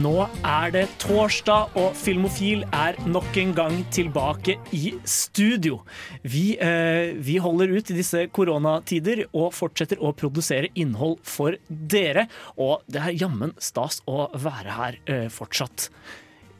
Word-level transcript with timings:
Nå 0.00 0.22
er 0.46 0.70
det 0.72 0.86
torsdag, 1.02 1.74
og 1.76 1.96
Filmofil 1.98 2.62
er 2.72 2.96
nok 3.04 3.36
en 3.36 3.50
gang 3.52 3.74
tilbake 3.92 4.54
i 4.72 4.94
studio. 5.04 5.82
Vi, 6.24 6.56
eh, 6.56 7.12
vi 7.12 7.36
holder 7.36 7.74
ut 7.76 7.90
i 7.90 7.96
disse 7.98 8.22
koronatider 8.32 9.26
og 9.34 9.52
fortsetter 9.52 10.00
å 10.00 10.14
produsere 10.16 10.72
innhold 10.74 11.18
for 11.28 11.58
dere. 11.68 12.24
Og 12.56 12.80
det 12.88 13.02
er 13.02 13.20
jammen 13.20 13.52
stas 13.60 14.00
å 14.08 14.30
være 14.32 14.78
her 14.78 14.98
eh, 15.04 15.28
fortsatt. 15.28 15.90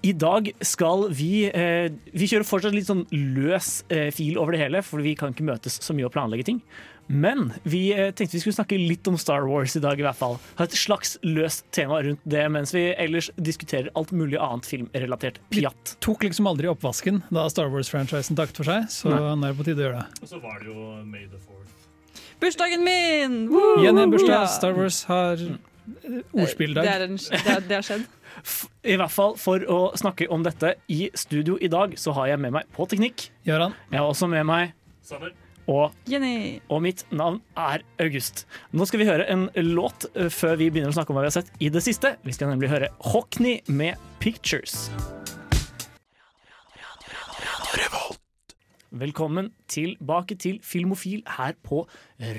I 0.03 0.13
dag 0.13 0.49
skal 0.67 1.07
vi 1.15 1.47
eh, 1.47 1.89
Vi 2.13 2.27
kjører 2.27 2.45
fortsatt 2.45 2.75
litt 2.75 2.89
sånn 2.91 3.07
løs 3.13 3.85
eh, 3.89 4.11
fil 4.13 4.37
over 4.37 4.53
det 4.53 4.65
hele, 4.67 4.83
for 4.85 5.01
vi 5.01 5.15
kan 5.17 5.33
ikke 5.33 5.47
møtes 5.47 5.81
så 5.81 5.97
mye 5.97 6.11
og 6.11 6.13
planlegge 6.13 6.51
ting. 6.51 6.61
Men 7.07 7.51
vi 7.69 7.91
eh, 7.93 8.11
tenkte 8.15 8.37
vi 8.37 8.41
skulle 8.41 8.57
snakke 8.57 8.79
litt 8.79 9.09
om 9.11 9.19
Star 9.21 9.45
Wars 9.49 9.77
i 9.77 9.83
dag, 9.83 10.01
i 10.01 10.05
hvert 10.07 10.19
fall. 10.19 10.39
Ha 10.59 10.67
et 10.67 10.77
slags 10.79 11.17
løst 11.27 11.67
tema 11.75 12.01
rundt 12.05 12.23
det, 12.25 12.45
mens 12.55 12.73
vi 12.75 12.87
ellers 12.95 13.31
diskuterer 13.37 13.91
alt 13.99 14.15
mulig 14.17 14.39
annet 14.41 14.69
filmrelatert 14.69 15.41
pjatt. 15.53 15.97
Tok 16.05 16.25
liksom 16.29 16.49
aldri 16.51 16.71
oppvasken 16.73 17.23
da 17.35 17.49
Star 17.53 17.69
Wars-franchisen 17.73 18.39
takket 18.39 18.63
for 18.63 18.71
seg, 18.71 18.89
så 18.93 19.13
Nei. 19.13 19.21
nå 19.35 19.49
er 19.49 19.53
det 19.53 19.61
på 19.61 19.69
tide 19.69 19.83
å 19.83 19.87
gjøre 19.89 20.01
det. 20.05 20.23
Og 20.23 20.33
så 20.33 20.41
var 20.43 20.63
det 20.63 20.71
jo 20.71 20.89
May 21.05 21.27
the 21.27 21.43
Fourth. 21.43 21.69
Bursdagen 22.43 22.83
min! 22.87 23.37
Igjen 23.83 24.03
en 24.03 24.11
bursdag. 24.15 24.33
Ja. 24.35 24.49
Star 24.51 24.75
Wars 24.79 25.05
har 25.11 25.39
eh, 25.43 26.19
ordspilldag. 26.33 26.87
Det, 26.87 26.97
er 26.97 27.07
en, 27.11 27.21
det, 27.21 27.45
er, 27.45 27.65
det 27.69 27.79
har 27.81 27.87
skjedd. 27.87 28.09
I 28.95 28.97
hvert 28.99 29.13
fall 29.13 29.37
for 29.39 29.63
å 29.71 29.81
snakke 29.99 30.31
om 30.33 30.43
dette 30.47 30.75
i 30.91 31.05
studio 31.19 31.59
i 31.61 31.71
dag, 31.71 31.95
så 32.01 32.17
har 32.17 32.33
jeg 32.33 32.43
med 32.43 32.57
meg 32.57 32.73
på 32.75 32.89
teknikk. 32.91 33.29
Gøran. 33.47 33.77
Jeg 33.93 34.01
har 34.01 34.09
også 34.09 34.31
med 34.33 34.49
meg 34.49 34.73
Sander? 35.03 35.35
Og 35.71 35.93
Jenny. 36.11 36.61
og 36.69 36.83
mitt 36.83 37.05
navn 37.13 37.41
er 37.57 37.85
August. 38.03 38.47
Nå 38.73 38.87
skal 38.89 39.03
vi 39.03 39.09
høre 39.09 39.29
en 39.31 39.49
låt 39.57 40.09
eh, 40.15 40.31
før 40.33 40.57
vi 40.59 40.71
begynner 40.71 40.93
å 40.93 40.97
snakke 40.97 41.13
om 41.13 41.19
hva 41.19 41.27
vi 41.27 41.31
har 41.31 41.39
sett 41.41 41.53
i 41.63 41.71
det 41.73 41.85
siste. 41.85 42.17
Vi 42.27 42.35
skal 42.35 42.51
nemlig 42.53 42.73
høre 42.73 42.91
Hockney 43.13 43.61
med 43.69 44.01
'Pictures'. 44.21 44.91
Velkommen 48.93 49.55
tilbake 49.73 50.37
til 50.37 50.59
Filmofil 50.61 51.23
her 51.39 51.55
på 51.65 51.87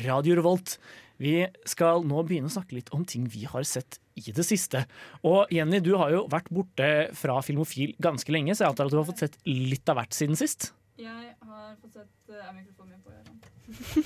Radio 0.05 0.35
Revolt. 0.37 0.77
Vi 1.17 1.47
skal 1.65 2.03
nå 2.05 2.21
begynne 2.27 2.51
å 2.51 2.53
snakke 2.53 2.77
litt 2.77 2.91
om 2.93 3.01
ting 3.09 3.25
vi 3.31 3.47
har 3.49 3.65
sett 3.65 3.97
i 4.19 4.29
det 4.29 4.45
siste. 4.45 4.83
Og 5.25 5.49
Jenny, 5.53 5.79
du 5.81 5.95
har 5.97 6.13
jo 6.13 6.27
vært 6.29 6.51
borte 6.53 6.89
fra 7.17 7.39
Filmofil 7.41 7.95
ganske 7.97 8.29
lenge, 8.33 8.53
så 8.53 8.67
jeg 8.67 8.73
antar 8.73 8.85
at 8.85 8.93
du 8.93 8.99
har 8.99 9.09
fått 9.09 9.25
sett 9.25 9.39
litt 9.49 9.89
av 9.89 9.97
hvert 9.97 10.13
siden 10.13 10.37
sist? 10.37 10.73
Jeg 11.03 11.33
har 11.43 11.73
fått 11.81 11.97
sett 11.97 12.31
Er 12.31 12.53
mikrofonen 12.55 12.93
min 12.93 13.01
på, 13.03 13.11
Gøran? 13.11 13.39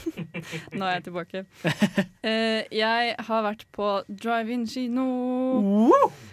Nå 0.78 0.88
er 0.88 0.96
jeg 0.96 1.04
tilbake. 1.08 1.44
Uh, 2.24 2.62
jeg 2.74 3.14
har 3.28 3.44
vært 3.46 3.66
på 3.76 3.90
drive-in-kino, 4.10 5.06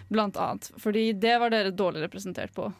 blant 0.09 0.39
annet. 0.41 0.71
Fordi 0.81 1.07
det 1.21 1.35
var 1.41 1.53
dere 1.53 1.73
dårlig 1.75 2.05
representert 2.05 2.53
på. 2.55 2.71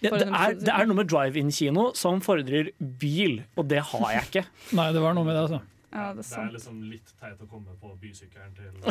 Ja, 0.00 0.14
det, 0.16 0.28
er, 0.28 0.54
det 0.56 0.72
er 0.72 0.88
noe 0.88 1.00
med 1.02 1.10
drive-in-kino 1.12 1.90
som 1.98 2.22
fordrer 2.24 2.72
bil, 2.78 3.42
og 3.60 3.68
det 3.72 3.82
har 3.92 4.14
jeg 4.16 4.28
ikke. 4.30 4.44
Nei, 4.76 4.88
det 4.96 5.04
var 5.04 5.16
noe 5.16 5.28
med 5.28 5.36
det, 5.36 5.42
altså. 5.48 5.60
Ja, 5.90 6.12
det 6.14 6.22
er 6.22 6.30
Det 6.30 6.38
er 6.38 6.52
liksom 6.54 6.76
litt 6.86 7.08
teit 7.18 7.40
å 7.42 7.46
komme 7.50 7.72
på 7.80 7.88
bysykkelen 7.98 8.52
til 8.54 8.70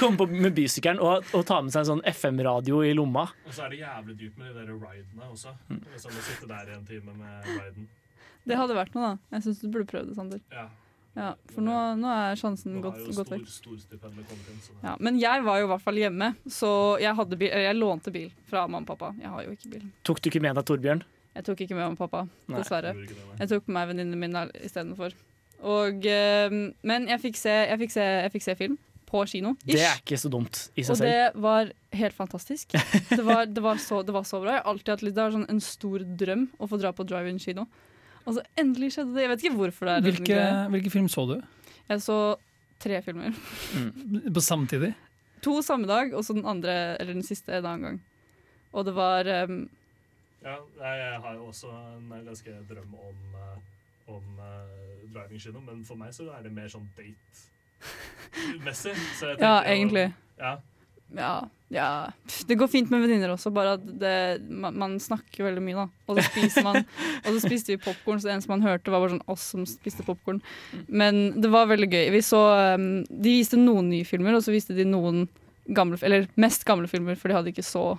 Komme 0.00 0.18
på 0.18 0.26
med 0.26 0.54
bysykkelen 0.56 0.98
og, 1.02 1.22
og 1.30 1.44
ta 1.46 1.60
med 1.62 1.70
seg 1.74 1.80
en 1.84 1.90
sånn 1.92 2.02
FM-radio 2.10 2.80
i 2.82 2.90
lomma. 2.96 3.28
Og 3.46 3.54
så 3.54 3.62
er 3.68 3.74
det 3.74 3.78
jævlig 3.84 4.14
dyrt 4.18 4.36
med 4.40 4.46
de 4.50 4.54
der 4.58 4.66
ridene 4.74 5.28
også. 5.30 5.50
Liksom 5.70 6.18
å 6.18 6.22
sitte 6.26 6.46
der 6.50 6.72
i 6.72 6.74
en 6.76 6.86
time 6.88 7.14
med 7.14 7.46
riden. 7.52 7.86
Det 8.42 8.58
hadde 8.58 8.74
vært 8.74 8.94
noe, 8.98 9.12
da. 9.12 9.18
Jeg 9.36 9.44
syns 9.46 9.62
du 9.62 9.68
burde 9.70 9.86
prøve 9.90 10.06
det, 10.10 10.16
Sander. 10.18 10.40
Ja. 10.50 10.66
Ja, 11.12 11.34
for 11.52 11.60
nå, 11.60 11.76
nå 12.00 12.08
er 12.08 12.38
sjansen 12.40 12.72
Nå 12.78 12.82
gått, 12.86 13.02
gått 13.12 13.28
vekk. 13.34 13.44
Ja, 14.80 14.94
men 14.96 15.18
jeg 15.20 15.42
var 15.44 15.60
jo 15.60 15.66
i 15.66 15.70
hvert 15.74 15.84
fall 15.84 15.98
hjemme, 16.00 16.30
så 16.48 16.96
jeg, 17.02 17.12
hadde 17.18 17.36
bil, 17.36 17.52
jeg 17.52 17.76
lånte 17.76 18.08
bil 18.14 18.30
fra 18.48 18.64
mamma 18.64 18.80
og 18.86 18.88
pappa. 18.94 19.12
Jeg 19.20 19.28
har 19.28 19.42
jo 19.44 19.52
ikke 19.52 19.68
bil. 19.74 19.84
Tok 20.08 20.22
du 20.24 20.30
ikke 20.32 20.40
med 20.42 20.56
deg 20.56 20.64
Torbjørn? 20.70 21.02
Jeg 21.32 21.44
tok 21.46 21.60
ikke 21.64 21.74
med 21.76 21.84
mamma 21.86 21.96
og 21.96 22.00
pappa, 22.02 22.26
dessverre. 22.52 22.92
Jeg 23.38 23.48
tok 23.48 23.68
med 23.68 23.74
meg 23.78 23.90
venninnene 23.92 24.18
mine 24.20 24.42
istedenfor. 24.66 25.14
Og, 25.62 26.04
eh, 26.10 26.56
men 26.82 27.06
jeg 27.08 27.22
fikk, 27.22 27.38
se, 27.40 27.52
jeg, 27.70 27.78
fikk 27.84 27.94
se, 27.94 28.06
jeg 28.26 28.32
fikk 28.34 28.44
se 28.44 28.56
film 28.58 28.74
på 29.08 29.22
kino. 29.28 29.54
Det 29.64 29.78
er 29.80 30.00
ikke 30.00 30.18
så 30.20 30.30
dumt 30.32 30.58
i 30.74 30.82
seg 30.84 30.94
Og 30.94 30.98
selv. 31.00 31.08
det 31.08 31.42
var 31.44 31.70
helt 32.00 32.16
fantastisk. 32.16 32.72
Det 33.16 33.22
var, 33.24 33.46
det 33.46 33.62
var, 33.64 33.80
så, 33.80 34.00
det 34.02 34.14
var 34.16 34.24
så 34.28 34.40
bra. 34.42 34.56
Jeg 34.56 34.62
har 34.64 34.70
alltid 34.72 34.92
hatt 34.94 35.04
litt, 35.06 35.14
det 35.16 35.24
var 35.26 35.34
sånn 35.36 35.48
en 35.52 35.60
stor 35.64 36.04
drøm 36.22 36.46
å 36.58 36.68
få 36.70 36.78
dra 36.80 36.92
på 36.96 37.04
drive-in 37.08 37.40
kino. 37.42 37.66
Og 38.24 38.36
så 38.38 38.44
endelig 38.60 38.92
skjedde 38.94 39.14
det. 39.16 39.24
Jeg 39.24 39.30
vet 39.32 39.44
ikke 39.44 39.58
hvorfor 39.58 39.88
det 39.88 39.94
er 39.94 40.06
Hvilke, 40.06 40.40
hvilke 40.74 40.92
film 40.94 41.08
så 41.12 41.26
du? 41.28 41.36
Jeg 41.90 42.02
så 42.04 42.18
tre 42.82 43.00
filmer. 43.04 43.36
På 44.32 44.42
samtidig? 44.42 44.92
To 45.42 45.56
samme 45.66 45.88
dag, 45.90 46.12
og 46.14 46.24
så 46.24 46.36
den 46.36 46.46
andre, 46.46 46.96
eller 47.00 47.16
den 47.16 47.26
siste 47.26 47.56
en 47.58 47.66
annen 47.66 47.86
gang. 47.86 48.00
Og 48.72 48.86
det 48.88 48.94
var 48.96 49.28
um, 49.50 49.64
Ja, 50.42 50.56
jeg 50.82 51.20
har 51.22 51.34
jo 51.38 51.46
også 51.52 51.70
en 51.70 52.10
ganske 52.26 52.56
drøm 52.70 52.94
om, 52.98 53.18
eh, 53.38 53.58
om 54.10 54.24
uh, 54.38 55.12
driving-kino, 55.14 55.62
men 55.62 55.84
for 55.86 55.98
meg 56.00 56.10
så 56.14 56.26
er 56.34 56.42
det 56.42 56.52
mer 56.54 56.70
sånn 56.72 56.88
date-messig. 56.98 58.94
Så 59.20 59.34
Ja, 59.42 59.60
egentlig. 59.62 60.08
Ja, 60.40 60.58
Ja, 61.12 61.32
ja. 61.68 61.88
Det 62.48 62.56
går 62.56 62.70
fint 62.72 62.90
med 62.90 63.04
venninner 63.04 63.34
også, 63.34 63.52
bare 63.54 63.76
at 63.76 63.84
det, 63.84 64.14
man, 64.48 64.78
man 64.80 64.96
snakker 65.00 65.44
veldig 65.44 65.62
mye, 65.62 65.84
da. 65.84 66.06
Og 66.08 66.18
så 66.18 66.24
spiser 66.30 66.66
man 66.66 66.80
Og 67.26 67.28
så 67.34 67.42
spiste 67.44 67.74
vi 67.74 67.82
popkorn, 67.84 68.18
så 68.18 68.30
det 68.30 68.34
eneste 68.34 68.50
man 68.50 68.64
hørte, 68.64 68.90
var 68.90 69.04
bare 69.04 69.14
sånn 69.14 69.28
oss 69.30 69.44
som 69.54 69.66
spiste 69.68 70.06
popkorn. 70.06 70.40
Men 70.88 71.20
det 71.38 71.52
var 71.52 71.70
veldig 71.70 71.90
gøy. 71.92 72.06
Vi 72.16 72.22
så 72.26 72.40
um, 72.74 72.88
De 73.06 73.36
viste 73.38 73.60
noen 73.60 73.92
nye 73.92 74.08
filmer, 74.08 74.34
og 74.34 74.42
så 74.42 74.56
viste 74.56 74.74
de 74.74 74.88
noen 74.88 75.28
gamle 75.70 76.00
Eller 76.02 76.26
mest 76.40 76.64
gamle 76.66 76.88
filmer, 76.90 77.14
for 77.20 77.30
de 77.30 77.38
hadde 77.38 77.52
ikke 77.52 77.66
så 77.66 77.92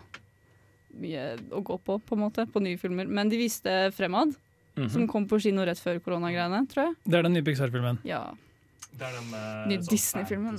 mye 0.99 1.37
å 1.51 1.61
gå 1.65 1.77
på, 1.83 1.99
på 2.05 2.15
en 2.17 2.21
måte, 2.25 2.45
på 2.51 2.61
nye 2.61 2.77
filmer. 2.77 3.07
Men 3.07 3.29
de 3.29 3.37
viste 3.37 3.91
Fremad, 3.93 4.35
Mhm. 4.75 4.89
som 4.89 5.07
kom 5.07 5.27
på 5.29 5.37
kino 5.39 5.61
rett 5.65 5.77
før 5.77 5.99
koronagreiene, 6.01 6.67
tror 6.67 6.87
jeg. 6.87 6.95
Det 7.05 7.13
er 7.19 7.21
den 7.23 7.33
nye 7.33 7.43
Pixar-filmen. 7.45 7.99
Ja. 8.03 8.31
det 8.97 9.01
er 9.05 9.11
den 9.19 9.29
med 9.29 9.67
Ny 9.69 9.77
sånn 9.77 9.89
Disney-filmen. 9.89 10.57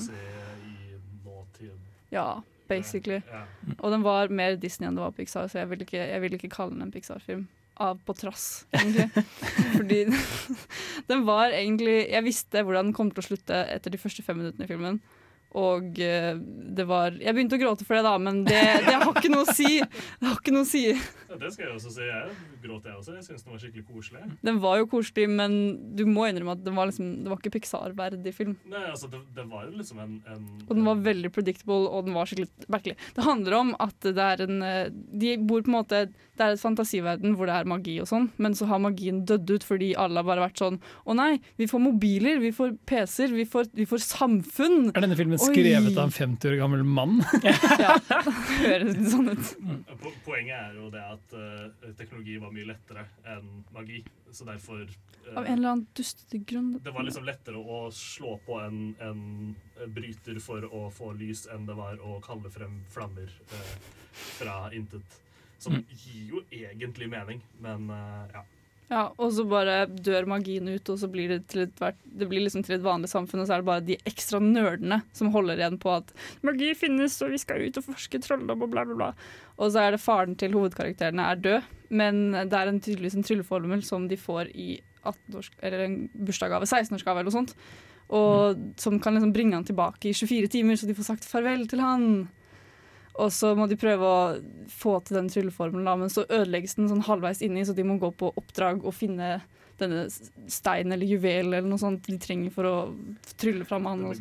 ja, 2.10 2.42
basically. 2.68 3.20
Yeah. 3.26 3.46
Og 3.80 3.90
den 3.92 4.02
var 4.04 4.28
mer 4.28 4.56
Disney 4.60 4.88
enn 4.88 4.94
det 4.96 5.02
var 5.04 5.12
Pixar, 5.16 5.48
så 5.50 5.60
jeg 5.62 5.68
vil 5.72 5.84
ikke, 5.86 5.98
jeg 6.12 6.20
vil 6.22 6.36
ikke 6.38 6.50
kalle 6.52 6.76
den 6.76 6.82
en 6.86 6.92
Pixar-film. 6.94 7.46
Av 7.82 7.98
på 8.06 8.14
trass, 8.14 8.64
egentlig. 8.72 9.08
Fordi 9.74 10.04
den 11.10 11.24
var 11.26 11.50
egentlig 11.50 11.96
Jeg 12.12 12.22
visste 12.22 12.62
hvordan 12.62 12.92
den 12.92 12.94
kom 12.94 13.10
til 13.10 13.18
å 13.24 13.26
slutte 13.26 13.64
etter 13.74 13.90
de 13.90 13.98
første 13.98 14.22
fem 14.22 14.38
minuttene 14.38 14.68
i 14.68 14.70
filmen. 14.70 15.00
Og 15.54 15.98
eh, 16.02 16.32
det 16.74 16.84
var 16.90 17.14
Jeg 17.14 17.30
begynte 17.36 17.54
å 17.54 17.60
gråte 17.62 17.84
for 17.86 17.94
det, 17.94 18.02
da, 18.06 18.14
men 18.18 18.40
det, 18.46 18.58
det 18.88 18.94
har 18.98 19.12
ikke 19.12 19.30
noe 19.30 19.44
å 19.46 19.54
si. 19.54 19.76
Det 19.78 20.26
har 20.26 20.40
ikke 20.40 20.54
noe 20.56 20.64
å 20.66 20.68
si. 20.70 20.80
Ja, 21.30 21.36
det 21.40 21.50
skal 21.54 21.68
jeg 21.68 21.76
også 21.76 21.92
si. 21.94 22.08
Jeg 22.08 22.32
gråt, 22.64 22.88
jeg 22.88 22.96
også. 22.98 23.14
Jeg 23.18 23.26
syns 23.28 23.44
den 23.46 23.54
var 23.54 23.62
skikkelig 23.62 23.84
koselig. 23.86 24.24
Den 24.48 24.58
var 24.62 24.80
jo 24.80 24.88
koselig, 24.90 25.28
men 25.30 25.54
du 25.98 26.04
må 26.10 26.26
innrømme 26.30 26.56
at 26.58 26.64
den 26.66 26.74
var 26.78 26.90
liksom, 26.90 27.12
det 27.24 27.30
var 27.30 27.38
ikke 27.42 27.54
Pixar-verdig 27.54 28.34
film. 28.34 28.56
Nei, 28.70 28.82
altså, 28.90 29.10
det, 29.12 29.22
det 29.36 29.46
var 29.50 29.68
jo 29.68 29.76
liksom 29.78 30.02
en, 30.02 30.16
en 30.34 30.44
Og 30.66 30.74
den 30.78 30.84
var 30.90 31.02
veldig 31.06 31.30
predictable, 31.34 31.80
og 31.90 32.08
den 32.08 32.18
var 32.18 32.30
skikkelig 32.30 32.50
merkelig. 32.74 32.98
Det 33.16 33.26
handler 33.28 33.58
om 33.60 33.72
at 33.86 34.10
det 34.10 34.26
er 34.26 34.44
en 34.48 34.60
eh, 34.66 34.90
De 35.24 35.36
bor 35.38 35.62
på 35.64 35.70
en 35.70 35.76
måte 35.78 36.00
Det 36.10 36.42
er 36.48 36.54
et 36.56 36.62
fantasiverden 36.62 37.36
hvor 37.38 37.46
det 37.50 37.54
er 37.60 37.68
magi 37.70 37.96
og 38.02 38.08
sånn, 38.10 38.28
men 38.42 38.56
så 38.58 38.66
har 38.70 38.82
magien 38.82 39.22
dødd 39.28 39.54
ut 39.54 39.66
fordi 39.66 39.92
alle 40.00 40.18
har 40.22 40.26
bare 40.26 40.46
vært 40.48 40.58
sånn 40.62 40.80
Å 41.06 41.14
nei, 41.18 41.36
vi 41.60 41.68
får 41.70 41.82
mobiler, 41.84 42.40
vi 42.42 42.50
får 42.56 42.74
PC-er, 42.90 43.34
vi, 43.36 43.46
får- 43.46 43.70
vi 43.78 43.86
får 43.86 44.02
samfunn! 44.02 44.88
Er 44.94 45.04
denne 45.04 45.18
filmen. 45.18 45.38
Skrevet 45.46 45.96
av 45.96 46.04
en 46.08 46.14
50 46.14 46.48
år 46.48 46.56
gammel 46.62 46.84
mann? 46.84 47.20
Ja, 47.84 47.96
høres 48.62 48.94
litt 48.96 49.10
sånn 49.12 49.30
ut. 49.32 49.50
Poenget 50.24 50.56
er 50.56 50.76
jo 50.78 50.90
det 50.92 51.02
at 51.02 51.34
uh, 51.36 51.90
teknologi 51.98 52.36
var 52.42 52.52
mye 52.54 52.68
lettere 52.68 53.06
enn 53.34 53.64
magi. 53.74 54.02
Så 54.34 54.46
derfor 54.48 54.82
uh, 54.84 55.34
Av 55.34 55.44
en 55.44 55.58
eller 55.58 55.74
annen 55.74 55.84
dustete 55.96 56.40
grunn. 56.46 56.72
Det 56.84 56.94
var 56.94 57.06
liksom 57.06 57.26
lettere 57.28 57.60
å 57.60 57.84
slå 57.94 58.38
på 58.46 58.58
en, 58.62 58.80
en 59.04 59.92
bryter 59.94 60.40
for 60.44 60.64
å 60.64 60.86
få 60.94 61.12
lys 61.18 61.46
enn 61.52 61.68
det 61.68 61.76
var 61.78 62.00
å 62.02 62.18
kalle 62.24 62.52
frem 62.54 62.80
flammer 62.94 63.30
uh, 63.52 63.76
fra 64.38 64.58
intet. 64.74 65.20
Som 65.58 65.78
gir 65.88 66.34
jo 66.34 66.42
egentlig 66.52 67.06
mening, 67.08 67.38
men 67.64 67.86
ja. 67.88 68.42
Ja, 68.94 69.08
og 69.18 69.32
så 69.34 69.42
bare 69.48 69.88
dør 69.90 70.26
magien 70.30 70.68
ut, 70.70 70.90
og 70.92 70.98
så 71.00 71.08
blir 71.10 71.32
det 71.32 71.38
til 71.50 71.64
et, 71.64 71.80
det 72.04 72.28
blir 72.30 72.44
liksom 72.44 72.62
til 72.62 72.76
et 72.76 72.84
vanlig 72.84 73.08
samfunn, 73.10 73.40
og 73.42 73.48
så 73.48 73.56
er 73.56 73.62
det 73.62 73.66
bare 73.66 73.82
de 73.82 73.96
ekstra 74.06 74.38
nerdene 74.42 75.00
som 75.16 75.32
holder 75.34 75.58
igjen 75.58 75.80
på 75.82 75.90
at 75.96 76.12
magi 76.46 76.68
finnes, 76.78 77.16
og 77.24 77.32
vi 77.34 77.40
skal 77.42 77.64
ut 77.64 77.80
og 77.80 77.88
forske 77.88 78.20
trolldom 78.22 78.62
og 78.62 78.70
bla, 78.70 78.84
bla, 78.86 78.98
bla. 79.00 79.08
Og 79.58 79.72
så 79.74 79.82
er 79.82 79.96
det 79.96 80.02
faren 80.04 80.36
til 80.38 80.54
hovedkarakterene 80.54 81.26
er 81.26 81.42
død, 81.42 81.72
men 81.90 82.22
det 82.36 82.60
er 82.60 82.70
en 82.70 82.78
tydeligvis 82.84 83.18
en 83.18 83.26
trylleformel 83.26 83.82
som 83.86 84.06
de 84.10 84.20
får 84.20 84.52
i 84.54 84.76
18-års, 85.02 85.50
eller 85.58 85.86
en 85.88 85.98
bursdagsgave, 86.14 86.70
16-årsgave 86.70 87.24
eller 87.24 87.32
noe 87.32 87.38
sånt, 87.40 87.58
og 88.14 88.62
som 88.78 89.00
kan 89.02 89.18
liksom 89.18 89.34
bringe 89.34 89.58
han 89.58 89.66
tilbake 89.66 90.12
i 90.12 90.14
24 90.14 90.54
timer, 90.54 90.78
så 90.78 90.86
de 90.86 90.94
får 90.94 91.10
sagt 91.10 91.26
farvel 91.26 91.66
til 91.72 91.82
han. 91.82 92.28
Og 93.22 93.30
så 93.32 93.52
må 93.54 93.68
de 93.70 93.76
prøve 93.78 94.02
å 94.10 94.22
få 94.74 94.96
til 95.06 95.20
den 95.20 95.28
trylleformelen, 95.30 96.00
men 96.00 96.10
så 96.10 96.24
ødelegges 96.26 96.74
den 96.78 96.88
sånn 96.90 97.04
halvveis 97.06 97.42
inni, 97.46 97.62
så 97.66 97.74
de 97.76 97.84
må 97.86 97.94
gå 98.02 98.10
på 98.18 98.32
oppdrag 98.36 98.82
og 98.84 98.94
finne 98.96 99.36
denne 99.78 100.04
steinen 100.50 100.94
eller 100.94 101.06
juvelen 101.06 101.52
eller 101.54 101.68
noe 101.68 101.78
sånt 101.82 102.06
de 102.06 102.16
trenger 102.22 102.50
for 102.54 102.66
å 102.66 102.74
trylle 103.38 103.64
fram 103.66 103.86
han. 103.90 104.04
Og. 104.06 104.18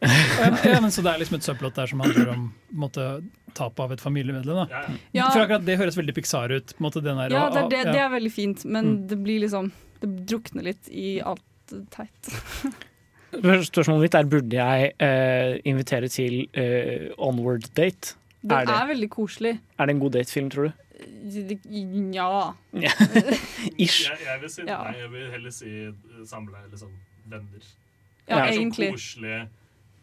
Ja, 0.00 0.48
ja, 0.64 0.78
men 0.80 0.88
så 0.92 1.02
det 1.04 1.12
er 1.12 1.20
liksom 1.20 1.36
et 1.36 1.44
subplot 1.44 1.76
der 1.76 1.90
som 1.90 2.00
handler 2.00 2.30
om 2.32 2.46
måte, 2.72 3.08
tap 3.56 3.80
av 3.84 3.92
et 3.92 4.00
familiemedlem. 4.00 4.62
Da. 4.62 4.82
Ja, 5.12 5.26
For 5.34 5.42
akkurat 5.44 5.64
Det 5.66 5.76
høres 5.80 5.98
veldig 5.98 6.14
Pixar 6.16 6.52
ut. 6.54 6.72
Måte, 6.80 7.02
den 7.04 7.18
der, 7.20 7.34
ja, 7.34 7.46
det, 7.52 7.64
er 7.66 7.68
det, 7.72 7.80
ja. 7.84 7.92
det 7.92 8.00
er 8.06 8.12
veldig 8.16 8.32
fint, 8.32 8.64
men 8.64 8.84
Mm. 8.94 9.08
det 9.10 9.18
blir 9.24 9.40
liksom 9.44 9.72
Det 10.00 10.08
drukner 10.30 10.64
litt 10.64 10.88
i 10.88 11.20
alt 11.20 11.44
teit. 11.92 12.32
Spørsmålet 13.30 14.00
mitt 14.02 14.16
er 14.18 14.28
burde 14.30 14.56
jeg 14.58 14.92
eh, 14.98 15.58
invitere 15.70 16.08
til 16.10 16.42
eh, 16.58 17.10
Onward 17.18 17.68
Date. 17.76 18.16
Den 18.42 18.56
Er 18.56 18.72
er, 18.72 18.86
veldig 18.88 19.10
koselig. 19.12 19.58
Er 19.78 19.86
det 19.86 19.94
en 19.94 20.00
god 20.00 20.14
datefilm, 20.16 20.48
tror 20.50 20.70
du? 20.70 20.72
Ja. 22.80 22.90
Ish. 23.84 24.08
Jeg, 24.08 24.18
jeg 24.26 24.40
vil 24.42 24.50
si 24.52 24.64
Ja. 24.66 24.80
nei, 24.84 24.96
jeg 25.00 25.12
vil 25.12 25.30
heller 25.36 25.54
si 25.54 25.70
eh, 25.86 26.24
samle 26.28 26.64
liksom 26.72 26.90
venner. 27.30 27.68
Ja, 28.28 28.36
Ja, 28.36 28.42
Det 28.42 28.42
er 28.42 28.58
egentlig. 28.58 28.90
Sånn 28.90 28.98
koselig 28.98 29.38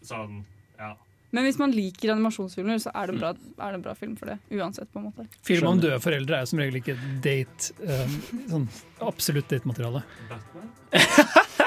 sånn 0.07 0.39
Ja. 0.79 0.93
Men 1.35 1.43
hvis 1.43 1.57
man 1.59 1.73
liker 1.75 2.13
animasjonsfilmer, 2.13 2.79
så 2.79 2.91
er 2.95 3.09
det, 3.09 3.15
en 3.17 3.19
bra, 3.19 3.29
er 3.35 3.71
det 3.73 3.77
en 3.81 3.81
bra 3.83 3.93
film 3.99 4.15
for 4.15 4.31
det. 4.31 4.37
Uansett, 4.55 4.87
på 4.93 5.01
en 5.01 5.09
måte. 5.09 5.25
Film 5.43 5.67
om 5.67 5.81
døde 5.83 5.99
foreldre 5.99 6.39
er 6.39 6.45
som 6.47 6.61
regel 6.61 6.79
ikke 6.79 6.95
date 7.21 7.73
um, 7.83 8.15
sånn 8.47 8.67
absolutt 9.03 9.49
datemateriale. 9.51 10.05
Batman? 10.31 10.71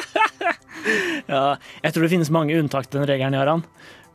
Ja, 1.29 1.57
jeg 1.85 1.93
tror 1.95 2.05
det 2.07 2.13
finnes 2.13 2.31
mange 2.35 2.57
unntak 2.59 2.89
til 2.89 3.01
den 3.01 3.09
regelen, 3.11 3.37
Jaran. 3.37 3.65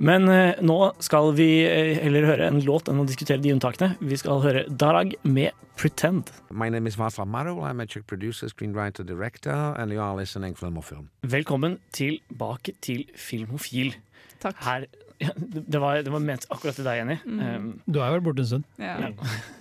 Men 0.04 0.28
eh, 0.28 0.58
nå 0.66 0.76
skal 1.04 1.30
vi 1.38 1.48
eh, 1.64 1.94
heller 2.04 2.26
høre 2.28 2.50
en 2.50 2.58
låt 2.66 2.90
enn 2.92 3.00
å 3.00 3.06
diskutere 3.08 3.40
de 3.40 3.54
unntakene. 3.56 3.94
Vi 4.04 4.18
skal 4.20 4.42
høre 4.44 4.66
Darag 4.68 5.14
med 5.24 5.56
'Pretend'. 5.78 6.34
My 6.52 6.68
name 6.70 6.88
is 6.88 6.98
Václav 7.00 7.28
Marou. 7.28 7.62
I'm 7.64 7.80
a 7.82 7.86
Czech 7.86 8.04
producer, 8.08 8.48
screenwriter, 8.52 9.04
director, 9.08 9.76
and 9.80 9.92
you 9.94 10.02
are 10.02 10.16
listening 10.18 10.56
Film. 10.56 11.10
Velkommen 11.24 11.80
tilbake 11.94 12.74
til 12.82 13.06
Filmofil. 13.16 13.96
Takk. 14.42 14.56
Her, 14.60 14.86
ja, 15.20 15.30
det, 15.38 15.80
var, 15.80 16.02
det 16.04 16.12
var 16.12 16.20
ment 16.20 16.46
akkurat 16.52 16.76
til 16.76 16.84
deg, 16.84 16.98
Jenny. 17.00 17.18
Mm. 17.26 17.40
Um, 17.56 17.82
Du 17.88 18.00
er 18.00 18.12
vel 18.12 18.22
borte 18.22 18.44
en 18.44 18.46
stund. 18.52 18.64
Ja. 18.78 19.00
Ja. 19.00 19.12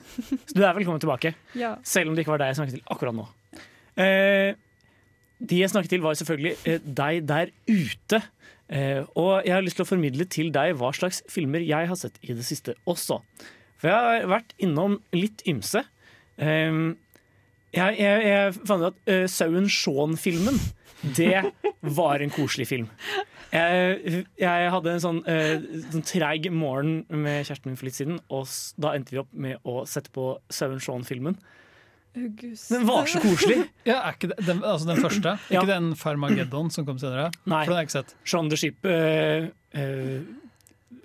så 0.49 0.55
du 0.55 0.63
er 0.65 0.75
velkommen 0.75 1.01
tilbake. 1.01 1.35
ja. 1.55 1.77
Selv 1.85 2.11
om 2.11 2.15
det 2.17 2.25
ikke 2.25 2.35
var 2.35 2.43
deg 2.43 2.51
jeg 2.53 2.59
snakket 2.59 2.79
til 2.81 2.87
akkurat 2.91 3.15
nå. 3.15 3.29
Eh, 4.03 4.55
de 5.51 5.61
jeg 5.61 5.73
snakket 5.73 5.97
til, 5.97 6.05
var 6.05 6.17
selvfølgelig 6.19 6.55
eh, 6.71 6.87
deg 7.01 7.25
der 7.29 7.53
ute. 7.69 8.23
Eh, 8.69 9.03
og 9.15 9.45
jeg 9.45 9.55
har 9.55 9.65
lyst 9.65 9.79
til 9.81 9.87
å 9.87 9.91
formidle 9.91 10.27
til 10.31 10.53
deg 10.55 10.77
hva 10.81 10.93
slags 10.97 11.23
filmer 11.31 11.65
jeg 11.65 11.91
har 11.91 12.01
sett 12.01 12.17
i 12.25 12.33
det 12.33 12.47
siste 12.47 12.77
også. 12.91 13.21
For 13.81 13.91
jeg 13.91 14.09
har 14.09 14.31
vært 14.33 14.55
innom 14.65 14.99
litt 15.17 15.45
ymse. 15.51 15.85
Eh, 16.41 16.81
jeg, 17.75 17.99
jeg, 17.99 18.27
jeg 18.29 18.57
fant 18.63 18.85
ut 18.85 18.91
at 18.93 18.99
uh, 19.11 19.25
Sauen 19.31 19.69
Shaun-filmen, 19.71 20.59
det 21.17 21.43
var 21.97 22.23
en 22.23 22.33
koselig 22.33 22.69
film. 22.71 22.87
Jeg, 23.55 24.25
jeg 24.41 24.71
hadde 24.75 24.95
en 24.95 25.03
sånn, 25.03 25.19
eh, 25.31 25.63
sånn 25.93 26.07
treig 26.07 26.49
morgen 26.51 27.05
med 27.11 27.45
kjæresten 27.45 27.71
min 27.71 27.79
for 27.79 27.89
litt 27.89 27.99
siden, 27.99 28.17
og 28.35 28.49
da 28.83 28.95
endte 28.97 29.15
vi 29.15 29.21
opp 29.23 29.31
med 29.47 29.61
å 29.63 29.85
sette 29.87 30.11
på 30.15 30.33
Sauen 30.51 30.83
Shaun-filmen. 30.83 31.37
August. 32.17 32.69
Den 32.71 32.87
var 32.89 33.11
så 33.11 33.21
koselig! 33.25 33.65
Ja, 33.91 33.99
er 34.09 34.15
ikke 34.17 34.31
det, 34.33 34.39
den, 34.47 34.63
altså 34.65 34.89
den 34.93 35.03
første? 35.03 35.35
Er 35.37 35.45
Ja. 35.55 35.61
ikke 35.65 35.73
den 35.75 35.93
Farmageddon 35.99 36.71
som 36.73 36.87
kom 36.89 36.99
senere? 37.03 37.31
Nei. 37.45 37.65
For 37.65 37.73
den 37.75 37.79
har 37.79 37.85
jeg 37.85 37.91
ikke 37.91 37.99
sett. 38.01 38.17
Shaun 38.25 38.49
the 38.53 38.61
Ship 38.61 38.89
uh, 38.89 39.51
eh, 39.75 40.25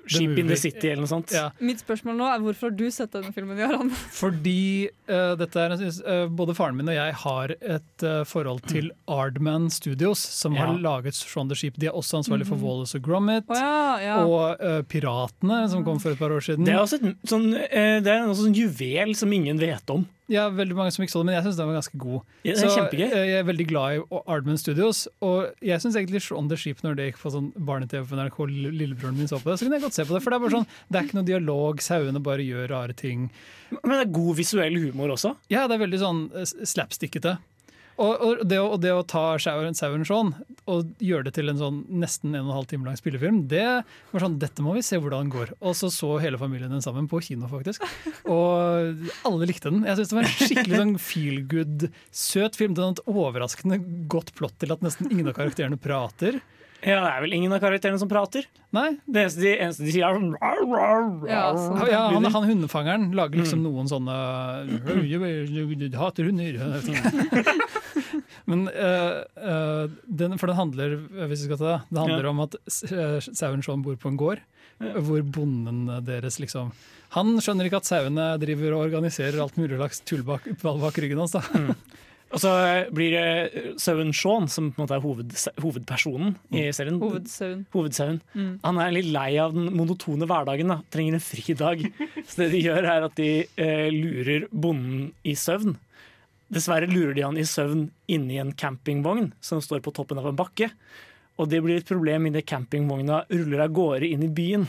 Sheep 0.10 0.38
in 0.42 0.48
the 0.50 0.58
City 0.58 0.90
eller 0.90 1.04
noe 1.04 1.10
sånt. 1.12 1.32
Ja, 1.36 1.50
Mitt 1.62 1.84
spørsmål 1.84 2.16
nå 2.18 2.28
er 2.34 2.42
hvorfor 2.42 2.70
har 2.72 2.76
du 2.80 2.88
sett 2.94 3.14
denne 3.14 3.30
filmen, 3.36 3.60
Jarand? 3.62 3.94
fordi 4.22 4.90
uh, 5.10 5.36
dette 5.40 5.62
er, 5.62 5.76
eh, 5.78 6.24
både 6.34 6.56
faren 6.58 6.78
min 6.80 6.90
og 6.90 6.98
jeg 6.98 7.16
har 7.24 7.54
et 7.60 8.06
eh, 8.06 8.22
forhold 8.30 8.64
til 8.70 8.90
Ardman 9.12 9.70
Studios, 9.74 10.22
som 10.24 10.58
Ja. 10.58 10.66
har 10.66 10.80
laget 10.82 11.18
Shaun 11.20 11.52
the 11.52 11.58
Ship. 11.60 11.78
De 11.78 11.92
er 11.92 11.98
også 11.98 12.24
ansvarlig 12.24 12.48
for 12.50 12.58
Wallace 12.64 12.98
og 12.98 13.06
Gromit. 13.06 13.46
Oh, 13.54 13.60
ja, 13.60 13.98
ja. 14.02 14.18
Og 14.26 14.64
eh, 14.66 14.82
Piratene, 14.90 15.62
som 15.70 15.86
kom 15.86 16.02
for 16.02 16.16
et 16.16 16.22
par 16.22 16.34
år 16.34 16.42
siden. 16.46 16.66
Det 16.66 16.74
er 16.74 16.82
også 16.82 17.02
et 17.04 17.30
sånn, 17.30 17.52
eh, 17.70 18.00
det 18.02 18.10
er 18.16 18.24
en 18.26 18.34
sånn 18.38 18.58
juvel 18.58 19.14
som 19.20 19.34
ingen 19.36 19.62
vet 19.62 19.94
om. 19.94 20.08
Ja, 20.30 20.46
veldig 20.54 20.76
mange 20.78 20.94
som 20.94 21.04
ikke 21.04 21.14
så 21.16 21.24
det, 21.24 21.30
men 21.32 21.36
jeg 21.40 21.46
syns 21.48 21.58
den 21.58 21.70
var 21.72 21.78
ganske 21.80 22.00
god. 22.02 22.34
Ja, 22.46 22.54
Så 22.60 22.70
eh, 22.86 23.00
jeg 23.02 23.38
er 23.40 23.48
veldig 23.48 23.66
glad 23.72 23.98
i 23.98 24.02
Ardman 24.30 24.60
Studios, 24.62 25.08
og 25.26 25.50
jeg 25.66 25.82
syns 25.82 25.98
egentlig 25.98 26.22
Shaun 26.22 26.52
the 26.52 26.58
Sheep, 26.60 26.84
når 26.86 27.00
det 27.00 27.08
gikk 27.10 27.22
på 27.24 27.32
sånn 27.34 27.50
barne-TV 27.58 28.06
på 28.12 28.20
NRK, 28.20 28.40
lillebroren 28.70 29.18
min 29.18 29.32
så 29.32 29.42
på 29.42 29.50
det, 29.50 29.58
så 29.58 29.66
kunne 29.66 29.80
jeg 29.80 29.88
godt 29.88 29.98
se 29.98 30.06
på 30.06 30.14
det. 30.14 30.22
For 30.22 30.30
det 30.30 30.38
er 30.38 30.46
bare 30.46 30.56
sånn, 30.60 30.70
det 30.90 31.00
er 31.00 31.08
ikke 31.10 31.18
noe 31.20 31.30
dialog, 31.32 31.82
sauene 31.84 32.22
bare 32.30 32.46
gjør 32.46 32.70
rare 32.76 32.98
ting. 32.98 33.26
Men 33.74 33.96
det 33.96 34.02
er 34.06 34.14
god 34.20 34.38
visuell 34.38 34.78
humor 34.86 35.16
også. 35.18 35.34
Ja, 35.50 35.66
det 35.70 35.78
er 35.80 35.84
veldig 35.88 36.02
sånn 36.02 36.22
eh, 36.38 36.46
slapstickete. 36.74 37.40
Og, 38.00 38.14
og, 38.24 38.42
det 38.48 38.60
og 38.64 38.78
det 38.80 38.94
å 38.96 39.02
ta 39.04 39.24
sauen 39.44 39.76
Sauren 39.76 40.06
sånn, 40.08 40.30
og 40.72 40.92
gjøre 41.04 41.26
det 41.28 41.34
til 41.36 41.52
en 41.52 41.58
sånn 41.60 41.80
nesten 42.00 42.32
en 42.32 42.46
og 42.46 42.52
en 42.54 42.58
halv 42.62 42.68
time 42.72 42.86
lang 42.88 42.96
spillefilm, 43.00 43.42
det 43.52 43.64
var 44.14 44.24
sånn, 44.24 44.38
dette 44.40 44.64
må 44.64 44.72
vi 44.78 44.84
se 44.88 44.96
hvordan 45.02 45.26
den 45.28 45.34
går. 45.34 45.52
Og 45.60 45.76
så 45.76 45.90
så 45.92 46.14
hele 46.24 46.40
familien 46.40 46.72
den 46.72 46.84
sammen 46.86 47.10
på 47.12 47.20
kino, 47.26 47.50
faktisk. 47.52 47.84
Og 48.30 49.04
alle 49.28 49.50
likte 49.50 49.68
den. 49.74 49.84
Jeg 49.90 50.00
synes 50.00 50.14
det 50.14 50.20
var 50.20 50.30
en 50.30 50.38
skikkelig 50.38 50.80
sånn 50.84 50.96
feel 51.10 51.42
good, 51.52 51.90
søt 52.16 52.56
film. 52.60 52.78
Den 52.78 52.88
hadde 52.94 53.04
et 53.04 53.12
overraskende 53.12 53.82
godt 54.16 54.32
plott 54.40 54.56
til 54.64 54.72
at 54.76 54.86
nesten 54.86 55.12
ingen 55.12 55.28
av 55.28 55.36
karakterene 55.42 55.80
prater. 55.82 56.40
Ja, 56.80 57.02
Det 57.04 57.10
er 57.12 57.24
vel 57.26 57.34
ingen 57.36 57.52
av 57.52 57.60
karakterene 57.60 58.00
som 58.00 58.08
prater. 58.08 58.46
Nei, 58.72 58.94
Det 59.04 59.26
eneste 59.26 59.42
de, 59.44 59.50
eneste 59.60 59.84
de 59.84 59.92
sier, 59.92 60.06
er 60.08 60.16
sånn 60.16 60.32
rar, 60.40 60.62
rar, 60.64 61.10
Ja, 61.28 61.42
rar. 61.50 61.58
sånn. 61.60 61.82
ja, 61.92 62.04
han, 62.14 62.24
han 62.32 62.48
hundefangeren 62.48 63.10
lager 63.20 63.42
liksom 63.42 63.60
Mm. 63.60 63.66
noen 63.68 63.90
sånne 63.92 64.16
du 65.92 65.98
Hater 66.00 66.24
hunder. 66.30 66.56
Sånn. 66.86 66.96
Men 68.50 68.66
eh, 68.72 69.20
eh, 69.38 69.92
den, 70.10 70.38
For 70.42 70.50
den 70.50 70.58
handler 70.58 70.96
hvis 71.30 71.44
vi 71.44 71.50
skal 71.52 71.60
ta 71.62 71.68
det, 71.76 71.80
det 71.94 72.02
handler 72.02 72.26
Ja. 72.26 72.32
om 72.34 72.40
at 72.48 72.56
sauen 73.38 73.62
Shaun 73.66 73.84
bor 73.86 73.96
på 74.02 74.10
en 74.10 74.18
gård, 74.20 74.42
hvor 74.80 75.22
bonden 75.28 75.86
deres 76.08 76.40
liksom 76.42 76.72
Han 77.14 77.36
skjønner 77.44 77.68
ikke 77.68 77.82
at 77.82 77.90
sauene 77.90 78.30
driver 78.42 78.76
og 78.78 78.86
organiserer 78.88 79.42
alt 79.44 79.58
mulig 79.60 79.78
slags 79.80 80.00
tull 80.08 80.22
bak, 80.24 80.46
bak 80.62 80.98
ryggen 81.02 81.20
hans. 81.22 81.34
da. 81.34 81.42
Og 82.30 82.38
så 82.44 82.50
eh, 82.62 82.90
blir 82.94 83.16
det 83.16 83.78
Sauen 83.82 84.12
Shaun 84.14 84.46
som 84.54 84.68
på 84.72 84.78
en 84.78 84.84
måte 84.86 84.94
er 85.00 85.02
hoved, 85.02 85.32
hovedpersonen 85.64 86.36
i 86.54 86.68
serien. 86.78 87.00
Hovedsauen. 87.02 87.64
Hovedsauen. 87.74 88.20
Mm. 88.38 88.52
Han 88.68 88.82
er 88.84 88.94
litt 88.94 89.10
lei 89.10 89.32
av 89.42 89.56
den 89.58 89.72
monotone 89.74 90.28
hverdagen. 90.30 90.70
da 90.70 90.78
Trenger 90.94 91.18
en 91.18 91.26
fridag. 91.26 91.82
Så 92.30 92.44
det 92.44 92.52
de 92.54 92.62
gjør, 92.68 92.86
er 92.86 93.08
at 93.10 93.18
de 93.18 93.30
eh, 93.58 93.90
lurer 93.90 94.46
bonden 94.54 95.08
i 95.26 95.34
søvn. 95.34 95.74
Dessverre 96.50 96.90
lurer 96.90 97.14
de 97.18 97.26
han 97.26 97.38
i 97.38 97.46
søvn 97.46 97.88
inni 98.10 98.40
en 98.42 98.52
campingvogn 98.58 99.32
som 99.44 99.62
står 99.62 99.84
på 99.86 99.94
toppen 99.96 100.22
av 100.22 100.32
en 100.32 100.38
bakke. 100.38 100.72
Og 101.40 101.50
det 101.52 101.62
blir 101.64 101.80
et 101.80 101.88
problem 101.88 102.28
idet 102.28 102.48
campingvogna 102.50 103.24
ruller 103.30 103.66
av 103.66 103.76
gårde 103.76 104.10
inn 104.10 104.26
i 104.26 104.32
byen. 104.34 104.66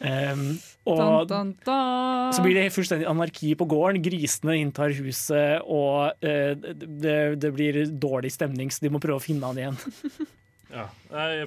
Um, 0.00 0.54
og 0.88 1.28
dun, 1.28 1.50
dun. 1.60 2.30
så 2.32 2.40
blir 2.40 2.56
det 2.56 2.70
fullstendig 2.72 3.08
anarki 3.10 3.52
på 3.58 3.66
gården. 3.68 4.00
Grisene 4.04 4.56
inntar 4.60 4.94
huset, 4.96 5.60
og 5.66 6.14
uh, 6.24 6.52
det, 6.56 7.16
det 7.42 7.50
blir 7.56 7.82
dårlig 7.90 8.32
stemning, 8.32 8.72
så 8.72 8.86
de 8.86 8.92
må 8.94 9.02
prøve 9.02 9.20
å 9.20 9.24
finne 9.24 9.50
han 9.50 9.64
igjen. 9.64 9.80
Ja, 10.70 10.84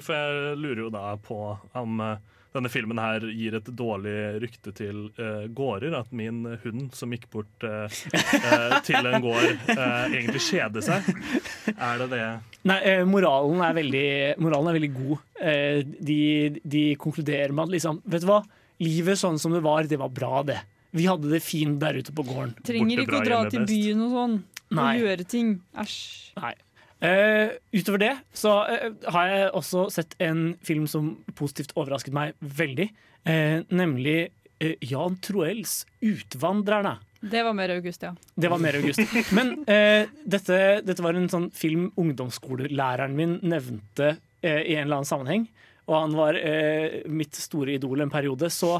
for 0.04 0.12
jeg 0.12 0.56
lurer 0.60 0.82
jo 0.82 0.90
da 0.92 1.14
på 1.16 1.38
om 1.80 2.00
eh, 2.04 2.33
denne 2.54 2.70
filmen 2.70 3.00
her 3.02 3.24
gir 3.34 3.58
et 3.58 3.68
dårlig 3.74 4.14
rykte 4.44 4.72
til 4.76 5.08
uh, 5.18 5.44
gårder. 5.50 5.96
At 5.98 6.12
min 6.14 6.44
hund 6.64 6.88
som 6.96 7.12
gikk 7.14 7.28
bort 7.32 7.66
uh, 7.66 7.86
uh, 8.14 8.78
til 8.86 9.10
en 9.10 9.24
gård, 9.24 9.50
egentlig 9.74 10.44
kjeder 10.48 10.84
seg. 10.84 11.08
Er 11.74 12.04
det 12.04 12.10
det? 12.14 12.26
Nei, 12.68 12.80
moralen, 13.08 13.60
er 13.66 13.74
veldig, 13.76 14.08
moralen 14.40 14.70
er 14.70 14.78
veldig 14.78 14.92
god. 14.94 15.24
Eh, 15.44 15.80
de, 15.84 16.60
de 16.62 16.84
konkluderer 17.00 17.52
med 17.52 17.66
at 17.66 17.74
liksom, 17.74 18.00
vet 18.08 18.24
du 18.24 18.30
hva? 18.30 18.40
Livet 18.82 19.20
sånn 19.20 19.36
som 19.40 19.54
det 19.54 19.60
var, 19.64 19.86
det 19.90 19.98
var 20.00 20.12
bra, 20.14 20.42
det. 20.46 20.60
Vi 20.94 21.08
hadde 21.10 21.30
det 21.30 21.42
fint 21.42 21.76
der 21.82 21.98
ute 21.98 22.14
på 22.14 22.24
gården. 22.26 22.54
Trenger 22.66 23.02
ikke 23.02 23.18
å 23.18 23.24
dra 23.26 23.40
til 23.50 23.64
best. 23.64 23.72
byen 23.72 24.04
og 24.06 24.14
sånn. 24.14 24.36
Nei. 24.74 24.92
Og 24.94 25.08
gjøre 25.08 25.26
ting. 25.30 25.56
Æsj. 25.78 25.98
Eh, 27.00 27.56
utover 27.74 28.00
det 28.00 28.12
så 28.36 28.52
uh, 28.64 28.92
har 29.12 29.30
jeg 29.30 29.48
også 29.58 29.88
sett 29.92 30.14
en 30.24 30.54
film 30.64 30.86
som 30.90 31.10
positivt 31.36 31.74
overrasket 31.76 32.14
meg 32.16 32.38
veldig. 32.40 32.88
Uh, 33.26 33.64
nemlig 33.72 34.30
Jan 34.80 35.18
Troels 35.20 35.82
'Utvandrerne'. 36.00 37.00
Det 37.24 37.42
var 37.44 37.56
mer 37.56 37.72
august, 37.74 38.04
ja. 38.04 38.12
Det 38.36 38.48
var 38.48 38.60
mer 38.62 38.76
august. 38.78 39.00
Men 39.36 39.64
dette, 39.64 40.58
dette 40.84 41.04
var 41.04 41.16
en 41.16 41.28
sånn 41.32 41.48
film 41.56 41.86
ungdomsskolelæreren 42.00 43.16
min 43.16 43.34
nevnte 43.42 44.14
i 44.44 44.76
en 44.76 44.84
eller 44.86 45.00
annen 45.00 45.08
sammenheng. 45.08 45.46
Og 45.84 45.94
han 45.98 46.14
var 46.16 46.36
eh, 46.40 47.02
mitt 47.12 47.36
store 47.36 47.74
idol 47.76 48.00
en 48.00 48.12
periode, 48.12 48.48
så 48.52 48.78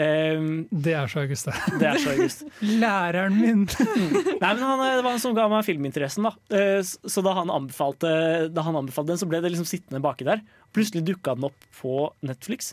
eh, 0.00 0.40
Det 0.86 0.94
er 0.96 1.10
så 1.12 1.20
August, 1.26 1.50
det. 1.50 1.56
det 1.82 1.88
er 1.90 2.00
så 2.00 2.14
august. 2.14 2.44
Læreren 2.64 3.36
min! 3.36 3.64
Nei, 4.42 4.50
men 4.54 4.64
han, 4.64 4.80
eh, 4.86 4.94
Det 4.96 5.04
var 5.04 5.10
han 5.12 5.22
som 5.22 5.36
ga 5.36 5.48
meg 5.52 5.66
filminteressen. 5.68 6.24
da 6.28 6.34
Eh, 6.56 6.80
Så 6.84 7.22
da 7.26 7.34
han, 7.36 7.52
anbefalte, 7.52 8.10
da 8.54 8.64
han 8.64 8.78
anbefalte 8.80 9.12
den, 9.12 9.20
så 9.20 9.28
ble 9.28 9.42
det 9.44 9.52
liksom 9.52 9.68
sittende 9.68 10.00
baki 10.04 10.24
der. 10.28 10.40
Plutselig 10.76 11.04
dukka 11.08 11.36
den 11.36 11.48
opp 11.50 11.68
på 11.80 12.06
Netflix. 12.24 12.72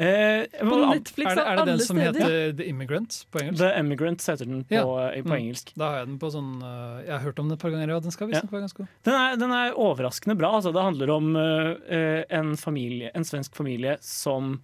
Eh, 0.00 0.46
På 0.64 0.76
Netflix 0.88 1.28
Er 1.28 1.36
det, 1.36 1.42
er 1.44 1.56
det 1.60 1.64
den 1.68 1.80
som 1.84 1.98
steder. 1.98 2.20
heter 2.24 2.56
The 2.56 2.66
Immigrant 2.70 3.16
på 3.30 3.40
engelsk? 3.42 3.58
The 3.60 3.70
Immigrant 3.82 4.22
heter 4.30 4.46
den 4.48 4.62
på, 4.64 4.72
Ja. 4.72 4.84
eh, 5.10 5.20
på 5.22 5.28
Mm. 5.28 5.36
engelsk. 5.42 5.72
Da 5.76 5.90
har 5.90 5.98
jeg 5.98 6.06
den 6.08 6.18
på 6.22 6.30
sånn 6.32 6.62
uh, 6.62 7.02
Jeg 7.04 7.10
har 7.12 7.18
hørt 7.20 7.38
om 7.38 7.48
den 7.48 7.58
et 7.58 7.60
par 7.60 7.70
ganger, 7.70 7.92
og 7.96 8.02
den 8.02 8.10
skal 8.14 8.28
visstnok 8.30 8.50
være 8.54 8.64
ganske 8.64 8.80
god. 8.80 8.88
Den 9.04 9.14
er, 9.14 9.36
den 9.36 9.52
er 9.52 9.74
overraskende 9.76 10.38
bra. 10.40 10.54
Altså, 10.56 10.72
det 10.72 10.82
handler 10.82 11.10
om 11.12 11.36
uh, 11.36 12.24
en, 12.30 12.56
familie, 12.56 13.10
en 13.14 13.24
svensk 13.28 13.54
familie 13.54 13.98
som 14.00 14.62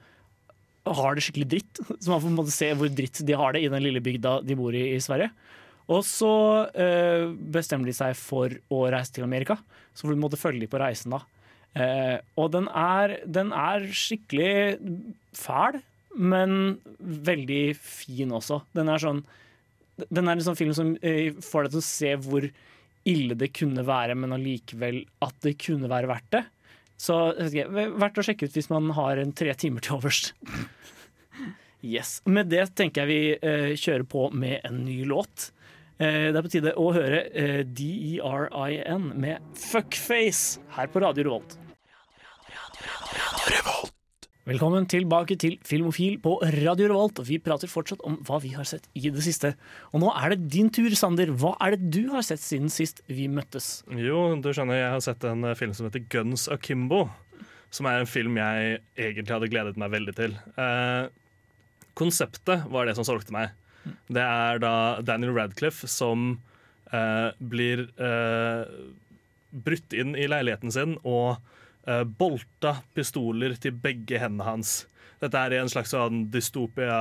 har 0.86 1.14
det 1.18 1.22
skikkelig 1.26 1.48
dritt. 1.50 1.80
Så 2.00 2.08
man 2.08 2.20
får 2.20 2.28
på 2.30 2.32
en 2.32 2.40
måte 2.40 2.56
se 2.56 2.72
hvor 2.72 2.88
dritt 2.88 3.20
de 3.26 3.32
har 3.36 3.52
det 3.52 3.62
i 3.62 3.68
den 3.68 3.82
lille 3.82 4.00
bygda 4.00 4.40
de 4.46 4.54
bor 4.56 4.72
i 4.72 4.94
i 4.94 5.00
Sverige. 5.04 5.30
Og 5.88 6.00
så 6.02 6.32
uh, 6.72 7.28
bestemmer 7.52 7.84
de 7.86 7.92
seg 7.92 8.16
for 8.16 8.48
å 8.72 8.88
reise 8.90 9.12
til 9.12 9.22
Amerika, 9.22 9.58
så 9.94 10.08
får 10.08 10.16
måtte 10.18 10.40
følge 10.40 10.64
dem 10.64 10.68
på 10.72 10.80
reisen 10.80 11.12
da. 11.12 11.20
Eh, 11.76 12.16
og 12.40 12.52
den 12.54 12.70
er, 12.72 13.18
den 13.28 13.52
er 13.52 13.84
skikkelig 13.92 14.78
fæl, 15.36 15.80
men 16.16 16.78
veldig 17.00 17.64
fin 17.76 18.32
også. 18.32 18.62
Den 18.76 18.88
er 18.88 19.02
sånn 19.02 19.26
Den 19.96 20.28
er 20.28 20.36
en 20.36 20.44
sånn 20.44 20.58
film 20.58 20.74
som 20.76 20.90
eh, 21.00 21.32
får 21.40 21.66
deg 21.66 21.74
til 21.74 21.80
å 21.80 21.84
se 21.84 22.10
hvor 22.24 22.46
ille 23.06 23.36
det 23.38 23.52
kunne 23.56 23.84
være, 23.86 24.16
men 24.18 24.34
allikevel 24.36 25.04
at 25.24 25.36
det 25.44 25.54
kunne 25.62 25.88
være 25.88 26.10
verdt 26.10 26.32
det. 26.34 26.42
Så 27.00 27.16
jeg 27.52 27.68
verdt 27.72 28.20
å 28.20 28.24
sjekke 28.24 28.48
ut 28.48 28.56
hvis 28.56 28.70
man 28.72 28.90
har 28.96 29.20
en 29.20 29.32
tre 29.36 29.52
timer 29.56 29.84
til 29.84 29.98
overs. 30.00 30.30
Yes. 31.86 32.16
Med 32.26 32.48
det 32.50 32.64
tenker 32.74 33.04
jeg 33.04 33.08
vi 33.12 33.34
eh, 33.36 33.74
kjører 33.78 34.02
på 34.10 34.24
med 34.34 34.64
en 34.66 34.80
ny 34.82 35.04
låt. 35.06 35.50
Eh, 36.00 36.32
det 36.32 36.40
er 36.40 36.42
på 36.42 36.50
tide 36.50 36.72
å 36.80 36.88
høre 36.96 37.20
eh, 37.30 37.60
DERIN 37.62 39.12
med 39.14 39.44
Fuckface 39.60 40.64
her 40.74 40.90
på 40.90 41.04
Radio 41.04 41.28
Revolt. 41.28 41.54
Velkommen 44.46 44.84
tilbake 44.86 45.34
til 45.42 45.56
Filmofil 45.66 46.20
på 46.22 46.36
Radio 46.42 46.86
Revolt. 46.90 47.18
og 47.18 47.26
Vi 47.26 47.40
prater 47.42 47.66
fortsatt 47.66 48.02
om 48.06 48.16
hva 48.26 48.38
vi 48.42 48.52
har 48.54 48.66
sett 48.66 48.84
i 48.94 49.10
det 49.10 49.24
siste. 49.26 49.52
Og 49.90 50.02
nå 50.04 50.12
er 50.14 50.32
det 50.32 50.48
din 50.54 50.70
tur, 50.70 50.90
Sander. 50.94 51.32
Hva 51.34 51.56
er 51.62 51.74
det 51.74 51.90
du 51.94 52.12
har 52.12 52.22
sett 52.22 52.42
siden 52.42 52.70
sist 52.70 53.02
vi 53.10 53.26
møttes? 53.26 53.82
Jo, 53.90 54.36
du 54.38 54.52
skjønner, 54.54 54.78
jeg 54.78 54.92
har 54.94 55.02
sett 55.02 55.26
en 55.26 55.42
eh, 55.46 55.56
film 55.58 55.74
som 55.74 55.88
heter 55.88 56.04
Guns 56.14 56.46
Akimbo. 56.46 57.08
Som 57.74 57.90
er 57.90 58.04
en 58.04 58.10
film 58.10 58.38
jeg 58.38 58.80
egentlig 58.94 59.34
hadde 59.34 59.50
gledet 59.50 59.82
meg 59.82 59.90
veldig 59.94 60.14
til. 60.18 60.38
Eh, 60.62 61.10
konseptet 61.98 62.70
var 62.70 62.86
det 62.86 62.94
som 62.98 63.06
solgte 63.06 63.34
meg. 63.34 63.50
Det 64.06 64.22
er 64.22 64.62
da 64.62 64.76
Daniel 65.06 65.34
Radcliffe 65.34 65.90
som 65.90 66.36
eh, 66.94 67.34
blir 67.38 67.88
eh, 67.98 68.62
brutt 69.66 69.94
inn 69.94 70.14
i 70.14 70.30
leiligheten 70.30 70.74
sin 70.74 70.98
og 71.02 71.42
bolta 72.18 72.72
pistoler 72.96 73.54
til 73.62 73.76
begge 73.78 74.18
hendene 74.18 74.46
hans. 74.48 74.72
Dette 75.22 75.38
er 75.38 75.54
i 75.54 75.60
en 75.60 75.70
slags 75.70 75.94
sånn 75.94 76.26
dystopia 76.32 76.98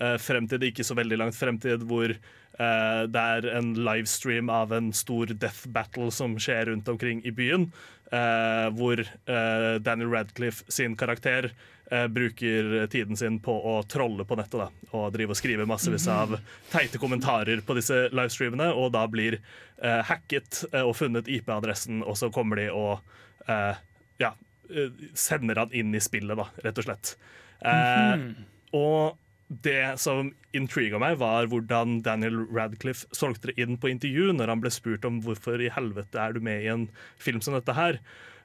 eh, 0.00 0.18
fremtid, 0.20 0.62
ikke 0.68 0.86
så 0.86 0.96
veldig 0.98 1.18
langt 1.22 1.38
fremtid, 1.38 1.86
hvor 1.88 2.12
uh, 2.12 3.02
det 3.08 3.24
er 3.36 3.48
en 3.56 3.72
livestream 3.80 4.52
av 4.52 4.74
en 4.76 4.92
stor 4.94 5.32
death 5.32 5.66
battle 5.74 6.10
som 6.14 6.36
skjer 6.38 6.70
rundt 6.70 6.92
omkring 6.92 7.24
i 7.26 7.34
byen. 7.34 7.70
Uh, 8.12 8.68
hvor 8.76 9.00
uh, 9.00 9.80
Daniel 9.80 10.12
Radcliffe 10.12 10.68
sin 10.68 10.98
karakter 11.00 11.48
eh, 11.92 12.08
bruker 12.08 12.86
tiden 12.86 13.16
sin 13.16 13.38
på 13.40 13.52
å 13.52 13.78
trolle 13.88 14.24
på 14.28 14.36
nettet. 14.36 14.60
Da, 14.60 14.90
og 14.96 15.12
drive 15.14 15.34
og 15.34 15.38
skrive 15.38 15.68
massevis 15.68 16.08
av 16.12 16.36
teite 16.72 17.00
kommentarer 17.00 17.62
på 17.64 17.76
disse 17.78 18.06
livestreamene, 18.12 18.70
og 18.76 18.92
da 18.96 19.06
blir 19.10 19.38
eh, 19.38 20.00
hacket 20.08 20.64
eh, 20.72 20.82
og 20.84 20.96
funnet 20.98 21.30
IP-adressen, 21.32 22.02
og 22.04 22.18
så 22.20 22.30
kommer 22.34 22.60
de 22.60 22.68
og 22.72 23.00
eh, 23.48 23.80
ja, 24.20 24.34
eh, 24.70 24.90
sender 25.14 25.62
han 25.62 25.72
inn 25.72 25.94
i 25.94 26.00
spillet, 26.02 26.36
da, 26.36 26.48
rett 26.64 26.78
og 26.82 26.88
slett. 26.88 27.16
Eh, 27.64 28.32
Og 28.72 29.18
det 29.62 29.98
som 30.00 30.30
intriga 30.56 30.98
meg, 30.98 31.18
var 31.20 31.46
hvordan 31.52 31.98
Daniel 32.02 32.46
Radcliffe 32.48 33.04
solgte 33.12 33.50
det 33.50 33.58
inn 33.60 33.76
på 33.76 33.90
intervju 33.92 34.32
når 34.32 34.48
han 34.48 34.62
ble 34.64 34.70
spurt 34.72 35.04
om 35.04 35.20
hvorfor 35.24 35.60
i 35.60 35.68
helvete 35.72 36.16
er 36.16 36.32
du 36.32 36.40
med 36.40 36.64
i 36.64 36.70
en 36.72 36.86
film 37.20 37.42
som 37.44 37.52
dette 37.58 37.74
her. 37.76 37.98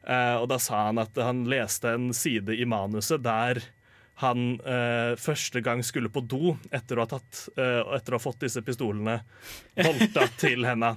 Eh, 0.04 0.36
og 0.36 0.50
da 0.52 0.58
sa 0.60 0.88
han 0.90 1.00
at 1.00 1.16
han 1.16 1.46
leste 1.48 1.94
en 1.96 2.12
side 2.16 2.56
i 2.56 2.68
manuset 2.68 3.24
der 3.24 3.62
han 4.18 4.46
eh, 4.66 5.14
første 5.22 5.62
gang 5.62 5.84
skulle 5.86 6.10
på 6.10 6.24
do 6.26 6.56
etter 6.74 6.98
å 6.98 7.06
ha, 7.06 7.10
tatt, 7.12 7.44
eh, 7.54 7.82
etter 7.98 8.16
å 8.16 8.18
ha 8.18 8.24
fått 8.24 8.42
disse 8.48 8.64
pistolene 8.66 9.20
bolta 9.78 10.26
til 10.42 10.66
henne. 10.66 10.96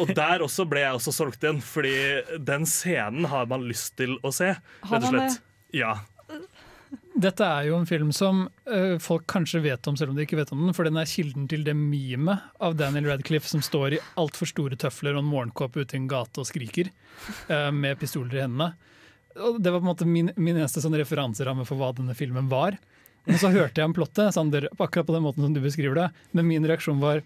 Og 0.00 0.14
der 0.16 0.44
også 0.46 0.64
ble 0.68 0.86
jeg 0.86 0.96
også 0.96 1.12
solgt 1.12 1.44
inn, 1.44 1.60
fordi 1.64 1.92
den 2.40 2.64
scenen 2.68 3.28
har 3.28 3.50
man 3.50 3.68
lyst 3.68 3.98
til 4.00 4.16
å 4.24 4.32
se. 4.32 4.54
Har 4.88 4.96
Rett 4.96 5.10
og 5.10 5.12
slett. 5.12 5.42
Ja. 5.76 5.98
Dette 7.18 7.44
er 7.44 7.66
jo 7.68 7.76
en 7.76 7.88
film 7.88 8.14
som 8.16 8.46
uh, 8.70 8.96
folk 9.02 9.26
kanskje 9.28 9.60
vet 9.66 9.84
om, 9.90 9.96
selv 9.98 10.14
om 10.14 10.16
de 10.16 10.24
ikke 10.24 10.38
vet 10.38 10.52
om 10.54 10.62
den. 10.64 10.74
For 10.76 10.88
den 10.88 10.96
er 10.96 11.10
kilden 11.10 11.48
til 11.50 11.66
det 11.66 11.76
memet 11.76 12.48
av 12.64 12.78
Daniel 12.80 13.10
Radcliffe 13.10 13.50
som 13.50 13.60
står 13.64 13.98
i 13.98 14.02
altfor 14.20 14.48
store 14.48 14.78
tøfler 14.80 15.18
og 15.18 15.24
en 15.24 15.32
morgenkåpe 15.32 15.82
ute 15.82 15.98
i 15.98 16.00
en 16.00 16.08
gate 16.08 16.40
og 16.40 16.48
skriker 16.48 16.88
uh, 17.50 17.68
med 17.74 17.98
pistoler 18.00 18.38
i 18.38 18.46
hendene. 18.46 18.72
Det 19.38 19.70
var 19.70 19.80
på 19.80 19.84
en 19.86 19.90
måte 19.92 20.08
min, 20.08 20.32
min 20.36 20.56
eneste 20.56 20.82
sånn 20.84 20.96
referanseramme 20.98 21.66
for 21.68 21.80
hva 21.80 21.92
denne 21.96 22.16
filmen 22.18 22.50
var. 22.50 22.78
Men 23.28 23.40
så 23.40 23.50
hørte 23.52 23.80
jeg 23.80 23.90
om 23.90 23.96
plottet, 23.96 24.32
Sander, 24.34 24.68
akkurat 24.78 25.08
på 25.08 25.14
den 25.16 25.24
måten 25.26 25.44
som 25.44 25.56
du 25.56 25.60
beskriver 25.60 25.98
det. 25.98 26.06
Men 26.36 26.48
min 26.48 26.66
reaksjon 26.68 27.02
var 27.02 27.20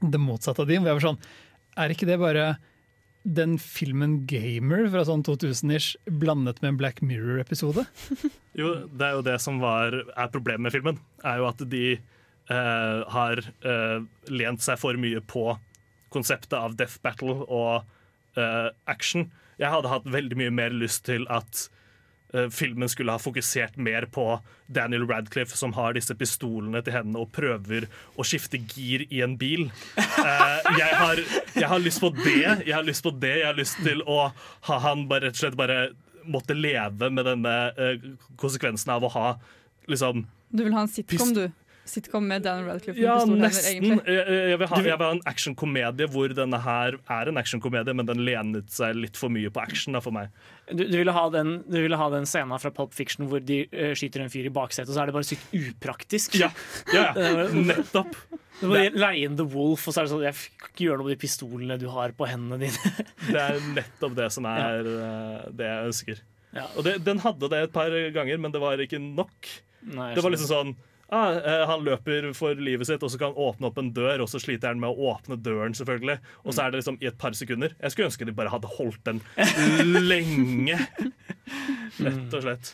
det 0.00 0.20
motsatte 0.20 0.64
av 0.64 0.68
din. 0.68 0.84
jeg 0.84 0.96
var 0.98 1.06
sånn, 1.06 1.22
Er 1.76 1.92
ikke 1.92 2.08
det 2.08 2.18
bare 2.20 2.58
den 3.22 3.58
filmen 3.60 4.24
Gamer 4.26 4.86
fra 4.92 5.04
sånn 5.04 5.22
2000-ish 5.24 5.96
blandet 6.08 6.62
med 6.62 6.72
en 6.72 6.80
Black 6.80 7.02
Mirror-episode? 7.04 7.84
Jo, 8.60 8.72
det 8.90 9.06
er 9.06 9.14
jo 9.14 9.22
det 9.22 9.36
som 9.40 9.60
var, 9.62 9.94
er 9.94 10.32
problemet 10.32 10.66
med 10.66 10.74
filmen. 10.74 10.96
Er 11.22 11.38
jo 11.38 11.46
at 11.48 11.60
de 11.70 11.84
eh, 11.94 12.98
har 13.14 13.40
eh, 13.40 14.00
lent 14.28 14.64
seg 14.64 14.80
for 14.80 14.98
mye 15.00 15.22
på 15.22 15.44
konseptet 16.10 16.56
av 16.58 16.74
death 16.76 16.98
battle 17.04 17.44
og 17.46 17.86
eh, 18.34 18.68
action. 18.90 19.28
Jeg 19.60 19.70
hadde 19.74 19.92
hatt 19.92 20.08
veldig 20.08 20.38
mye 20.40 20.54
mer 20.56 20.74
lyst 20.74 21.04
til 21.08 21.26
at 21.32 21.66
uh, 22.34 22.48
filmen 22.54 22.88
skulle 22.88 23.12
ha 23.12 23.20
fokusert 23.20 23.76
mer 23.76 24.06
på 24.12 24.24
Daniel 24.72 25.04
Radcliffe, 25.10 25.56
som 25.58 25.74
har 25.76 25.96
disse 25.98 26.16
pistolene 26.16 26.80
til 26.86 26.96
hendene 26.96 27.20
og 27.20 27.32
prøver 27.36 27.88
å 28.16 28.26
skifte 28.26 28.60
gir 28.72 29.04
i 29.10 29.22
en 29.26 29.36
bil. 29.40 29.68
Uh, 29.98 30.58
jeg, 30.80 30.90
har, 31.02 31.24
jeg 31.56 31.68
har 31.74 31.84
lyst 31.84 32.02
på 32.02 32.12
det. 32.22 32.38
Jeg 32.40 32.74
har 32.74 32.86
lyst 32.86 33.04
på 33.04 33.12
det. 33.12 33.36
Jeg 33.42 33.50
har 33.50 33.58
lyst 33.58 33.80
til 33.84 34.04
å 34.08 34.30
ha 34.70 34.82
han 34.88 35.06
bare 35.10 35.28
rett 35.28 35.38
og 35.38 35.44
slett 35.44 35.60
bare 35.60 35.80
måtte 36.30 36.56
leve 36.56 37.08
med 37.12 37.26
denne 37.28 37.56
uh, 37.76 38.10
konsekvensen 38.40 38.92
av 38.96 39.04
å 39.04 39.14
ha 39.16 39.28
liksom 39.90 40.26
Du 40.50 40.64
vil 40.64 40.74
ha 40.74 40.84
en 40.84 40.90
sitcom, 40.90 41.32
du. 41.34 41.46
Sitcom 41.90 42.26
med 42.30 42.44
Daniel 42.46 42.68
Radcliffe 42.70 43.02
Ja, 43.02 43.16
nesten. 43.26 43.98
Jeg, 44.06 44.24
jeg, 44.52 44.58
vil 44.60 44.70
ha, 44.70 44.80
jeg 44.80 44.98
vil 44.98 45.06
ha 45.06 45.10
en 45.16 45.22
actionkomedie 45.28 46.08
hvor 46.12 46.32
denne 46.36 46.60
her 46.64 46.98
er 47.00 47.30
en 47.30 47.40
actionkomedie, 47.40 47.94
men 47.96 48.08
den 48.08 48.22
lenet 48.26 48.70
seg 48.74 48.98
litt 48.98 49.18
for 49.18 49.32
mye 49.32 49.50
på 49.52 49.62
action 49.62 49.98
da, 49.98 50.02
for 50.04 50.14
meg. 50.14 50.30
Du, 50.70 50.84
du, 50.84 50.96
ville 51.00 51.14
ha 51.14 51.24
den, 51.34 51.56
du 51.66 51.80
ville 51.82 51.98
ha 51.98 52.10
den 52.12 52.28
scenen 52.30 52.62
fra 52.62 52.72
Pulp 52.74 52.94
Fiction 52.96 53.26
hvor 53.30 53.42
de 53.42 53.64
uh, 53.74 53.90
skyter 53.98 54.24
en 54.24 54.32
fyr 54.32 54.46
i 54.46 54.54
baksetet, 54.54 54.92
og 54.92 54.96
så 54.96 55.02
er 55.02 55.10
det 55.10 55.16
bare 55.18 55.28
sykt 55.28 55.50
upraktisk. 55.56 56.38
Ja, 56.40 56.52
ja, 56.94 57.10
ja. 57.16 57.48
nettopp. 57.72 58.14
Du 58.60 58.66
må 58.68 58.76
leie 58.76 59.24
inn 59.24 59.38
The 59.38 59.46
Wolf, 59.48 59.86
og 59.88 59.94
så 59.94 60.02
er 60.02 60.06
det 60.06 60.12
sånn 60.12 60.26
Jeg 60.26 60.36
kan 60.60 60.72
ikke 60.74 60.84
gjøre 60.84 61.00
noe 61.00 61.08
med 61.08 61.16
de 61.16 61.22
pistolene 61.22 61.78
du 61.80 61.86
har 61.94 62.12
på 62.16 62.28
hendene 62.28 62.60
dine. 62.66 62.92
Det 63.30 63.40
er 63.40 63.58
nettopp 63.72 64.18
det 64.18 64.28
som 64.34 64.46
er 64.50 64.86
eh, 64.90 65.48
det 65.56 65.66
jeg 65.68 65.88
ønsker. 65.88 66.22
Ja. 66.56 66.66
Og 66.74 66.84
det, 66.84 66.98
den 67.06 67.20
hadde 67.22 67.48
det 67.52 67.64
et 67.66 67.72
par 67.72 67.94
ganger, 68.14 68.40
men 68.42 68.52
det 68.52 68.60
var 68.62 68.80
ikke 68.82 69.00
nok. 69.00 69.50
Nei, 69.94 70.10
Det 70.16 70.24
var 70.24 70.34
liksom 70.34 70.50
sånn 70.50 70.72
ah, 71.14 71.36
eh, 71.36 71.64
Han 71.70 71.86
løper 71.86 72.30
for 72.36 72.58
livet 72.58 72.88
sitt, 72.88 73.02
og 73.02 73.12
så 73.12 73.20
kan 73.20 73.32
han 73.32 73.48
åpne 73.50 73.70
opp 73.70 73.80
en 73.82 73.92
dør, 73.96 74.24
og 74.24 74.30
så 74.32 74.40
sliter 74.42 74.72
han 74.72 74.82
med 74.82 74.90
å 74.90 75.14
åpne 75.14 75.38
døren, 75.42 75.76
selvfølgelig. 75.76 76.20
Og 76.44 76.54
så 76.54 76.64
er 76.66 76.74
det 76.74 76.82
liksom 76.82 77.00
i 77.02 77.10
et 77.10 77.18
par 77.20 77.36
sekunder. 77.38 77.74
Jeg 77.80 77.94
skulle 77.94 78.10
ønske 78.10 78.28
de 78.28 78.36
bare 78.36 78.52
hadde 78.52 78.70
holdt 78.78 79.02
den 79.08 79.24
lenge. 80.10 80.78
Rett 82.04 82.38
og 82.38 82.46
slett. 82.46 82.72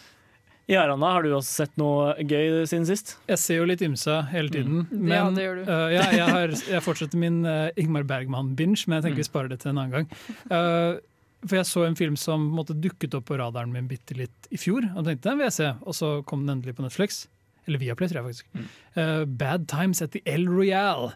Jaranda, 0.67 1.07
har 1.15 1.23
du 1.23 1.31
også 1.31 1.63
sett 1.63 1.77
noe 1.79 2.17
gøy 2.27 2.65
siden 2.67 2.87
sist? 2.89 3.13
Jeg 3.31 3.39
ser 3.39 3.61
jo 3.61 3.67
litt 3.71 3.83
ymse 3.87 4.17
hele 4.33 4.51
tiden. 4.51 4.89
Men, 4.91 5.13
Ja, 5.15 5.27
det 5.31 5.45
gjør 5.45 5.61
du. 5.61 5.69
Uh, 5.69 5.85
ja, 5.95 6.07
jeg, 6.11 6.27
har, 6.27 6.55
jeg 6.73 6.83
fortsetter 6.83 7.21
min 7.23 7.45
uh, 7.47 7.69
Ingmar 7.79 8.07
Bergman-binge, 8.09 8.83
men 8.89 8.99
jeg 8.99 9.07
tenker 9.07 9.23
vi 9.23 9.29
sparer 9.29 9.53
det 9.53 9.61
til 9.63 9.71
en 9.71 9.85
annen 9.85 9.95
gang. 9.95 10.09
Uh, 10.51 10.99
for 11.47 11.61
jeg 11.61 11.69
så 11.71 11.85
en 11.87 11.99
film 11.99 12.17
som 12.19 12.49
måtte, 12.57 12.75
dukket 12.83 13.15
opp 13.15 13.29
på 13.31 13.39
radaren 13.39 13.71
min 13.71 13.87
bitte 13.87 14.17
litt 14.19 14.51
i 14.51 14.59
fjor, 14.59 14.89
og 14.97 15.07
tenkte 15.07 15.31
den 15.31 15.39
vil 15.39 15.47
jeg 15.47 15.59
se, 15.61 15.71
og 15.87 15.95
så 15.95 16.13
kom 16.27 16.43
den 16.43 16.57
endelig 16.57 16.75
på 16.75 16.87
Netflix. 16.87 17.27
Eller 17.67 17.83
Viaplay, 17.83 18.11
tror 18.11 18.23
jeg 18.23 18.29
faktisk. 18.31 18.69
Eh, 18.95 19.25
Bad 19.27 19.67
Times 19.71 20.03
at 20.03 20.15
the 20.15 20.23
El 20.25 20.47
Royale. 20.51 21.13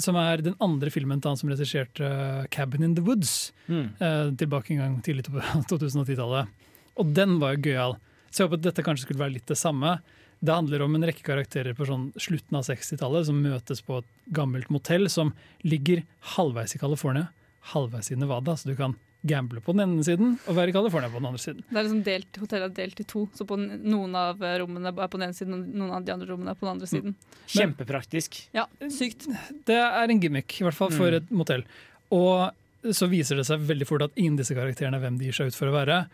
Som 0.00 0.16
er 0.16 0.40
den 0.40 0.56
andre 0.64 0.90
filmen 0.90 1.20
til 1.20 1.32
han 1.32 1.38
som 1.38 1.50
regisserte 1.52 2.06
uh, 2.06 2.46
Cabin 2.50 2.82
in 2.86 2.94
the 2.96 3.04
Woods. 3.04 3.52
Mm. 3.68 3.90
Uh, 4.00 4.32
tilbake 4.40 4.72
en 4.72 4.80
gang 4.80 4.96
tidlig 5.04 5.26
på 5.28 5.42
2010-tallet. 5.70 6.48
Og 6.96 7.12
den 7.16 7.36
var 7.42 7.54
jo 7.54 7.68
gøyal. 7.68 7.98
Så 8.32 8.42
jeg 8.42 8.48
håper 8.48 8.62
at 8.62 8.66
dette 8.70 8.84
kanskje 8.86 9.06
skulle 9.06 9.20
være 9.20 9.36
litt 9.36 9.50
det 9.52 9.58
samme. 9.60 9.98
Det 10.42 10.56
handler 10.56 10.82
om 10.82 10.96
en 10.96 11.06
rekke 11.06 11.22
karakterer 11.26 11.76
på 11.76 11.86
sånn 11.86 12.08
slutten 12.18 12.56
av 12.58 12.64
60-tallet 12.66 13.28
som 13.28 13.44
møtes 13.44 13.84
på 13.84 14.00
et 14.00 14.08
gammelt 14.34 14.72
motell 14.74 15.06
som 15.12 15.30
ligger 15.62 16.02
halvveis 16.34 16.74
i 16.74 16.80
California, 16.80 17.28
halvveis 17.76 18.10
i 18.10 18.18
Nevada. 18.18 18.56
Så 18.58 18.72
du 18.72 18.74
kan 18.80 18.96
gamble 19.24 19.60
på 19.62 19.72
den 19.76 19.84
ene 19.84 20.02
siden 20.04 20.32
og 20.48 20.56
være 20.56 20.72
i 20.72 20.74
California 20.74 21.08
på 21.12 21.20
den 21.20 21.26
andre 21.30 21.38
siden. 21.42 21.62
Det 21.68 21.76
er 21.78 21.84
liksom 21.86 22.02
delt, 22.06 22.38
Hotellet 22.42 22.70
er 22.72 22.74
delt 22.80 23.00
i 23.00 23.04
to, 23.04 23.28
så 23.38 23.46
på 23.46 23.58
noen 23.60 24.16
av 24.18 24.40
rommene 24.62 24.90
er 24.90 25.08
på 25.08 25.18
den 25.20 25.28
ene 25.28 25.36
siden, 25.38 25.54
og 25.54 25.68
noen 25.78 25.92
av 25.94 26.04
de 26.04 26.12
andre 26.12 26.26
rommene 26.32 26.50
er 26.50 26.58
på 26.58 26.66
den 26.66 26.72
andre 26.74 26.88
siden. 26.90 27.14
Kjempepraktisk. 27.52 28.40
Ja, 28.56 28.66
sykt. 28.90 29.28
Det 29.68 29.76
er 29.78 30.10
en 30.10 30.20
gimmick, 30.22 30.58
i 30.60 30.64
hvert 30.66 30.74
fall 30.78 30.90
for 30.90 31.10
Mm. 31.10 31.16
et 31.16 31.30
motell. 31.30 31.64
Og 32.10 32.50
så 32.90 33.08
viser 33.08 33.36
det 33.36 33.46
seg 33.46 33.60
veldig 33.60 33.86
fort 33.86 34.02
at 34.02 34.12
ingen 34.16 34.34
av 34.34 34.38
disse 34.42 34.54
karakterene 34.54 34.96
er 34.98 35.00
hvem 35.06 35.18
de 35.18 35.26
gir 35.30 35.32
seg 35.38 35.46
ut 35.52 35.54
for 35.54 35.66
å 35.70 35.72
være, 35.78 36.06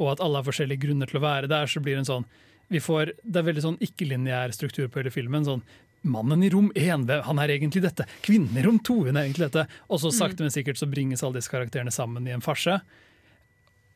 og 0.00 0.12
at 0.12 0.20
alle 0.20 0.36
har 0.42 0.44
forskjellige 0.44 0.80
grunner 0.82 1.06
til 1.06 1.20
å 1.20 1.22
være 1.22 1.48
der. 1.48 1.66
Så 1.66 1.80
blir 1.80 1.94
det 1.94 2.08
en 2.08 2.12
sånn 2.22 2.24
vi 2.70 2.78
får, 2.80 3.12
Det 3.24 3.36
er 3.36 3.46
veldig 3.52 3.62
sånn 3.64 3.78
ikke-lineær 3.80 4.52
struktur 4.52 4.88
på 4.88 5.00
hele 5.00 5.10
filmen. 5.10 5.44
sånn 5.44 5.62
Mannen 6.02 6.42
i 6.46 6.50
rom 6.50 6.70
én, 6.78 7.06
han 7.24 7.38
er 7.42 7.48
egentlig 7.56 7.82
dette. 7.82 8.06
Kvinnen 8.22 8.56
i 8.56 8.62
rom 8.64 8.78
to, 8.78 9.00
hun 9.08 9.16
er 9.16 9.26
egentlig 9.26 9.48
dette. 9.48 9.66
Og 9.90 10.00
så 10.02 10.12
sakte, 10.14 10.44
men 10.44 10.54
sikkert 10.54 10.78
så 10.78 10.86
bringes 10.90 11.22
alle 11.26 11.40
disse 11.40 11.50
karakterene 11.52 11.90
sammen 11.94 12.26
i 12.28 12.34
en 12.34 12.44
farse. 12.44 12.78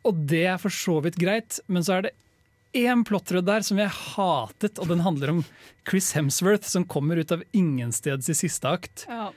Og 0.03 0.19
det 0.27 0.45
er 0.51 0.59
for 0.59 0.75
så 0.75 0.99
vidt 1.05 1.19
greit, 1.21 1.61
men 1.71 1.85
så 1.87 1.99
er 2.01 2.09
det 2.09 2.15
én 2.75 3.05
plottrød 3.07 3.45
der 3.47 3.63
som 3.67 3.79
jeg 3.79 3.93
hatet, 3.93 4.81
og 4.81 4.89
den 4.91 5.05
handler 5.05 5.31
om 5.35 5.43
Chris 5.89 6.11
Hemsworth 6.17 6.67
som 6.67 6.87
kommer 6.89 7.21
ut 7.21 7.33
av 7.35 7.45
ingensteds 7.53 8.31
i 8.33 8.37
siste 8.39 8.67
akt 8.71 9.05
Ja. 9.09 9.29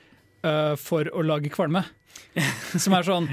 uh, 0.48 0.74
for 0.79 1.05
å 1.12 1.22
lage 1.25 1.51
kvalme. 1.53 1.84
Som 2.83 2.95
er 2.97 3.05
sånn 3.07 3.29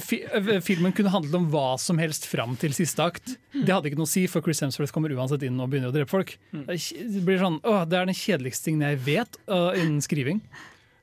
fi, 0.00 0.22
Filmen 0.64 0.94
kunne 0.96 1.12
handlet 1.12 1.34
om 1.36 1.48
hva 1.52 1.74
som 1.80 1.98
helst 2.00 2.28
fram 2.30 2.54
til 2.60 2.72
siste 2.76 3.04
akt. 3.04 3.34
Det 3.52 3.68
hadde 3.72 3.90
ikke 3.90 4.00
noe 4.00 4.08
å 4.08 4.14
si, 4.14 4.24
for 4.30 4.44
Chris 4.44 4.62
Hemsworth 4.64 4.94
kommer 4.94 5.12
uansett 5.12 5.44
inn 5.46 5.58
og 5.60 5.68
begynner 5.72 5.92
å 5.92 5.96
drepe 5.96 6.12
folk. 6.12 6.36
Det 6.52 6.78
er 6.78 7.20
blir 7.26 7.42
sånn, 7.42 7.60
åh, 7.66 7.84
det 7.88 7.98
er 7.98 8.08
den 8.08 8.16
kjedeligste 8.16 8.70
tingen 8.70 8.86
jeg 8.88 9.02
vet 9.04 9.38
uh, 9.50 9.76
innen 9.76 10.00
skriving. 10.04 10.40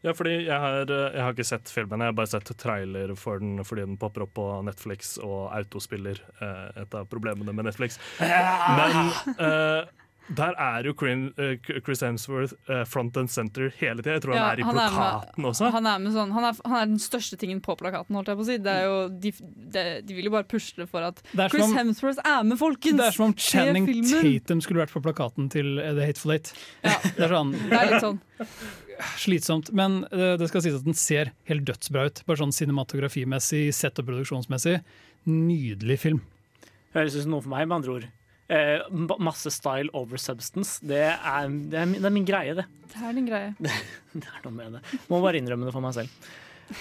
Ja, 0.03 0.11
fordi 0.11 0.33
jeg 0.43 0.59
har, 0.59 0.81
jeg 0.83 1.21
har 1.23 1.31
ikke 1.31 1.45
sett 1.47 1.69
filmen, 1.71 2.01
jeg 2.03 2.11
har 2.11 2.15
bare 2.17 2.31
sett 2.33 2.49
trailer 2.59 3.13
for 3.15 3.39
den 3.39 3.61
fordi 3.63 3.85
den 3.85 3.99
popper 3.99 4.25
opp 4.25 4.33
på 4.35 4.47
Netflix 4.67 5.13
og 5.23 5.45
autospiller. 5.55 6.19
Et 6.81 6.97
av 6.99 7.07
problemene 7.07 7.55
med 7.55 7.69
Netflix. 7.69 7.95
Men 8.19 9.13
eh, 9.37 9.85
der 10.31 10.55
er 10.55 10.85
jo 10.87 10.93
eh, 11.03 11.57
Chris 11.83 12.01
Hemsworth 12.01 12.53
eh, 12.71 12.83
front 12.87 13.17
and 13.17 13.29
center 13.29 13.71
hele 13.79 14.01
tida. 14.01 14.13
Jeg 14.15 14.23
tror 14.23 14.35
Ja, 14.35 14.43
han 14.45 14.53
er 14.55 14.61
i 14.61 14.63
plakaten 14.63 15.47
også. 15.49 15.69
Han 15.73 15.87
er, 15.89 15.99
med 15.99 16.15
sånn, 16.15 16.31
han, 16.31 16.45
er, 16.47 16.61
han 16.63 16.77
er 16.79 16.91
den 16.93 17.01
største 17.03 17.37
tingen 17.39 17.59
på 17.63 17.75
plakaten, 17.79 18.15
holdt 18.15 18.31
jeg 18.31 18.39
på 18.39 18.45
å 18.45 18.47
si. 18.47 18.57
Det 18.63 18.71
er 18.71 18.87
jo, 18.87 19.01
de, 19.11 19.33
de, 19.75 19.83
de 20.07 20.15
vil 20.15 20.29
jo 20.29 20.33
bare 20.37 20.47
pusle 20.47 20.87
for 20.87 21.03
at 21.09 21.19
er 21.35 21.51
Chris 21.51 21.65
som 21.65 21.73
om, 21.73 21.81
Hemsworth 21.81 22.23
er 22.23 22.47
med, 22.47 22.59
folkens! 22.61 23.01
det 23.01 23.09
er 23.09 23.17
som 23.17 23.27
om 23.27 23.35
Channing! 23.35 23.89
Tatum 24.13 24.63
skulle 24.63 24.83
vært 24.85 24.95
på 24.95 25.03
plakaten 25.03 25.51
til 25.51 25.75
eh, 25.83 25.91
The 25.91 26.07
Hateful 26.07 26.37
Eight. 26.37 26.53
Ja. 26.87 26.95
Det 27.17 27.27
er 27.27 27.35
sånn 27.35 27.51
Det 27.57 27.77
er 27.77 27.91
litt 27.91 28.03
sånn. 28.03 28.19
slitsomt, 29.19 29.69
men 29.75 30.01
det 30.11 30.47
skal 30.49 30.63
sies 30.63 30.75
at 30.77 30.85
den 30.87 30.95
ser 30.97 31.33
helt 31.49 31.65
dødsbra 31.67 32.07
ut. 32.07 32.23
Bare 32.29 32.39
sånn 32.39 32.55
cinematografimessig, 32.55 33.67
sett 33.75 33.99
og 33.99 34.07
produksjonsmessig. 34.07 34.79
Nydelig 35.29 35.99
film. 36.01 36.23
Høres 36.95 37.17
ut 37.17 37.25
som 37.25 37.35
noe 37.35 37.43
for 37.43 37.51
meg, 37.53 37.67
med 37.67 37.81
andre 37.81 37.97
ord. 37.97 38.11
Eh, 38.49 38.79
masse 39.23 39.49
style 39.55 39.89
over 39.95 40.17
substance. 40.19 40.79
Det 40.85 40.99
er, 40.99 41.47
det, 41.71 41.79
er, 41.79 41.85
min- 41.87 42.01
det 42.01 42.05
er 42.09 42.15
min 42.15 42.25
greie, 42.27 42.53
det. 42.57 42.65
Det 42.93 43.01
er 43.01 43.13
din 43.15 43.27
greie. 43.29 43.53
Det 44.13 44.27
er 44.29 44.41
noe 44.45 44.51
med 44.53 44.73
det. 44.75 44.81
Må 45.09 45.21
bare 45.23 45.39
innrømme 45.39 45.65
det 45.65 45.73
for 45.73 45.81
meg 45.81 45.95
selv. 45.95 46.09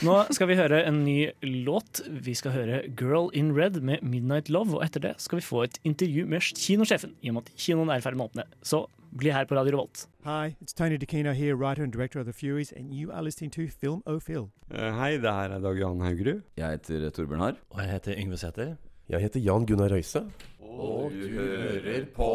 Nå 0.04 0.16
skal 0.34 0.46
vi 0.50 0.56
høre 0.58 0.82
en 0.86 0.98
ny 1.04 1.30
låt. 1.66 2.02
Vi 2.22 2.34
skal 2.38 2.52
høre 2.54 2.82
'Girl 2.96 3.30
in 3.34 3.52
Red' 3.56 3.80
med 3.82 4.02
'Midnight 4.02 4.50
Love'. 4.52 4.74
Og 4.76 4.84
etter 4.84 5.00
det 5.00 5.14
skal 5.20 5.38
vi 5.40 5.42
få 5.46 5.62
et 5.64 5.78
intervju 5.84 6.26
med 6.26 6.40
kinosjefen, 6.40 7.14
i 7.22 7.28
og 7.30 7.34
med 7.34 7.42
at 7.48 7.52
kinoen 7.56 7.90
er 7.90 7.98
i 7.98 8.04
ferd 8.04 8.16
med 8.16 8.26
å 8.26 8.28
åpne. 8.30 8.44
Så 8.62 8.86
bli 9.16 9.30
her 9.32 9.44
på 9.44 9.56
Radio 9.56 9.72
Revolt. 9.72 10.06
Hi, 10.24 10.54
it's 10.62 10.72
Tony 10.74 10.96
DeCino 10.96 11.32
here, 11.34 11.54
writer 11.56 11.82
and 11.82 11.92
director 11.92 12.20
of 12.20 12.26
The 12.26 12.32
Furies, 12.32 12.72
and 12.72 12.92
you 12.94 13.10
are 13.12 13.22
listening 13.22 13.50
to 13.52 13.66
Film 13.68 14.02
O 14.06 14.18
Phil. 14.20 14.50
Eh, 14.70 14.92
Hei, 14.92 15.16
det 15.18 15.32
her 15.32 15.50
er 15.56 15.60
Dag 15.60 15.78
Jan 15.78 16.00
Haugerud. 16.00 16.42
Jeg 16.56 16.70
heter 16.78 17.10
Torbjørn 17.10 17.40
Harr. 17.40 17.56
Og 17.70 17.80
jeg 17.80 17.90
heter 17.90 18.14
Yngve 18.18 18.36
Sæther. 18.38 18.76
Jeg 19.10 19.20
heter 19.20 19.40
Jan 19.40 19.66
Gunnar 19.66 19.90
Røise. 19.90 20.24
Og 20.72 21.12
du 21.12 21.26
hører 21.36 22.06
på 22.14 22.28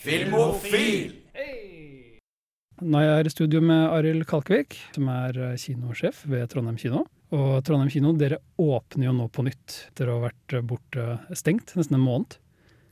Filmofil! 0.00 1.12
Nå 2.86 3.00
er 3.00 3.06
jeg 3.08 3.28
i 3.28 3.32
studio 3.32 3.62
med 3.64 3.86
Arild 3.88 4.26
Kalkvik, 4.28 4.76
som 4.94 5.08
er 5.08 5.36
kinosjef 5.60 6.24
ved 6.28 6.44
Trondheim 6.52 6.76
kino. 6.80 7.04
Og 7.36 7.62
Trondheim 7.66 7.90
kino, 7.92 8.12
dere 8.16 8.38
åpner 8.60 9.08
jo 9.08 9.14
nå 9.16 9.28
på 9.32 9.44
nytt 9.46 9.78
etter 9.88 10.10
å 10.12 10.18
ha 10.18 10.26
vært 10.28 10.58
borte 10.68 11.06
stengt 11.36 11.72
nesten 11.78 11.96
en 11.98 12.04
måned. 12.04 12.36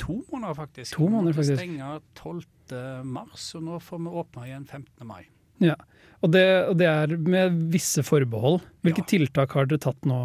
To 0.03 0.17
måneder, 0.33 0.57
faktisk. 0.59 0.97
To 0.97 1.07
måneder, 1.13 1.37
Vi 1.37 1.45
stenger 1.53 2.01
faktisk. 2.01 2.17
stenge 2.17 2.49
12. 2.73 3.05
mars, 3.13 3.47
og 3.55 3.63
nå 3.69 3.79
får 3.85 4.03
vi 4.07 4.15
åpne 4.25 4.47
igjen 4.49 4.65
15. 4.67 5.07
mai. 5.07 5.23
Ja, 5.63 5.77
og 6.25 6.33
det, 6.35 6.47
og 6.67 6.79
det 6.81 6.89
er 6.91 7.13
med 7.21 7.61
visse 7.71 8.03
forbehold. 8.03 8.63
Hvilke 8.83 9.05
tiltak 9.07 9.53
har 9.55 9.69
dere 9.71 9.85
tatt 9.85 10.09
nå 10.09 10.19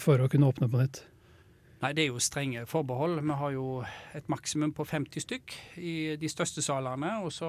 for 0.00 0.22
å 0.22 0.30
kunne 0.30 0.48
åpne 0.48 0.70
på 0.72 0.80
nytt? 0.80 1.02
Nei, 1.80 1.94
det 1.96 2.02
er 2.02 2.10
jo 2.10 2.20
strenge 2.20 2.66
forbehold. 2.68 3.22
Vi 3.24 3.36
har 3.40 3.52
jo 3.54 3.66
et 4.16 4.26
maksimum 4.28 4.74
på 4.76 4.84
50 4.84 5.24
stykk 5.24 5.54
i 5.80 5.94
de 6.20 6.28
største 6.28 6.60
salene, 6.64 7.14
og 7.24 7.32
så 7.32 7.48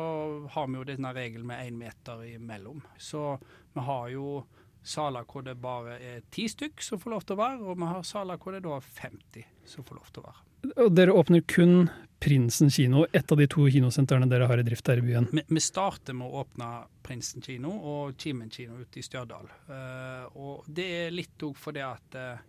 har 0.53 0.69
vi 0.69 0.79
jo 0.79 0.87
denne 0.87 1.11
regelen 1.15 1.49
med 1.49 1.65
én 1.67 1.79
meter 1.79 2.23
imellom. 2.29 2.79
Så 2.95 3.35
vi 3.75 3.83
har 3.83 4.07
jo 4.13 4.43
saler 4.81 5.27
hvor 5.29 5.43
det 5.45 5.57
bare 5.61 5.97
er 5.99 6.21
ti 6.33 6.47
stykk 6.49 6.81
som 6.81 7.01
får 7.01 7.13
lov 7.13 7.25
til 7.25 7.35
å 7.35 7.41
være, 7.41 7.59
og 7.65 7.81
vi 7.81 7.89
har 7.91 8.07
saler 8.07 8.39
hvor 8.41 8.55
det 8.55 8.63
da 8.65 8.77
er 8.77 8.87
50 9.01 9.51
som 9.73 9.85
får 9.85 9.99
lov 9.99 10.07
til 10.13 10.23
å 10.23 10.29
være. 10.29 10.47
Og 10.85 10.95
dere 10.95 11.17
åpner 11.17 11.43
kun 11.49 11.89
Prinsen 12.21 12.69
kino, 12.69 13.07
ett 13.11 13.31
av 13.33 13.39
de 13.39 13.47
to 13.49 13.63
kinosentrene 13.73 14.27
dere 14.29 14.45
har 14.45 14.61
i 14.61 14.63
drift 14.65 14.87
her 14.91 14.99
i 15.01 15.05
byen. 15.05 15.25
Vi, 15.33 15.41
vi 15.49 15.61
starter 15.63 16.13
med 16.13 16.29
å 16.29 16.43
åpne 16.43 16.67
Prinsen 17.01 17.41
kino 17.41 17.71
og 17.73 18.13
Kimen 18.21 18.51
kino 18.53 18.77
ute 18.77 19.01
i 19.01 19.05
Stjørdal. 19.05 19.49
Uh, 19.65 20.27
og 20.37 20.67
det 20.69 20.85
er 20.99 21.15
litt 21.15 21.41
òg 21.47 21.57
fordi 21.57 21.81
at 21.81 22.17
eh, 22.21 22.43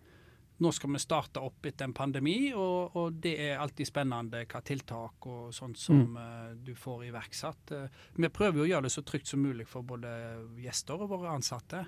nå 0.61 0.71
skal 0.71 0.93
vi 0.93 1.01
starte 1.01 1.41
opp 1.41 1.65
etter 1.65 1.87
en 1.87 1.95
pandemi, 1.97 2.53
og, 2.53 2.95
og 2.99 3.17
det 3.23 3.33
er 3.41 3.61
alltid 3.61 3.89
spennende 3.89 4.43
hva 4.45 4.61
tiltak 4.65 5.27
og 5.29 5.49
sånt 5.55 5.79
som 5.81 6.03
mm. 6.13 6.61
du 6.65 6.73
får 6.77 7.07
iverksatt. 7.09 7.73
Eh, 7.73 7.99
vi 8.19 8.29
prøver 8.29 8.61
jo 8.61 8.67
å 8.67 8.69
gjøre 8.69 8.87
det 8.87 8.93
så 8.93 9.03
trygt 9.07 9.31
som 9.31 9.43
mulig 9.43 9.67
for 9.69 9.85
både 9.87 10.13
gjester 10.61 11.01
og 11.01 11.11
våre 11.15 11.33
ansatte. 11.33 11.85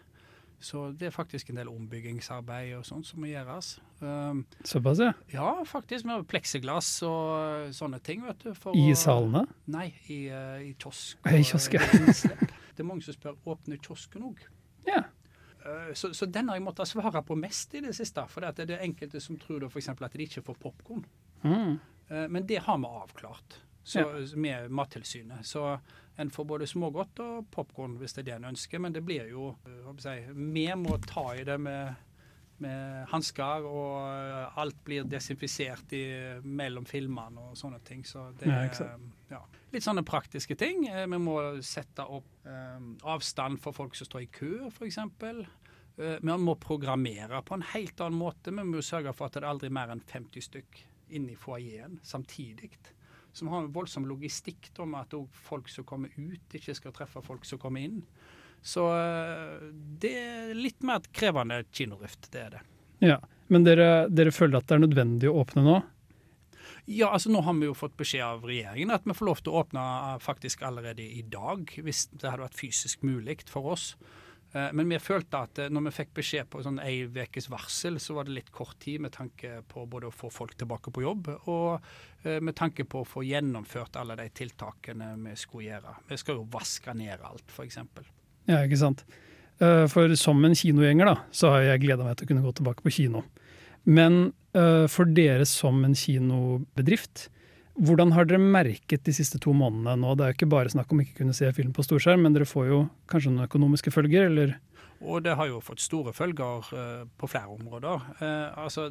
Så 0.65 0.88
det 0.97 1.10
er 1.10 1.13
faktisk 1.13 1.49
en 1.51 1.60
del 1.60 1.69
ombyggingsarbeid 1.69 2.71
og 2.78 2.86
sånt 2.88 3.06
som 3.06 3.19
må 3.21 3.30
gjøres. 3.30 3.75
Um, 3.99 4.45
Såpass, 4.65 5.01
ja. 5.04 5.12
ja, 5.34 5.49
faktisk. 5.67 6.08
Med 6.08 6.23
pleksiglass 6.32 6.89
og 7.06 7.73
sånne 7.75 7.99
ting. 8.04 8.23
vet 8.25 8.45
du. 8.45 8.54
I 8.73 8.88
å- 8.93 8.97
salene? 8.97 9.45
Nei, 9.67 9.89
i, 10.08 10.25
eh, 10.32 10.69
i 10.69 10.73
kiosk. 10.80 11.19
I 11.28 11.43
kiosk, 11.43 11.75
ja. 11.75 11.84
eh. 11.84 12.47
Det 12.75 12.84
er 12.84 12.88
mange 12.88 13.06
som 13.06 13.15
spør 13.15 13.38
åpner 13.45 13.78
kiosken 13.84 14.25
òg. 14.32 14.41
Ja. 14.88 15.04
Så, 15.93 16.13
så 16.13 16.25
den 16.30 16.49
har 16.49 16.60
jeg 16.60 16.63
måttet 16.65 16.88
svare 16.91 17.23
på 17.25 17.36
mest 17.39 17.73
i 17.73 17.82
det 17.82 17.95
siste. 17.97 18.21
For 18.30 18.45
det 18.45 18.65
er 18.65 18.69
enkelte 18.86 19.21
som 19.23 19.38
tror 19.41 19.65
for 19.97 20.06
at 20.06 20.13
de 20.13 20.28
ikke 20.28 20.43
får 20.45 20.60
popkorn. 20.62 21.06
Mm. 21.41 21.80
Men 22.30 22.45
det 22.45 22.60
har 22.67 22.78
vi 22.78 22.86
avklart 22.86 23.56
så, 23.86 23.99
Ja. 23.99 24.38
med 24.38 24.69
Mattilsynet. 24.71 25.45
Så 25.45 25.80
en 26.17 26.30
får 26.30 26.45
både 26.45 26.67
smågodt 26.67 27.19
og 27.19 27.47
popkorn 27.51 27.97
hvis 27.99 28.13
det 28.15 28.23
er 28.23 28.30
det 28.30 28.36
en 28.39 28.49
ønsker. 28.51 28.80
Men 28.80 28.93
det 28.93 29.04
blir 29.06 29.28
jo 29.30 29.56
eh, 29.67 29.82
jeg 30.06 30.30
Vi 30.36 30.67
må 30.75 30.97
ta 31.06 31.25
i 31.36 31.43
det 31.43 31.60
med, 31.62 31.95
med 32.63 33.07
hansker, 33.11 33.65
og 33.67 33.97
eh, 34.07 34.59
alt 34.61 34.77
blir 34.87 35.07
desinfisert 35.09 35.91
i, 35.97 36.05
mellom 36.43 36.87
filmene 36.87 37.49
og 37.49 37.59
sånne 37.59 37.81
ting. 37.85 38.05
Så 38.07 38.29
det 38.39 38.49
er 38.51 38.71
ja, 39.31 39.41
litt 39.73 39.85
sånne 39.85 40.05
praktiske 40.07 40.57
ting. 40.59 40.87
Eh, 40.87 41.05
Vi 41.11 41.19
må 41.21 41.37
sette 41.65 42.05
opp 42.07 42.47
eh, 42.47 42.89
avstand 43.03 43.59
for 43.63 43.75
folk 43.75 43.97
som 43.97 44.09
står 44.09 44.25
i 44.25 44.31
kø, 44.39 44.55
f.eks. 44.71 44.99
Uh, 45.95 46.17
vi 46.19 46.33
må 46.43 46.57
programmere 46.59 47.39
på 47.47 47.55
en 47.55 47.63
helt 47.71 48.01
annen 48.03 48.19
måte. 48.19 48.51
Vi 48.51 48.63
må 48.67 48.81
sørge 48.83 49.13
for 49.15 49.29
at 49.29 49.37
det 49.37 49.45
er 49.45 49.51
aldri 49.53 49.69
mer 49.71 49.93
enn 49.93 50.03
50 50.03 50.43
stykk 50.43 50.81
inne 51.15 51.31
i 51.31 51.39
foajeen 51.39 52.01
samtidig. 52.03 52.73
Så 53.31 53.45
vi 53.45 53.51
har 53.51 53.63
en 53.63 53.71
voldsom 53.75 54.07
logistikk 54.07 54.69
da, 54.75 54.83
med 54.87 55.07
at 55.07 55.39
folk 55.47 55.71
som 55.71 55.87
kommer 55.87 56.11
ut, 56.15 56.55
ikke 56.55 56.75
skal 56.75 56.93
treffe 56.95 57.23
folk 57.23 57.47
som 57.47 57.59
kommer 57.59 57.83
inn. 57.87 58.01
Så 58.65 58.88
eh, 58.97 59.65
det 60.01 60.13
er 60.17 60.54
litt 60.58 60.82
mer 60.86 61.04
krevende 61.13 61.62
kinodrift, 61.71 62.32
det 62.34 62.45
er 62.47 62.56
det. 62.58 62.63
ja. 63.12 63.19
Men 63.47 63.62
dere, 63.62 64.08
dere 64.10 64.32
føler 64.34 64.58
at 64.58 64.65
det 64.65 64.73
er 64.73 64.80
nødvendig 64.82 65.28
å 65.30 65.36
åpne 65.43 65.62
nå? 65.62 65.73
Ja, 66.89 67.12
altså 67.13 67.30
Nå 67.30 67.43
har 67.45 67.54
vi 67.60 67.67
jo 67.67 67.75
fått 67.78 67.93
beskjed 67.97 68.23
av 68.25 68.45
regjeringen 68.49 68.89
at 68.93 69.06
vi 69.06 69.13
får 69.13 69.28
lov 69.30 69.41
til 69.45 69.54
å 69.54 69.60
åpne 69.62 69.84
eh, 70.15 70.15
faktisk 70.25 70.63
allerede 70.65 71.06
i 71.06 71.21
dag, 71.30 71.69
hvis 71.86 72.08
det 72.17 72.25
hadde 72.25 72.47
vært 72.47 72.58
fysisk 72.58 73.06
mulig 73.06 73.36
for 73.49 73.69
oss. 73.75 73.91
Eh, 74.58 74.71
Men 74.73 74.89
vi 74.89 74.97
følte 74.97 75.43
at 75.45 75.62
når 75.69 75.86
vi 75.91 75.93
fikk 75.99 76.15
beskjed 76.17 76.49
på 76.49 76.63
sånn 76.65 76.82
ei 76.82 77.04
ukes 77.06 77.51
varsel, 77.54 77.99
så 78.01 78.17
var 78.17 78.25
det 78.25 78.34
litt 78.39 78.49
kort 78.54 78.80
tid 78.82 79.06
med 79.06 79.13
tanke 79.13 79.60
på 79.69 79.86
både 79.93 80.10
å 80.10 80.17
få 80.23 80.34
folk 80.34 80.58
tilbake 80.58 80.89
på 80.93 81.06
jobb, 81.06 81.30
og 81.45 81.86
med 82.25 82.56
tanke 82.58 82.82
på 82.89 83.04
å 83.04 83.06
få 83.06 83.21
gjennomført 83.30 84.01
alle 84.01 84.15
de 84.17 84.25
tiltakene 84.34 85.12
vi 85.21 85.38
skulle 85.38 85.67
gjøre. 85.69 85.99
Vi 86.10 86.17
skal 86.17 86.39
jo 86.41 86.47
vaske 86.49 86.97
ned 86.97 87.21
alt, 87.21 87.45
f.eks. 87.54 87.78
Ja, 88.49 88.62
ikke 88.63 88.81
sant. 88.81 89.05
Eh, 89.60 89.86
For 89.91 90.12
som 90.19 90.43
en 90.45 90.58
kinogjenger 90.58 91.10
da, 91.10 91.15
så 91.31 91.53
har 91.53 91.69
jeg 91.69 91.86
gleda 91.86 92.05
meg 92.05 92.17
til 92.17 92.27
å 92.27 92.34
kunne 92.34 92.45
gå 92.45 92.53
tilbake 92.58 92.86
på 92.86 92.93
kino. 92.97 93.23
Men 93.86 94.34
eh, 94.58 94.86
for 94.91 95.10
dere 95.10 95.45
som 95.49 95.84
en 95.86 95.95
kinobedrift, 95.97 97.29
hvordan 97.75 98.13
har 98.15 98.27
dere 98.27 98.39
merket 98.39 99.03
de 99.03 99.13
siste 99.15 99.39
to 99.43 99.51
månedene 99.55 99.97
nå? 99.99 100.13
Det 100.15 100.23
er 100.23 100.31
jo 100.31 100.38
ikke 100.39 100.53
bare 100.53 100.71
snakk 100.71 100.93
om 100.93 101.01
ikke 101.03 101.19
kunne 101.21 101.36
se 101.36 101.49
film 101.55 101.73
på 101.75 101.84
storskjerm, 101.84 102.23
men 102.23 102.36
dere 102.36 102.47
får 102.47 102.69
jo 102.69 102.86
kanskje 103.12 103.34
noen 103.34 103.49
økonomiske 103.49 103.91
følger, 103.91 104.29
eller? 104.29 104.55
Og 105.03 105.19
det 105.25 105.34
har 105.36 105.49
jo 105.49 105.60
fått 105.63 105.84
store 105.84 106.13
følger 106.15 106.69
uh, 106.71 107.03
på 107.19 107.27
flere 107.27 107.51
områder. 107.51 108.05
Uh, 108.21 108.63
altså, 108.63 108.88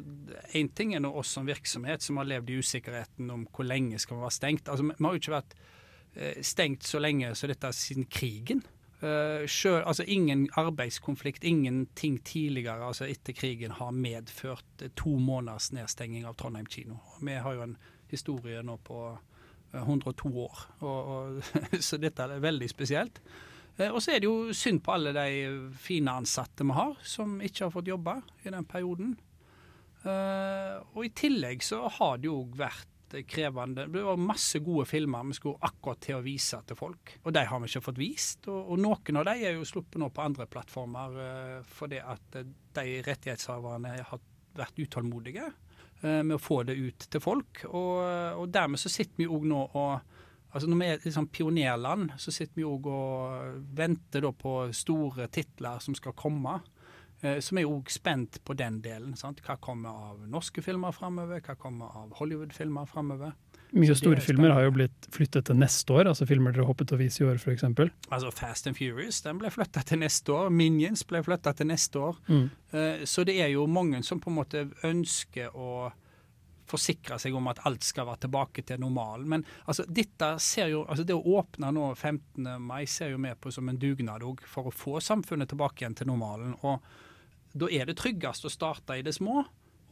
Én 0.53 0.69
ting 0.77 0.93
er 0.93 1.01
nå 1.01 1.09
oss 1.17 1.33
som 1.33 1.49
virksomhet 1.49 2.05
som 2.05 2.21
har 2.21 2.29
levd 2.29 2.51
i 2.53 2.59
usikkerheten 2.61 3.31
om 3.33 3.47
hvor 3.49 3.65
lenge 3.65 3.97
skal 3.99 4.19
vi 4.19 4.27
være 4.27 4.37
stengt. 4.37 4.69
Altså, 4.69 4.85
Vi 4.85 5.01
har 5.01 5.17
jo 5.17 5.23
ikke 5.23 5.33
vært 5.33 5.57
uh, 5.57 6.43
stengt 6.45 6.85
så 6.85 7.01
lenge 7.01 7.33
som 7.35 7.49
dette 7.49 7.73
siden 7.73 8.05
krigen. 8.05 8.61
Eh, 9.05 9.45
selv, 9.47 9.83
altså 9.85 10.03
Ingen 10.07 10.47
arbeidskonflikt, 10.57 11.43
ingenting 11.43 12.17
tidligere 12.25 12.87
altså 12.87 13.05
etter 13.05 13.35
krigen 13.37 13.75
har 13.77 13.91
medført 13.91 14.81
eh, 14.81 14.89
to 14.97 15.17
måneders 15.21 15.71
nedstenging 15.75 16.25
av 16.25 16.37
Trondheim 16.39 16.65
kino. 16.65 16.97
Vi 17.21 17.35
har 17.37 17.53
jo 17.57 17.65
en 17.67 17.75
historie 18.09 18.63
nå 18.65 18.77
på 18.87 19.01
eh, 19.73 19.81
102 19.83 20.31
år, 20.45 20.63
og, 20.79 21.11
og, 21.17 21.51
så 21.87 21.99
dette 22.01 22.23
er 22.25 22.41
veldig 22.41 22.69
spesielt. 22.71 23.21
Eh, 23.77 23.91
Og 23.91 24.01
så 24.01 24.15
er 24.15 24.23
det 24.23 24.29
jo 24.31 24.55
synd 24.55 24.81
på 24.81 24.95
alle 24.95 25.13
de 25.13 25.69
fine 25.77 26.17
ansatte 26.23 26.65
vi 26.65 26.73
har, 26.79 26.95
som 27.03 27.37
ikke 27.43 27.67
har 27.67 27.75
fått 27.75 27.91
jobbe 27.91 28.17
i 28.45 28.49
den 28.55 28.65
perioden. 28.65 29.17
Eh, 30.05 30.75
Og 30.95 31.05
i 31.05 31.13
tillegg 31.13 31.61
så 31.67 31.83
har 31.99 32.17
det 32.17 32.31
jo 32.31 32.41
vært 32.57 32.87
krevende. 33.27 33.87
Det 33.91 34.03
var 34.03 34.17
masse 34.17 34.59
gode 34.59 34.85
filmer 34.89 35.23
vi 35.29 35.37
skulle 35.37 35.61
akkurat 35.61 36.01
til 36.03 36.17
å 36.17 36.23
vise 36.25 36.59
til 36.67 36.79
folk, 36.79 37.17
og 37.23 37.35
de 37.35 37.43
har 37.45 37.61
vi 37.61 37.69
ikke 37.69 37.83
fått 37.85 38.01
vist. 38.01 38.47
Og, 38.51 38.71
og 38.73 38.81
noen 38.81 39.21
av 39.21 39.27
de 39.29 39.35
er 39.45 39.57
jo 39.57 39.67
sluppet 39.67 39.99
nå 40.01 40.09
på 40.13 40.23
andre 40.25 40.47
plattformer 40.49 41.19
eh, 41.25 41.59
fordi 41.69 42.01
at 42.01 42.39
eh, 42.39 42.49
de 42.75 42.97
rettighetshaverne 43.05 43.93
har 44.09 44.25
vært 44.55 44.81
utålmodige 44.81 45.45
eh, 45.45 46.21
med 46.21 46.37
å 46.37 46.41
få 46.41 46.63
det 46.67 46.77
ut 46.79 47.07
til 47.11 47.23
folk. 47.23 47.65
Og, 47.69 47.95
og 48.41 48.51
dermed 48.53 48.81
så 48.81 48.91
sitter 48.91 49.23
vi 49.23 49.31
òg 49.31 49.49
nå 49.51 49.63
og 49.73 50.11
Altså 50.55 50.69
Når 50.71 50.77
vi 50.79 50.85
er 50.87 51.01
liksom 51.03 51.25
pionerland, 51.35 52.11
så 52.15 52.31
sitter 52.31 52.55
vi 52.55 52.63
òg 52.63 52.85
og 52.87 53.57
venter 53.75 54.23
på 54.39 54.53
store 54.71 55.25
titler 55.27 55.81
som 55.83 55.97
skal 55.99 56.15
komme. 56.15 56.53
Eh, 57.21 57.39
Så 57.39 57.55
vi 57.55 57.61
er 57.63 57.69
òg 57.71 57.89
spent 57.89 58.41
på 58.45 58.55
den 58.57 58.81
delen. 58.81 59.15
Sant? 59.17 59.41
Hva 59.41 59.57
kommer 59.57 59.89
av 59.89 60.27
norske 60.27 60.61
filmer 60.61 60.91
framover? 60.91 61.41
Hva 61.41 61.55
kommer 61.55 61.85
av 61.85 62.13
Hollywood-filmer 62.19 62.85
framover? 62.85 63.33
Mye 63.75 63.95
store 63.97 64.21
det 64.21 64.29
er 64.39 64.53
har 64.53 64.63
jo 64.63 64.71
blitt 64.71 65.07
flyttet 65.11 65.45
til 65.49 65.57
neste 65.59 65.91
år, 65.91 66.07
altså 66.07 66.25
filmer 66.29 66.53
dere 66.53 66.63
håpet 66.63 66.93
å 66.95 66.99
vise 66.99 67.23
i 67.23 67.25
år 67.27 67.35
f.eks. 67.41 67.63
Altså 68.13 68.31
Fast 68.31 68.67
and 68.67 68.77
Furious 68.77 69.19
den 69.25 69.41
ble 69.41 69.49
flytta 69.51 69.83
til 69.83 69.99
neste 69.99 70.31
år. 70.31 70.49
Minions 70.53 71.03
ble 71.03 71.19
flytta 71.25 71.51
til 71.57 71.67
neste 71.67 71.99
år. 71.99 72.15
Mm. 72.29 72.49
Eh, 72.71 73.05
Så 73.05 73.25
det 73.25 73.35
er 73.41 73.49
jo 73.51 73.65
mange 73.67 74.03
som 74.03 74.19
på 74.19 74.29
en 74.31 74.37
måte 74.39 74.69
ønsker 74.83 75.51
å 75.55 75.91
forsikre 76.65 77.19
seg 77.21 77.35
om 77.37 77.47
at 77.51 77.59
alt 77.67 77.83
skal 77.85 78.07
være 78.07 78.23
tilbake 78.25 78.63
til 78.65 78.79
normalen. 78.81 79.27
Men 79.29 79.45
altså, 79.67 79.85
dette 79.87 80.31
ser 80.41 80.71
jo, 80.71 80.85
altså 80.89 81.05
det 81.05 81.13
å 81.17 81.35
åpne 81.39 81.71
nå 81.75 81.89
15. 81.95 82.47
mai 82.61 82.85
ser 82.89 83.11
jo 83.13 83.17
vi 83.21 83.33
på 83.35 83.51
som 83.53 83.69
en 83.69 83.77
dugnad 83.77 84.23
òg, 84.25 84.41
for 84.49 84.69
å 84.69 84.73
få 84.73 85.01
samfunnet 85.03 85.51
tilbake 85.51 85.83
igjen 85.83 85.97
til 85.99 86.07
normalen. 86.07 86.55
Og 86.63 86.81
da 87.55 87.69
er 87.71 87.87
det 87.87 87.97
tryggest 87.99 88.45
å 88.47 88.51
starte 88.51 88.97
i 88.99 89.05
det 89.05 89.15
små. 89.15 89.43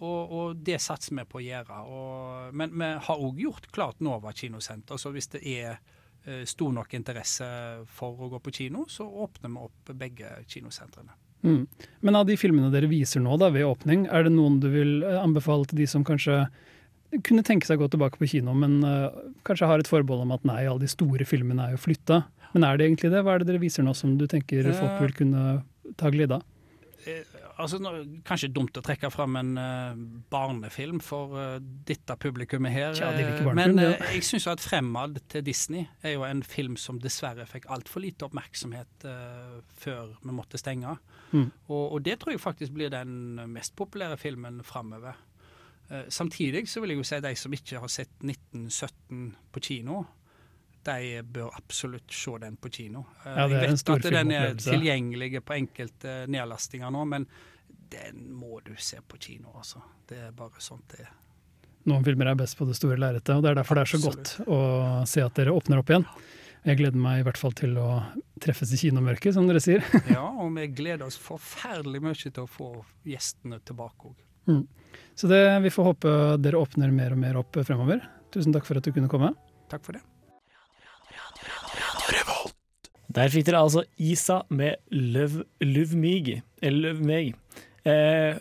Og, 0.04 0.32
og 0.36 0.64
det 0.66 0.82
satser 0.84 1.16
vi 1.16 1.26
på 1.30 1.40
å 1.40 1.44
gjøre. 1.44 1.82
Og, 1.88 2.56
men 2.60 2.74
vi 2.76 2.90
har 3.08 3.26
òg 3.28 3.40
gjort 3.40 3.70
klart 3.76 4.02
Nova 4.04 4.34
kinosenter. 4.36 5.00
Så 5.00 5.14
hvis 5.16 5.30
det 5.32 5.44
er 5.48 5.78
eh, 6.26 6.44
stor 6.50 6.74
nok 6.76 6.96
interesse 6.98 7.48
for 7.94 8.20
å 8.20 8.32
gå 8.34 8.42
på 8.44 8.56
kino, 8.60 8.88
så 8.92 9.08
åpner 9.08 9.54
vi 9.54 9.64
opp 9.70 9.94
begge 9.96 10.34
kinosentrene. 10.52 11.16
Mm. 11.44 11.64
Men 12.00 12.16
av 12.16 12.28
de 12.28 12.36
filmene 12.40 12.72
dere 12.72 12.88
viser 12.92 13.24
nå 13.24 13.36
da, 13.40 13.50
ved 13.52 13.68
åpning, 13.68 14.06
er 14.12 14.28
det 14.28 14.36
noen 14.36 14.60
du 14.64 14.70
vil 14.74 15.04
eh, 15.04 15.20
anbefale 15.20 15.68
til 15.70 15.84
de 15.84 15.88
som 15.92 16.06
kanskje 16.08 16.46
kunne 17.28 17.44
tenke 17.46 17.68
seg 17.68 17.78
å 17.78 17.84
gå 17.84 17.92
tilbake 17.94 18.18
på 18.18 18.26
kino, 18.32 18.56
men 18.58 18.80
uh, 18.82 19.14
kanskje 19.46 19.68
har 19.70 19.78
et 19.78 19.86
forbehold 19.86 20.24
om 20.24 20.32
at 20.34 20.48
nei, 20.50 20.64
alle 20.66 20.82
de 20.82 20.90
store 20.90 21.28
filmene 21.30 21.68
er 21.68 21.76
jo 21.76 21.84
flytta. 21.84 22.24
Men 22.56 22.66
er 22.66 22.80
det 22.80 22.88
egentlig 22.88 23.12
det? 23.14 23.22
Hva 23.22 23.36
er 23.36 23.44
det 23.44 23.52
dere 23.52 23.62
viser 23.62 23.86
nå 23.86 23.94
som 23.94 24.16
du 24.18 24.26
tenker 24.26 24.66
folk 24.74 24.98
vil 24.98 25.14
kunne 25.20 25.44
ta 26.00 26.10
glede 26.10 26.40
av? 26.40 26.48
Altså, 27.62 27.78
nå, 27.82 27.92
Kanskje 28.26 28.50
dumt 28.54 28.78
å 28.80 28.84
trekke 28.86 29.10
fram 29.14 29.38
en 29.38 29.52
uh, 29.60 29.98
barnefilm 30.34 31.00
for 31.04 31.36
uh, 31.38 31.58
dette 31.88 32.16
publikummet 32.22 32.74
her. 32.74 32.96
Tja, 32.98 33.12
eh, 33.14 33.30
barnefilm, 33.44 33.60
men 33.60 33.82
ja. 33.82 33.92
eh, 33.98 34.16
jeg 34.18 34.28
syns 34.28 34.48
at 34.50 34.64
'Fremad' 34.64 35.20
til 35.30 35.46
Disney 35.46 35.86
er 36.02 36.16
jo 36.16 36.26
en 36.28 36.44
film 36.44 36.78
som 36.80 37.02
dessverre 37.02 37.46
fikk 37.50 37.68
altfor 37.74 38.04
lite 38.04 38.26
oppmerksomhet 38.28 39.06
før 39.78 40.16
vi 40.24 40.34
måtte 40.34 40.58
stenge. 40.58 40.96
Mm. 41.32 41.50
Og, 41.68 41.86
og 41.94 42.02
det 42.06 42.20
tror 42.22 42.34
jeg 42.34 42.42
faktisk 42.42 42.74
blir 42.74 42.92
den 42.94 43.38
mest 43.52 43.76
populære 43.76 44.18
filmen 44.18 44.62
framover. 44.66 45.18
Samtidig 46.10 46.66
så 46.72 46.82
vil 46.82 46.94
jeg 46.94 47.02
jo 47.02 47.06
si 47.06 47.20
de 47.22 47.34
som 47.38 47.54
ikke 47.54 47.82
har 47.84 47.92
sett 47.92 48.24
1917 48.24 49.34
på 49.54 49.64
kino, 49.68 50.04
de 50.86 51.24
bør 51.24 51.56
absolutt 51.58 52.12
se 52.14 52.38
den 52.44 52.56
på 52.60 52.72
kino. 52.74 53.06
Eh, 53.26 53.34
Ja, 53.38 53.48
det 53.48 53.62
jeg 53.62 53.72
vet 53.72 53.90
at 53.96 54.08
den 54.18 54.32
er 54.36 54.56
tilgjengelig 54.60 55.42
på 55.46 55.56
enkelte 55.58 56.16
nedlastinger 56.28 56.92
nå, 56.94 57.06
men 57.08 57.28
den 57.94 58.24
må 58.34 58.60
du 58.66 58.74
se 58.78 59.00
på 59.08 59.20
kino, 59.22 59.54
altså. 59.56 59.82
Det 60.10 60.18
er 60.28 60.32
bare 60.36 60.62
sånt 60.64 60.88
det 60.96 61.06
er. 61.06 61.12
Noen 61.90 62.04
filmer 62.06 62.32
er 62.32 62.38
best 62.40 62.56
på 62.58 62.66
det 62.68 62.78
store 62.78 62.96
lerretet, 62.98 63.36
og 63.36 63.44
det 63.44 63.52
er 63.52 63.60
derfor 63.60 63.76
det 63.76 63.84
er 63.84 63.92
så 63.92 64.00
godt 64.06 64.30
å 64.48 64.60
se 65.10 65.24
at 65.24 65.36
dere 65.36 65.52
åpner 65.52 65.82
opp 65.82 65.92
igjen. 65.92 66.06
Jeg 66.64 66.80
gleder 66.80 66.96
meg 66.96 67.20
i 67.20 67.26
hvert 67.28 67.40
fall 67.40 67.52
til 67.60 67.76
å 67.76 67.88
treffes 68.44 68.72
i 68.72 68.80
kinomørket, 68.80 69.36
som 69.36 69.50
dere 69.50 69.60
sier. 69.64 69.84
Ja, 70.16 70.24
og 70.24 70.54
vi 70.56 70.70
gleder 70.72 71.10
oss 71.10 71.20
forferdelig 71.20 72.00
mye 72.06 72.16
til 72.16 72.46
å 72.46 72.48
få 72.48 72.70
gjestene 73.08 73.60
tilbake 73.68 74.14
òg. 74.14 74.16
Mm. 74.48 74.64
Så 75.16 75.28
det, 75.28 75.42
vi 75.64 75.72
får 75.74 75.90
håpe 75.92 76.14
dere 76.44 76.60
åpner 76.64 76.92
mer 76.96 77.16
og 77.16 77.20
mer 77.20 77.40
opp 77.44 77.60
fremover. 77.68 78.00
Tusen 78.32 78.56
takk 78.56 78.66
for 78.68 78.80
at 78.80 78.88
du 78.88 78.96
kunne 78.96 79.12
komme. 79.12 79.34
Takk 79.72 79.84
for 79.84 80.00
det. 80.00 80.04
Der 83.14 83.30
fikk 83.30 83.46
dere 83.48 83.62
altså 83.62 83.84
Isa 84.02 84.42
med 84.50 84.82
Love, 84.90 85.46
Love 85.62 86.00
Meg. 86.00 86.42
Eller 86.64 86.90
Love 86.90 87.06
Meg. 87.06 87.34
Eh, 87.86 88.40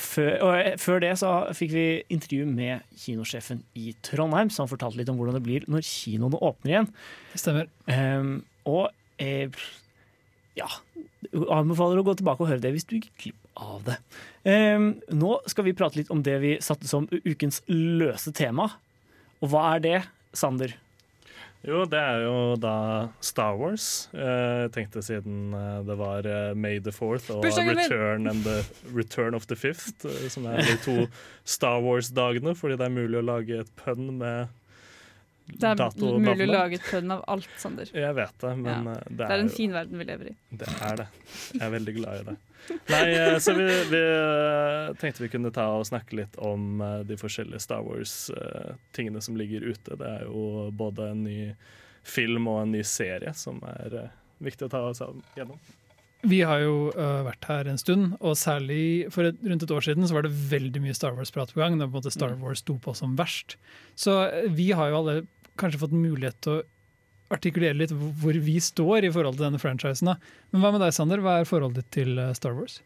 før, 0.00 0.30
og 0.46 0.52
eh, 0.56 0.76
før 0.80 1.02
det 1.04 1.12
så 1.20 1.32
fikk 1.56 1.74
vi 1.74 1.86
intervju 2.12 2.46
med 2.48 2.84
kinosjefen 3.00 3.64
i 3.76 3.92
Trondheim, 4.06 4.52
som 4.52 4.70
fortalte 4.70 5.00
litt 5.00 5.10
om 5.12 5.18
hvordan 5.20 5.36
det 5.36 5.44
blir 5.44 5.66
når 5.70 5.84
kinoene 5.86 6.40
åpner 6.40 6.72
igjen. 6.72 6.92
Det 7.34 7.42
stemmer. 7.42 7.68
Eh, 7.92 8.30
og 8.66 8.88
eh, 9.22 9.66
ja 10.56 10.68
Anbefaler 11.52 12.00
å 12.00 12.04
gå 12.06 12.14
tilbake 12.16 12.44
og 12.44 12.48
høre 12.48 12.62
det 12.62 12.70
hvis 12.72 12.86
du 12.88 12.96
gikk 12.96 13.10
glipp 13.20 13.60
av 13.60 13.80
det. 13.86 13.96
Ehm, 14.48 14.90
nå 15.10 15.38
skal 15.50 15.66
vi 15.66 15.74
prate 15.76 15.98
litt 15.98 16.12
om 16.12 16.22
det 16.24 16.36
vi 16.42 16.52
satte 16.62 16.88
som 16.88 17.08
ukens 17.10 17.62
løse 17.68 18.30
tema. 18.36 18.68
Og 19.42 19.50
hva 19.52 19.64
er 19.74 19.82
det, 19.82 19.96
Sander? 20.36 20.76
Jo, 21.66 21.80
det 21.90 21.98
er 21.98 22.20
jo 22.22 22.34
da 22.62 22.72
Star 23.20 23.56
Wars. 23.58 24.08
Eh, 24.14 24.66
Jeg 24.66 24.72
tenkte 24.76 25.02
siden 25.02 25.54
eh, 25.56 25.80
det 25.88 25.96
var 25.98 26.26
eh, 26.30 26.52
May 26.54 26.78
the 26.78 26.92
Fourth 26.94 27.30
og 27.34 27.42
Return, 27.44 28.28
and 28.30 28.44
the, 28.46 28.60
Return 28.94 29.34
of 29.34 29.46
the 29.50 29.56
Fifth, 29.58 30.06
som 30.30 30.46
er 30.46 30.62
de 30.62 30.76
to 30.84 30.94
Star 31.56 31.80
Wars-dagene, 31.82 32.54
fordi 32.54 32.78
det 32.78 32.86
er 32.86 32.94
mulig 32.94 33.18
å 33.18 33.26
lage 33.26 33.58
et 33.64 33.72
pønn 33.82 34.12
med 34.20 34.46
Det 35.46 35.62
er 35.70 35.76
dato 35.78 36.08
mulig 36.18 36.46
å 36.48 36.50
lage 36.50 36.74
et 36.80 36.86
pønn 36.90 37.12
av 37.14 37.20
alt, 37.30 37.48
Sander. 37.62 37.86
Jeg 37.94 38.14
vet 38.18 38.38
det, 38.42 38.50
men 38.58 38.88
Ja. 38.90 38.94
det, 38.94 39.04
Det 39.08 39.16
det 39.22 39.30
er 39.30 39.44
en 39.44 39.48
fin 39.54 39.72
verden 39.72 39.98
vi 39.98 40.04
lever 40.08 40.30
i. 40.32 40.34
Det 40.50 40.68
er 40.82 40.96
det. 40.96 41.06
Jeg 41.54 41.62
er 41.62 41.70
veldig 41.70 41.94
glad 42.00 42.20
i 42.20 42.24
det. 42.30 42.36
Nei, 42.90 43.02
eh, 43.14 43.36
så 43.38 43.54
vi, 43.54 43.66
vi 43.92 44.00
eh, 44.02 44.92
tenkte 44.98 45.22
vi 45.22 45.28
kunne 45.30 45.52
ta 45.54 45.68
og 45.78 45.86
snakke 45.86 46.16
litt 46.18 46.34
om 46.42 46.80
eh, 46.82 47.02
de 47.06 47.14
forskjellige 47.20 47.60
Star 47.62 47.84
Wars-tingene 47.86 49.22
som 49.22 49.36
ligger 49.38 49.60
ute. 49.70 49.96
Det 49.96 50.06
er 50.18 50.24
jo 50.26 50.70
både 50.74 51.10
en 51.12 51.22
ny 51.26 51.40
film 52.06 52.46
og 52.50 52.62
en 52.64 52.72
ny 52.76 52.82
serie 52.86 53.32
som 53.38 53.62
er 53.66 53.94
eh, 54.02 54.14
viktig 54.42 54.66
å 54.66 54.72
ta 54.72 54.82
oss 54.90 55.00
av- 55.04 55.18
gjennom. 55.38 55.58
Vi 56.26 56.40
har 56.42 56.58
jo 56.58 56.88
uh, 56.96 57.20
vært 57.22 57.44
her 57.46 57.68
en 57.70 57.76
stund, 57.78 58.16
og 58.24 58.32
særlig 58.40 59.06
for 59.14 59.28
et, 59.28 59.36
rundt 59.46 59.62
et 59.62 59.70
år 59.70 59.84
siden 59.84 60.08
så 60.08 60.16
var 60.16 60.24
det 60.26 60.32
veldig 60.50 60.80
mye 60.82 60.94
Star 60.96 61.12
Wars-prat 61.14 61.52
på 61.54 61.60
gang. 61.60 61.76
Da 61.78 61.86
på 61.86 61.92
en 61.92 62.00
måte 62.00 62.10
Star 62.10 62.32
Wars 62.40 62.64
sto 62.64 62.74
på 62.82 62.94
som 62.98 63.12
verst. 63.20 63.54
Så 63.94 64.16
vi 64.56 64.72
har 64.74 64.90
jo 64.90 64.96
alle 65.04 65.14
kanskje 65.60 65.82
fått 65.82 65.96
mulighet 65.96 66.38
til 66.44 66.58
å 66.58 66.64
artikulere 67.34 67.74
litt 67.74 67.94
hvor 67.94 68.36
vi 68.46 68.58
står 68.62 69.08
i 69.08 69.12
forhold 69.14 69.38
til 69.38 69.48
denne 69.48 69.62
franchisen. 69.62 70.12
Men 70.52 70.62
hva 70.62 70.72
med 70.74 70.84
deg, 70.84 70.94
Sander? 70.94 71.22
Hva 71.24 71.40
er 71.40 71.48
forholdet 71.48 71.82
ditt 71.82 71.94
til 71.98 72.20
øh, 72.22 72.34
Star 72.38 72.54
Wars? 72.54 72.78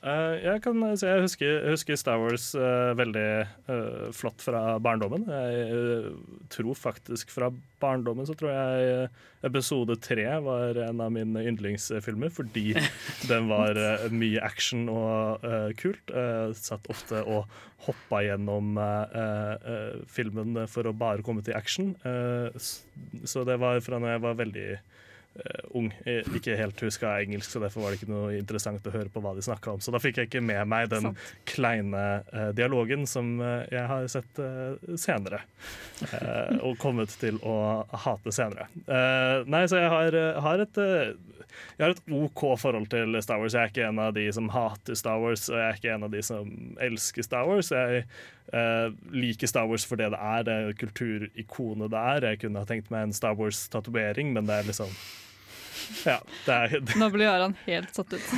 Eh, 0.00 0.34
jeg, 0.40 0.62
kan, 0.64 0.78
jeg, 0.96 1.20
husker, 1.20 1.48
jeg 1.60 1.74
husker 1.74 1.98
Star 2.00 2.20
Wars 2.22 2.46
uh, 2.56 2.96
veldig 2.96 3.24
uh, 3.68 4.06
flott 4.16 4.40
fra 4.40 4.78
barndommen. 4.80 5.26
Jeg 5.28 5.74
uh, 5.76 6.38
tror 6.52 6.78
faktisk 6.78 7.32
fra 7.34 7.50
barndommen 7.82 8.24
så 8.28 8.36
tror 8.36 8.54
jeg 8.54 9.10
episode 9.44 9.98
tre 10.00 10.24
var 10.44 10.78
en 10.86 11.02
av 11.04 11.12
mine 11.12 11.44
yndlingsfilmer, 11.48 12.32
fordi 12.32 12.72
den 13.30 13.48
var 13.52 13.76
mye 14.12 14.40
action 14.44 14.88
og 14.92 15.44
kult. 15.80 16.12
Satt 16.56 16.90
ofte 16.92 17.22
og 17.24 17.48
hoppa 17.86 18.20
gjennom 18.26 18.76
filmen 20.12 20.60
for 20.68 20.84
å 20.84 20.92
bare 20.92 21.24
komme 21.24 21.40
til 21.46 21.56
action. 21.56 21.94
Så 23.24 23.46
det 23.48 23.56
var 23.64 23.80
fra 23.80 23.96
når 23.96 24.12
jeg 24.12 24.24
var 24.26 24.40
veldig 24.42 24.68
eh, 24.76 24.99
ung. 25.78 25.92
Jeg 26.04 26.24
ikke 26.36 26.56
helt 26.58 26.80
huska 26.82 27.12
engelsk, 27.22 27.52
så 27.52 27.60
derfor 27.62 27.84
var 27.84 27.94
det 27.94 28.00
ikke 28.00 28.10
noe 28.12 28.32
interessant 28.36 28.86
å 28.86 28.92
høre 28.94 29.12
på 29.12 29.22
hva 29.22 29.32
de 29.36 29.44
snakka 29.46 29.76
om. 29.76 29.80
Så 29.84 29.94
da 29.94 30.00
fikk 30.02 30.18
jeg 30.20 30.30
ikke 30.30 30.42
med 30.44 30.66
meg 30.68 30.90
den 30.90 31.10
Sant. 31.10 31.22
kleine 31.48 32.02
uh, 32.34 32.50
dialogen 32.56 33.06
som 33.08 33.36
uh, 33.40 33.62
jeg 33.70 33.86
har 33.88 34.08
sett 34.10 34.42
uh, 34.42 34.74
senere. 35.00 35.44
eh, 36.00 36.56
og 36.64 36.78
kommet 36.80 37.12
til 37.20 37.36
å 37.46 37.54
hate 38.04 38.32
senere. 38.32 38.66
Eh, 38.88 39.42
nei, 39.50 39.66
så 39.68 39.80
jeg 39.80 39.90
har, 39.92 40.16
eh, 40.16 40.38
har 40.40 40.62
et 40.64 40.80
eh, 40.80 41.12
jeg 41.78 41.84
har 41.84 41.94
et 41.94 42.02
OK 42.12 42.42
forhold 42.60 42.90
til 42.92 43.16
Star 43.24 43.40
Wars. 43.40 43.54
Jeg 43.56 43.62
er 43.62 43.72
ikke 43.72 43.86
en 43.88 44.02
av 44.02 44.12
de 44.16 44.26
som 44.34 44.50
hater 44.52 44.98
Star 44.98 45.20
Wars, 45.22 45.48
og 45.50 45.58
jeg 45.58 45.66
er 45.66 45.80
ikke 45.80 45.94
en 45.94 46.06
av 46.06 46.12
de 46.14 46.22
som 46.26 46.52
elsker 46.88 47.26
Star 47.26 47.48
Wars. 47.48 47.70
Jeg 47.74 48.04
eh, 48.52 48.86
liker 49.14 49.50
Star 49.50 49.70
Wars 49.70 49.86
for 49.88 50.00
det 50.00 50.10
det 50.14 50.20
er, 50.20 50.46
det 50.48 50.78
kulturikonet 50.82 51.92
det 51.92 52.04
er. 52.14 52.30
Jeg 52.32 52.44
kunne 52.44 52.62
ha 52.62 52.68
tenkt 52.68 52.92
meg 52.92 53.08
en 53.08 53.16
Star 53.16 53.36
Wars-tatovering, 53.38 54.34
men 54.36 54.48
det 54.50 54.60
er 54.60 54.70
liksom 54.70 54.94
Ja, 56.04 56.18
det 56.46 56.56
er 56.56 56.82
Nå 57.00 57.10
blir 57.14 57.30
Aran 57.32 57.56
helt 57.66 57.94
satt 57.96 58.12
ut. 58.12 58.32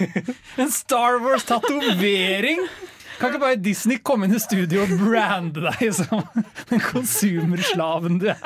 En 0.62 0.72
Star 0.72 1.22
Wars-tatovering! 1.24 2.66
Kan 3.18 3.30
ikke 3.30 3.40
bare 3.42 3.56
Disney 3.60 4.00
komme 4.02 4.26
inn 4.26 4.34
i 4.34 4.40
studio 4.42 4.82
og 4.82 4.96
brande 4.98 5.62
deg 5.68 5.92
som 5.94 6.24
den 6.70 6.82
konsumerslaven 6.82 8.18
du 8.22 8.32
er? 8.32 8.40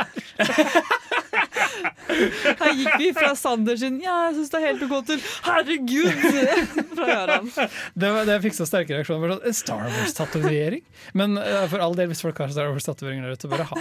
Her 2.61 2.73
gikk 2.79 2.95
vi 3.01 3.11
fra 3.17 3.33
Sander 3.37 3.77
sin 3.81 3.99
'ja, 4.01 4.15
jeg 4.29 4.35
syns 4.39 4.51
det 4.53 4.59
er 4.61 4.67
helt 4.67 4.83
OK' 4.87 5.07
til 5.07 5.21
'herregud' 5.45 6.23
fra 6.97 7.07
Aran. 7.23 7.51
Det, 7.95 8.11
var- 8.15 8.25
det 8.29 8.39
fikk 8.47 8.57
så 8.59 8.67
sterke 8.69 8.97
reaksjoner. 8.97 9.37
Sånn, 9.37 9.55
Star 9.61 9.85
Wars-tatovering? 9.91 10.83
Men 11.15 11.39
uh, 11.39 11.67
for 11.69 11.79
all 11.85 11.95
del, 11.99 12.09
hvis 12.12 12.23
folk 12.25 12.39
har 12.39 12.49
Star 12.55 12.71
Wars-tatovering 12.73 13.23
der 13.27 13.37
ute, 13.37 13.49
bare 13.53 13.67
ha, 13.69 13.77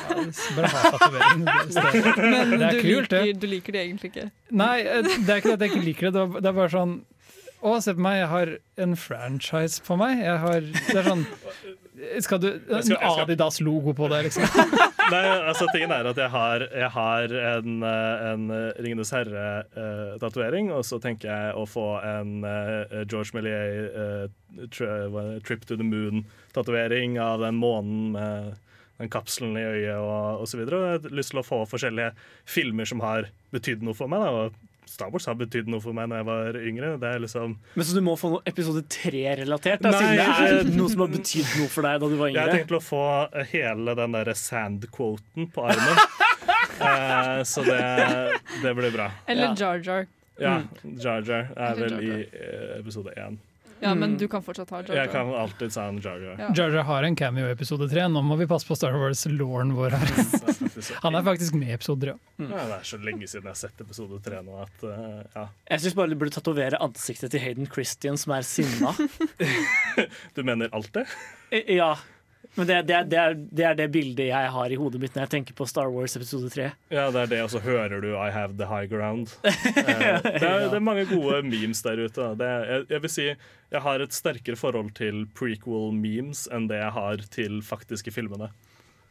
bare 0.57 0.71
ha 0.73 0.91
tatovering. 0.97 1.43
Men 1.45 2.55
det 2.59 2.69
er 2.69 2.79
du, 2.79 2.81
kult, 2.81 3.09
det. 3.09 3.23
liker, 3.25 3.39
du 3.41 3.47
liker 3.55 3.71
det 3.77 3.81
egentlig 3.87 4.11
ikke. 4.13 4.29
Nei, 4.51 4.79
eh, 4.81 5.01
det 5.03 5.29
er 5.29 5.37
ikke 5.43 5.51
det 5.53 5.57
at 5.59 5.67
jeg 5.67 5.71
ikke 5.75 5.85
liker 5.89 6.09
det. 6.11 6.13
Det 6.15 6.23
er- 6.25 6.41
Det 6.45 6.49
er 6.53 6.57
bare 6.61 6.73
sånn 6.73 6.95
Å, 7.65 7.79
se 7.81 7.93
på 7.97 8.01
meg, 8.03 8.19
jeg 8.19 8.27
har 8.29 8.49
en 8.83 8.91
franchise 8.99 9.81
på 9.81 9.95
meg. 9.97 10.19
Jeg 10.21 10.37
har 10.37 10.59
Det 10.61 10.97
er 10.99 11.07
sånn 11.07 11.23
Skal 12.21 12.39
du 12.43 12.47
En 12.69 12.91
Adidas-logo 12.99 13.93
på 13.97 14.09
deg, 14.11 14.27
liksom? 14.27 14.43
Nei, 15.11 15.21
altså 15.45 15.67
tingen 15.69 15.93
er 15.93 16.07
at 16.09 16.19
jeg 16.19 16.31
har, 16.33 16.65
jeg 16.73 16.89
har 16.95 17.33
en, 17.41 17.75
eh, 17.85 18.25
en 18.31 18.45
eh, 18.53 18.81
Ringenes 18.81 19.11
herre-tatovering, 19.13 20.71
og 20.73 20.85
så 20.87 20.99
tenker 21.03 21.29
jeg 21.29 21.55
å 21.57 21.65
få 21.69 21.85
en 22.01 22.45
eh, 22.47 23.03
George 23.03 23.35
Millier 23.37 23.89
eh, 23.89 24.25
er 24.57 25.41
Trip 25.45 25.65
to 25.67 25.77
the 25.77 25.85
Moon-tatovering 25.85 27.19
av 27.21 27.43
den 27.43 27.59
månen 27.61 28.15
med 28.15 28.53
den 28.97 29.11
kapselen 29.11 29.57
i 29.59 29.65
øyet 29.65 29.97
og, 29.99 30.41
og 30.41 30.47
så 30.49 30.59
videre. 30.59 30.79
Og 30.79 30.85
jeg 30.87 31.01
har 31.03 31.17
lyst 31.19 31.33
til 31.33 31.41
å 31.41 31.45
få 31.45 31.61
forskjellige 31.69 32.13
filmer 32.47 32.87
som 32.89 33.03
har 33.03 33.29
betydd 33.53 33.83
noe 33.85 33.97
for 33.97 34.11
meg. 34.11 34.23
Da. 34.23 34.45
Og 34.47 34.74
Star 34.89 35.09
Wars 35.11 35.25
har 35.27 35.35
betydd 35.39 35.67
noe 35.71 35.81
for 35.83 35.95
meg 35.97 36.09
da 36.11 36.19
jeg 36.21 36.27
var 36.29 36.57
yngre. 36.61 36.91
Det 37.01 37.09
er 37.15 37.23
liksom 37.23 37.55
Men 37.75 37.85
Så 37.87 37.95
du 37.97 38.01
må 38.05 38.13
få 38.19 38.29
noe 38.35 38.45
episode 38.47 38.83
tre-relatert? 38.91 39.81
Nei, 39.83 39.91
Siden 39.97 40.15
det 40.15 40.59
er 40.69 40.69
noe 40.77 40.91
som 40.93 41.03
har 41.05 41.11
betydd 41.15 41.49
noe 41.59 41.71
for 41.73 41.87
deg 41.87 41.99
da 42.03 42.09
du 42.11 42.15
var 42.19 42.29
yngre? 42.31 42.45
Jeg 42.45 42.61
tenkte 42.61 42.77
å 42.79 42.83
få 42.85 43.03
hele 43.51 43.95
den 43.99 44.15
derre 44.19 44.35
sand-quoten 44.39 45.51
på 45.55 45.67
armen. 45.71 46.05
Eh, 46.75 47.43
så 47.47 47.61
det, 47.63 47.77
det 48.61 48.71
blir 48.75 48.91
bra. 48.91 49.05
Eller 49.31 49.53
Jar 49.55 49.79
Jar. 49.79 50.01
Ja, 50.37 50.57
Mm. 50.83 50.97
Jar 50.99 51.21
Jar 51.23 51.45
er 51.55 51.77
vel 51.79 51.93
i 52.03 52.09
eh, 52.19 52.79
episode 52.81 53.13
én. 53.15 53.37
Ja, 53.83 53.91
men 53.95 54.15
du 54.17 54.27
kan 54.31 54.43
fortsatt 54.43 54.69
ha 54.71 54.79
Jar 54.81 54.95
Jar. 54.95 55.01
Jeg 55.03 55.11
kan 55.11 55.31
alltid 55.35 55.73
si 55.73 55.81
en 55.81 55.97
Jar 56.03 56.21
Jar. 56.23 56.39
Ja. 56.39 56.49
Jar 56.55 56.77
har 56.87 57.07
en 57.07 57.17
cameo 57.19 57.49
i 57.49 57.51
episode 57.53 57.89
tre. 57.91 58.07
Nå 58.11 58.23
må 58.25 58.37
vi 58.39 58.47
passe 58.49 58.67
på 58.67 58.77
Star 58.77 58.95
Wars-lauren 58.99 59.75
vår 59.75 59.97
her. 59.97 60.13
Han 61.05 61.17
er 61.19 61.25
faktisk 61.27 61.57
med 61.59 61.73
i 61.73 61.75
episode 61.75 62.07
tre. 62.07 62.15
Ja, 62.39 62.63
det 62.71 62.79
er 62.79 62.87
så 62.87 62.99
lenge 63.03 63.27
siden 63.27 63.49
jeg 63.49 63.51
har 63.51 63.59
sett 63.59 63.83
episode 63.83 64.21
tre 64.23 64.41
nå 64.45 64.57
at 64.63 64.87
uh, 64.87 65.21
ja. 65.35 65.45
Jeg 65.71 65.85
syns 65.85 65.97
bare 65.99 66.13
du 66.13 66.19
burde 66.19 66.35
tatovere 66.35 66.79
ansiktet 66.83 67.33
til 67.35 67.43
Hayden 67.43 67.69
Christian 67.71 68.19
som 68.21 68.35
er 68.37 68.47
sinna. 68.47 68.95
Du 70.35 70.43
mener 70.43 70.71
alt 70.75 70.91
det? 70.95 71.05
ja. 71.71 71.93
Men 72.55 72.67
det, 72.69 72.77
det, 72.87 72.99
det, 73.11 73.19
er, 73.19 73.33
det 73.35 73.65
er 73.67 73.77
det 73.79 73.87
bildet 73.91 74.29
jeg 74.29 74.51
har 74.55 74.71
i 74.71 74.77
hodet 74.79 75.01
mitt 75.01 75.15
når 75.15 75.25
jeg 75.25 75.33
tenker 75.33 75.57
på 75.57 75.67
Star 75.67 75.89
Wars 75.91 76.15
episode 76.15 76.49
3. 76.53 76.69
Ja, 76.93 77.09
det 77.11 77.25
er 77.25 77.31
det, 77.33 77.41
og 77.43 77.51
så 77.51 77.59
hører 77.63 77.99
du 78.03 78.13
I 78.13 78.29
have 78.31 78.55
the 78.59 78.69
high 78.69 78.87
ground. 78.91 79.35
Eh, 79.85 80.21
det, 80.23 80.41
er, 80.41 80.63
det 80.71 80.77
er 80.77 80.83
mange 80.83 81.03
gode 81.09 81.41
memes 81.45 81.81
der 81.85 81.99
ute. 81.99 82.29
Det 82.39 82.47
er, 82.47 82.63
jeg, 82.69 82.85
jeg 82.89 83.01
vil 83.03 83.11
si 83.11 83.25
jeg 83.75 83.81
har 83.83 84.01
et 84.01 84.15
sterkere 84.15 84.57
forhold 84.59 84.93
til 84.97 85.25
prequel-memes 85.37 86.45
enn 86.53 86.69
det 86.69 86.79
jeg 86.79 86.93
har 86.95 87.23
til 87.33 87.59
faktiske 87.65 88.13
filmene. 88.15 88.49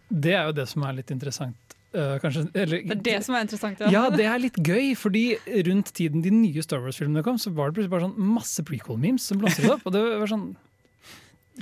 Det 0.09 0.35
er 0.35 0.49
jo 0.49 0.57
det 0.57 0.67
som 0.71 0.85
er 0.87 0.99
litt 0.99 1.13
interessant. 1.15 1.77
Uh, 1.95 2.17
kanskje, 2.23 2.49
eller, 2.59 2.83
Det 2.83 2.97
er 2.97 3.03
det 3.07 3.19
som 3.27 3.37
er 3.37 3.45
interessant. 3.47 3.83
Ja, 3.93 4.09
det 4.11 4.27
er 4.27 4.41
litt 4.43 4.57
gøy, 4.59 4.95
fordi 4.99 5.37
rundt 5.69 5.93
tiden 5.95 6.25
de 6.25 6.33
nye 6.35 6.63
Star 6.65 6.83
Wars-filmene 6.83 7.23
kom, 7.27 7.39
så 7.39 7.53
var 7.55 7.71
det 7.71 7.79
plutselig 7.79 7.95
bare 7.95 8.09
sånn 8.09 8.33
masse 8.35 8.65
prequel-memes 8.67 9.29
som 9.31 9.39
blomstret 9.43 9.77
opp. 9.77 9.85
Og 9.87 9.95
det 9.95 10.03
var 10.03 10.31
sånn 10.31 10.49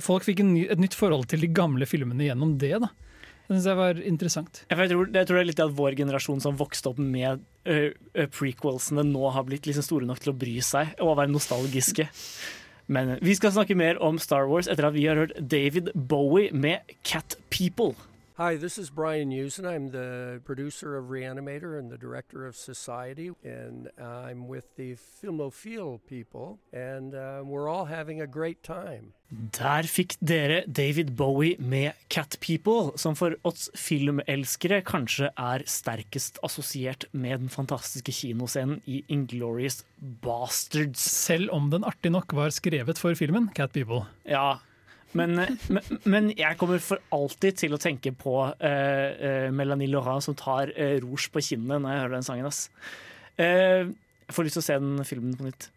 Folk 0.01 0.25
fikk 0.25 0.41
ny, 0.45 0.63
et 0.73 0.81
nytt 0.81 0.95
forhold 0.97 1.27
til 1.29 1.43
de 1.43 1.51
gamle 1.53 1.85
filmene 1.89 2.25
gjennom 2.25 2.55
det. 2.61 2.77
da. 2.81 2.89
Det 3.43 3.57
synes 3.57 3.67
jeg 3.67 3.77
var 3.77 3.99
interessant. 4.07 4.63
Jeg 4.71 4.89
tror, 4.89 5.09
jeg 5.11 5.27
tror 5.27 5.37
det 5.37 5.43
er 5.43 5.49
litt 5.49 5.61
at 5.61 5.75
vår 5.77 5.97
generasjon 5.99 6.41
som 6.41 6.57
vokste 6.57 6.93
opp 6.93 7.01
med 7.01 7.43
uh, 7.67 8.25
prequelsene, 8.33 9.03
nå 9.05 9.33
har 9.35 9.45
blitt 9.49 9.67
liksom 9.67 9.85
store 9.85 10.07
nok 10.09 10.23
til 10.23 10.31
å 10.31 10.37
bry 10.37 10.55
seg 10.63 10.95
og 11.03 11.17
være 11.19 11.33
nostalgiske. 11.33 12.07
Men 12.93 13.17
vi 13.23 13.35
skal 13.35 13.53
snakke 13.55 13.77
mer 13.79 13.99
om 14.03 14.17
Star 14.19 14.47
Wars 14.49 14.69
etter 14.71 14.87
at 14.87 14.95
vi 14.95 15.05
har 15.07 15.19
hørt 15.19 15.35
David 15.39 15.91
Bowie 15.93 16.55
med 16.55 16.95
Cat 17.07 17.37
People. 17.53 17.93
Hi, 18.35 18.55
this 18.55 18.79
is 18.79 18.89
Brian 18.89 19.29
Usen. 19.29 19.63
I'm 19.63 19.91
the 19.91 20.41
producer 20.43 20.97
of 20.97 21.11
Reanimator 21.11 21.77
and 21.77 21.91
the 21.91 21.99
director 21.99 22.47
of 22.47 22.55
Society, 22.55 23.29
and 23.43 23.91
I'm 24.01 24.47
with 24.47 24.75
the 24.75 24.95
Filmophile 24.95 25.99
people, 26.09 26.57
and 26.73 27.13
uh, 27.13 27.43
we're 27.45 27.69
all 27.69 27.85
having 27.85 28.21
a 28.21 28.25
great 28.25 28.63
time. 28.63 29.13
Der 29.29 29.85
fikk 29.85 30.17
dere 30.17 30.63
David 30.65 31.13
Bowie 31.15 31.59
med 31.59 31.93
Cat 32.09 32.39
People, 32.41 32.97
som 32.97 33.13
for 33.13 33.37
oss 33.45 33.69
filmelskere 33.77 34.81
kanskje 34.81 35.29
er 35.37 35.67
sterkest 35.69 36.41
assosiert 36.41 37.05
med 37.13 37.45
den 37.45 37.53
fantastiske 37.53 38.17
kinoscenen 38.17 38.81
i 38.89 39.03
Inglorious 39.13 39.83
Bastards. 40.25 41.05
Selv 41.05 41.53
om 41.53 41.69
den 41.69 41.85
artig 41.85 42.09
nok 42.17 42.33
var 42.33 42.49
skrevet 42.49 42.97
for 42.97 43.13
filmen 43.13 43.51
Cat 43.53 43.77
People. 43.77 44.07
Ja, 44.25 44.57
men, 45.17 45.37
men, 45.73 45.99
men 46.09 46.29
jeg 46.35 46.57
kommer 46.59 46.81
for 46.83 47.01
alltid 47.13 47.59
til 47.63 47.75
å 47.75 47.81
tenke 47.81 48.13
på 48.17 48.37
uh, 48.49 48.53
eh, 48.59 49.49
Melanie 49.53 49.91
Laurent 49.91 50.25
som 50.25 50.37
tar 50.37 50.73
uh, 50.75 50.95
rouge 51.03 51.31
på 51.33 51.43
kinnet 51.43 51.81
når 51.83 51.93
jeg 51.93 52.03
hører 52.03 52.15
den 52.17 52.27
sangen. 52.29 52.49
Ass. 52.49 52.67
Uh, 53.37 53.93
jeg 54.27 54.37
får 54.37 54.47
lyst 54.47 54.59
til 54.59 54.63
å 54.63 54.69
se 54.69 54.79
den 54.81 55.05
filmen 55.07 55.37
på 55.37 55.47
nytt. 55.47 55.69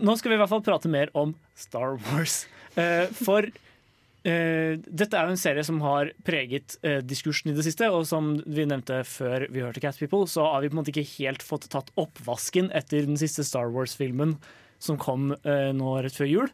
Nå 0.00 0.14
skal 0.16 0.32
vi 0.32 0.38
i 0.38 0.40
hvert 0.40 0.52
fall 0.52 0.64
prate 0.64 0.90
mer 0.90 1.10
om 1.18 1.34
Star 1.58 1.98
Wars. 2.08 2.44
Eh, 2.78 3.10
for 3.16 3.44
eh, 3.44 4.78
dette 4.80 5.16
er 5.16 5.26
jo 5.26 5.34
en 5.34 5.40
serie 5.40 5.64
som 5.66 5.80
har 5.84 6.12
preget 6.26 6.78
eh, 6.86 7.00
diskursen 7.04 7.52
i 7.52 7.56
det 7.56 7.66
siste, 7.66 7.90
og 7.92 8.06
som 8.08 8.32
vi 8.46 8.66
nevnte 8.68 9.02
før 9.08 9.48
vi 9.52 9.64
hørte 9.64 9.82
Cat 9.84 10.00
People, 10.00 10.28
så 10.30 10.46
har 10.46 10.62
vi 10.62 10.70
på 10.70 10.76
en 10.76 10.82
måte 10.82 10.94
ikke 10.94 11.16
helt 11.18 11.44
fått 11.44 11.68
tatt 11.72 11.92
oppvasken 12.00 12.70
etter 12.76 13.08
den 13.08 13.20
siste 13.20 13.44
Star 13.46 13.72
Wars-filmen 13.74 14.38
som 14.80 15.00
kom 15.00 15.34
eh, 15.42 15.70
nå 15.76 15.98
rett 16.00 16.16
før 16.16 16.30
jul. 16.30 16.52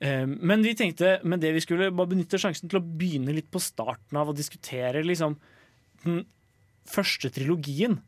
Eh, 0.00 0.26
Men 0.26 0.62
vi 0.64 0.74
tenkte 0.78 1.18
men 1.24 1.40
det 1.42 1.52
vi 1.56 1.62
skulle 1.64 1.90
bare 1.92 2.12
benytte 2.14 2.40
sjansen 2.40 2.70
til 2.70 2.80
å 2.80 2.84
begynne 2.84 3.34
litt 3.36 3.50
på 3.52 3.60
starten 3.62 4.16
av 4.20 4.30
å 4.32 4.36
diskutere 4.36 5.02
liksom, 5.04 5.36
den 6.04 6.22
første 6.88 7.30
trilogien. 7.34 7.98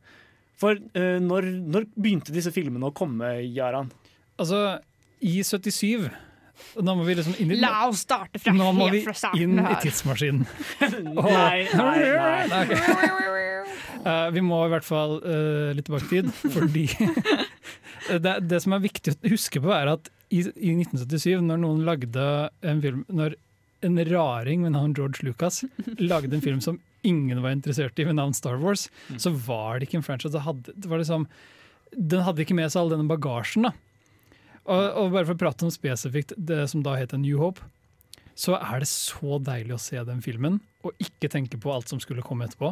For 0.59 0.78
eh, 0.78 1.18
når, 1.22 1.48
når 1.68 1.88
begynte 1.94 2.35
disse 2.35 2.52
filmene 2.55 2.88
å 2.88 2.96
komme, 2.96 3.35
Jaran? 3.52 3.90
Altså, 4.40 4.78
i 5.22 5.40
77 5.44 6.11
Nå 6.85 6.92
må 6.94 7.02
vi 7.07 7.14
liksom 7.16 7.35
inn 7.42 7.55
i 7.55 7.57
La 7.59 7.87
oss 7.88 8.02
starte 8.05 8.38
fra 8.38 8.52
Nå 8.55 8.68
må 8.76 8.87
vi 8.92 9.00
inn 9.40 9.57
her. 9.59 9.72
i 9.72 9.78
tidsmaskinen. 9.83 10.44
Nei, 11.16 11.64
nei, 11.74 12.46
nei. 12.52 12.66
Eh, 14.02 14.28
vi 14.35 14.40
må 14.42 14.57
i 14.66 14.70
hvert 14.72 14.83
fall 14.83 15.12
uh, 15.22 15.70
litt 15.76 15.87
tilbake 15.87 16.09
i 16.09 16.09
tid, 16.16 16.31
fordi 16.50 16.81
det, 18.24 18.33
det 18.50 18.59
som 18.64 18.74
er 18.74 18.81
viktig 18.83 19.12
å 19.14 19.31
huske 19.31 19.62
på, 19.62 19.70
er 19.70 19.92
at 19.92 20.11
i, 20.32 20.40
i 20.40 20.72
1977, 20.80 21.42
når 21.44 21.60
noen 21.60 21.82
lagde 21.86 22.26
en 22.64 22.80
film 22.84 23.04
Når 23.12 23.36
en 23.82 23.98
raring 24.08 24.62
med 24.62 24.76
navn 24.76 24.94
George 24.96 25.26
Lucas 25.26 25.64
lagde 26.12 26.36
en 26.36 26.44
film 26.44 26.60
som 26.64 26.78
ingen 27.02 27.40
var 27.42 27.50
interessert 27.50 27.98
i, 27.98 28.06
med 28.06 28.14
navn 28.14 28.34
Star 28.34 28.60
Wars, 28.62 28.86
så 29.18 29.32
var 29.34 29.80
det 29.80 29.88
ikke 29.88 29.98
en 29.98 30.06
franchise. 30.06 30.30
Det 30.36 30.44
hadde, 30.44 30.74
det 30.78 30.90
var 30.90 31.02
liksom, 31.02 31.26
den 31.90 32.22
hadde 32.22 32.44
ikke 32.44 32.54
med 32.54 32.70
seg 32.70 32.84
all 32.84 32.92
denne 32.94 33.10
bagasjen. 33.10 33.66
Og, 34.62 34.82
og 34.86 35.10
bare 35.10 35.26
for 35.26 35.34
å 35.34 35.40
prate 35.40 35.66
om 35.66 35.74
spesifikt 35.74 36.36
det 36.38 36.60
som 36.70 36.84
da 36.86 36.94
heter 36.94 37.18
New 37.18 37.42
Hope, 37.42 37.66
så 38.38 38.54
er 38.56 38.84
det 38.84 38.88
så 38.88 39.40
deilig 39.42 39.74
å 39.74 39.82
se 39.82 39.98
den 40.06 40.22
filmen 40.24 40.60
og 40.86 40.94
ikke 41.02 41.30
tenke 41.30 41.58
på 41.60 41.72
alt 41.74 41.90
som 41.90 42.00
skulle 42.02 42.24
komme 42.24 42.46
etterpå. 42.46 42.70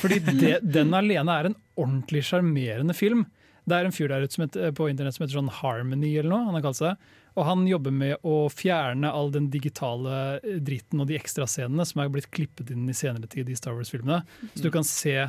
Fordi 0.00 0.18
det, 0.24 0.54
den 0.78 0.96
alene 0.96 1.36
er 1.36 1.50
en 1.50 1.58
ordentlig 1.78 2.24
sjarmerende 2.28 2.96
film. 2.96 3.26
Det 3.68 3.76
er 3.76 3.88
en 3.88 3.94
fyr 3.94 4.10
der 4.10 4.24
ute 4.24 4.36
som 4.36 4.46
heter, 4.46 4.72
på 4.76 4.88
internett 4.90 5.16
som 5.16 5.24
heter 5.24 5.38
sånn 5.38 5.56
Harmony 5.60 6.14
eller 6.16 6.32
noe. 6.32 6.46
han 6.48 6.56
har 6.58 6.64
kalt 6.64 6.80
seg. 6.80 7.10
Og 7.38 7.46
han 7.46 7.66
jobber 7.70 7.94
med 7.94 8.24
å 8.26 8.48
fjerne 8.50 9.10
all 9.14 9.30
den 9.34 9.50
digitale 9.52 10.14
eh, 10.40 10.56
dritten 10.64 11.04
og 11.04 11.10
de 11.10 11.18
ekstrascenene 11.18 11.86
som 11.86 12.02
er 12.02 12.10
blitt 12.12 12.30
klippet 12.34 12.72
inn 12.74 12.88
i 12.90 12.96
senere 12.96 13.30
tid 13.30 13.50
i 13.50 13.58
Star 13.58 13.76
Wars-filmene. 13.76 14.24
Så 14.54 14.64
du 14.64 14.72
kan 14.74 14.86
se 14.86 15.28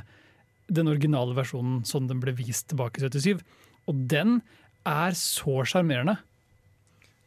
den 0.70 0.90
originale 0.90 1.36
versjonen 1.38 1.84
sånn 1.88 2.10
den 2.10 2.22
ble 2.24 2.34
vist 2.38 2.70
tilbake 2.72 3.02
i 3.02 3.06
77. 3.06 3.44
Og 3.90 4.02
den 4.10 4.40
er 4.88 5.18
så 5.18 5.62
sjarmerende. 5.68 6.18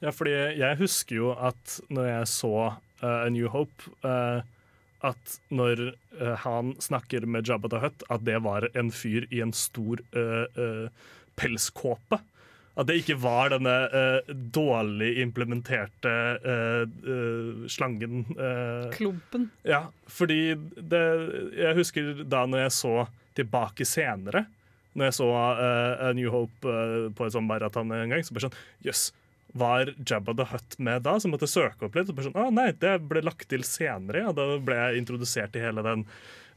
Ja, 0.02 0.10
fordi 0.10 0.34
jeg 0.58 0.78
husker 0.80 1.18
jo 1.18 1.34
at 1.36 1.78
når 1.92 2.08
jeg 2.08 2.30
så 2.32 2.54
uh, 2.72 3.18
A 3.22 3.28
New 3.30 3.46
Hope, 3.52 3.92
eh, 4.06 4.42
at 5.06 5.38
når 5.54 5.92
uh, 6.20 6.34
han 6.44 6.74
snakker 6.82 7.26
med 7.26 7.48
Jabba 7.48 7.70
the 7.72 7.80
Hutt, 7.82 8.04
at 8.12 8.26
det 8.26 8.38
var 8.44 8.68
en 8.78 8.92
fyr 8.94 9.26
i 9.30 9.42
en 9.44 9.54
stor 9.56 10.02
uh, 10.16 10.86
pelskåpe. 11.38 12.20
At 12.72 12.88
det 12.88 13.02
ikke 13.02 13.18
var 13.20 13.50
denne 13.52 13.74
dårlig 14.32 15.10
implementerte 15.20 16.12
slangen. 17.68 18.22
Klumpen. 18.94 19.50
ja, 19.68 19.82
fordi 20.08 20.54
det, 20.80 21.02
jeg 21.52 21.76
husker 21.76 22.22
da 22.24 22.46
når 22.48 22.64
jeg 22.64 22.74
så 22.78 22.94
tilbake 23.36 23.84
senere, 23.84 24.46
når 24.96 25.10
jeg 25.10 25.18
så 25.18 25.28
A 25.36 26.14
New 26.16 26.32
Hope 26.32 26.78
på 27.12 27.28
en 27.28 27.34
sånn 27.36 27.44
maraton 27.44 27.92
en 27.92 28.16
gang, 28.16 28.24
så 28.24 28.32
bare 28.32 28.48
sånn 28.48 28.56
Jøss, 28.88 29.10
var 29.52 29.94
Jabba 30.06 30.34
the 30.34 30.44
Hutt 30.52 30.78
med 30.78 31.02
da? 31.06 31.20
Så 31.20 31.28
måtte 31.30 31.44
jeg 31.48 31.56
søke 31.56 31.84
opp 31.86 31.94
litt. 31.96 32.10
Og 32.10 32.16
bare 32.16 32.26
sånn, 32.28 32.40
ah, 32.40 32.50
nei, 32.54 32.70
det 32.80 32.94
ble 33.08 33.20
lagt 33.24 33.48
til 33.50 33.62
senere. 33.68 34.18
Ja. 34.26 34.30
Da 34.36 34.44
ble 34.62 34.74
jeg 34.78 34.98
introdusert 35.02 35.52
i 35.58 35.64
hele 35.64 35.82
den 35.86 36.00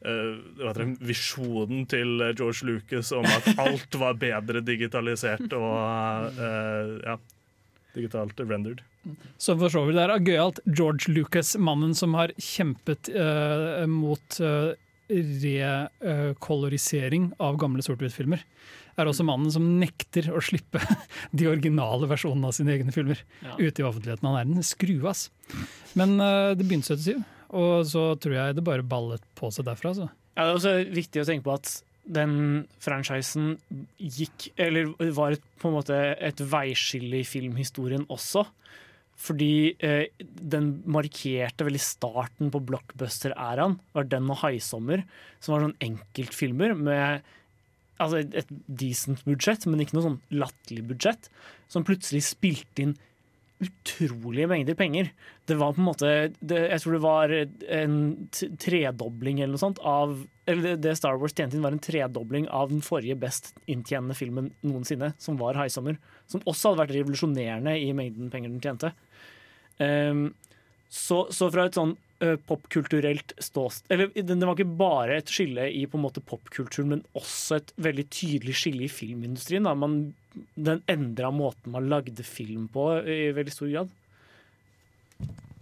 uh, 0.05 0.33
det, 0.77 0.85
visjonen 1.03 1.79
til 1.91 2.09
George 2.31 2.61
Lucas 2.67 3.07
om 3.15 3.25
at 3.27 3.45
alt 3.61 3.91
var 3.99 4.13
bedre 4.21 4.59
digitalisert 4.65 5.49
og 5.57 5.75
uh, 6.39 6.85
ja, 7.03 7.15
digitalt 7.97 8.35
rendered. 8.45 8.79
Så 9.37 9.57
for 9.59 9.69
så 9.69 9.81
vidt 9.85 9.97
det 9.99 10.05
er 10.07 10.27
gøyalt. 10.31 10.59
George 10.65 11.05
Lucas, 11.13 11.49
mannen 11.61 11.93
som 11.97 12.13
har 12.17 12.29
kjempet 12.41 13.09
uh, 13.13 13.85
mot 13.91 14.39
rekolorisering 15.05 17.23
av 17.37 17.57
gamle 17.61 17.81
sort-hvitt-filmer, 17.85 18.41
er 19.03 19.09
også 19.11 19.25
mannen 19.27 19.51
som 19.51 19.65
nekter 19.81 20.29
å 20.31 20.41
slippe 20.43 20.79
de 21.37 21.47
originale 21.51 22.07
versjonene 22.07 22.47
av 22.51 22.55
sine 22.57 22.75
egne 22.77 22.93
filmer 22.95 23.19
Ja. 23.43 23.55
ute 23.59 23.81
i 23.83 23.87
offentligheten. 23.87 24.27
Han 24.29 24.37
er 24.39 24.45
en 24.59 24.63
skruass. 24.65 25.27
Men 25.99 26.15
uh, 26.21 26.53
det 26.55 26.67
begynte 26.67 26.95
77, 26.95 27.23
og 27.55 27.85
så 27.87 28.05
tror 28.19 28.37
jeg 28.37 28.55
det 28.57 28.63
bare 28.67 28.85
ballet 28.87 29.23
på 29.35 29.51
seg 29.53 29.67
derfra. 29.67 29.93
Så. 29.97 30.07
Ja, 30.35 30.45
det 30.45 30.49
er 30.49 30.55
også 30.59 30.75
viktig 30.95 31.21
å 31.23 31.27
tenke 31.27 31.47
på 31.49 31.55
at 31.57 31.73
den 32.05 32.67
franchisen 32.77 33.55
gikk 33.97 34.51
Eller 34.61 34.91
var 35.17 35.33
et, 35.33 35.45
på 35.57 35.71
en 35.71 35.73
måte 35.79 35.95
et 36.21 36.43
veiskille 36.51 37.23
i 37.23 37.25
filmhistorien 37.25 38.03
også. 38.13 38.43
Fordi 39.15 39.71
eh, 39.79 40.11
den 40.21 40.83
markerte 40.91 41.65
veldig 41.65 41.81
starten 41.81 42.51
på 42.53 42.59
blockbuster-æraen. 42.67 43.77
var 43.95 44.03
den 44.11 44.29
og 44.29 44.37
'Haisommer', 44.41 45.05
som 45.39 45.55
var 45.55 45.63
sånn 45.65 45.77
enkeltfilmer 45.87 46.75
med 46.77 47.23
altså 48.01 48.21
et, 48.21 48.37
et 48.41 48.53
decent 48.83 49.23
budsjett, 49.27 49.65
men 49.69 49.83
ikke 49.83 49.97
noe 49.97 50.07
sånn 50.09 50.21
latterlig 50.35 50.85
budsjett. 50.91 51.29
Som 51.71 51.85
plutselig 51.87 52.25
spilte 52.27 52.85
inn 52.85 52.95
utrolige 53.63 54.47
mengder 54.51 54.75
penger. 54.75 55.09
Det 55.47 55.55
var 55.55 55.73
på 55.73 55.79
en 55.79 55.87
måte 55.87 56.09
det, 56.39 56.57
Jeg 56.73 56.81
tror 56.83 56.95
det 56.95 57.03
var 57.05 57.33
en 57.77 57.97
tredobling 58.59 59.39
eller 59.39 59.53
noe 59.55 59.61
sånt 59.61 59.79
av 59.79 60.17
Eller 60.45 60.75
det, 60.75 60.95
Star 60.99 61.15
Wars 61.21 61.33
tjente 61.33 61.55
inn, 61.55 61.63
var 61.63 61.75
en 61.75 61.81
tredobling 61.81 62.49
av 62.51 62.73
den 62.73 62.83
forrige 62.85 63.15
best 63.17 63.53
inntjenende 63.71 64.17
filmen 64.17 64.51
noensinne, 64.61 65.13
som 65.17 65.39
var 65.39 65.55
'Haisommer'. 65.55 65.97
Som 66.27 66.43
også 66.45 66.73
hadde 66.73 66.83
vært 66.83 66.97
revolusjonerende 66.99 67.77
i 67.79 67.93
mengden 67.93 68.29
penger 68.29 68.51
den 68.51 68.61
tjente. 68.61 68.91
Um, 69.79 70.35
så, 70.89 71.25
så 71.31 71.49
fra 71.51 71.65
et 71.65 71.75
sånn 71.75 71.95
popkulturelt 72.47 73.33
ståsted 73.43 73.91
Eller 73.91 74.07
det, 74.15 74.23
det 74.39 74.47
var 74.47 74.55
ikke 74.55 74.77
bare 74.79 75.17
et 75.19 75.31
skille 75.31 75.65
i 75.67 75.81
på 75.89 75.99
en 75.99 76.05
måte 76.05 76.23
popkulturen, 76.23 76.93
men 76.93 77.01
også 77.17 77.57
et 77.59 77.73
veldig 77.87 78.05
tydelig 78.07 78.55
skille 78.55 78.85
i 78.85 78.91
filmindustrien. 78.91 79.67
Man, 79.79 79.97
den 80.55 80.81
endra 80.91 81.31
måten 81.35 81.75
man 81.75 81.89
lagde 81.91 82.23
film 82.23 82.69
på 82.71 82.87
i 83.03 83.33
veldig 83.35 83.53
stor 83.53 83.71
grad. 83.73 83.91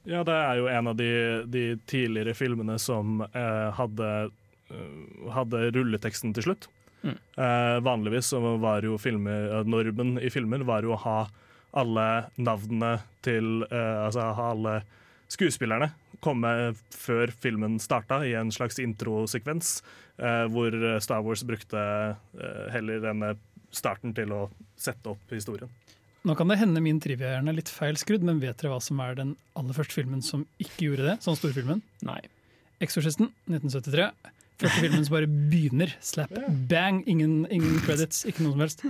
Ja, 0.04 0.24
det 0.28 0.36
er 0.36 0.60
jo 0.60 0.68
en 0.68 0.92
av 0.92 0.98
de, 1.00 1.10
de 1.48 1.63
tidligere 1.88 2.36
filmene 2.36 2.76
som 2.82 3.22
eh, 3.24 3.70
hadde, 3.78 4.10
eh, 4.68 5.30
hadde 5.32 5.70
rulleteksten 5.72 6.36
til 6.36 6.50
slutt. 6.50 6.68
Mm. 7.04 7.16
Eh, 7.16 7.78
vanligvis 7.84 8.32
så 8.34 8.42
var 8.60 8.84
jo 8.84 8.98
filmer, 9.00 9.48
eh, 9.60 9.63
normen 9.68 10.18
i 10.20 10.32
filmer 10.32 10.63
var 10.68 10.84
jo 10.84 10.96
å 10.96 11.02
ha 11.06 11.18
alle 11.80 12.08
navnene 12.38 13.00
til 13.26 13.66
eh, 13.66 14.04
Altså 14.06 14.28
ha 14.38 14.52
alle 14.54 14.76
skuespillerne 15.32 15.89
komme 16.23 16.73
før 16.95 17.33
filmen 17.43 17.79
starta, 17.83 18.21
i 18.25 18.33
en 18.39 18.51
slags 18.53 18.79
introsekvens, 18.81 19.77
eh, 20.17 20.45
hvor 20.53 20.75
Star 21.03 21.23
Wars 21.25 21.45
brukte 21.47 21.83
eh, 21.83 22.67
heller 22.73 23.03
denne 23.03 23.36
starten 23.73 24.13
til 24.15 24.33
å 24.33 24.43
sette 24.79 25.13
opp 25.13 25.33
historien. 25.33 25.71
Nå 26.23 26.38
kan 26.39 26.47
det 26.47 26.62
hende 26.62 26.79
min 26.79 27.01
trivia-hjerne 27.03 27.51
er 27.51 27.57
litt 27.57 27.71
feil 27.71 27.97
skrudd, 27.99 28.23
men 28.23 28.39
vet 28.39 28.55
dere 28.62 28.71
hva 28.71 28.83
som 28.83 29.01
er 29.03 29.17
den 29.17 29.33
aller 29.59 29.75
første 29.75 29.97
filmen 29.97 30.21
som 30.23 30.45
ikke 30.62 30.88
gjorde 30.88 31.09
det? 31.09 31.17
Sånn 31.25 31.36
storfilmen? 31.36 31.83
Nei. 32.07 32.21
'Eksorsisten', 32.79 33.31
1973. 33.51 34.07
Første 34.62 34.79
filmen 34.79 35.03
som 35.03 35.15
bare 35.17 35.27
begynner. 35.27 35.91
Slap, 36.03 36.31
bang, 36.69 37.01
ingen, 37.09 37.43
ingen 37.51 37.79
credits, 37.83 38.23
ikke 38.29 38.45
noe 38.45 38.55
som 38.55 38.63
helst. 38.63 38.86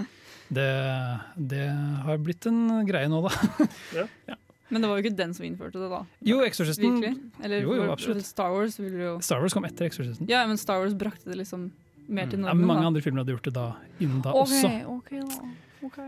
Det, 0.53 0.69
det 1.49 1.65
har 2.05 2.21
blitt 2.21 2.45
en 2.49 2.83
greie 2.85 3.09
nå, 3.09 3.23
da. 3.25 4.37
Men 4.73 4.81
det 4.81 4.89
var 4.89 4.97
jo 4.97 5.05
ikke 5.05 5.17
den 5.19 5.33
som 5.37 5.45
innførte 5.45 5.77
det, 5.77 5.89
da. 5.91 6.01
Jo, 6.25 6.39
Exorcisten. 6.47 6.97
Eller 7.45 7.61
Jo, 7.61 7.75
jo, 7.77 7.87
absolutt. 7.93 8.25
Star 8.25 8.49
Wars 8.55 8.79
ville 8.81 8.97
jo 9.05 9.13
Star 9.21 9.43
Wars 9.43 9.53
kom 9.53 9.67
etter 9.69 9.85
Exorcisten. 9.85 10.25
Ja, 10.31 10.41
men 10.49 10.57
Star 10.57 10.81
Wars 10.81 10.95
brakte 10.97 11.29
det 11.29 11.37
liksom 11.43 11.69
mer 12.09 12.27
til 12.31 12.41
Ja, 12.41 12.53
mange 12.57 12.81
da. 12.81 12.87
andre 12.89 13.01
filmer 13.05 13.21
hadde 13.23 13.35
gjort 13.37 13.47
det 13.47 13.53
da, 13.55 13.67
innen 14.01 14.21
da 14.25 14.33
okay, 14.33 14.63
også. 14.65 14.71
ok 14.97 15.11
da. 15.21 15.51
Ok. 15.87 15.99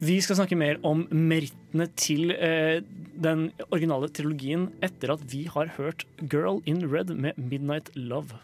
Vi 0.00 0.14
skal 0.24 0.38
snakke 0.38 0.56
mer 0.56 0.78
om 0.86 1.02
merittene 1.12 1.86
til 2.00 2.30
eh, 2.32 2.80
den 3.20 3.50
originale 3.68 4.08
trilogien 4.16 4.70
etter 4.80 5.12
at 5.12 5.24
vi 5.32 5.42
har 5.44 5.72
hørt 5.76 6.06
'Girl 6.22 6.62
in 6.64 6.86
Red' 6.88 7.12
med 7.16 7.36
'Midnight 7.36 7.90
Love'. 7.96 8.38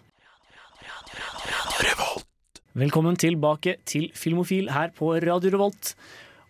Velkommen 2.77 3.17
tilbake 3.17 3.77
til 3.89 4.11
Filmofil 4.13 4.69
her 4.75 4.91
på 4.93 5.15
Radio 5.25 5.51
Revolt. 5.55 5.95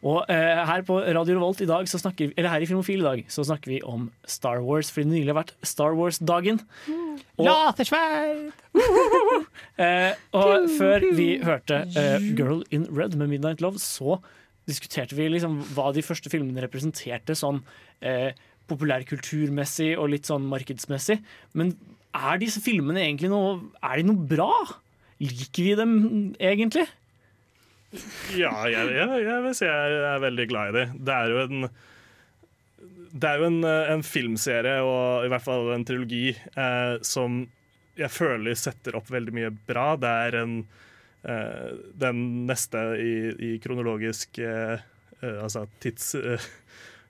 Og 0.06 0.20
eh, 0.30 0.60
her 0.68 0.84
på 0.86 1.00
Radio 1.02 1.34
Revolt 1.38 1.60
i 1.64 1.66
dag, 1.66 1.88
så 1.90 1.98
snakker, 1.98 2.30
eller 2.38 2.52
her 2.52 2.62
i 2.62 2.68
Filmofil 2.70 3.00
i 3.02 3.06
dag 3.06 3.22
så 3.32 3.42
snakker 3.48 3.72
vi 3.72 3.78
om 3.82 4.04
Star 4.30 4.60
Wars, 4.62 4.90
fordi 4.94 5.08
det 5.08 5.14
nylig 5.16 5.32
har 5.32 5.40
vært 5.40 5.54
Star 5.66 5.96
Wars-dagen. 5.98 6.60
Og- 6.86 7.44
Eh, 9.76 10.12
og 10.32 10.70
før 10.78 11.02
vi 11.16 11.26
hørte 11.44 11.82
eh, 12.00 12.22
'Girl 12.36 12.62
in 12.72 12.86
Red' 12.88 13.16
med 13.20 13.28
'Midnight 13.28 13.60
Love', 13.60 13.76
så 13.82 14.16
diskuterte 14.68 15.12
vi 15.18 15.26
liksom 15.28 15.58
hva 15.76 15.90
de 15.92 16.00
første 16.02 16.30
filmene 16.32 16.62
representerte 16.64 17.36
sånn 17.36 17.60
eh, 18.00 18.32
populærkulturmessig 18.70 19.92
og 19.98 20.08
litt 20.14 20.26
sånn 20.28 20.46
markedsmessig. 20.48 21.18
Men 21.54 21.74
er 22.16 22.38
disse 22.40 22.62
filmene 22.64 23.02
egentlig 23.04 23.28
noe 23.30 23.60
Er 23.82 24.00
de 24.00 24.06
noe 24.08 24.16
bra? 24.32 24.48
Liker 25.20 25.62
vi 25.68 25.74
dem 25.78 25.92
egentlig? 26.40 26.86
Ja, 28.36 28.52
jeg, 28.70 28.88
jeg, 28.96 29.20
jeg 29.26 29.42
vil 29.44 29.54
si 29.58 29.68
jeg 29.68 29.98
er 30.12 30.22
veldig 30.24 30.46
glad 30.50 30.70
i 30.72 30.76
det. 30.80 30.86
Det 31.08 31.14
er 31.20 31.34
jo 31.34 31.44
en 31.46 31.68
det 33.16 33.28
er 33.30 33.38
jo 33.40 33.46
en, 33.48 33.62
eh, 33.64 33.90
en 33.94 34.02
filmserie, 34.04 34.80
og 34.84 35.24
i 35.24 35.28
hvert 35.32 35.44
fall 35.46 35.70
en 35.72 35.84
trilogi, 35.88 36.34
eh, 36.36 36.96
som 37.06 37.38
jeg 37.96 38.10
føler 38.12 38.58
setter 38.60 38.98
opp 38.98 39.08
veldig 39.08 39.32
mye 39.32 39.48
bra. 39.70 39.86
Det 39.96 40.10
er 40.26 40.36
en, 40.42 40.56
eh, 41.24 41.70
den 41.96 42.20
neste 42.50 42.82
i, 43.00 43.14
i 43.40 43.50
kronologisk 43.64 44.38
eh, 44.44 44.76
eh, 45.22 45.38
Altså 45.40 45.64
tids... 45.80 46.12
Eh, 46.20 46.44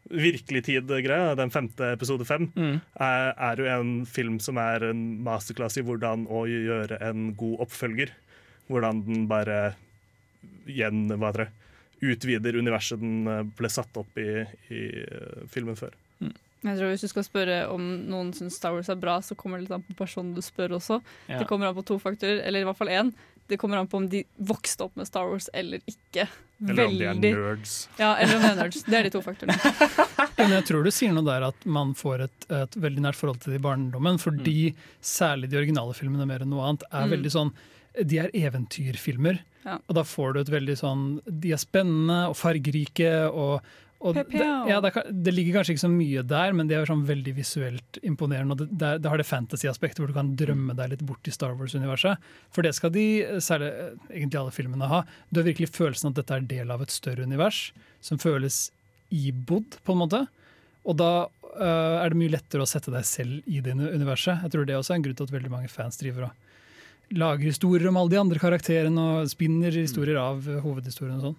virkelig 0.07 0.61
tid-greia, 0.69 1.33
den 1.35 1.51
femte 1.51 1.89
episode 1.97 2.23
fem, 2.29 2.45
Mm. 2.55 2.77
er, 3.03 3.33
er 3.43 3.59
jo 3.59 3.65
en 3.67 3.89
film 4.07 4.37
som 4.39 4.55
er 4.63 4.85
en 4.93 5.01
masterclass 5.27 5.81
i 5.81 5.83
hvordan 5.83 6.29
å 6.31 6.45
gjøre 6.47 7.01
en 7.03 7.33
god 7.35 7.65
oppfølger. 7.67 8.13
Hvordan 8.71 9.01
den 9.09 9.25
bare 9.27 9.75
igjen 10.67 11.07
hva 11.15 11.31
heter 11.33 11.47
det, 11.47 11.53
utvider 12.13 12.59
universet 12.61 13.01
den 13.01 13.27
eh, 13.31 13.43
ble 13.57 13.71
satt 13.73 13.97
opp 13.97 14.19
i, 14.21 14.45
i 14.73 14.83
eh, 15.07 15.47
filmen 15.53 15.79
før. 15.79 15.95
Jeg 16.67 16.79
tror 16.81 16.89
Hvis 16.91 17.05
du 17.05 17.11
skal 17.13 17.23
spørre 17.27 17.57
om 17.71 17.83
noen 18.11 18.33
syns 18.35 18.57
Star 18.59 18.73
Wars 18.75 18.89
er 18.91 18.97
bra, 18.99 19.19
så 19.23 19.37
kommer 19.39 19.61
det 19.61 19.69
litt 19.69 19.75
an 19.77 19.85
på 19.87 19.95
personen 20.01 20.33
du 20.35 20.41
spør 20.43 20.73
også. 20.81 20.97
Ja. 21.31 21.39
Det 21.39 21.47
kommer 21.47 21.69
an 21.69 21.77
på 21.77 21.85
to 21.87 21.99
faktorer, 22.03 22.41
eller 22.43 22.65
i 22.65 22.67
hvert 22.67 22.79
fall 22.81 22.91
én. 22.91 23.13
det 23.47 23.57
kommer 23.61 23.79
an 23.79 23.87
på 23.87 24.01
om 24.01 24.09
de 24.11 24.25
vokste 24.43 24.83
opp 24.89 24.97
med 24.99 25.07
Star 25.07 25.29
Wars 25.31 25.47
eller 25.55 25.79
ikke. 25.87 26.25
Eller 26.67 26.89
om 26.89 26.97
de 26.99 27.05
er 27.07 27.15
nerds. 27.21 27.75
Ja, 28.01 28.17
eller 28.19 28.35
om 28.41 28.43
de 28.43 28.49
er 28.49 28.57
nerds. 28.59 28.81
Det 28.83 28.97
er 28.99 29.07
de 29.07 29.13
to 29.15 29.21
faktorene. 29.23 29.55
Men 30.41 30.57
jeg 30.57 30.65
tror 30.67 30.83
du 30.83 30.91
sier 30.91 31.15
noe 31.15 31.23
der 31.29 31.47
at 31.53 31.67
man 31.71 31.93
får 31.95 32.25
et, 32.27 32.49
et 32.51 32.75
veldig 32.83 33.05
nært 33.05 33.21
forhold 33.21 33.39
til 33.45 33.55
det 33.55 33.61
i 33.61 33.65
barndommen, 33.69 34.19
fordi 34.19 34.73
særlig 35.05 35.53
de 35.53 35.61
originale 35.61 35.95
filmene 35.95 36.27
mer 36.27 36.43
enn 36.43 36.51
noe 36.51 36.67
annet 36.73 36.89
er 36.91 37.07
Mm. 37.07 37.15
veldig 37.15 37.33
sånn 37.37 37.55
De 38.03 38.21
er 38.21 38.35
eventyrfilmer. 38.37 39.41
Ja. 39.67 39.81
Og 39.89 39.99
da 39.99 40.05
får 40.07 40.35
du 40.35 40.41
et 40.41 40.53
veldig 40.53 40.77
sånn 40.79 41.01
De 41.27 41.51
er 41.51 41.59
spennende 41.59 42.29
og 42.31 42.37
fargerike 42.39 43.11
og, 43.27 43.65
og 44.05 44.15
det, 44.15 44.27
ja, 44.37 44.77
det, 44.85 44.93
det 45.11 45.33
ligger 45.33 45.57
kanskje 45.57 45.75
ikke 45.75 45.83
så 45.87 45.91
mye 45.91 46.23
der, 46.29 46.53
men 46.55 46.69
de 46.69 46.77
er 46.77 46.89
sånn 46.89 47.07
veldig 47.09 47.33
visuelt 47.39 47.99
imponerende. 48.05 48.53
Og 48.55 48.61
det, 48.69 48.91
det, 49.01 49.09
har 49.09 49.19
det 49.19 49.27
fantasy-aspektet 49.27 50.03
hvor 50.03 50.13
du 50.13 50.17
kan 50.17 50.35
drømme 50.39 50.77
deg 50.77 50.93
litt 50.93 51.05
bort 51.09 51.27
i 51.27 51.33
Star 51.35 51.57
Wars-universet. 51.57 52.21
For 52.55 52.67
det 52.67 52.75
skal 52.77 52.93
de, 52.95 53.07
særlig 53.43 53.73
eh, 53.73 53.95
egentlig 54.13 54.41
alle 54.43 54.55
filmene, 54.55 54.91
ha. 54.93 55.01
Du 55.31 55.41
har 55.41 55.49
virkelig 55.49 55.73
følelsen 55.73 56.13
at 56.13 56.21
dette 56.21 56.37
er 56.37 56.49
del 56.53 56.75
av 56.75 56.85
et 56.85 56.93
større 56.93 57.25
univers, 57.25 57.71
som 58.05 58.21
føles 58.21 58.67
ibodd, 59.15 59.81
på 59.87 59.97
en 59.97 60.03
måte. 60.05 60.23
Og 60.87 61.01
da 61.01 61.13
øh, 61.25 61.97
er 61.97 62.13
det 62.13 62.21
mye 62.21 62.37
lettere 62.37 62.67
å 62.67 62.69
sette 62.69 62.93
deg 62.95 63.09
selv 63.09 63.49
i 63.49 63.63
det 63.65 63.75
universet. 63.81 64.45
Jeg 64.45 64.53
tror 64.53 64.69
det 64.69 64.77
også 64.77 64.93
er 64.93 65.01
en 65.01 65.09
grunn 65.09 65.19
til 65.19 65.31
at 65.31 65.39
veldig 65.39 65.55
mange 65.57 65.73
fans 65.73 65.99
driver 66.03 66.29
og 66.29 66.46
lager 67.15 67.47
historier 67.47 67.89
om 67.91 67.99
alle 68.01 68.15
de 68.15 68.21
andre 68.21 68.41
karakterene 68.43 69.03
og 69.19 69.31
spinner 69.31 69.75
historier 69.75 70.19
av 70.21 70.47
hovedhistorien 70.65 71.19
og 71.21 71.29
sånn. 71.29 71.37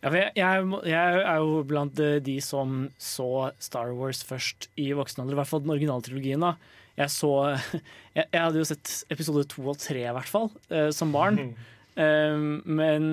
Ja, 0.00 0.08
for 0.08 0.16
jeg, 0.16 0.32
jeg, 0.38 0.68
jeg 0.88 1.22
er 1.28 1.40
jo 1.42 1.56
blant 1.68 1.98
eh, 2.00 2.20
de 2.24 2.38
som 2.44 2.86
så 2.96 3.50
Star 3.60 3.90
Wars 3.96 4.22
først 4.24 4.70
i 4.80 4.90
voksen 4.96 5.20
alder, 5.20 5.36
i 5.36 5.40
hvert 5.42 5.50
fall 5.50 5.60
den 5.64 5.74
originale 5.74 6.04
trilogien. 6.06 6.40
da. 6.40 6.54
Jeg 6.96 7.12
så 7.12 7.32
Jeg, 8.16 8.24
jeg 8.24 8.40
hadde 8.40 8.58
jo 8.58 8.66
sett 8.66 8.94
episode 9.12 9.44
to 9.52 9.66
og 9.70 9.76
tre, 9.78 10.00
i 10.02 10.14
hvert 10.16 10.30
fall, 10.30 10.48
eh, 10.72 10.88
som 10.94 11.12
barn. 11.14 11.52
Um, 12.00 12.62
men, 12.64 13.04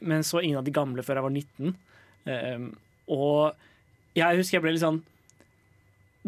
men 0.00 0.24
så 0.26 0.40
ingen 0.40 0.58
av 0.58 0.64
de 0.66 0.74
gamle 0.74 1.04
før 1.04 1.20
jeg 1.20 1.26
var 1.26 1.34
19. 1.36 1.76
Um, 2.30 2.66
og 3.10 4.16
jeg 4.16 4.40
husker 4.40 4.58
jeg 4.58 4.64
ble 4.64 4.72
litt 4.74 4.82
sånn 4.82 4.98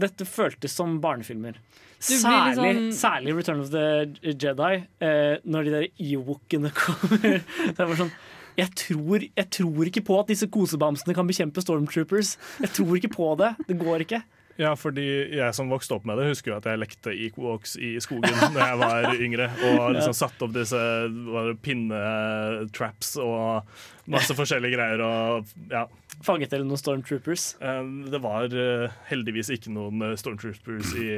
Dette 0.02 0.24
føltes 0.24 0.72
som 0.76 0.96
barnefilmer. 1.02 1.58
Særlig, 2.02 2.74
liksom... 2.74 2.92
særlig 2.98 3.34
Return 3.36 3.60
of 3.62 3.70
the 3.70 3.86
Jedi, 4.32 4.74
eh, 5.06 5.36
når 5.44 5.66
de 5.66 5.74
der 5.76 5.88
Ewokene 6.02 6.72
kommer. 6.82 7.42
Det 7.42 7.78
var 7.78 7.98
sånn 8.00 8.14
jeg 8.52 8.68
tror, 8.76 9.22
jeg 9.24 9.48
tror 9.48 9.88
ikke 9.88 10.02
på 10.04 10.16
at 10.20 10.28
disse 10.28 10.44
kosebamsene 10.52 11.14
kan 11.16 11.24
bekjempe 11.24 11.62
stormtroopers. 11.64 12.34
Jeg 12.60 12.72
tror 12.76 12.98
ikke 12.98 13.08
på 13.14 13.30
det. 13.40 13.54
Det 13.64 13.78
går 13.80 14.04
ikke. 14.04 14.18
Ja, 14.62 14.72
fordi 14.78 15.04
jeg 15.34 15.54
som 15.56 15.70
vokste 15.72 15.96
opp 15.96 16.04
med 16.06 16.20
det, 16.20 16.28
husker 16.30 16.52
jo 16.52 16.58
at 16.60 16.66
jeg 16.70 16.78
lekte 16.78 17.12
Equox 17.26 17.74
i 17.82 17.96
skogen 18.04 18.36
da 18.54 18.68
jeg 18.70 18.78
var 18.82 19.08
yngre. 19.16 19.48
Og 19.72 19.96
liksom 19.96 20.14
satte 20.16 20.46
opp 20.46 20.54
disse 20.54 20.78
hva 20.78 21.32
var 21.34 21.50
det, 21.50 21.56
pinnetraps 21.66 23.16
og 23.22 23.66
masse 24.12 24.34
forskjellige 24.38 24.76
greier. 24.76 25.02
Og, 25.06 25.50
ja. 25.72 25.84
Fanget 26.22 26.52
dere 26.52 26.66
noen 26.66 26.78
stormtroopers? 26.78 27.48
Eh, 27.64 27.82
Det 28.12 28.20
var 28.22 28.52
eh, 28.54 28.92
heldigvis 29.10 29.50
ikke 29.56 29.72
noen 29.74 30.02
eh, 30.06 30.14
stormtroopers 30.20 30.92
i 31.00 31.08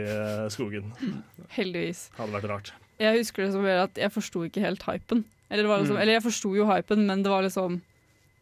skogen. 0.54 0.92
Heldigvis. 1.58 2.06
Hadde 2.18 2.36
vært 2.38 2.48
rart. 2.50 2.72
Jeg 3.02 3.18
husker 3.18 3.44
det 3.48 3.52
som 3.56 3.66
at 3.66 3.98
jeg 3.98 4.12
forsto 4.14 4.44
ikke 4.46 4.62
helt 4.64 4.84
hypen. 4.88 5.24
Eller, 5.50 5.66
det 5.66 5.70
var 5.70 5.82
liksom, 5.82 5.96
Mm. 5.98 6.02
eller 6.02 6.16
jeg 6.16 6.24
forsto 6.24 6.54
jo 6.56 6.64
hypen, 6.70 7.02
men 7.06 7.22
det 7.22 7.30
var 7.30 7.42
liksom 7.44 7.80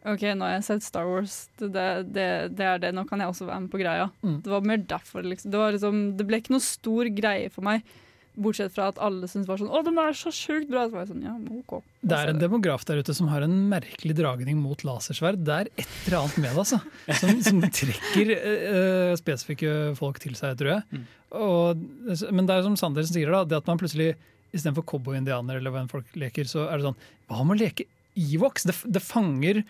OK, 0.03 0.23
nå 0.35 0.47
har 0.47 0.57
jeg 0.57 0.67
sett 0.67 0.85
Star 0.87 1.07
Wars, 1.07 1.45
det, 1.61 1.71
det, 1.77 1.89
det, 2.11 2.29
det 2.59 2.67
er 2.67 2.81
det, 2.83 2.91
nå 2.97 3.05
kan 3.07 3.23
jeg 3.23 3.31
også 3.31 3.47
være 3.47 3.65
med 3.65 3.71
på 3.71 3.79
greia. 3.83 4.09
Mm. 4.27 4.39
Det 4.43 4.51
var 4.51 4.65
mer 4.67 4.81
derfor. 4.91 5.23
Liksom. 5.23 5.53
Det, 5.53 5.61
var 5.61 5.77
liksom, 5.77 6.01
det 6.19 6.27
ble 6.27 6.41
ikke 6.43 6.57
noe 6.57 6.65
stor 6.65 7.11
greie 7.15 7.53
for 7.55 7.67
meg, 7.67 7.85
bortsett 8.33 8.73
fra 8.73 8.89
at 8.89 8.99
alle 9.05 9.29
syntes 9.29 9.45
var 9.51 9.61
sånn 9.61 9.69
Å, 9.69 9.83
den 9.85 9.99
er 10.01 10.15
så 10.17 10.31
sjukt 10.33 10.71
bra! 10.73 10.87
Så 10.89 10.97
var 10.97 11.05
jeg 11.05 11.11
sånn, 11.13 11.27
ja, 11.27 11.35
OK. 11.61 11.75
Det 12.01 12.17
er 12.17 12.33
en 12.33 12.41
demograf 12.41 12.87
der 12.89 13.03
ute 13.05 13.15
som 13.15 13.29
har 13.31 13.45
en 13.45 13.55
merkelig 13.71 14.17
dragning 14.19 14.59
mot 14.59 14.83
lasersverd. 14.89 15.43
Det 15.45 15.59
er 15.59 15.71
et 15.77 15.97
eller 16.07 16.19
annet 16.23 16.39
med 16.41 16.51
det, 16.51 16.65
altså. 16.65 16.81
Som, 17.21 17.43
som 17.45 17.63
trekker 17.69 18.35
uh, 18.35 19.13
spesifikke 19.21 19.77
folk 20.01 20.19
til 20.25 20.35
seg, 20.39 20.57
tror 20.59 20.79
jeg. 20.79 21.05
Og, 21.39 21.87
men 22.33 22.49
det 22.49 22.57
er 22.57 22.67
som 22.67 22.79
Sander 22.81 23.07
sier, 23.07 23.31
da, 23.33 23.45
det 23.47 23.61
at 23.63 23.71
man 23.71 23.81
plutselig 23.81 24.15
istedenfor 24.53 24.85
cowboy-indianer 24.89 25.61
eller 25.61 25.73
hva 25.73 25.85
enn 25.85 25.93
folk 25.93 26.19
leker, 26.19 26.49
så 26.49 26.67
er 26.69 26.81
det 26.81 26.91
sånn 26.91 26.99
Hva 27.31 27.45
med 27.47 27.57
å 27.57 27.63
leke 27.63 27.87
Evox? 28.21 28.67
Det, 28.69 28.75
det 28.93 29.01
fanger 29.05 29.63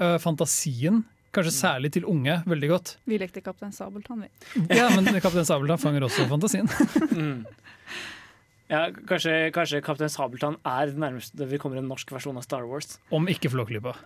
eh, 0.00 0.16
fantasien, 0.22 1.02
kanskje 1.34 1.52
særlig 1.56 1.92
til 1.96 2.06
unge, 2.10 2.40
veldig 2.48 2.70
godt. 2.70 2.94
Vi 3.10 3.18
lekte 3.20 3.42
Kaptein 3.44 3.74
Sabeltann, 3.74 4.24
vi. 4.24 4.64
Ja, 4.74 4.88
men 4.94 5.08
Kaptein 5.20 5.46
Sabeltann 5.48 5.82
fanger 5.82 6.08
også 6.08 6.28
fantasien. 6.30 6.70
Mm. 7.14 7.44
Ja, 8.72 8.86
kanskje, 9.06 9.50
kanskje 9.52 9.82
Kaptein 9.84 10.08
Sabeltann 10.10 10.54
er 10.66 10.88
det 10.88 10.96
nærmeste 10.98 11.46
vi 11.46 11.58
kommer 11.60 11.76
en 11.78 11.86
norsk 11.86 12.08
versjon 12.14 12.38
av 12.40 12.46
Star 12.46 12.64
Wars. 12.66 12.96
Om 13.12 13.28
ikke 13.30 13.52
Flåklypa. 13.52 13.92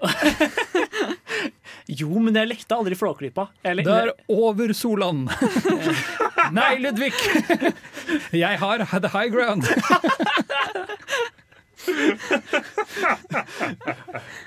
Jo, 1.89 2.11
men 2.21 2.37
jeg 2.37 2.51
lekte 2.51 2.77
aldri 2.77 2.97
Flåklypa. 2.99 3.47
Lekte... 3.65 3.89
Det 3.89 4.11
er 4.11 4.35
over 4.35 4.75
Solan! 4.77 5.23
Nei, 6.59 6.75
Ludvig! 6.83 7.15
Jeg 8.37 8.61
har 8.61 8.85
the 9.01 9.09
high 9.15 9.31
ground! 9.33 9.65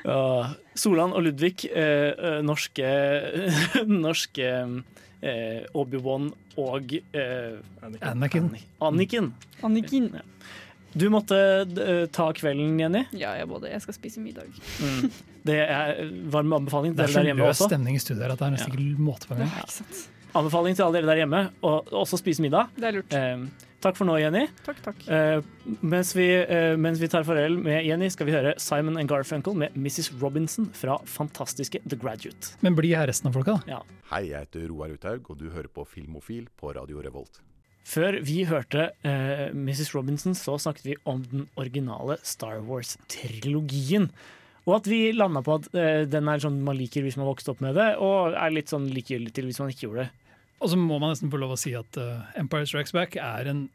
Ja, 0.04 0.54
Solan 0.76 1.14
og 1.14 1.24
Ludvig, 1.26 1.66
eh, 1.70 2.12
eh, 2.12 2.40
norske, 2.46 2.88
norske 4.08 4.50
eh, 5.22 5.62
Obi-Wan 5.78 6.32
og 6.62 6.94
eh, 7.14 7.60
Anakin. 8.02 8.52
Anniken. 8.82 9.34
Anniken. 9.64 10.12
Ja. 10.16 10.26
Du 10.94 11.06
måtte 11.12 11.38
eh, 11.64 12.06
ta 12.12 12.28
kvelden, 12.36 12.80
Jenny. 12.82 13.06
Ja, 13.16 13.36
jeg, 13.40 13.48
både, 13.48 13.70
jeg 13.72 13.84
skal 13.86 13.96
spise 13.96 14.24
middag. 14.24 14.50
Mm. 14.84 15.12
Det 15.48 15.58
er 15.64 16.02
varm 16.30 16.52
anbefaling 16.54 16.94
Det 16.94 17.06
er 17.08 17.14
så 17.14 17.22
dere 17.22 17.24
der 17.24 17.30
hjemme 17.32 17.48
løs 17.48 17.62
stemning 17.64 17.96
i 17.98 18.02
studiet 18.04 18.26
her 18.28 18.34
at 18.36 18.42
det 18.42 18.48
er 18.50 18.56
nesten 18.58 18.76
ikke 18.76 19.02
måte 19.02 19.30
på 19.30 19.38
engang. 19.38 19.54
Anbefaling 20.38 20.78
til 20.78 20.86
alle 20.86 21.00
dere 21.00 21.10
der 21.12 21.22
hjemme, 21.24 21.40
og 21.68 21.90
også 22.04 22.20
spise 22.22 22.44
middag. 22.44 22.70
Det 22.76 22.88
er 22.92 22.98
lurt. 23.00 23.16
Eh, 23.16 23.71
takk 23.84 23.98
for 24.00 24.08
nå, 24.10 24.16
Jenny. 24.22 24.46
Takk, 24.66 24.82
takk. 24.86 25.04
Uh, 25.08 25.76
mens, 25.82 26.14
vi, 26.18 26.28
uh, 26.42 26.74
mens 26.80 27.02
vi 27.02 27.10
tar 27.12 27.26
farvel 27.28 27.58
med 27.62 27.86
Jenny, 27.88 28.10
skal 28.14 28.30
vi 28.30 28.36
høre 28.36 28.56
Simon 28.62 29.00
and 29.02 29.12
Garfunkel 29.12 29.58
med 29.58 29.78
Mrs. 29.78 30.12
Robinson 30.22 30.70
fra 30.78 31.00
fantastiske 31.10 31.84
The 31.86 32.00
Graduate. 32.00 32.56
Men 32.66 32.78
bli 32.78 32.94
her 32.98 33.10
resten 33.12 33.32
av 33.32 33.38
folka, 33.38 33.60
da. 33.60 33.78
Ja. 33.78 34.02
Hei, 34.12 34.26
jeg 34.32 34.48
heter 34.48 34.68
Roar 34.72 34.94
Uthaug, 34.96 35.32
og 35.34 35.40
du 35.40 35.50
hører 35.50 35.72
på 35.72 35.86
Filmofil 35.88 36.50
på 36.60 36.76
Radio 36.78 37.02
Revolt. 37.04 37.42
Før 37.88 38.20
vi 38.24 38.44
hørte 38.46 38.92
uh, 39.04 39.48
Mrs. 39.58 39.96
Robinson, 39.96 40.38
så 40.38 40.60
snakket 40.62 40.92
vi 40.92 41.00
om 41.10 41.26
den 41.32 41.50
originale 41.60 42.20
Star 42.24 42.62
Wars-trilogien. 42.68 44.12
Og 44.70 44.76
at 44.78 44.88
vi 44.90 45.00
landa 45.16 45.42
på 45.42 45.58
at 45.58 45.70
eh, 45.74 46.04
den 46.10 46.28
er 46.30 46.42
sånn 46.42 46.60
man 46.66 46.78
liker 46.78 47.02
hvis 47.06 47.18
man 47.18 47.30
vokste 47.30 47.54
opp 47.54 47.64
med 47.66 47.74
det, 47.80 47.96
og 47.98 48.36
er 48.38 48.54
litt 48.54 48.70
sånn 48.70 48.86
likegyldig 48.94 49.34
til 49.34 49.48
hvis 49.50 49.62
man 49.64 49.72
ikke 49.74 49.88
gjorde 49.88 50.06
det. 50.06 50.21
Og 50.62 50.72
så 50.72 50.78
må 50.78 51.00
man 51.02 51.14
nesten 51.14 51.32
få 51.34 51.40
lov 51.42 51.56
å 51.56 51.60
si 51.60 51.74
at 51.78 51.98
uh, 51.98 52.28
Empire 52.38 52.68
Strikes 52.70 52.94
Back 52.96 53.18
er 53.18 53.50
en 53.50 53.66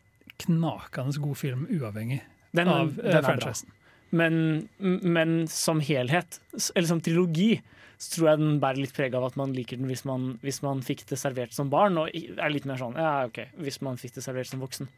knakende 0.42 1.18
god 1.22 1.38
film, 1.40 1.64
uavhengig 1.72 2.20
Den, 2.54 2.70
av 2.70 2.92
den 2.94 3.18
uh, 3.18 3.24
franchisen. 3.26 3.72
Men, 4.14 4.68
men 4.78 5.48
som 5.50 5.80
helhet, 5.82 6.38
eller 6.54 6.88
som 6.88 7.00
trilogi, 7.02 7.56
så 7.98 8.12
tror 8.12 8.28
jeg 8.30 8.40
den 8.42 8.58
bærer 8.62 8.84
litt 8.84 8.94
preg 8.96 9.16
av 9.18 9.24
at 9.26 9.38
man 9.40 9.54
liker 9.56 9.80
den 9.80 9.88
hvis 9.90 10.04
man, 10.08 10.36
hvis 10.44 10.60
man 10.62 10.82
fikk 10.84 11.06
det 11.10 11.18
servert 11.18 11.56
som 11.56 11.72
barn, 11.72 11.98
og 11.98 12.12
er 12.12 12.52
litt 12.52 12.68
mer 12.68 12.78
sånn 12.80 12.98
ja, 13.00 13.24
OK, 13.26 13.42
hvis 13.58 13.80
man 13.84 13.98
fikk 14.00 14.18
det 14.18 14.24
servert 14.26 14.50
som 14.50 14.62
voksen. 14.62 14.90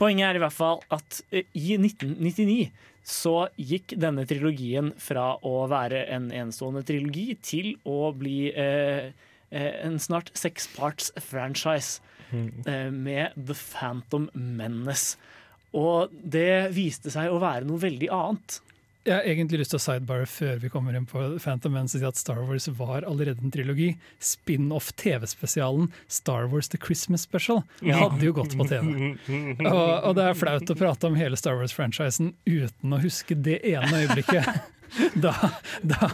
Poenget 0.00 0.30
er 0.30 0.38
i 0.38 0.42
hvert 0.42 0.56
fall 0.56 0.80
at 0.92 1.20
eh, 1.28 1.48
i 1.56 1.76
1999 1.76 2.70
så 3.06 3.34
gikk 3.56 3.94
denne 4.00 4.26
trilogien 4.28 4.92
fra 5.00 5.34
å 5.46 5.64
være 5.70 6.06
en 6.12 6.30
enestående 6.32 6.82
trilogi 6.88 7.34
til 7.44 7.74
å 7.88 8.10
bli 8.16 8.48
eh, 8.52 9.12
en 9.50 9.98
snart 9.98 10.30
seksparts 10.38 11.10
franchise 11.26 12.00
eh, 12.32 12.90
med 12.94 13.34
The 13.36 13.54
Phantom 13.58 14.28
Menace. 14.34 15.16
Og 15.74 16.10
det 16.22 16.70
viste 16.74 17.10
seg 17.14 17.30
å 17.30 17.38
være 17.42 17.66
noe 17.68 17.78
veldig 17.82 18.08
annet. 18.14 18.60
Jeg 19.06 19.14
har 19.16 19.24
egentlig 19.24 19.62
lyst 19.62 19.72
til 19.72 19.78
å 19.78 19.82
sidebare 19.82 20.26
før 20.28 20.58
vi 20.60 20.68
kommer 20.68 20.92
inn 20.98 21.06
på 21.08 21.22
Phantom 21.40 21.72
Menace 21.72 21.96
si 21.96 22.04
at 22.04 22.18
Star 22.20 22.42
Wars 22.44 22.66
var 22.76 23.06
allerede 23.08 23.40
en 23.40 23.50
trilogi. 23.54 23.94
Spin-off-TV-spesialen 24.20 25.88
Star 26.06 26.44
Wars 26.52 26.68
The 26.68 26.78
Christmas 26.78 27.22
Special 27.22 27.62
Ja. 27.80 27.96
hadde 27.96 28.24
jo 28.26 28.32
gått 28.36 28.56
på 28.58 28.66
TV. 28.68 29.16
Og, 29.70 30.04
og 30.04 30.14
det 30.18 30.26
er 30.28 30.36
flaut 30.38 30.70
å 30.70 30.76
prate 30.78 31.08
om 31.08 31.16
hele 31.18 31.36
Star 31.40 31.56
Wars-franchisen 31.58 32.34
uten 32.46 32.92
å 32.92 33.00
huske 33.02 33.34
det 33.34 33.60
ene 33.72 34.04
øyeblikket. 34.04 34.46
Da, 35.14 35.34
da 35.82 36.10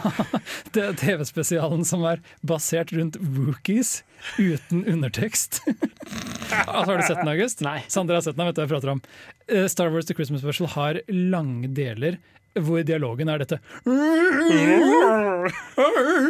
TV-spesialen 0.97 1.85
som 1.87 2.03
er 2.07 2.21
basert 2.45 2.93
rundt 2.95 3.17
wookies 3.19 4.03
uten 4.37 4.85
undertekst. 4.87 5.61
altså, 6.65 6.91
har 6.91 6.97
du 6.97 7.03
sett 7.03 7.21
den, 7.21 7.33
August? 7.33 7.61
Nei. 7.65 7.79
Sander 7.91 8.17
har 8.17 8.25
sett 8.25 8.37
den, 8.37 8.47
vet 8.47 8.55
du 8.57 8.61
hva 8.61 8.67
jeg 8.67 8.73
prater 8.75 8.93
om. 8.95 9.03
Eh, 9.47 9.67
Star 9.71 9.89
Wars 9.93 10.07
The 10.09 10.15
Christmas 10.17 10.41
Special 10.45 10.71
har 10.75 11.01
lange 11.07 11.67
deler 11.77 12.19
hvor 12.57 12.81
dialogen 12.81 13.29
er 13.29 13.37
dette 13.43 13.59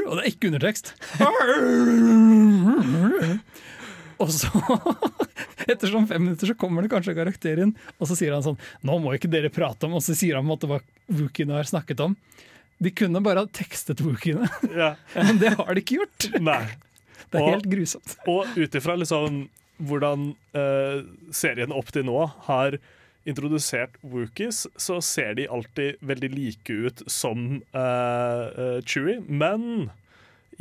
Og 0.07 0.17
det 0.17 0.23
er 0.23 0.27
ikke 0.27 0.49
undertekst. 0.49 0.91
Og 4.23 4.31
så, 4.33 4.49
etter 5.71 5.91
sånn 5.91 6.07
fem 6.09 6.23
minutter, 6.25 6.49
så 6.49 6.55
kommer 6.57 6.81
det 6.85 6.91
kanskje 6.93 7.13
karakteren 7.17 7.27
karakter 7.27 7.63
inn, 7.65 7.73
og 8.01 8.09
så 8.09 8.15
sier 8.17 8.33
han 8.35 8.43
sånn 8.45 8.57
Nå 8.87 8.97
må 9.03 9.13
ikke 9.17 9.29
dere 9.31 9.51
prate 9.53 9.85
om 9.87 9.97
Og 9.99 10.03
så 10.05 10.15
sier 10.17 10.37
han 10.39 10.47
måte 10.47 10.69
hva 10.69 10.79
Wookiene 11.11 11.55
har 11.57 11.67
snakket 11.69 12.01
om. 12.03 12.15
De 12.83 12.91
kunne 12.93 13.21
bare 13.25 13.43
ha 13.45 13.49
tekstet 13.49 14.01
Wookiene, 14.05 14.49
men 15.15 15.39
det 15.41 15.53
har 15.57 15.71
de 15.73 15.81
ikke 15.83 16.01
gjort. 16.01 16.27
Nei. 16.43 16.63
Det 17.27 17.39
er 17.41 17.43
Og- 17.43 17.53
helt 17.57 17.65
grusomt. 17.67 18.13
Og 18.31 18.53
ut 18.55 18.75
ifra 18.79 18.93
liksom 18.95 19.41
hvordan 19.83 20.29
uh, 20.55 21.01
serien 21.35 21.73
opp 21.75 21.89
til 21.93 22.05
nå 22.07 22.21
har 22.47 22.77
introdusert 23.27 23.97
Wookies, 24.07 24.61
så 24.79 25.01
ser 25.03 25.33
de 25.35 25.47
alltid 25.51 25.99
veldig 26.07 26.29
like 26.31 26.71
ut 26.87 27.03
som 27.11 27.57
uh, 27.75 28.79
Chewie, 28.87 29.19
men 29.27 29.89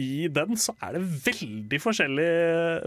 i 0.03 0.29
den 0.29 0.59
så 0.61 0.75
er 0.85 0.97
det 0.97 1.05
veldig 1.25 1.79
forskjellig 1.81 2.31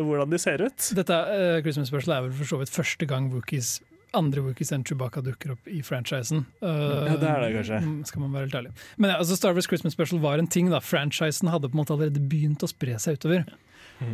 hvordan 0.06 0.34
de 0.34 0.40
ser 0.42 0.62
ut. 0.66 0.90
Dette 0.98 1.16
uh, 1.30 1.60
Christmas 1.66 1.90
Special 1.92 2.16
er 2.18 2.28
vel 2.28 2.36
for 2.38 2.52
så 2.52 2.60
vidt 2.62 2.74
første 2.74 3.08
gang 3.10 3.32
Wookies 3.34 3.80
andre 4.18 4.42
Wookies 4.42 4.72
enn 4.74 4.82
Chewbacca 4.88 5.22
dukker 5.22 5.52
opp 5.54 5.68
i 5.70 5.84
franchisen. 5.86 6.46
Uh, 6.64 7.06
Ja, 7.06 7.16
det 7.22 7.30
er 7.30 7.44
det 7.44 7.50
kanskje. 7.60 7.80
Skal 8.10 8.24
man 8.24 8.34
være 8.34 8.48
helt 8.48 8.58
ærlig. 8.58 8.72
Men 8.98 9.12
ja, 9.14 9.20
altså 9.22 9.38
Star 9.38 9.54
Wars 9.54 9.68
Christmas 9.70 9.94
Special 9.94 10.22
var 10.24 10.42
en 10.42 10.50
ting. 10.50 10.72
da 10.74 10.80
Franchisen 10.82 11.52
hadde 11.52 11.70
på 11.70 11.78
en 11.78 11.84
måte 11.84 11.94
allerede 11.94 12.24
begynt 12.32 12.66
å 12.66 12.70
spre 12.72 12.98
seg 13.02 13.20
utover. 13.20 13.46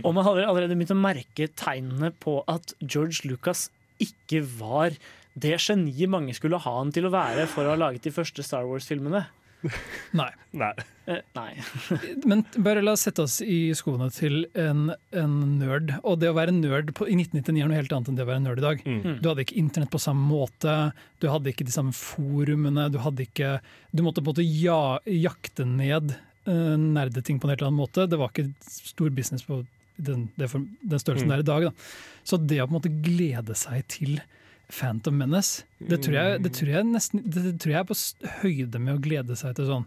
Og 0.01 0.15
man 0.17 0.25
hadde 0.25 0.47
allerede 0.49 0.75
begynt 0.75 0.95
å 0.95 0.99
merke 0.99 1.47
tegnene 1.55 2.09
på 2.19 2.39
at 2.51 2.73
George 2.81 3.23
Lucas 3.29 3.69
ikke 4.01 4.41
var 4.57 4.97
det 5.35 5.55
geniet 5.61 6.09
mange 6.11 6.33
skulle 6.35 6.59
ha 6.63 6.73
han 6.79 6.91
til 6.95 7.07
å 7.07 7.13
være 7.13 7.45
for 7.51 7.67
å 7.67 7.73
ha 7.75 7.79
laget 7.79 8.07
de 8.07 8.13
første 8.15 8.43
Star 8.43 8.65
Wars-filmene. 8.67 9.25
Nei. 10.19 10.29
Nei. 10.55 10.71
Eh, 11.11 11.21
nei. 11.35 11.51
Men 12.29 12.43
bare 12.65 12.81
la 12.81 12.93
oss 12.95 13.03
sette 13.05 13.21
oss 13.25 13.37
i 13.43 13.73
skoene 13.77 14.07
til 14.13 14.45
en, 14.57 14.87
en 15.13 15.33
nerd. 15.59 15.91
Og 16.03 16.19
det 16.21 16.31
å 16.31 16.37
være 16.37 16.53
nerd 16.55 16.93
på, 16.97 17.07
i 17.11 17.17
1999 17.17 17.61
er 17.61 17.69
noe 17.69 17.79
helt 17.79 17.95
annet 17.95 18.11
enn 18.11 18.19
det 18.19 18.25
å 18.25 18.29
være 18.31 18.43
nerd 18.45 18.61
i 18.61 18.65
dag. 18.65 18.85
Mm. 18.87 19.03
Du 19.21 19.29
hadde 19.29 19.45
ikke 19.45 19.59
internett 19.61 19.91
på 19.93 20.01
samme 20.01 20.25
måte, 20.29 20.77
du 21.21 21.27
hadde 21.29 21.51
ikke 21.51 21.67
de 21.67 21.75
samme 21.75 21.93
forumene, 21.95 22.87
du 22.93 22.97
hadde 23.03 23.27
ikke 23.27 23.55
Du 23.95 24.01
måtte 24.05 24.23
på 24.23 24.31
en 24.31 24.33
måte 24.33 24.47
ja, 24.47 24.97
jakte 25.07 25.67
ned 25.69 26.15
uh, 26.49 26.75
nerdeting 26.79 27.37
på 27.39 27.47
en 27.47 27.53
helt 27.55 27.65
annen 27.67 27.79
måte. 27.79 28.07
Det 28.09 28.19
var 28.19 28.33
ikke 28.33 28.49
stor 28.65 29.13
business 29.15 29.45
på 29.47 29.61
den, 29.95 30.25
den 30.35 30.99
størrelsen 30.99 31.29
Mm. 31.29 31.31
det 31.31 31.37
er 31.37 31.43
i 31.45 31.51
dag. 31.51 31.67
Da. 31.69 31.71
Så 32.27 32.39
det 32.41 32.57
å 32.59 32.65
på 32.67 32.73
en 32.73 32.79
måte 32.79 32.95
glede 33.05 33.55
seg 33.55 33.85
til 33.87 34.17
Phantom 34.71 35.17
Menace, 35.17 35.63
det 35.79 36.01
tror 36.05 36.15
jeg, 36.17 36.41
det 36.45 36.51
tror 36.57 36.71
jeg, 36.73 36.87
nesten, 36.89 37.21
det 37.25 37.55
tror 37.61 37.73
jeg 37.75 37.79
er 37.83 37.87
på 37.89 37.97
høyde 38.41 38.81
med 38.81 38.97
å 38.97 39.03
glede 39.03 39.37
seg 39.39 39.55
til 39.57 39.69
sånn 39.69 39.85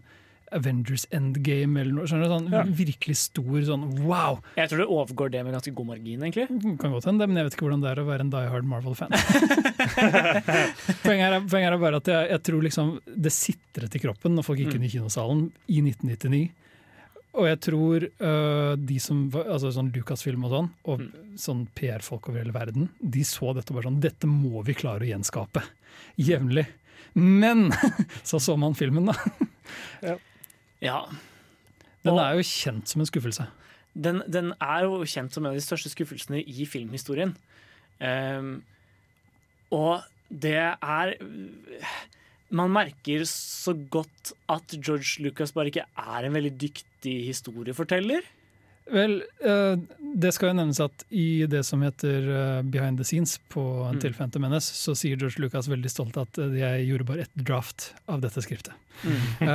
Avengers 0.55 1.03
Endgame 1.13 1.81
eller 1.81 1.93
noe. 1.93 2.07
Skjønner 2.09 2.25
du? 2.25 2.31
Sånn, 2.33 2.47
Ja. 2.53 2.63
Virkelig 2.79 3.15
stor 3.21 3.59
sånn 3.67 3.83
wow! 4.01 4.39
Jeg 4.57 4.71
tror 4.71 4.81
det 4.81 4.87
overgår 4.89 5.31
det 5.33 5.43
med 5.45 5.53
ganske 5.53 5.73
god 5.77 5.89
margin, 5.91 6.23
egentlig. 6.25 6.47
Kan 6.81 6.95
godt 6.95 7.05
hende, 7.05 7.27
men 7.27 7.37
jeg 7.37 7.49
vet 7.49 7.57
ikke 7.57 7.67
hvordan 7.67 7.83
det 7.83 7.91
er 7.91 8.01
å 8.01 8.07
være 8.07 8.25
en 8.25 8.31
Die 8.33 8.49
Hard 8.49 8.65
Marvel-fan. 8.71 9.13
poenget, 11.05 11.45
poenget 11.51 11.69
er 11.73 11.77
bare 11.81 12.01
at 12.01 12.09
jeg, 12.09 12.31
jeg 12.33 12.43
tror 12.49 12.65
liksom 12.65 12.95
det 13.05 13.33
sitret 13.35 13.95
i 13.95 14.01
kroppen 14.01 14.35
når 14.37 14.47
folk 14.47 14.63
gikk 14.63 14.79
inn 14.79 14.87
i 14.87 14.91
kinosalen 14.95 15.45
i 15.67 15.83
1999. 15.83 16.43
Og 17.37 17.45
jeg 17.45 17.59
tror 17.61 18.05
uh, 18.23 18.73
de 18.73 18.97
som 19.01 19.27
altså 19.37 19.69
sånn 19.75 19.91
Lucasfilm 19.93 20.47
og 20.47 20.53
sånn, 20.53 20.69
og 20.89 21.03
sånn 21.39 21.67
PR-folk 21.77 22.31
over 22.31 22.41
hele 22.41 22.55
verden, 22.55 22.89
de 22.99 23.21
så 23.27 23.53
dette 23.57 23.75
bare 23.75 23.85
sånn 23.85 24.01
Dette 24.01 24.29
må 24.29 24.63
vi 24.65 24.75
klare 24.77 25.05
å 25.05 25.11
gjenskape. 25.11 25.61
Jevnlig. 26.17 26.65
Men 27.13 27.69
så 28.29 28.41
så 28.41 28.57
man 28.59 28.77
filmen, 28.77 29.11
da. 29.11 30.15
Ja. 30.79 31.01
Den 32.07 32.15
er 32.15 32.37
jo 32.37 32.43
kjent 32.47 32.87
som 32.87 33.01
en 33.03 33.07
skuffelse. 33.09 33.49
Den, 33.91 34.21
den 34.31 34.53
er 34.63 34.85
jo 34.87 35.01
kjent 35.03 35.35
som 35.35 35.43
en 35.43 35.51
av 35.51 35.57
de 35.57 35.63
største 35.65 35.91
skuffelsene 35.91 36.39
i 36.39 36.63
filmhistorien. 36.69 37.33
Um, 37.99 38.61
og 39.75 40.05
det 40.31 40.55
er 40.55 41.15
Man 42.51 42.71
merker 42.73 43.23
så 43.29 43.75
godt 43.93 44.33
at 44.49 44.73
George 44.81 45.21
Lucas 45.21 45.51
bare 45.53 45.69
ikke 45.69 45.85
er 45.97 46.25
en 46.29 46.33
veldig 46.33 46.55
dyktig 46.57 47.15
historieforteller. 47.29 48.21
Vel, 48.89 49.19
eh, 49.45 49.75
det 50.17 50.31
skal 50.33 50.49
jo 50.49 50.55
nevnes 50.57 50.79
at 50.81 51.03
i 51.13 51.45
det 51.45 51.59
som 51.67 51.83
heter 51.85 52.25
eh, 52.33 52.61
Behind 52.65 52.97
the 52.97 53.05
Scenes 53.05 53.35
på 53.53 53.61
Mm. 53.91 53.99
til 54.01 54.15
Phantom 54.17 54.41
Menace, 54.41 54.73
så 54.73 54.95
sier 54.97 55.13
George 55.21 55.37
Lucas 55.43 55.67
veldig 55.69 55.91
stolt 55.93 56.17
at 56.17 56.39
eh, 56.41 56.55
jeg 56.57 56.87
gjorde 56.89 57.05
bare 57.05 57.21
ett 57.27 57.35
draft 57.37 57.91
av 58.09 58.23
dette 58.23 58.41
skriftet. 58.41 58.73
Mm. 59.05 59.19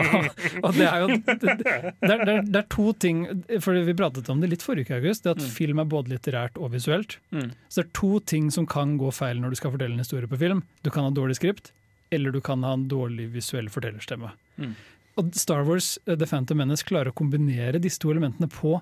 og, 0.00 0.26
og 0.66 0.74
det 0.76 0.88
er 0.90 0.98
jo 1.04 1.06
det, 1.14 1.36
det, 1.38 2.10
er, 2.10 2.42
det 2.44 2.58
er- 2.58 2.66
to 2.74 2.90
ting 3.00 3.22
For 3.64 3.78
Vi 3.86 3.94
pratet 3.96 4.28
om 4.34 4.42
det 4.42 4.50
litt 4.52 4.66
forrige 4.66 4.88
uke, 4.90 4.98
August. 4.98 5.24
Det 5.24 5.36
at 5.38 5.46
film 5.54 5.78
er 5.80 5.88
både 5.88 6.12
litterært 6.12 6.58
og 6.58 6.74
visuelt. 6.74 7.16
Mm. 7.30 7.52
Så 7.70 7.80
det 7.80 7.86
er 7.86 7.94
to 8.00 8.12
ting 8.34 8.50
som 8.54 8.66
kan 8.66 8.98
gå 9.00 9.14
feil 9.14 9.38
når 9.40 9.54
du 9.54 9.60
skal 9.62 9.72
fortelle 9.76 9.94
en 9.96 10.02
historie 10.04 10.26
på 10.28 10.36
film. 10.42 10.64
Du 10.82 10.90
kan 10.90 11.06
ha 11.06 11.14
dårlig 11.14 11.38
skript, 11.38 11.70
eller 12.10 12.34
du 12.34 12.40
kan 12.44 12.64
ha 12.66 12.74
en 12.76 12.88
dårlig 12.90 13.30
visuell 13.34 13.70
fortellerstemme. 13.72 14.32
Mm. 14.60 14.74
Og 15.20 15.30
Star 15.38 15.64
Wars 15.66 15.94
eh, 16.06 16.16
The 16.18 16.28
Phantom 16.28 16.60
Menace 16.60 16.86
klarer 16.86 17.12
å 17.12 17.16
kombinere 17.16 17.80
disse 17.82 18.02
to 18.02 18.12
elementene 18.12 18.50
på 18.50 18.78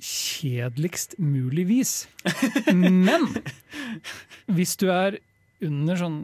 kjedeligst 0.00 1.18
mulig 1.20 1.66
vis. 1.68 1.94
Men 2.72 3.28
hvis 4.48 4.76
du 4.80 4.88
er 4.92 5.18
under 5.60 5.98
sånn 6.00 6.20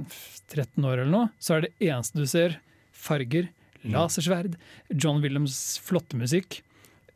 13 0.53 0.87
år 0.87 1.03
eller 1.03 1.13
noe, 1.13 1.33
så 1.39 1.57
er 1.59 1.67
det 1.67 1.91
eneste 1.91 2.23
du 2.23 2.29
ser 2.31 2.57
farger, 2.97 3.51
lasersverd, 3.87 4.57
John 4.91 5.21
Williams 5.23 5.77
flotte 5.85 6.19
musikk. 6.19 6.63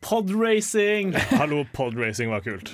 Podracing! 0.01 1.13
Hallo, 1.37 1.65
podracing 1.73 2.31
var 2.31 2.45
kult. 2.45 2.73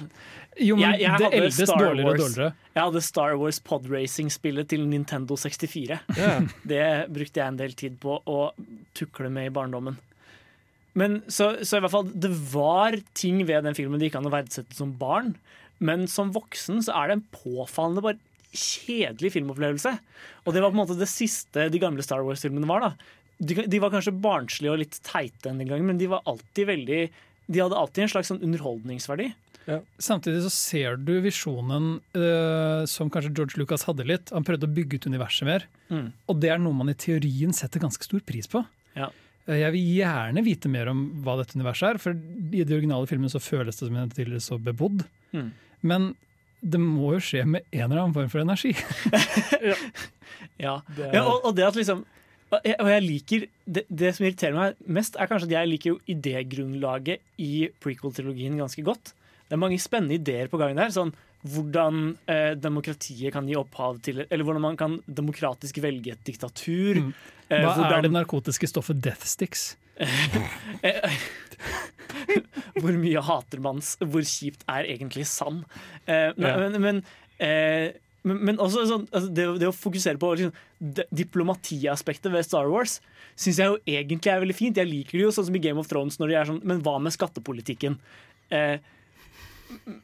Jo, 0.59 0.75
men 0.75 0.91
Jeg- 0.93 1.01
jeg 1.03 1.19
det 1.21 1.27
eldes 1.37 1.57
Star 1.69 1.77
dårligere 1.77 2.09
og 2.09 2.17
dårligere. 2.23 2.53
Jeg 2.73 2.83
hadde 2.83 3.01
Star 3.05 3.35
Wars 3.37 3.59
Podracing-spillet 3.59 4.67
til 4.71 4.87
Nintendo 4.89 5.35
64. 5.37 5.99
Yeah. 6.17 6.47
Det 6.65 6.83
brukte 7.13 7.41
jeg 7.41 7.47
en 7.47 7.57
del 7.59 7.73
tid 7.77 7.99
på 8.01 8.19
å 8.25 8.51
tukle 8.97 9.29
med 9.29 9.51
i 9.51 9.53
barndommen. 9.53 9.97
Men 10.97 11.19
så, 11.29 11.51
så 11.61 11.77
i 11.77 11.81
hvert 11.85 11.93
fall, 11.93 12.07
det 12.09 12.31
var 12.53 12.97
ting 13.13 13.43
ved 13.45 13.63
den 13.67 13.75
filmen 13.77 13.99
det 14.01 14.09
gikk 14.09 14.17
an 14.17 14.25
å 14.29 14.33
verdsette 14.33 14.73
som 14.73 14.95
barn. 14.97 15.35
Men 15.79 16.07
som 16.09 16.31
voksen 16.33 16.81
så 16.81 16.95
er 16.97 17.07
det 17.11 17.17
en 17.19 17.27
påfallende 17.37 18.01
bare 18.01 18.17
kjedelig 18.57 19.35
filmopplevelse. 19.35 19.91
Og 20.47 20.53
det 20.55 20.63
var 20.63 20.71
på 20.71 20.77
en 20.79 20.81
måte 20.87 20.97
det 20.97 21.09
siste 21.11 21.67
de 21.69 21.81
gamle 21.83 22.01
Star 22.05 22.23
Wars-filmene 22.25 22.65
var. 22.69 22.87
da. 22.87 22.91
De, 23.37 23.53
de 23.69 23.79
var 23.83 23.91
kanskje 23.93 24.15
barnslige 24.17 24.73
og 24.73 24.79
litt 24.81 24.97
teite 25.05 25.51
en 25.51 25.61
gang, 25.69 25.83
men 25.85 25.99
de 26.01 26.07
var 26.09 26.23
alltid 26.25 26.65
veldig 26.71 27.01
De 27.47 27.59
hadde 27.61 27.77
alltid 27.77 28.01
en 28.03 28.09
slags 28.11 28.27
sånn 28.31 28.41
underholdningsverdi. 28.43 29.29
Samtidig 29.99 30.41
så 30.45 30.51
ser 30.53 30.95
du 31.03 31.17
visjonen 31.25 31.97
uh, 32.15 32.85
som 32.87 33.09
kanskje 33.11 33.33
George 33.35 33.59
Lucas 33.59 33.83
hadde 33.87 34.05
litt. 34.07 34.31
Han 34.31 34.45
prøvde 34.47 34.67
å 34.69 34.73
bygge 34.73 34.99
ut 35.01 35.07
universet 35.11 35.47
mer. 35.49 35.65
Mm. 35.91 36.05
Og 36.31 36.39
det 36.39 36.51
er 36.53 36.61
noe 36.63 36.77
man 36.77 36.91
i 36.93 36.95
teorien 36.95 37.51
setter 37.55 37.83
ganske 37.83 38.07
stor 38.07 38.23
pris 38.27 38.47
på. 38.51 38.61
Ja. 38.95 39.09
Uh, 39.47 39.57
Jeg 39.59 39.73
vil 39.75 39.89
gjerne 39.99 40.43
vite 40.45 40.71
mer 40.71 40.87
om 40.93 41.01
hva 41.25 41.35
dette 41.41 41.57
universet 41.59 41.89
er, 41.93 41.99
for 41.99 42.15
i 42.15 42.63
de 42.63 42.77
originale 42.77 43.09
filmene 43.11 43.31
så 43.33 43.43
føles 43.43 43.75
det 43.81 43.89
som 43.89 43.99
en 43.99 44.13
tidligere 44.15 44.43
så 44.47 44.59
bebodd. 44.59 45.03
Mm. 45.35 45.51
Men 45.87 46.07
det 46.63 46.79
må 46.81 47.11
jo 47.17 47.19
skje 47.21 47.43
med 47.45 47.67
en 47.69 47.85
eller 47.91 48.05
annen 48.05 48.15
form 48.15 48.31
for 48.33 48.41
energi. 48.43 48.71
Ja, 50.57 50.81
Det 50.95 51.05
er- 51.05 51.13
ja 51.13 51.21
og, 51.29 51.43
og 51.45 51.55
det 51.57 51.65
at 51.67 51.75
liksom 51.77 52.05
og 52.47 52.61
jeg, 52.63 52.75
og 52.79 52.87
jeg 52.87 53.03
liker 53.03 53.41
det, 53.67 53.81
det 53.91 54.09
som 54.15 54.23
irriterer 54.23 54.53
meg 54.55 54.75
mest, 54.95 55.17
er 55.19 55.27
kanskje 55.27 55.49
at 55.49 55.53
jeg 55.57 55.67
liker 55.67 55.89
jo 55.91 55.97
idégrunnlaget 56.13 57.19
i 57.43 57.67
prequel-trilogien 57.83 58.55
ganske 58.55 58.85
godt. 58.87 59.11
Det 59.47 59.55
er 59.55 59.61
mange 59.61 59.79
spennende 59.79 60.17
ideer 60.19 60.49
på 60.51 60.59
gang 60.61 60.75
der. 60.77 60.91
Sånn 60.95 61.13
hvordan 61.47 62.17
eh, 62.27 62.53
demokratiet 62.59 63.31
kan 63.31 63.45
gi 63.47 63.55
opphav 63.55 63.99
til 64.03 64.23
Eller 64.25 64.43
hvordan 64.43 64.63
man 64.63 64.75
kan 64.79 64.95
demokratisk 65.05 65.77
velge 65.83 66.15
et 66.15 66.23
diktatur. 66.27 66.97
Mm. 67.05 67.11
Eh, 67.47 67.63
Hva 67.63 67.91
er 67.99 68.01
det 68.07 68.11
narkotiske 68.11 68.67
stoffet 68.67 68.99
death 69.05 69.23
sticks? 69.29 69.75
Eh, 69.97 71.13
hvor 72.81 72.97
mye 72.99 73.21
hater 73.25 73.61
man 73.63 73.79
Hvor 74.01 74.25
kjipt 74.27 74.65
er 74.69 74.89
egentlig 74.89 75.27
sann? 75.29 75.63
Eh, 76.05 76.33
men, 76.37 76.49
Ja. 76.49 76.57
Men, 76.65 76.81
men, 76.83 76.99
eh, 77.39 77.93
men, 78.27 78.41
men 78.49 78.59
også 78.59 78.83
sånn, 78.89 79.05
altså 79.13 79.29
det, 79.31 79.45
det 79.61 79.69
å 79.69 79.75
fokusere 79.77 80.19
på 80.19 80.33
liksom, 80.35 80.51
di- 80.81 81.05
diplomatiaspektet 81.23 82.33
ved 82.33 82.43
Star 82.43 82.67
Wars 82.73 82.97
syns 83.37 83.59
jeg 83.61 83.69
jo 83.69 83.77
egentlig 83.85 84.31
er 84.33 84.41
veldig 84.41 84.55
fint. 84.57 84.77
Jeg 84.81 84.89
liker 84.89 85.19
det 85.19 85.27
jo 85.27 85.31
sånn 85.31 85.45
som 85.47 85.55
i 85.55 85.61
Game 85.63 85.79
of 85.79 85.87
Thrones 85.87 86.17
når 86.19 86.31
de 86.33 86.35
er 86.41 86.47
sånn 86.49 86.59
Men 86.67 86.81
hva 86.83 86.97
med 86.99 87.13
skattepolitikken? 87.15 87.99
Eh, 88.51 88.79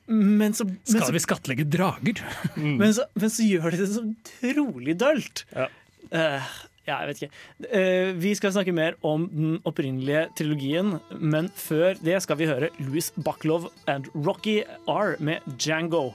men 0.07 0.53
så, 0.55 0.67
men 0.67 0.83
Skal 0.89 1.15
vi 1.15 1.23
skattlegge 1.23 1.65
drager? 1.69 2.21
men, 2.55 2.89
så, 2.95 3.07
men 3.15 3.31
så 3.33 3.47
gjør 3.47 3.73
de 3.73 3.81
det 3.81 3.89
så 3.93 4.03
utrolig 4.51 4.95
dølt. 4.99 5.45
Eh, 5.53 6.53
ja, 6.83 6.97
jeg 6.99 7.07
vet 7.09 7.21
ikke. 7.21 7.37
Uh, 7.71 8.09
vi 8.19 8.33
skal 8.35 8.51
snakke 8.55 8.75
mer 8.75 8.97
om 9.07 9.29
den 9.31 9.55
opprinnelige 9.67 10.25
trilogien, 10.39 10.97
men 11.15 11.47
før 11.55 11.95
det 12.03 12.19
skal 12.25 12.39
vi 12.41 12.49
høre 12.49 12.71
Louis 12.81 13.07
Baklov 13.23 13.69
and 13.87 14.09
Rocky 14.13 14.61
R 14.91 15.15
med 15.23 15.45
Django. 15.55 16.11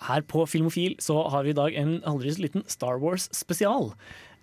Her 0.00 0.24
på 0.24 0.46
Filmofil 0.48 0.96
så 1.02 1.20
har 1.28 1.44
vi 1.44 1.52
i 1.52 1.58
dag 1.58 1.76
en 1.76 1.98
aldri 2.08 2.32
så 2.32 2.46
liten 2.46 2.64
Star 2.72 2.96
Wars-spesial. 3.02 3.92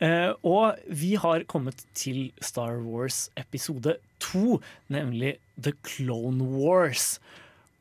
Eh, 0.04 0.32
og 0.46 0.78
vi 0.94 1.16
har 1.18 1.46
kommet 1.50 1.82
til 1.98 2.30
Star 2.44 2.78
Wars 2.86 3.28
episode 3.38 3.96
to, 4.22 4.60
nemlig 4.94 5.38
The 5.58 5.74
Clone 5.88 6.44
Wars. 6.58 7.18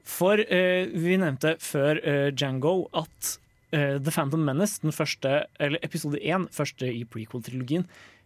For 0.06 0.40
eh, 0.40 0.88
vi 0.92 1.18
nevnte 1.20 1.56
før 1.60 2.00
eh, 2.00 2.30
Django 2.32 2.86
at 2.96 3.36
The 3.76 4.12
Phantom 4.14 4.40
Menace, 4.46 4.78
den 4.80 4.94
første, 4.94 5.42
eller 5.60 5.82
episode 5.84 6.16
én, 6.22 6.46
første 6.54 6.86
i 6.88 7.02
prequel-trilogien, 7.04 7.82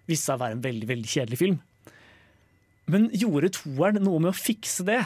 viste 0.06 0.28
seg 0.28 0.36
å 0.36 0.42
være 0.44 0.54
en 0.58 0.62
veldig, 0.62 0.86
veldig 0.86 1.10
kjedelig 1.10 1.38
film. 1.40 1.56
Men 2.92 3.08
gjorde 3.16 3.50
toeren 3.56 4.04
noe 4.04 4.20
med 4.22 4.30
å 4.30 4.36
fikse 4.36 4.84
det? 4.86 5.00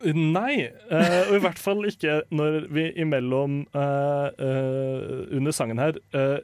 Nei, 0.00 0.64
uh, 0.88 1.26
og 1.28 1.34
i 1.36 1.40
hvert 1.44 1.58
fall 1.60 1.84
ikke 1.84 2.22
når 2.32 2.70
vi 2.72 2.86
imellom 3.02 3.58
uh, 3.76 4.28
uh, 4.32 5.26
under 5.36 5.52
sangen 5.52 5.82
her 5.82 5.98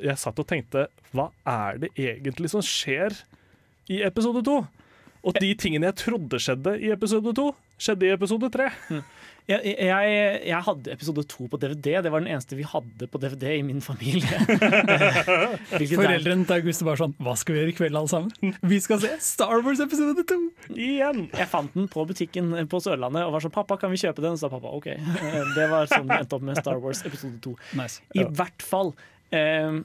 Jeg 0.05 0.21
satt 0.21 0.43
og 0.43 0.49
tenkte 0.51 0.83
Hva 1.17 1.31
er 1.49 1.81
det 1.81 1.91
egentlig 1.97 2.51
som 2.53 2.65
skjer 2.65 3.17
i 3.89 4.03
episode 4.05 4.43
to? 4.45 4.59
Og 5.27 5.39
de 5.41 5.55
tingene 5.59 5.89
jeg 5.89 5.99
trodde 6.05 6.39
skjedde 6.43 6.77
i 6.85 6.93
episode 6.95 7.33
to, 7.35 7.49
skjedde 7.83 8.07
i 8.07 8.13
episode 8.15 8.51
tre. 8.55 8.69
Jeg, 9.47 9.63
jeg, 9.79 10.15
jeg 10.49 10.59
hadde 10.67 10.91
episode 10.91 11.23
to 11.31 11.45
på 11.47 11.59
DVD. 11.63 12.01
Det 12.03 12.11
var 12.11 12.23
den 12.23 12.33
eneste 12.33 12.57
vi 12.59 12.65
hadde 12.67 13.07
på 13.07 13.21
DVD 13.23 13.53
i 13.55 13.63
min 13.63 13.79
familie. 13.85 14.41
Foreldrene 15.93 16.47
til 16.49 16.57
August 16.57 16.83
er 16.83 16.89
bare 16.89 16.99
sånn 16.99 17.15
Hva 17.23 17.37
skal 17.39 17.55
vi 17.55 17.61
gjøre 17.61 17.73
i 17.73 17.77
kveld, 17.79 17.99
alle 18.01 18.11
sammen? 18.11 18.57
Vi 18.67 18.79
skal 18.83 18.99
se 19.05 19.13
Star 19.23 19.63
Wars 19.63 19.83
episode 19.85 20.25
2! 20.27 20.39
Igjen! 20.75 21.27
Jeg 21.31 21.49
fant 21.53 21.75
den 21.79 21.87
på 21.93 22.03
butikken 22.09 22.51
på 22.73 22.81
Sørlandet 22.83 23.23
og 23.23 23.37
var 23.37 23.45
sånn 23.45 23.55
'Pappa, 23.55 23.79
kan 23.79 23.93
vi 23.95 24.01
kjøpe 24.03 24.25
den?' 24.25 24.35
Så 24.37 24.49
sa 24.49 24.53
pappa 24.53 24.73
OK. 24.75 24.89
Det 25.55 25.67
var 25.71 25.87
sånn 25.91 26.09
vi 26.11 26.19
endte 26.19 26.37
opp 26.39 26.47
med 26.49 26.59
Star 26.59 26.83
Wars 26.83 27.05
episode 27.07 27.39
to. 27.45 27.55
Nice. 27.79 28.03
I 28.19 28.27
hvert 28.27 28.65
fall. 28.67 28.91
Eh, 29.31 29.79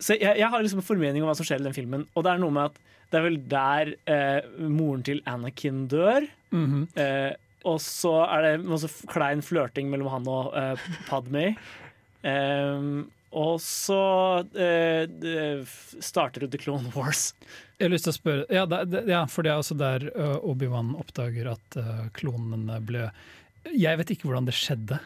så 0.00 0.16
jeg, 0.16 0.32
jeg 0.40 0.48
har 0.48 0.64
liksom 0.64 0.80
en 0.80 0.86
formening 0.88 1.24
om 1.24 1.28
hva 1.28 1.36
som 1.36 1.46
skjer 1.46 1.60
i 1.60 1.66
den 1.68 1.76
filmen. 1.76 2.06
Og 2.16 2.24
det 2.24 2.32
er 2.32 2.40
noe 2.40 2.54
med 2.56 2.70
at 2.72 2.80
det 3.12 3.20
er 3.20 3.24
vel 3.24 3.38
der 3.52 3.92
eh, 4.08 4.48
moren 4.68 5.04
til 5.04 5.20
Anakin 5.28 5.84
dør. 5.92 6.24
Mhm. 6.56 6.88
eh, 6.96 7.36
og 7.68 7.78
så 7.84 8.14
er 8.26 8.44
det 8.46 8.52
masse 8.66 8.88
klein 9.12 9.42
flørting 9.44 9.90
mellom 9.92 10.10
han 10.16 10.28
og 10.32 10.50
uh, 10.56 10.88
Padme. 11.08 11.52
Um, 12.24 13.06
og 13.38 13.58
så 13.60 13.98
uh, 14.42 15.74
starter 16.02 16.48
The 16.48 16.58
Clone 16.62 16.90
Wars. 16.96 17.34
Jeg 17.78 17.86
har 17.86 17.92
lyst 17.92 18.08
til 18.08 18.14
å 18.14 18.16
spørre 18.16 18.46
Ja, 18.56 18.64
det, 18.66 19.04
ja 19.06 19.20
for 19.30 19.46
det 19.46 19.52
er 19.52 19.60
også 19.60 19.76
der 19.78 20.08
uh, 20.16 20.38
Obi-Wan 20.48 20.94
oppdager 20.98 21.52
at 21.52 21.76
klonene 22.16 22.80
ble 22.82 23.04
Jeg 23.76 24.00
vet 24.00 24.10
ikke 24.16 24.26
hvordan 24.30 24.48
det 24.48 24.56
skjedde. 24.58 24.98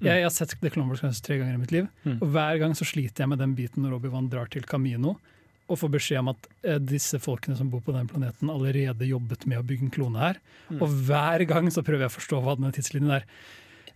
Jeg, 0.00 0.08
jeg 0.20 0.24
har 0.26 0.32
sett 0.34 0.54
The 0.62 0.70
Clone 0.72 0.90
Wars 0.90 1.02
kanskje 1.04 1.26
tre 1.26 1.36
ganger 1.42 1.58
i 1.58 1.60
mitt 1.66 1.74
liv, 1.74 1.90
Mm. 2.04 2.18
og 2.20 2.32
hver 2.34 2.58
gang 2.60 2.74
så 2.76 2.84
sliter 2.88 3.24
jeg 3.24 3.30
med 3.34 3.40
den 3.40 3.52
biten 3.58 3.84
når 3.84 3.98
Obi-Wan 3.98 4.26
drar 4.32 4.48
til 4.52 4.64
Camino 4.68 5.14
og 5.64 5.80
får 5.80 5.92
beskjed 5.96 6.20
om 6.20 6.32
at 6.34 6.48
eh, 6.66 6.80
disse 6.82 7.18
folkene 7.22 7.56
som 7.58 7.70
bor 7.72 7.82
på 7.84 7.94
den 7.96 8.08
planeten 8.10 8.52
allerede 8.52 9.08
jobbet 9.08 9.46
med 9.50 9.60
å 9.60 9.66
bygge 9.66 9.88
en 9.88 9.94
klone 9.94 10.20
her. 10.20 10.40
Mm. 10.68 10.80
Og 10.80 10.96
hver 11.08 11.44
gang 11.48 11.70
så 11.72 11.84
prøver 11.84 12.06
jeg 12.06 12.12
å 12.12 12.18
forstå 12.18 12.40
hva 12.44 12.58
denne 12.58 12.74
tidslinjen 12.76 13.18
er. 13.20 13.28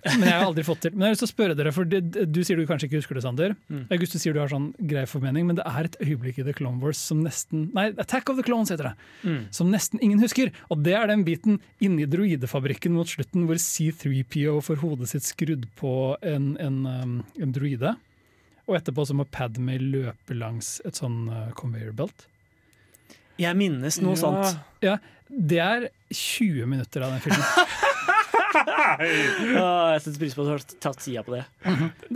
Men 0.07 0.29
jeg 0.29 0.37
har 0.37 0.47
aldri 0.47 0.63
fått 0.63 0.85
til. 0.85 0.95
Men 0.95 1.05
jeg 1.05 1.09
har 1.09 1.15
lyst 1.17 1.23
til 1.25 1.29
å 1.29 1.33
spørre 1.33 1.55
dere, 1.59 1.73
for 1.75 1.89
det, 1.91 2.01
Du 2.31 2.39
sier 2.47 2.59
du 2.59 2.69
kanskje 2.69 2.87
ikke 2.87 3.01
husker 3.01 3.19
det, 3.19 3.25
Sander. 3.25 3.55
Mm. 3.67 3.83
August, 3.97 4.15
du 4.15 4.23
sier 4.23 4.37
du 4.37 4.41
har 4.41 4.51
sånn 4.53 4.71
grei 4.91 5.03
formening, 5.11 5.49
men 5.49 5.59
det 5.59 5.67
er 5.67 5.89
et 5.89 5.99
øyeblikk 6.05 6.39
i 6.39 6.47
The 6.47 6.55
Clone 6.57 6.79
Wars 6.83 7.01
som 7.11 7.25
nesten 7.25 7.67
Nei, 7.75 7.89
Attack 7.99 8.31
of 8.31 8.39
the 8.39 8.47
Clones 8.47 8.71
heter 8.73 8.93
det. 8.93 8.95
Mm. 9.27 9.41
Som 9.59 9.73
nesten 9.75 10.03
ingen 10.05 10.23
husker. 10.23 10.53
Og 10.71 10.85
det 10.87 10.95
er 10.99 11.11
den 11.11 11.27
biten 11.27 11.59
inni 11.85 12.07
droidefabrikken 12.11 12.95
mot 12.95 13.11
slutten 13.11 13.49
hvor 13.49 13.59
C3PO 13.63 14.59
får 14.65 14.83
hodet 14.85 15.11
sitt 15.11 15.27
skrudd 15.27 15.67
på 15.81 15.95
en, 16.23 16.53
en, 16.63 16.79
um, 16.87 17.19
en 17.43 17.57
droide. 17.57 17.97
Og 18.69 18.77
etterpå 18.77 19.07
så 19.09 19.17
må 19.17 19.25
Padme 19.33 19.79
løpe 19.81 20.37
langs 20.37 20.79
et 20.89 20.99
sånn 21.01 21.23
uh, 21.33 21.49
conveyor 21.57 21.95
belt. 21.97 22.27
Jeg 23.41 23.57
minnes 23.57 24.01
noe 24.03 24.17
Ja. 24.17 24.21
sånt. 24.21 24.59
Ja, 24.85 24.99
det 25.29 25.61
er 25.63 25.89
20 26.13 26.67
minutter 26.69 27.07
av 27.07 27.15
den 27.17 27.23
filmen. 27.25 27.45
Jeg 28.99 30.01
setter 30.03 30.19
pris 30.19 30.35
på 30.35 30.43
at 30.43 30.49
du 30.49 30.53
har 30.55 30.63
tatt 30.83 31.03
tida 31.05 31.23
på 31.23 31.35
det. 31.37 31.43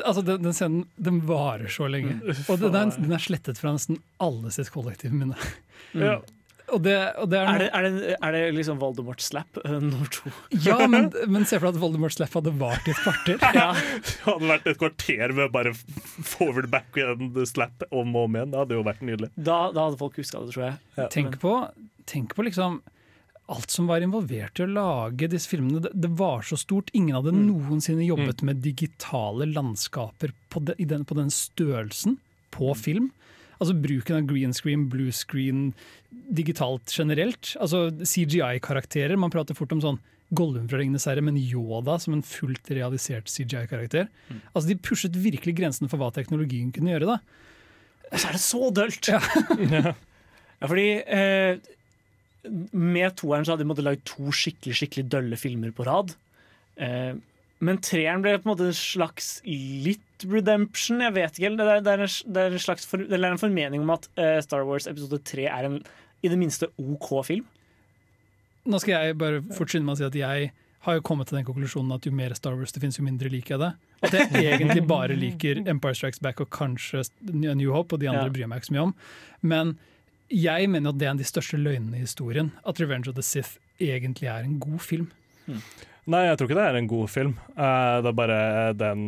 altså, 0.02 0.22
den, 0.26 0.42
den 0.42 0.56
scenen 0.56 0.84
den 0.96 1.20
varer 1.28 1.70
så 1.70 1.88
lenge. 1.92 2.18
Og 2.48 2.58
den, 2.62 2.92
den, 2.96 3.12
er 3.12 3.22
slettet 3.22 3.60
fra 3.60 3.74
nesten 3.76 4.00
alle 4.22 4.52
sitt 4.54 4.72
kollektive 4.74 5.14
minne. 5.14 5.36
Ja. 5.92 6.18
Og 6.72 6.80
det, 6.84 6.94
og 7.20 7.28
det 7.28 7.38
er, 7.38 7.48
Er 7.50 7.60
det, 7.60 7.68
er 7.72 7.84
det, 7.84 8.14
er 8.16 8.34
det 8.36 8.42
liksom 8.56 8.78
Voldemort-slap 8.80 9.60
uh, 9.60 9.74
nummer 9.76 10.08
to? 10.12 10.32
Ja, 10.64 10.78
men, 10.88 11.10
men 11.28 11.44
se 11.48 11.58
for 11.58 11.68
deg 11.68 11.76
at 11.76 11.82
Voldemort 11.82 12.16
Slapp 12.16 12.36
hadde 12.38 12.54
vart 12.60 12.88
i 12.88 12.94
et 12.94 13.02
kvarter. 13.02 13.38
Det 13.42 14.24
hadde 14.24 14.48
vært 14.48 14.70
et 14.70 14.80
kvarter 14.80 15.34
med 15.36 15.52
bare 15.54 15.74
forward 15.74 16.70
back 16.72 16.96
and 17.02 17.36
slap 17.48 17.84
om 17.90 18.16
og 18.16 18.28
om 18.28 18.38
igjen. 18.38 18.52
Det 18.54 18.60
hadde 18.62 18.78
jo 18.78 18.86
vært 18.86 19.04
nydelig. 19.04 19.30
Da, 19.36 19.58
da 19.74 19.86
hadde 19.88 20.00
folk 20.00 20.18
huska 20.20 20.42
det, 20.42 20.54
tror 20.54 20.64
jeg. 20.64 21.08
Tenk 21.12 21.38
på, 21.42 21.54
tenk 22.08 22.36
på 22.36 22.46
liksom 22.48 22.80
alt 23.52 23.72
som 23.74 23.88
var 23.90 24.04
involvert 24.04 24.60
i 24.60 24.64
å 24.64 24.70
lage 24.70 25.28
disse 25.32 25.50
filmene. 25.50 25.82
Det, 25.84 25.92
det 25.98 26.12
var 26.18 26.44
så 26.46 26.56
stort. 26.60 26.92
Ingen 26.96 27.18
hadde 27.18 27.34
noensinne 27.36 28.06
jobbet 28.06 28.44
med 28.46 28.62
digitale 28.64 29.48
landskaper 29.50 30.32
på, 30.52 30.62
de, 30.68 30.76
i 30.80 30.88
den, 30.88 31.04
på 31.08 31.18
den 31.18 31.32
størrelsen 31.32 32.18
på 32.54 32.72
film. 32.78 33.10
Altså 33.62 33.76
Bruken 33.78 34.18
av 34.18 34.26
green 34.26 34.54
screen, 34.56 34.88
blue 34.90 35.12
screen, 35.14 35.68
digitalt 36.34 36.90
generelt. 36.90 37.52
Altså 37.62 37.86
CGI-karakterer. 38.02 39.14
Man 39.20 39.30
prater 39.32 39.54
fort 39.58 39.72
om 39.76 39.82
sånn 39.84 40.00
Gollum 40.32 40.64
fra 40.70 40.78
Ringenes 40.80 41.04
herre, 41.06 41.20
men 41.24 41.36
Yoda 41.36 41.98
som 42.00 42.14
en 42.16 42.24
fullt 42.24 42.70
realisert 42.72 43.28
CGI-karakter. 43.28 44.06
Altså 44.54 44.70
De 44.70 44.78
pushet 44.80 45.18
virkelig 45.20 45.54
grensen 45.60 45.90
for 45.92 46.00
hva 46.00 46.08
teknologien 46.16 46.72
kunne 46.74 46.94
gjøre. 46.94 47.14
da. 47.14 48.16
Så 48.16 48.28
er 48.30 48.38
det 48.38 48.42
så 48.44 48.70
dølt! 48.74 49.12
Ja. 50.62 50.68
fordi 50.70 50.86
eh, 51.10 51.56
med 52.70 53.16
toeren 53.18 53.42
så 53.44 53.52
hadde 53.54 53.64
de 53.64 53.68
måttet 53.70 53.86
lage 53.86 54.04
to 54.06 54.30
skikkelig 54.34 54.76
skikkelig 54.78 55.08
dølle 55.10 55.38
filmer 55.40 55.72
på 55.74 55.86
rad. 55.88 56.12
Eh, 56.78 57.12
men 57.62 57.78
treeren 57.84 58.22
ble 58.24 58.34
på 58.40 58.48
en 58.48 58.52
måte 58.52 58.66
en 58.70 58.74
slags 58.76 59.36
litt 59.46 60.24
redemption. 60.26 61.02
Jeg 61.04 61.14
vet 61.14 61.38
ikke. 61.38 61.50
Det 61.58 61.66
er, 61.66 61.82
det 61.86 61.92
er, 61.92 62.02
en, 62.06 62.14
det 62.34 62.42
er 62.46 62.56
en 62.56 62.62
slags 62.64 62.86
for, 62.90 63.02
det 63.06 63.18
er 63.18 63.26
en 63.28 63.38
formening 63.40 63.84
om 63.84 63.92
at 63.94 64.08
uh, 64.18 64.40
Star 64.42 64.64
Wars 64.66 64.88
episode 64.90 65.20
3 65.30 65.46
er 65.50 65.68
en 65.68 65.76
i 66.22 66.30
det 66.30 66.38
minste 66.38 66.68
OK 66.78 67.08
film. 67.26 67.46
Nå 68.66 68.78
skal 68.82 69.08
jeg 69.08 69.16
bare 69.18 69.40
fort 69.54 69.72
med 69.74 69.88
meg 69.88 69.96
å 69.96 70.00
si 70.02 70.06
at 70.06 70.18
jeg 70.18 70.50
har 70.82 70.98
jo 70.98 71.02
kommet 71.06 71.30
til 71.30 71.38
den 71.38 71.46
konklusjonen 71.46 71.94
at 71.94 72.06
jo 72.06 72.12
mer 72.14 72.34
Star 72.38 72.54
Wars 72.58 72.74
det 72.74 72.82
finnes, 72.82 72.98
jo 72.98 73.06
mindre 73.06 73.30
liker 73.30 73.54
jeg 73.56 73.62
det. 73.62 73.70
At 74.06 74.16
jeg 74.38 74.50
egentlig 74.56 74.84
bare 74.90 75.14
liker 75.18 75.62
Empire 75.70 75.98
Strikes 75.98 76.22
Back 76.22 76.42
og 76.42 76.50
kanskje 76.54 77.04
New 77.30 77.70
Hope, 77.74 77.94
og 77.94 78.02
de 78.02 78.10
andre 78.10 78.26
Ja. 78.26 78.34
bryr 78.34 78.44
jeg 78.46 78.50
meg 78.50 78.62
ikke 78.62 78.70
så 78.72 78.76
mye 78.78 78.86
om. 78.88 78.94
Men 79.42 79.74
jeg 80.32 80.70
mener 80.70 80.90
at 80.90 80.98
det 80.98 81.06
er 81.06 81.12
en 81.12 81.18
av 81.20 81.22
de 81.22 81.30
største 81.30 81.58
løgnene 81.62 81.98
i 82.00 82.04
historien. 82.06 82.50
At 82.66 82.82
Revenge 82.82 83.10
of 83.10 83.18
the 83.18 83.22
Sith 83.26 83.58
egentlig 83.82 84.30
er 84.30 84.46
en 84.46 84.58
god 84.62 84.82
film. 84.82 85.10
Nei, 86.10 86.24
jeg 86.26 86.38
tror 86.38 86.48
ikke 86.48 86.56
det 86.58 86.64
er 86.66 86.76
en 86.80 86.88
god 86.90 87.10
film. 87.12 87.34
Eh, 87.54 87.96
det 88.02 88.10
er 88.10 88.16
bare 88.18 88.38
den 88.74 89.02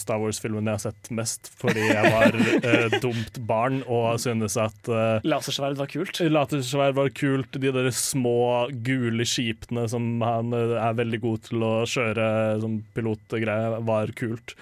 Star 0.00 0.18
Wars-filmen 0.18 0.66
jeg 0.66 0.80
har 0.80 0.82
sett 0.82 1.10
mest 1.14 1.46
fordi 1.60 1.84
jeg 1.84 2.10
var 2.10 2.34
uh, 2.34 2.96
dumt 3.04 3.38
barn 3.46 3.84
og 3.84 4.18
synes 4.18 4.56
at 4.58 4.90
uh, 4.90 5.22
Lasersverd 5.22 5.78
var 5.78 5.92
kult. 5.92 6.18
Lasersverd 6.26 6.98
var 6.98 7.12
kult. 7.14 7.54
De 7.54 7.70
der 7.76 7.92
små, 7.94 8.66
gule 8.82 9.28
skipene 9.28 9.86
som 9.90 10.10
han 10.26 10.50
eh, 10.56 10.74
er 10.80 10.98
veldig 10.98 11.22
god 11.22 11.46
til 11.46 11.62
å 11.62 11.72
kjøre 11.86 12.26
som 12.64 12.80
pilotgreie, 12.98 13.78
var 13.86 14.10
kult. 14.18 14.56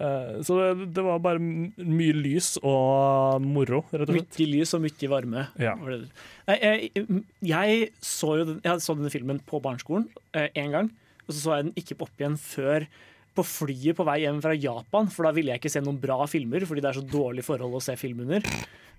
Eh, 0.00 0.40
så 0.48 0.56
det, 0.58 0.88
det 0.96 1.04
var 1.04 1.20
bare 1.28 1.44
mye 1.44 2.16
lys 2.24 2.54
og 2.62 3.44
moro, 3.44 3.84
rett 3.92 4.08
og 4.08 4.16
slett. 4.16 4.40
Mye 4.40 4.52
lys 4.56 4.72
og 4.78 4.84
mye 4.88 5.12
varme. 5.12 5.46
Ja. 5.60 5.76
Nei, 5.76 6.58
jeg, 6.64 7.08
jeg 7.52 7.88
så 8.00 8.38
jo 8.40 8.52
den, 8.54 8.60
jeg 8.64 8.84
så 8.88 8.96
denne 8.96 9.12
filmen 9.12 9.44
på 9.44 9.60
barneskolen 9.60 10.08
én 10.32 10.72
gang. 10.72 10.94
Og 11.26 11.34
så 11.34 11.40
så 11.40 11.56
jeg 11.56 11.64
den 11.68 11.74
ikke 11.80 11.96
opp 12.04 12.14
igjen 12.20 12.38
før 12.40 12.86
på 13.34 13.42
flyet 13.42 13.96
på 13.98 14.04
vei 14.06 14.20
hjem 14.22 14.40
fra 14.44 14.54
Japan, 14.54 15.08
for 15.10 15.26
da 15.26 15.32
ville 15.34 15.50
jeg 15.50 15.58
ikke 15.62 15.72
se 15.72 15.80
noen 15.82 15.96
bra 16.00 16.20
filmer, 16.30 16.62
fordi 16.68 16.80
det 16.84 16.90
er 16.92 17.00
så 17.00 17.06
dårlig 17.10 17.42
forhold 17.46 17.74
å 17.74 17.82
se 17.82 17.96
film 17.98 18.20
under. 18.26 18.44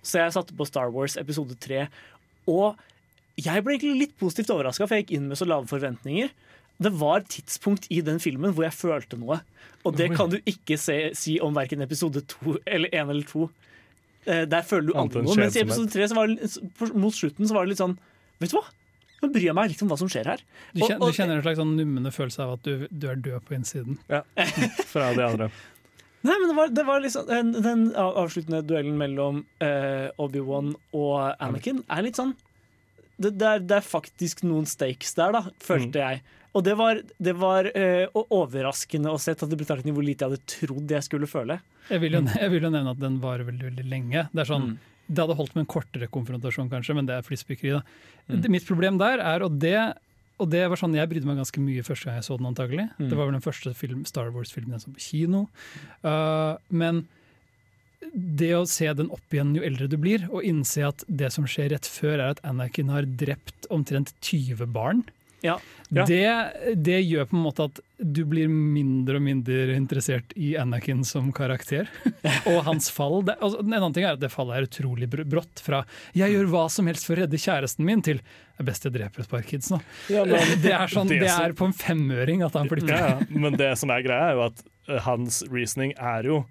Så 0.04 0.20
jeg 0.20 0.34
satte 0.34 0.54
på 0.58 0.66
Star 0.68 0.90
Wars 0.92 1.16
episode 1.16 1.56
3, 1.64 1.86
og 2.52 2.76
jeg 3.40 3.62
ble 3.64 3.74
egentlig 3.78 3.98
litt 4.02 4.14
positivt 4.20 4.50
overraska, 4.52 4.86
for 4.88 4.96
jeg 4.98 5.06
gikk 5.06 5.14
inn 5.18 5.28
med 5.30 5.38
så 5.40 5.48
lave 5.48 5.66
forventninger. 5.70 6.28
Det 6.76 6.92
var 6.92 7.24
tidspunkt 7.24 7.86
i 7.88 8.02
den 8.04 8.18
filmen 8.20 8.52
hvor 8.52 8.66
jeg 8.66 8.76
følte 8.76 9.16
noe, 9.16 9.40
og 9.86 9.96
det 9.96 10.10
kan 10.18 10.28
du 10.28 10.36
ikke 10.44 10.76
se, 10.80 10.98
si 11.16 11.38
om 11.40 11.54
verken 11.56 11.80
episode 11.84 12.20
2 12.28 12.58
eller 12.66 12.92
1 12.92 13.08
eller 13.14 13.24
2. 13.30 13.46
Eh, 14.26 14.44
Der 14.44 14.62
føler 14.68 14.88
du 14.90 14.92
aldri 15.00 15.22
noe. 15.22 15.32
Mens 15.46 15.56
i 15.56 15.62
episode 15.64 15.92
3 15.96 16.08
så 16.12 16.14
var 16.18 16.26
det, 16.28 16.50
på- 16.76 16.92
mot 16.98 17.14
slutten 17.14 17.46
så 17.48 17.54
var 17.56 17.64
det 17.64 17.72
litt 17.72 17.80
sånn 17.80 17.96
Vet 18.40 18.50
du 18.52 18.56
hva? 18.58 18.66
Nå 19.22 19.30
bryr 19.32 19.48
jeg 19.48 19.56
meg 19.56 19.70
litt 19.72 19.82
om 19.84 19.88
hva 19.92 19.96
som 20.00 20.10
skjer 20.12 20.28
her. 20.28 20.42
Du 20.74 20.82
kjenner, 20.82 21.00
du 21.00 21.16
kjenner 21.16 21.38
en 21.38 21.44
slags 21.46 21.60
sånn 21.60 21.72
nummende 21.78 22.12
følelse 22.12 22.44
av 22.44 22.56
at 22.58 22.66
du, 22.66 22.86
du 22.90 23.06
er 23.08 23.16
død 23.24 23.46
på 23.48 23.56
innsiden. 23.56 23.96
Ja, 24.12 24.22
fra 24.92 25.12
de 25.16 25.24
andre. 25.24 25.48
Nei, 26.26 26.34
men 26.40 26.48
det 26.50 26.56
var, 26.56 26.70
det 26.74 26.84
var 26.88 27.02
liksom 27.04 27.28
Den, 27.28 27.52
den 27.62 27.82
avsluttende 27.94 28.62
duellen 28.66 28.96
mellom 28.98 29.44
uh, 29.62 30.08
Obi-Wan 30.22 30.72
og 30.96 31.12
Anakin 31.44 31.84
er 31.92 32.02
litt 32.02 32.18
sånn 32.18 32.32
det, 33.16 33.30
det, 33.38 33.46
er, 33.46 33.62
det 33.64 33.76
er 33.78 33.84
faktisk 33.86 34.42
noen 34.44 34.66
stakes 34.68 35.14
der, 35.16 35.32
da, 35.32 35.40
følte 35.64 36.02
jeg. 36.02 36.18
Og 36.56 36.64
det 36.66 36.74
var, 36.76 36.98
det 37.16 37.32
var 37.40 37.68
uh, 37.72 38.18
overraskende 38.32 39.12
å 39.12 39.20
se 39.20 39.32
tatt 39.36 39.54
i 39.54 39.58
betraktning 39.60 39.96
hvor 39.96 40.04
lite 40.04 40.26
jeg 40.26 40.34
hadde 40.34 40.50
trodd 40.52 40.92
jeg 40.92 41.06
skulle 41.06 41.28
føle. 41.30 41.56
Jeg 41.88 42.02
vil, 42.02 42.18
jo, 42.18 42.20
jeg 42.36 42.52
vil 42.52 42.66
jo 42.66 42.72
nevne 42.74 42.92
at 42.92 43.00
den 43.00 43.16
varer 43.22 43.48
veldig, 43.48 43.70
veldig 43.70 43.86
lenge. 43.88 44.26
Det 44.32 44.44
er 44.44 44.50
sånn, 44.50 44.68
Mm. 44.74 44.92
Det 45.06 45.22
hadde 45.22 45.36
holdt 45.38 45.54
med 45.54 45.64
en 45.64 45.70
kortere 45.70 46.08
konfrontasjon, 46.12 46.70
kanskje, 46.72 46.96
men 46.98 47.08
det 47.08 47.16
er 47.16 47.26
flisspikkeri. 47.26 47.80
Mm. 48.26 48.46
Mitt 48.52 48.66
problem 48.68 48.98
der 49.00 49.22
er, 49.22 49.44
og 49.46 49.58
det, 49.62 49.76
og 50.42 50.50
det 50.52 50.64
var 50.70 50.80
sånn 50.80 50.96
jeg 50.98 51.10
brydde 51.10 51.28
meg 51.28 51.38
ganske 51.40 51.62
mye 51.62 51.84
første 51.86 52.08
gang 52.08 52.18
jeg 52.18 52.28
så 52.28 52.38
den, 52.40 52.48
antagelig. 52.50 52.88
Mm. 52.96 53.10
Det 53.10 53.18
var 53.18 53.28
vel 53.28 53.38
den 53.38 53.44
første 53.44 53.74
film, 53.78 54.02
Star 54.08 54.32
Wars-filmen 54.34 54.76
jeg 54.76 54.86
så 54.86 54.94
på 54.94 55.04
kino. 55.06 55.44
Uh, 56.02 56.58
men 56.74 57.04
det 58.12 58.52
å 58.56 58.66
se 58.68 58.88
den 58.96 59.10
opp 59.14 59.34
igjen 59.34 59.54
jo 59.56 59.64
eldre 59.66 59.88
du 59.90 59.96
blir, 60.00 60.26
og 60.30 60.44
innse 60.46 60.84
at 60.88 61.04
det 61.08 61.30
som 61.34 61.46
skjer 61.48 61.70
rett 61.74 61.88
før, 61.88 62.18
er 62.18 62.34
at 62.34 62.42
Anakin 62.46 62.92
har 62.92 63.08
drept 63.18 63.68
omtrent 63.72 64.12
20 64.26 64.66
barn. 64.74 65.06
Ja. 65.46 65.56
Det, 65.88 66.74
det 66.82 66.98
gjør 67.06 67.28
på 67.30 67.36
en 67.36 67.44
måte 67.44 67.66
at 67.68 67.78
du 68.02 68.24
blir 68.26 68.50
mindre 68.50 69.20
og 69.20 69.22
mindre 69.22 69.76
interessert 69.76 70.32
i 70.34 70.56
Anakin 70.58 71.04
som 71.06 71.28
karakter. 71.34 71.86
og 72.50 72.58
hans 72.66 72.90
fall. 72.92 73.20
Det, 73.28 73.36
altså, 73.38 73.62
en 73.62 73.76
annen 73.76 73.94
ting 73.94 74.06
er 74.06 74.16
at 74.16 74.22
det 74.22 74.32
fallet 74.34 74.58
er 74.58 74.66
utrolig 74.66 75.08
brått. 75.14 75.62
Fra 75.62 75.84
'jeg 76.16 76.34
gjør 76.34 76.50
hva 76.50 76.66
som 76.72 76.90
helst 76.90 77.06
for 77.06 77.14
å 77.14 77.22
redde 77.22 77.40
kjæresten 77.40 77.86
min' 77.86 78.02
til 78.02 78.18
'det 78.18 78.64
er 78.64 78.70
best 78.70 78.88
jeg 78.88 78.96
dreper 78.96 79.22
et 79.22 79.30
par 79.30 79.46
kids 79.46 79.70
nå'. 79.70 79.80
Ja, 80.10 80.24
men- 80.24 80.58
det, 80.64 80.72
er 80.74 80.90
sånn, 80.90 81.08
Det 81.08 81.20
det 81.22 81.30
er 81.30 81.52
på 81.52 81.70
en 81.70 81.76
femøring 81.76 82.42
at 82.42 82.58
han 82.58 82.68
flytter. 82.68 82.94
Ja, 82.96 83.08
ja. 83.14 83.26
Men 83.30 83.56
det 83.56 83.72
som 83.78 83.90
er 83.90 84.02
greia, 84.02 84.30
er 84.30 84.34
jo 84.34 84.46
at 84.50 84.64
eh, 84.88 85.00
hans 85.06 85.42
reasoning 85.52 85.94
er 85.94 86.26
jo 86.26 86.42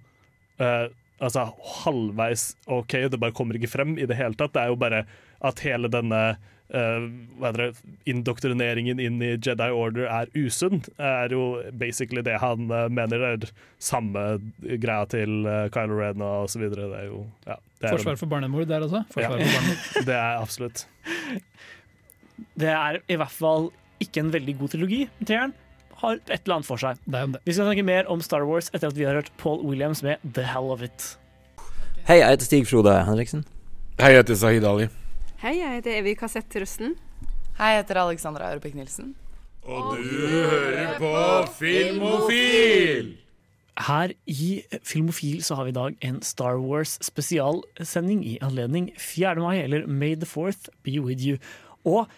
uh, 0.60 0.88
altså 1.20 1.50
halvveis 1.84 2.54
OK, 2.66 3.08
det 3.10 3.20
bare 3.20 3.34
kommer 3.36 3.56
ikke 3.56 3.72
frem 3.72 3.98
i 3.98 4.06
det 4.08 4.16
hele 4.16 4.36
tatt. 4.36 4.54
Det 4.56 4.64
er 4.64 4.72
jo 4.72 4.80
bare 4.80 5.04
at 5.44 5.60
hele 5.64 5.88
denne 5.92 6.36
eh, 6.74 7.06
hva 7.38 7.50
heter 7.50 7.62
det, 7.62 7.94
indoktrineringen 8.10 9.00
inn 9.02 9.20
i 9.22 9.32
Jedi 9.34 9.68
Order 9.74 10.08
er 10.08 10.32
usunn, 10.36 10.82
er 10.98 11.34
jo 11.34 11.62
basically 11.78 12.24
det 12.26 12.38
han 12.42 12.70
uh, 12.72 12.86
mener 12.92 13.24
er 13.32 13.46
samme 13.82 14.24
greia 14.62 15.06
til 15.12 15.46
uh, 15.46 15.66
Kylo 15.74 16.00
Ren 16.00 16.24
og 16.24 16.50
så 16.52 16.62
videre. 16.62 16.88
Det 16.92 17.02
er 17.04 17.10
jo 17.10 17.22
ja, 17.46 17.58
det 17.80 17.90
er 17.90 17.96
Forsvar 17.96 18.18
for 18.20 18.32
barnemord 18.32 18.68
der 18.70 18.86
også. 18.86 19.04
Ja. 19.20 19.30
for. 19.30 20.02
Det 20.08 20.14
er 20.14 20.40
absolutt. 20.40 20.86
Det 22.60 22.68
er 22.68 23.00
i 23.08 23.16
hvert 23.16 23.32
fall 23.32 23.70
ikke 24.00 24.20
en 24.20 24.32
veldig 24.32 24.58
god 24.58 24.74
trilogi. 24.74 25.06
Treeren 25.24 25.54
har 26.02 26.18
et 26.18 26.42
eller 26.44 26.58
annet 26.58 26.68
for 26.68 26.80
seg. 26.80 27.00
Vi 27.08 27.54
skal 27.54 27.70
snakke 27.70 27.84
mer 27.86 28.10
om 28.12 28.20
Star 28.20 28.44
Wars 28.44 28.68
etter 28.74 28.90
at 28.90 28.98
vi 28.98 29.06
har 29.08 29.16
hørt 29.16 29.32
Paul 29.40 29.64
Williams 29.64 30.02
med 30.04 30.20
The 30.36 30.44
Hell 30.44 30.68
of 30.72 30.84
It. 30.84 31.16
Hei, 32.06 32.20
jeg 32.20 32.36
heter 32.36 32.44
Stig 32.44 32.68
Frode 32.68 32.92
Henriksen. 33.08 33.44
Hei, 34.00 34.12
jeg 34.12 34.24
heter 34.24 34.38
Sahid 34.44 34.68
Ali. 34.68 34.90
Hei, 35.36 35.58
jeg 35.58 35.68
heter 35.68 35.98
Evy 35.98 36.14
Kassett-Trusten. 36.16 36.94
Hei, 37.58 37.74
jeg 37.74 37.82
heter 37.82 37.98
Alexandra 38.00 38.46
Europek 38.54 38.72
Nilsen. 38.72 39.10
Og 39.68 39.98
du 39.98 40.06
hører 40.32 40.94
på 40.96 41.10
Filmofil! 41.58 43.10
Her 43.84 44.14
i 44.24 44.62
Filmofil 44.80 45.42
så 45.44 45.58
har 45.58 45.68
vi 45.68 45.74
i 45.74 45.76
dag 45.76 45.98
en 46.08 46.22
Star 46.24 46.56
Wars 46.56 46.94
spesialsending 47.04 48.22
i 48.24 48.38
anledning 48.40 48.88
4. 48.96 49.34
mai, 49.44 49.58
eller 49.60 49.84
May 49.84 50.16
the 50.16 50.24
4th 50.24 50.70
be 50.80 50.96
with 51.04 51.20
you. 51.20 51.36
Og 51.84 52.08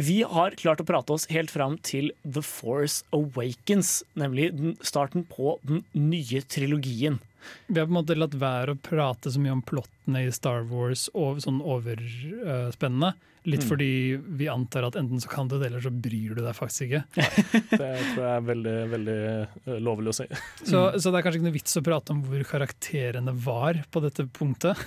vi 0.00 0.22
har 0.24 0.56
klart 0.56 0.80
å 0.80 0.88
prate 0.88 1.12
oss 1.12 1.28
helt 1.28 1.52
fram 1.52 1.76
til 1.84 2.08
The 2.24 2.40
Force 2.40 3.04
Awakens, 3.12 3.98
nemlig 4.16 4.48
starten 4.80 5.28
på 5.28 5.58
den 5.68 5.84
nye 5.92 6.40
trilogien. 6.48 7.20
Vi 7.68 7.78
har 7.80 7.88
på 7.88 7.92
en 7.94 7.98
måte 8.00 8.16
latt 8.18 8.34
være 8.38 8.74
å 8.74 8.80
prate 8.82 9.32
så 9.32 9.40
mye 9.42 9.54
om 9.56 9.62
plottene 9.66 10.24
i 10.26 10.32
Star 10.34 10.64
Wars 10.70 11.08
og 11.14 11.42
sånn 11.44 11.60
overspennende. 11.62 13.14
Litt 13.44 13.64
Mm. 13.64 13.68
fordi 13.68 13.88
vi 14.38 14.46
antar 14.46 14.84
at 14.86 14.94
enten 14.94 15.18
så 15.20 15.28
kan 15.28 15.48
du 15.48 15.58
det, 15.58 15.66
eller 15.66 15.80
så 15.82 15.90
bryr 15.90 16.36
du 16.36 16.42
deg 16.44 16.54
faktisk 16.54 16.82
ikke. 16.86 17.00
Det 17.10 17.78
tror 18.14 18.22
jeg 18.22 18.36
er 18.36 18.44
veldig, 18.46 18.74
veldig 18.92 19.16
eh, 19.66 19.80
lovlig 19.82 20.12
å 20.12 20.14
si. 20.14 20.26
Så, 20.70 20.82
så 20.94 21.10
det 21.10 21.18
er 21.18 21.24
kanskje 21.26 21.40
ikke 21.40 21.48
noe 21.48 21.56
vits 21.58 21.76
å 21.76 21.82
prate 21.82 22.14
om 22.14 22.22
hvor 22.22 22.44
karakterene 22.46 23.34
var 23.34 23.82
på 23.90 24.02
dette 24.04 24.28
punktet 24.30 24.78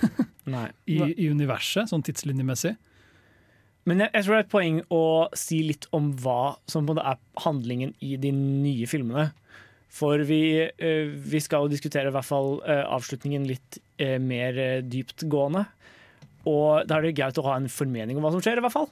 i, 0.88 0.96
i 0.96 1.28
universet, 1.28 1.90
sånn 1.92 2.04
tidslinjemessig. 2.06 2.72
Men 3.86 4.00
jeg, 4.02 4.10
jeg 4.16 4.24
tror 4.24 4.34
det 4.34 4.40
er 4.40 4.46
et 4.46 4.54
poeng 4.56 4.78
å 4.88 5.02
si 5.36 5.60
litt 5.68 5.84
om 5.94 6.08
hva 6.24 6.56
som 6.66 6.88
er 6.96 7.20
handlingen 7.44 7.92
i 8.00 8.16
de 8.16 8.32
nye 8.32 8.88
filmene. 8.90 9.28
For 9.96 10.20
vi, 10.28 10.42
eh, 10.60 11.08
vi 11.08 11.40
skal 11.40 11.64
jo 11.64 11.72
diskutere 11.72 12.10
i 12.10 12.14
hvert 12.14 12.28
fall 12.28 12.58
eh, 12.68 12.84
avslutningen 12.84 13.46
litt 13.48 13.78
eh, 14.02 14.18
mer 14.20 14.58
dyptgående. 14.84 15.64
Og 16.46 16.86
da 16.86 16.98
er 16.98 17.08
det 17.08 17.16
greit 17.18 17.38
å 17.40 17.46
ha 17.48 17.56
en 17.58 17.70
formening 17.72 18.18
om 18.18 18.26
hva 18.26 18.34
som 18.34 18.44
skjer, 18.44 18.60
i 18.60 18.64
hvert 18.64 18.76
fall. 18.76 18.90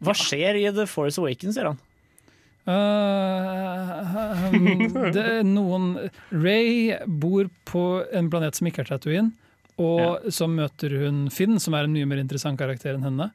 Hva 0.00 0.14
skjer 0.16 0.56
i 0.56 0.68
The 0.72 0.86
Force 0.88 1.20
Awakens, 1.20 1.58
sier 1.58 1.72
han? 1.72 1.80
Uh, 2.68 4.52
um, 4.52 4.96
det 5.16 5.22
er 5.24 5.46
noen 5.48 5.94
Ray 6.30 6.92
bor 7.08 7.48
på 7.68 7.84
en 8.14 8.28
planet 8.30 8.56
som 8.56 8.68
ikke 8.68 8.84
er 8.84 8.90
Tatooine, 8.92 9.32
og 9.80 10.28
så 10.32 10.46
møter 10.48 10.92
hun 11.02 11.24
Finn, 11.32 11.56
som 11.60 11.74
er 11.74 11.88
en 11.88 11.94
mye 11.96 12.08
mer 12.08 12.20
interessant 12.20 12.60
karakter 12.60 12.94
enn 12.94 13.06
henne. 13.08 13.30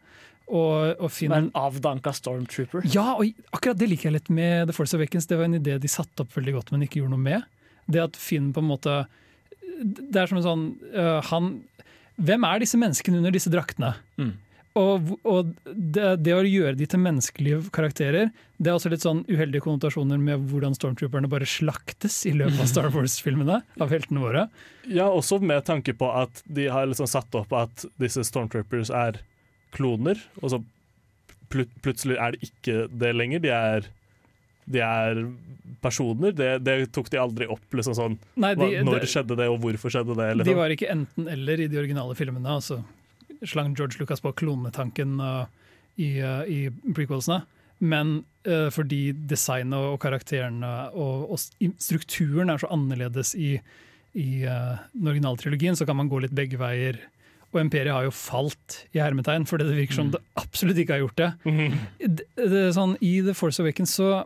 Og, 0.45 1.01
og 1.01 1.09
finner... 1.09 1.39
Er 1.39 1.47
en 1.47 1.51
avdanka 1.57 2.13
stormtrooper. 2.13 2.85
Ja, 2.93 3.15
og 3.17 3.31
akkurat 3.55 3.79
det 3.81 3.89
liker 3.89 4.11
jeg 4.11 4.19
litt 4.19 4.31
med 4.33 4.69
The 4.69 4.75
Force 4.77 4.97
Awakens. 4.97 5.25
Det 5.29 5.39
var 5.39 5.49
en 5.49 5.57
idé 5.57 5.79
de 5.81 5.91
satte 5.91 6.21
opp 6.21 6.35
veldig 6.37 6.59
godt, 6.59 6.73
men 6.73 6.85
ikke 6.85 7.01
gjorde 7.01 7.15
noe 7.15 7.25
med. 7.25 7.45
Det 7.89 8.03
at 8.03 8.17
Finn 8.19 8.51
på 8.53 8.63
en 8.63 8.69
måte 8.71 8.93
Det 9.77 10.17
er 10.17 10.25
som 10.25 10.39
en 10.39 10.45
sånn 10.45 10.63
uh, 10.95 11.19
Han 11.29 11.51
Hvem 12.17 12.47
er 12.47 12.63
disse 12.63 12.79
menneskene 12.81 13.19
under 13.19 13.33
disse 13.35 13.51
draktene? 13.53 13.91
Mm. 14.17 14.31
Og, 14.75 15.11
og 15.23 15.51
det, 15.63 16.07
det 16.25 16.33
å 16.35 16.41
gjøre 16.43 16.73
de 16.75 16.87
til 16.89 16.99
menneskelige 16.99 17.59
karakterer, 17.75 18.31
det 18.59 18.71
er 18.71 18.75
også 18.75 18.89
litt 18.91 19.05
sånn 19.05 19.21
uheldige 19.29 19.63
konnotasjoner 19.63 20.19
med 20.19 20.49
hvordan 20.51 20.75
stormtrooperne 20.75 21.29
bare 21.31 21.47
slaktes 21.47 22.21
i 22.27 22.33
løpet 22.35 22.59
av 22.59 22.67
Star 22.71 22.89
Wars-filmene 22.95 23.61
av 23.79 23.93
heltene 23.93 24.23
våre. 24.23 24.43
Ja, 24.83 25.07
også 25.07 25.39
med 25.39 25.63
tanke 25.67 25.95
på 25.95 26.09
at 26.11 26.43
de 26.47 26.67
har 26.71 26.89
liksom 26.91 27.07
satt 27.07 27.35
opp 27.39 27.55
at 27.55 27.85
disse 28.03 28.23
stormtroopers 28.27 28.91
er 28.91 29.21
kloner, 29.75 30.19
og 30.41 30.51
så 30.55 30.61
plut 31.51 31.69
plutselig 31.85 32.17
er 32.17 32.33
det 32.35 32.47
ikke 32.49 32.77
det 32.89 33.11
lenger. 33.15 33.43
De 33.43 33.51
er, 33.53 33.87
de 34.65 34.81
er 34.81 35.19
personer. 35.83 36.33
Det, 36.35 36.49
det 36.65 36.77
tok 36.95 37.11
de 37.13 37.19
aldri 37.21 37.47
opp. 37.51 37.65
Liksom 37.75 37.95
sånn. 37.97 38.15
Nei, 38.41 38.53
de- 38.57 38.81
Når 38.87 39.03
det- 39.03 39.11
skjedde 39.11 39.37
det, 39.37 39.47
og 39.51 39.59
hvorfor 39.61 39.93
skjedde 39.93 40.15
det? 40.17 40.29
De 40.31 40.37
Liksom. 40.41 40.57
var 40.57 40.73
ikke 40.73 40.89
enten-eller 40.91 41.59
i 41.61 41.67
de 41.71 41.77
originale 41.83 42.15
filmene. 42.17 42.49
Altså 42.57 42.81
slang 43.45 43.75
George 43.77 43.99
Lucas 43.99 44.21
på 44.23 44.31
klonetanken 44.33 45.19
uh, 45.21 45.45
i, 46.01 46.17
uh, 46.23 46.43
i 46.49 46.69
prequelsene. 46.95 47.43
Men 47.83 48.23
uh, 48.47 48.69
fordi 48.71 49.11
designet 49.27 49.75
og 49.91 49.99
karakterene 50.01 50.69
og, 50.95 51.29
og 51.35 51.39
strukturen 51.77 52.49
er 52.49 52.57
så 52.63 52.69
annerledes 52.73 53.35
i, 53.35 53.59
i 54.15 54.27
uh, 54.47 54.79
den 54.95 55.11
originale 55.11 55.37
trilogien, 55.37 55.75
så 55.75 55.85
kan 55.85 55.97
man 55.99 56.09
gå 56.09 56.21
litt 56.23 56.33
begge 56.33 56.57
veier. 56.57 56.97
Og 57.55 57.61
Imperiet 57.63 57.95
har 57.95 58.03
jo 58.03 58.11
falt 58.11 58.81
i 58.91 58.99
hermetegn, 58.99 59.47
fordi 59.47 59.69
det 59.69 59.77
virker 59.77 60.01
som 60.01 60.09
det 60.11 60.19
absolutt 60.37 60.81
ikke 60.81 60.97
har 60.97 61.05
gjort 61.05 61.21
det. 61.21 61.29
det, 62.03 62.25
det 62.35 62.63
er 62.65 62.73
sånn, 62.75 62.97
I 62.99 63.21
The 63.23 63.35
Force 63.37 63.63
Awakens 63.63 63.95
så 63.95 64.25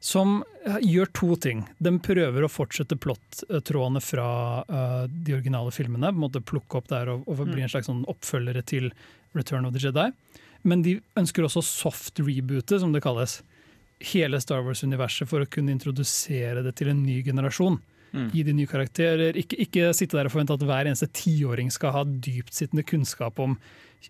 som 0.00 0.38
gjør 0.80 1.10
to 1.12 1.34
ting. 1.36 1.64
De 1.78 1.92
prøver 2.00 2.44
å 2.44 2.48
fortsette 2.48 2.96
plottrådene 2.96 4.00
fra 4.00 4.28
uh, 4.64 5.04
de 5.10 5.34
originale 5.36 5.72
filmene. 5.76 6.08
på 6.08 6.16
en 6.16 6.24
måte 6.24 6.40
Plukke 6.40 6.80
opp 6.80 6.88
der 6.88 7.10
og, 7.12 7.26
og 7.28 7.42
bli 7.50 7.64
en 7.64 7.72
slags 7.72 7.90
sånn 7.90 8.06
oppfølgere 8.08 8.64
til 8.64 8.88
Return 9.36 9.68
of 9.68 9.74
the 9.76 9.82
Jedi. 9.82 10.08
Men 10.64 10.84
de 10.84 10.98
ønsker 11.20 11.44
også 11.44 11.62
soft 11.64 12.20
reboote, 12.20 12.80
som 12.80 12.94
det 12.96 13.04
kalles. 13.04 13.40
Hele 14.12 14.40
Star 14.40 14.64
Wars-universet 14.64 15.28
for 15.28 15.44
å 15.44 15.48
kunne 15.48 15.72
introdusere 15.76 16.64
det 16.64 16.74
til 16.80 16.92
en 16.92 17.04
ny 17.04 17.20
generasjon. 17.24 17.76
Mm. 18.12 18.30
Gi 18.34 18.42
de 18.42 18.52
nye 18.58 18.66
karakterer. 18.66 19.36
Ikke, 19.38 19.56
ikke 19.62 19.90
sitte 19.94 20.16
der 20.18 20.26
og 20.26 20.32
forvente 20.34 20.56
at 20.56 20.64
hver 20.66 20.88
eneste 20.90 21.06
tiåring 21.14 21.70
skal 21.70 21.92
ha 21.94 22.04
dyptsittende 22.04 22.82
kunnskap 22.88 23.38
om 23.38 23.56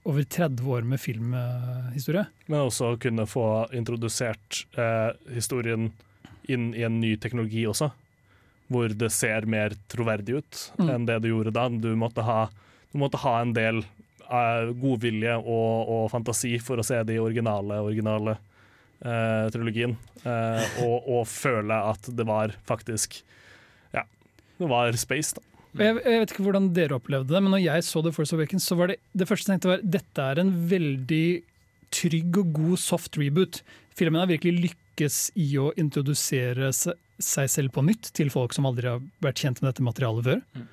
over 0.07 0.23
30 0.23 0.63
år 0.71 0.85
med 0.87 1.01
filmhistorie. 1.03 2.27
Men 2.49 2.61
også 2.69 2.95
kunne 3.03 3.27
få 3.29 3.47
introdusert 3.77 4.63
eh, 4.79 5.11
historien 5.35 5.91
inn 6.51 6.71
i 6.75 6.85
en 6.87 7.01
ny 7.03 7.17
teknologi 7.21 7.67
også. 7.69 7.91
Hvor 8.71 8.93
det 8.95 9.11
ser 9.13 9.47
mer 9.51 9.75
troverdig 9.91 10.37
ut 10.41 10.61
Mm. 10.79 10.91
enn 10.95 11.07
det 11.09 11.21
det 11.25 11.33
gjorde 11.33 11.53
da. 11.53 11.69
Du 11.69 11.91
måtte 11.99 12.23
ha, 12.23 12.45
du 12.93 12.99
måtte 13.03 13.19
ha 13.19 13.41
en 13.43 13.53
del 13.53 13.83
eh, 13.83 14.71
godvilje 14.81 15.35
og, 15.43 15.91
og 15.91 16.05
fantasi 16.13 16.55
for 16.63 16.79
å 16.81 16.87
se 16.87 17.03
de 17.05 17.19
originale, 17.21 17.81
originale 17.83 18.37
eh, 19.03 19.51
trilogien. 19.51 19.97
Eh, 20.23 20.65
og, 20.87 21.03
og 21.19 21.27
føle 21.29 21.75
at 21.91 22.09
det 22.15 22.27
var 22.29 22.55
faktisk 22.69 23.21
det 24.61 24.69
var 24.71 24.97
space, 25.01 25.37
da. 25.39 25.47
Jeg, 25.79 26.01
jeg 26.03 26.23
vet 26.23 26.33
ikke 26.35 26.45
hvordan 26.49 26.73
dere 26.75 26.97
opplevde 26.99 27.31
det, 27.31 27.41
men 27.45 27.55
når 27.55 27.63
jeg 27.63 27.85
så 27.87 28.03
The 28.03 28.11
Force 28.15 28.35
Awakens, 28.35 28.67
så 28.67 28.77
var 28.79 28.91
det 28.91 28.99
det 29.15 29.29
første 29.31 29.47
jeg 29.47 29.61
tenkte 29.61 29.71
var 29.71 29.85
dette 29.99 30.25
er 30.33 30.41
en 30.43 30.51
veldig 30.71 31.27
trygg 31.95 32.41
og 32.43 32.57
god 32.57 32.81
soft 32.83 33.19
reboot. 33.21 33.61
Filmen 33.99 34.23
har 34.23 34.31
virkelig 34.31 34.71
lykkes 34.71 35.21
i 35.39 35.53
å 35.63 35.71
introdusere 35.79 36.73
seg 36.75 37.53
selv 37.53 37.75
på 37.75 37.85
nytt 37.87 38.11
til 38.17 38.33
folk 38.35 38.55
som 38.57 38.67
aldri 38.69 38.91
har 38.91 39.03
vært 39.23 39.43
kjent 39.45 39.63
med 39.63 39.71
dette 39.71 39.87
materialet 39.87 40.27
før. 40.27 40.67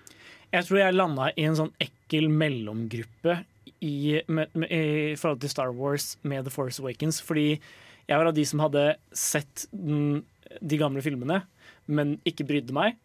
Jeg 0.55 0.67
tror 0.67 0.79
jeg 0.79 0.95
landa 0.95 1.29
i 1.35 1.45
en 1.45 1.57
sånn 1.59 1.73
ekkel 1.83 2.29
mellomgruppe 2.31 3.41
i, 3.83 4.21
med, 4.31 4.53
med, 4.53 4.71
i 4.71 5.15
forhold 5.19 5.43
til 5.43 5.51
Star 5.51 5.73
Wars 5.75 6.15
med 6.25 6.47
The 6.47 6.53
Force 6.53 6.81
Awakens. 6.81 7.19
Fordi 7.21 7.49
jeg 8.07 8.15
var 8.15 8.29
av 8.29 8.38
de 8.38 8.45
som 8.47 8.63
hadde 8.63 8.85
sett 9.11 9.67
den, 9.75 10.23
de 10.61 10.79
gamle 10.79 11.03
filmene, 11.05 11.43
men 11.85 12.15
ikke 12.27 12.47
brydde 12.47 12.75
meg. 12.75 12.97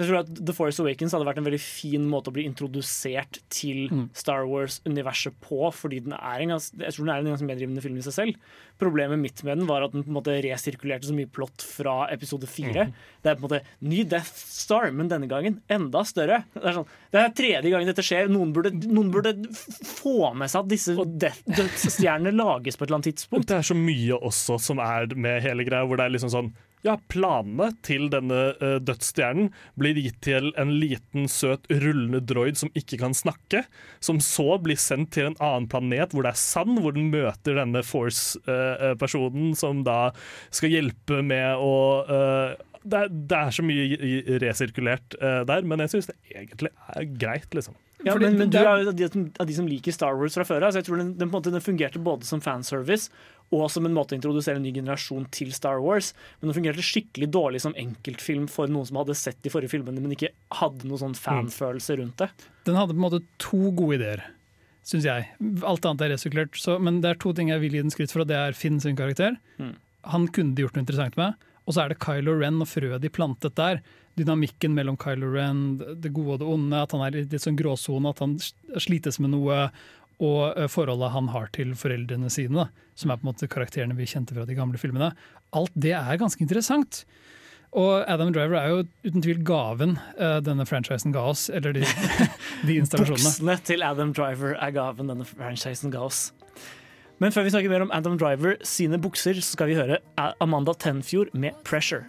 Jeg 0.00 0.08
tror 0.08 0.22
at 0.22 0.30
The 0.40 0.54
Force 0.56 0.80
Awakens 0.80 1.12
hadde 1.12 1.26
vært 1.28 1.40
en 1.42 1.46
veldig 1.46 1.60
fin 1.60 2.06
måte 2.08 2.32
å 2.32 2.34
bli 2.34 2.46
introdusert 2.48 3.42
til 3.52 3.90
Star 4.16 4.46
Wars-universet 4.48 5.36
på, 5.44 5.58
fordi 5.76 6.00
den 6.06 6.14
er 6.16 6.40
en 6.40 6.54
ganske, 6.54 6.78
jeg 6.80 6.96
tror 6.96 7.04
den 7.04 7.12
er 7.12 7.20
en 7.20 7.32
ganske 7.34 7.48
medrivende 7.50 7.84
film 7.84 7.98
i 8.00 8.04
seg 8.06 8.16
selv. 8.16 8.52
Problemet 8.80 9.20
mitt 9.20 9.42
med 9.44 9.60
den 9.60 9.68
var 9.68 9.84
at 9.84 9.92
den 9.92 10.06
på 10.06 10.08
en 10.08 10.16
måte 10.16 10.38
resirkulerte 10.40 11.10
så 11.10 11.16
mye 11.16 11.28
plott 11.28 11.60
fra 11.66 12.06
episode 12.14 12.48
fire. 12.48 12.86
Det 13.20 13.28
er 13.28 13.36
på 13.36 13.44
en 13.44 13.46
måte 13.48 13.60
ny 13.84 14.06
Death 14.08 14.40
Star, 14.40 14.88
men 14.96 15.10
denne 15.12 15.28
gangen 15.28 15.60
enda 15.68 16.00
større. 16.08 16.40
Det 16.56 16.64
er, 16.64 16.78
sånn, 16.78 16.88
det 17.12 17.20
er 17.20 17.36
tredje 17.36 17.74
gangen 17.74 17.92
dette 17.92 18.06
skjer. 18.06 18.32
Noen 18.32 18.54
burde, 18.56 18.72
noen 18.88 19.12
burde 19.12 19.34
få 19.52 20.32
med 20.32 20.48
seg 20.48 20.64
at 20.64 20.72
disse 20.72 20.96
dødsstjernene 20.96 22.32
lages 22.40 22.80
på 22.80 22.86
et 22.86 22.88
eller 22.88 23.02
annet 23.02 23.12
tidspunkt. 23.12 23.50
Det 23.52 23.60
er 23.60 23.68
så 23.68 23.76
mye 23.76 24.16
også 24.16 24.56
som 24.70 24.80
er 24.80 25.12
med 25.12 25.44
hele 25.44 25.68
greia, 25.68 25.84
hvor 25.84 26.00
det 26.00 26.08
er 26.08 26.16
liksom 26.16 26.32
sånn 26.32 26.52
ja, 26.86 26.94
Planene 27.12 27.70
til 27.86 28.06
denne 28.12 28.38
uh, 28.60 28.78
dødsstjernen 28.80 29.50
blir 29.80 29.98
gitt 30.00 30.20
til 30.24 30.50
en 30.60 30.70
liten, 30.80 31.26
søt, 31.28 31.66
rullende 31.70 32.22
droid 32.24 32.56
som 32.60 32.70
ikke 32.78 32.98
kan 33.02 33.12
snakke. 33.16 33.64
Som 34.00 34.20
så 34.24 34.56
blir 34.64 34.80
sendt 34.80 35.12
til 35.18 35.28
en 35.30 35.36
annen 35.44 35.68
planet 35.70 36.14
hvor 36.16 36.24
det 36.24 36.32
er 36.34 36.40
sand, 36.40 36.78
hvor 36.80 36.96
den 36.96 37.10
møter 37.12 37.58
denne 37.60 37.82
Force-personen 37.84 39.54
som 39.58 39.84
da 39.86 40.10
skal 40.54 40.72
hjelpe 40.74 41.20
med 41.26 41.60
å 41.60 41.74
uh, 42.08 42.66
det, 42.80 42.96
er, 42.96 43.10
det 43.12 43.36
er 43.36 43.50
så 43.52 43.62
mye 43.66 44.38
resirkulert 44.40 45.16
uh, 45.20 45.42
der, 45.48 45.66
men 45.68 45.82
jeg 45.84 45.92
syns 45.98 46.08
det 46.08 46.16
egentlig 46.32 46.70
er 46.96 47.08
greit, 47.20 47.50
liksom. 47.52 47.76
Ja, 48.00 48.14
men, 48.16 48.38
men 48.40 48.48
du 48.48 48.56
er- 48.56 48.64
jo 48.80 48.88
av 48.88 48.96
de, 48.96 49.08
som- 49.12 49.26
av 49.36 49.44
de 49.50 49.52
som 49.58 49.66
liker 49.68 49.92
Star 49.92 50.16
Wars 50.16 50.38
fra 50.38 50.46
før 50.48 50.64
av. 50.64 50.72
så 50.72 50.80
jeg 50.80 50.86
tror 50.88 51.02
den, 51.02 51.10
den, 51.20 51.28
på 51.28 51.36
en 51.36 51.42
måte, 51.42 51.52
den 51.52 51.60
fungerte 51.60 52.00
både 52.00 52.24
som 52.24 52.40
fanservice 52.40 53.10
og 53.50 53.66
som 53.72 53.86
en 53.86 53.94
måte 53.94 54.14
å 54.14 54.18
introdusere 54.18 54.60
en 54.60 54.64
ny 54.64 54.72
generasjon 54.74 55.26
til 55.34 55.50
Star 55.54 55.80
Wars. 55.82 56.12
Men 56.38 56.50
den 56.50 56.58
fungerte 56.60 56.84
skikkelig 56.86 57.30
dårlig 57.34 57.62
som 57.64 57.74
enkeltfilm 57.78 58.46
for 58.50 58.70
noen 58.70 58.86
som 58.86 59.00
hadde 59.00 59.16
sett 59.18 59.40
de 59.42 59.50
forrige 59.52 59.74
filmene, 59.74 60.02
men 60.02 60.14
ikke 60.14 60.32
hadde 60.60 60.86
noen 60.86 61.02
sånn 61.02 61.18
fanfølelse 61.18 61.98
rundt 61.98 62.22
det. 62.22 62.30
Den 62.68 62.78
hadde 62.78 62.94
på 62.94 63.00
en 63.00 63.06
måte 63.08 63.22
to 63.42 63.72
gode 63.74 63.98
ideer, 63.98 64.24
syns 64.86 65.08
jeg. 65.08 65.26
Alt 65.66 65.88
annet 65.88 66.06
er 66.06 66.14
resirkulert. 66.14 66.54
Så, 66.62 66.78
men 66.78 67.02
det 67.02 67.14
er 67.14 67.22
to 67.22 67.34
ting 67.34 67.50
jeg 67.50 67.62
vil 67.64 67.74
gi 67.74 67.84
den 67.84 67.94
skritt 67.94 68.14
for, 68.14 68.22
og 68.22 68.30
det 68.30 68.38
er 68.38 68.58
Finn 68.58 68.78
sin 68.82 68.98
karakter. 68.98 69.34
Mm. 69.58 69.74
Han 70.14 70.28
kunne 70.30 70.54
de 70.54 70.64
gjort 70.64 70.78
noe 70.78 70.86
interessant 70.86 71.18
med. 71.18 71.48
Og 71.66 71.74
så 71.74 71.84
er 71.84 71.92
det 71.92 72.00
Kylo 72.02 72.38
Ren 72.38 72.62
og 72.62 72.70
frøet 72.70 73.02
de 73.02 73.10
plantet 73.12 73.58
der. 73.58 73.82
Dynamikken 74.18 74.74
mellom 74.74 74.96
Kylo 75.00 75.28
Ren, 75.34 75.78
det 75.78 76.10
gode 76.16 76.38
og 76.38 76.40
det 76.42 76.48
onde, 76.50 76.80
at 76.82 76.94
han 76.96 77.04
er 77.06 77.18
i 77.18 77.24
litt 77.26 77.44
sånn 77.44 77.58
gråsone, 77.58 78.10
at 78.10 78.22
han 78.22 78.38
slites 78.82 79.20
med 79.22 79.34
noe. 79.34 79.68
Og 80.20 80.52
eh, 80.52 80.68
forholdet 80.70 81.14
han 81.14 81.30
har 81.34 81.50
til 81.56 81.74
foreldrene 81.78 82.30
sine, 82.32 82.66
da, 82.66 82.92
som 82.98 83.12
er 83.12 83.20
på 83.20 83.26
en 83.26 83.32
måte 83.32 83.48
karakterene 83.50 83.96
vi 83.98 84.08
kjente 84.10 84.36
fra 84.36 84.46
de 84.48 84.56
gamle 84.58 84.80
filmene. 84.80 85.12
Alt 85.56 85.74
det 85.74 85.96
er 85.96 86.20
ganske 86.20 86.44
interessant. 86.44 87.04
Og 87.70 88.02
Adam 88.10 88.32
Driver 88.34 88.58
er 88.58 88.72
jo 88.72 88.82
uten 89.06 89.22
tvil 89.22 89.44
gaven 89.46 89.94
eh, 90.18 90.40
denne 90.42 90.66
franchisen 90.66 91.14
ga 91.14 91.22
oss, 91.30 91.46
eller 91.54 91.76
de, 91.76 91.86
de 92.66 92.78
installasjonene. 92.82 93.30
Buksene 93.30 93.56
til 93.66 93.86
Adam 93.86 94.14
Driver 94.16 94.56
er 94.58 94.74
gaven 94.74 95.12
denne 95.12 95.26
franchisen 95.28 95.94
ga 95.94 96.02
oss. 96.08 96.28
Men 97.20 97.34
før 97.34 97.44
vi 97.44 97.52
snakker 97.52 97.70
mer 97.70 97.84
om 97.84 97.92
Adam 97.94 98.16
Driver 98.18 98.56
sine 98.66 98.98
bukser, 98.98 99.38
så 99.38 99.54
skal 99.54 99.70
vi 99.70 99.76
høre 99.78 100.00
Amanda 100.40 100.72
Tenfjord 100.72 101.34
med 101.34 101.52
'Pressure'. 101.64 102.08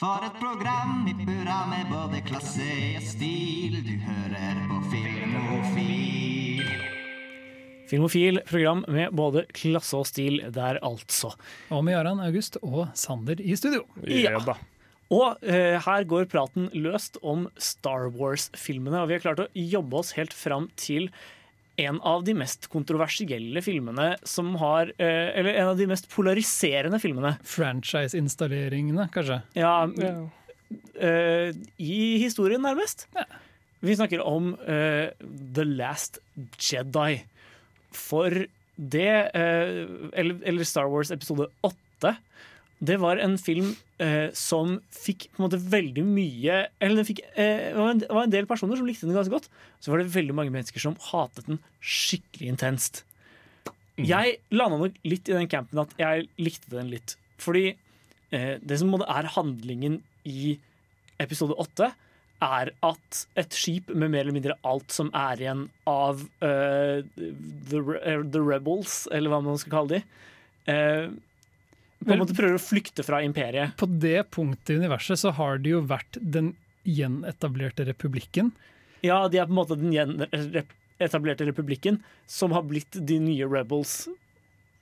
For 0.00 0.20
et 0.24 0.36
program 0.40 1.06
i 1.08 1.14
burra 1.24 1.60
med 1.70 1.86
både 1.92 2.20
klasse 2.26 2.68
og 2.96 3.02
stil. 3.02 3.80
Du 3.84 3.94
hører 4.08 4.60
på 4.68 4.82
Filmofil. 4.90 6.15
Filmofil 7.90 8.40
program 8.48 8.84
med 8.90 9.14
både 9.16 9.44
klasse 9.54 9.98
og 9.98 10.08
stil 10.08 10.40
der, 10.54 10.80
altså. 10.84 11.32
Og 11.70 11.84
med 11.86 11.94
Jaran 11.96 12.22
August 12.24 12.58
og 12.62 12.88
Sander 12.98 13.40
i 13.40 13.54
studio. 13.58 13.84
Ja. 14.10 14.40
Og 15.14 15.46
eh, 15.46 15.78
her 15.78 16.06
går 16.10 16.26
praten 16.30 16.66
løst 16.74 17.20
om 17.22 17.46
Star 17.62 18.08
Wars-filmene, 18.10 19.04
og 19.04 19.10
vi 19.10 19.18
har 19.18 19.22
klart 19.28 19.44
å 19.44 19.50
jobbe 19.54 20.00
oss 20.00 20.16
helt 20.18 20.34
fram 20.34 20.66
til 20.74 21.10
en 21.76 22.00
av 22.08 22.24
de 22.24 22.32
mest 22.36 22.70
kontroversielle 22.72 23.60
filmene 23.62 24.14
som 24.24 24.54
har 24.62 24.90
eh, 24.96 25.28
Eller 25.36 25.58
en 25.60 25.74
av 25.74 25.78
de 25.78 25.86
mest 25.90 26.08
polariserende 26.12 26.98
filmene. 27.02 27.34
Franchise-installeringene, 27.46 29.08
kanskje. 29.14 29.42
Ja, 29.58 29.76
eh, 30.96 31.52
I 31.76 32.00
historien, 32.22 32.64
nærmest. 32.64 33.06
Vi 33.84 33.94
snakker 33.94 34.24
om 34.24 34.54
eh, 34.64 35.12
The 35.54 35.66
Last 35.68 36.18
Jedi. 36.58 37.20
For 37.96 38.46
det 38.76 39.10
eh, 39.32 39.84
eller, 40.12 40.40
eller 40.44 40.68
Star 40.68 40.88
Wars 40.92 41.10
episode 41.14 41.48
8. 41.64 42.12
Det 42.86 42.98
var 43.00 43.16
en 43.24 43.38
film 43.40 43.70
eh, 44.04 44.28
som 44.36 44.76
fikk 44.92 45.30
på 45.32 45.40
en 45.40 45.46
måte 45.46 45.60
veldig 45.72 46.02
mye 46.04 46.58
Eller 46.76 47.00
det, 47.00 47.06
fikk, 47.08 47.22
eh, 47.32 47.70
det 47.72 47.78
var 47.78 47.94
en, 47.94 48.02
det 48.02 48.10
var 48.12 48.26
en 48.26 48.34
del 48.34 48.48
personer 48.50 48.76
som 48.76 48.88
likte 48.88 49.08
den 49.08 49.16
ganske 49.16 49.32
godt. 49.32 49.48
Så 49.80 49.92
var 49.92 50.02
det 50.02 50.12
veldig 50.12 50.36
mange 50.36 50.52
mennesker 50.52 50.82
som 50.82 50.98
hatet 51.08 51.48
den 51.48 51.62
skikkelig 51.80 52.52
intenst. 52.52 53.04
Jeg 53.96 54.36
landa 54.52 54.76
nok 54.76 54.96
litt 55.08 55.30
i 55.30 55.38
den 55.38 55.48
campen 55.48 55.80
at 55.80 55.94
jeg 55.96 56.28
likte 56.36 56.74
den 56.74 56.92
litt. 56.92 57.16
Fordi 57.40 57.70
det 58.28 58.76
som 58.76 58.90
er 58.98 59.28
handlingen 59.32 60.00
i 60.28 60.58
episode 61.22 61.56
åtte, 61.62 61.88
er 62.44 62.72
at 62.84 63.20
et 63.40 63.56
skip 63.56 63.90
med 63.92 64.12
mer 64.12 64.24
eller 64.24 64.36
mindre 64.36 64.56
alt 64.66 64.92
som 64.92 65.08
er 65.16 65.40
igjen 65.40 65.66
av 65.88 66.20
uh, 66.44 67.00
the, 67.16 67.80
uh, 67.80 68.22
the 68.22 68.42
Rebels, 68.42 69.04
eller 69.12 69.32
hva 69.32 69.40
man 69.44 69.60
skal 69.60 69.74
kalle 69.78 69.98
de, 69.98 70.02
uh, 70.72 71.08
på 72.06 72.12
en 72.12 72.20
måte 72.20 72.36
prøver 72.36 72.58
å 72.58 72.62
flykte 72.62 73.02
fra 73.06 73.22
imperiet. 73.24 73.72
På 73.80 73.88
det 73.88 74.28
punktet 74.34 74.74
i 74.74 74.80
universet 74.82 75.22
så 75.22 75.32
har 75.38 75.62
det 75.62 75.72
jo 75.72 75.80
vært 75.88 76.18
den 76.20 76.52
gjenetablerte 76.86 77.86
republikken. 77.88 78.52
Ja, 79.04 79.24
de 79.32 79.40
er 79.40 79.48
på 79.48 79.54
en 79.54 79.60
måte 79.62 79.78
den 79.80 79.94
gjenetablerte 79.94 81.48
republikken 81.48 82.02
som 82.30 82.54
har 82.54 82.66
blitt 82.68 83.00
de 83.08 83.18
nye 83.22 83.48
Rebels. 83.48 84.04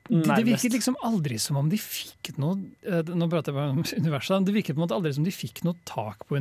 Det, 0.04 0.20
det 0.36 0.44
virket 0.44 0.74
liksom 0.74 0.98
aldri 1.00 1.38
som 1.40 1.56
om 1.56 1.68
de 1.72 1.78
fikk 1.80 2.34
noe 2.36 2.58
eh, 2.84 3.06
Nå 3.16 3.24
prater 3.32 3.54
jeg 3.54 3.56
bare 3.56 3.72
om 3.72 3.78
universet. 4.04 4.44
Det 4.44 4.52
virket 4.52 4.76
på 4.76 4.82
en 4.82 4.84
måte 4.84 4.96
aldri 4.98 5.14
som 5.16 5.24
de 5.24 5.32
fikk 5.32 5.62
noe 5.64 5.78
tak 5.88 6.26
på 6.28 6.36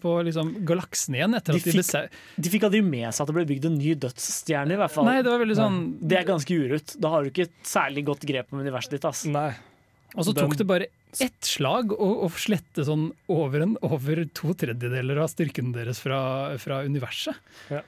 På 0.00 0.14
liksom 0.24 0.54
galaksen 0.64 1.18
igjen. 1.18 1.34
De 1.36 1.40
at 1.42 1.50
de, 1.50 1.58
fikk, 1.60 1.76
bese- 1.82 2.06
de 2.40 2.52
fikk 2.54 2.64
aldri 2.70 2.80
med 2.86 3.10
seg 3.12 3.26
at 3.26 3.28
det 3.28 3.36
ble 3.36 3.44
bygd 3.50 3.68
en 3.68 3.76
ny 3.76 3.92
dødsstjerne. 4.00 4.72
i 4.72 4.80
hvert 4.80 4.94
fall. 4.94 5.04
Nei, 5.10 5.18
det 5.20 5.28
var 5.34 5.44
sånn- 5.58 5.98
Det 6.00 6.18
er 6.22 6.24
ganske 6.30 6.56
urutt. 6.56 6.94
Da 7.04 7.12
har 7.12 7.22
du 7.26 7.28
ikke 7.34 7.44
et 7.50 7.58
særlig 7.68 8.06
godt 8.08 8.24
grep 8.32 8.48
om 8.56 8.64
universet 8.64 8.96
ditt. 8.96 9.04
ass. 9.04 9.26
Og 9.28 10.24
så 10.28 10.32
tok 10.36 10.56
det 10.56 10.66
bare 10.68 10.88
ett 11.20 11.44
slag 11.44 11.92
å, 11.92 12.08
å 12.24 12.30
slette 12.32 12.84
sånn 12.88 13.10
over, 13.28 13.60
en, 13.66 13.76
over 13.84 14.24
to 14.32 14.54
tredjedeler 14.56 15.20
av 15.20 15.28
styrken 15.28 15.74
deres 15.76 16.00
fra, 16.00 16.56
fra 16.60 16.80
universet. 16.88 17.36
Ja. 17.68 17.82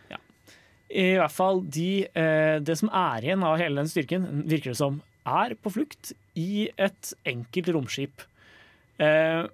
I 0.94 1.16
hvert 1.18 1.32
fall 1.32 1.62
de, 1.64 2.04
eh, 2.12 2.60
det 2.60 2.76
som 2.78 2.92
er 2.92 3.24
igjen 3.24 3.42
av 3.42 3.56
hele 3.58 3.80
den 3.80 3.88
styrken, 3.90 4.28
virker 4.46 4.72
det 4.74 4.78
som, 4.78 5.00
er 5.24 5.54
på 5.60 5.72
flukt 5.72 6.12
i 6.38 6.68
et 6.80 7.12
enkelt 7.28 7.70
romskip. 7.74 8.24
Eh, 9.02 9.44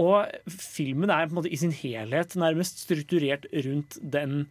og 0.00 0.50
filmen 0.50 1.10
er 1.10 1.26
på 1.26 1.34
en 1.34 1.40
måte 1.40 1.52
i 1.52 1.58
sin 1.58 1.74
helhet 1.74 2.36
nærmest 2.38 2.84
strukturert 2.84 3.46
rundt 3.66 3.98
den, 4.00 4.44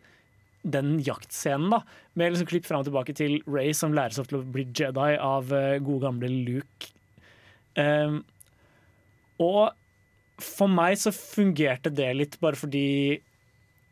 den 0.63 0.97
jaktscenen. 1.05 1.71
da, 1.71 1.83
Med 2.13 2.33
liksom 2.33 2.49
klipp 2.49 2.67
fram 2.67 2.83
og 2.83 2.89
tilbake 2.89 3.15
til 3.15 3.39
Ray 3.47 3.71
som 3.73 3.95
lærer 3.95 4.15
seg 4.15 4.29
til 4.29 4.41
å 4.41 4.47
bli 4.55 4.67
Jedi 4.67 5.13
av 5.15 5.53
eh, 5.55 5.79
gode 5.79 6.05
gamle 6.07 6.31
Luke. 6.47 6.91
Eh, 7.79 8.19
og 9.39 9.63
for 10.39 10.71
meg 10.71 10.99
så 10.99 11.11
fungerte 11.15 11.91
det 11.91 12.11
litt 12.15 12.39
bare 12.39 12.59
fordi 12.59 13.19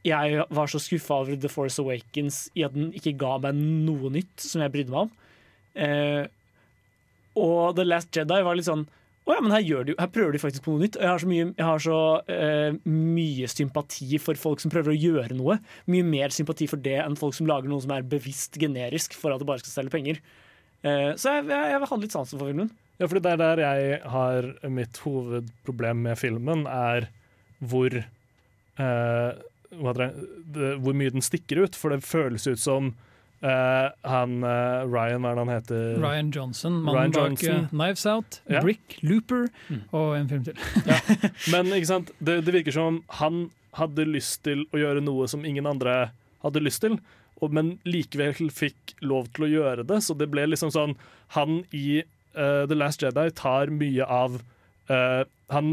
jeg 0.08 0.44
var 0.54 0.70
så 0.72 0.80
skuffa 0.80 1.22
over 1.24 1.36
The 1.36 1.50
Force 1.52 1.82
Awakens 1.82 2.46
i 2.56 2.64
at 2.64 2.76
den 2.76 2.94
ikke 2.96 3.16
ga 3.20 3.34
meg 3.44 3.58
noe 3.58 4.12
nytt 4.14 4.44
som 4.44 4.64
jeg 4.64 4.72
brydde 4.74 4.94
meg 4.94 5.08
om. 5.08 5.12
Eh, 5.78 6.28
og 7.38 7.78
The 7.78 7.86
Last 7.88 8.16
Jedi 8.16 8.40
var 8.46 8.58
litt 8.58 8.68
sånn 8.68 8.88
Å 9.28 9.36
ja, 9.36 9.44
men 9.44 9.52
her, 9.52 9.84
de, 9.88 9.96
her 10.00 10.10
prøver 10.14 10.36
de 10.36 10.42
faktisk 10.42 10.64
på 10.64 10.74
noe 10.74 10.86
nytt. 10.86 10.96
Og 10.96 11.04
jeg 11.04 11.12
har 11.12 11.22
så, 11.22 11.28
mye, 11.28 11.48
har 11.60 11.82
så 11.84 12.00
eh, 12.32 12.78
mye 12.88 13.50
sympati 13.52 14.20
for 14.24 14.40
folk 14.40 14.64
som 14.64 14.72
prøver 14.72 14.94
å 14.94 14.98
gjøre 14.98 15.36
noe. 15.36 15.58
Mye 15.92 16.06
mer 16.08 16.32
sympati 16.32 16.70
for 16.72 16.80
det 16.80 16.96
enn 17.04 17.18
folk 17.20 17.36
som 17.36 17.50
lager 17.50 17.68
noe 17.68 17.84
som 17.84 17.92
er 17.92 18.08
bevisst 18.08 18.56
generisk 18.62 19.18
for 19.20 19.36
at 19.36 19.44
det 19.44 19.50
bare 19.50 19.60
skal 19.66 19.74
selge 19.82 19.96
penger. 19.98 20.22
Eh, 20.80 21.12
så 21.20 21.36
jeg, 21.36 21.50
jeg, 21.52 21.74
jeg 21.74 21.90
hadde 21.92 22.04
litt 22.06 22.16
sansen 22.16 22.40
for 22.40 22.48
filmen. 22.48 22.72
Ja, 22.98 23.06
for 23.06 23.20
det 23.20 23.34
er 23.34 23.42
der 23.42 23.62
jeg 23.62 24.00
har 24.16 24.48
mitt 24.74 25.02
hovedproblem 25.04 26.08
med 26.08 26.18
filmen, 26.18 26.64
er 26.72 27.10
hvor 27.60 27.94
eh, 28.00 29.44
Hvor 29.68 30.96
mye 30.96 31.12
den 31.12 31.26
stikker 31.26 31.66
ut. 31.66 31.76
For 31.76 31.92
det 31.92 32.08
føles 32.08 32.48
ut 32.48 32.64
som 32.64 32.94
eh, 33.42 33.90
han 34.10 34.38
uh, 34.44 34.86
Ryan, 34.90 35.22
hva 35.22 35.32
er 35.32 35.36
det 35.38 35.44
han 35.46 35.52
heter? 35.54 35.86
Ryan 36.02 36.32
Johnson, 36.36 36.80
mannen 36.84 37.12
bak 37.12 37.30
Johnson. 37.36 37.64
eh, 37.66 37.70
Knives 37.74 38.06
Out, 38.06 38.40
Ja. 38.50 38.62
Brick, 38.62 38.98
Looper 39.04 39.48
Mm. 39.70 39.82
og 39.92 40.16
en 40.18 40.28
film 40.30 40.44
til. 40.44 40.54
Men 41.54 41.66
ikke 41.76 41.88
sant? 41.92 42.12
Det, 42.20 42.40
det 42.46 42.54
virker 42.56 42.72
som 42.76 43.04
han 43.22 43.50
hadde 43.78 44.06
lyst 44.10 44.44
til 44.48 44.66
å 44.74 44.80
gjøre 44.82 45.04
noe 45.06 45.28
som 45.30 45.46
ingen 45.46 45.68
andre 45.70 46.12
hadde 46.44 46.64
lyst 46.64 46.82
til. 46.82 47.00
og, 47.42 47.52
men 47.54 47.76
likevel 47.86 48.50
fikk 48.50 48.96
lov 49.06 49.28
til 49.36 49.46
å 49.46 49.50
gjøre 49.52 49.84
det. 49.86 50.00
Så 50.02 50.16
det 50.18 50.26
ble 50.34 50.48
liksom 50.50 50.72
sånn 50.74 50.96
Han 51.36 51.60
i 51.72 52.02
The 52.34 52.74
Last 52.76 53.02
Jedi 53.02 53.30
tar 53.38 53.70
mye 53.70 54.06
av 54.06 54.40
eh, 54.90 55.24
Han 55.54 55.70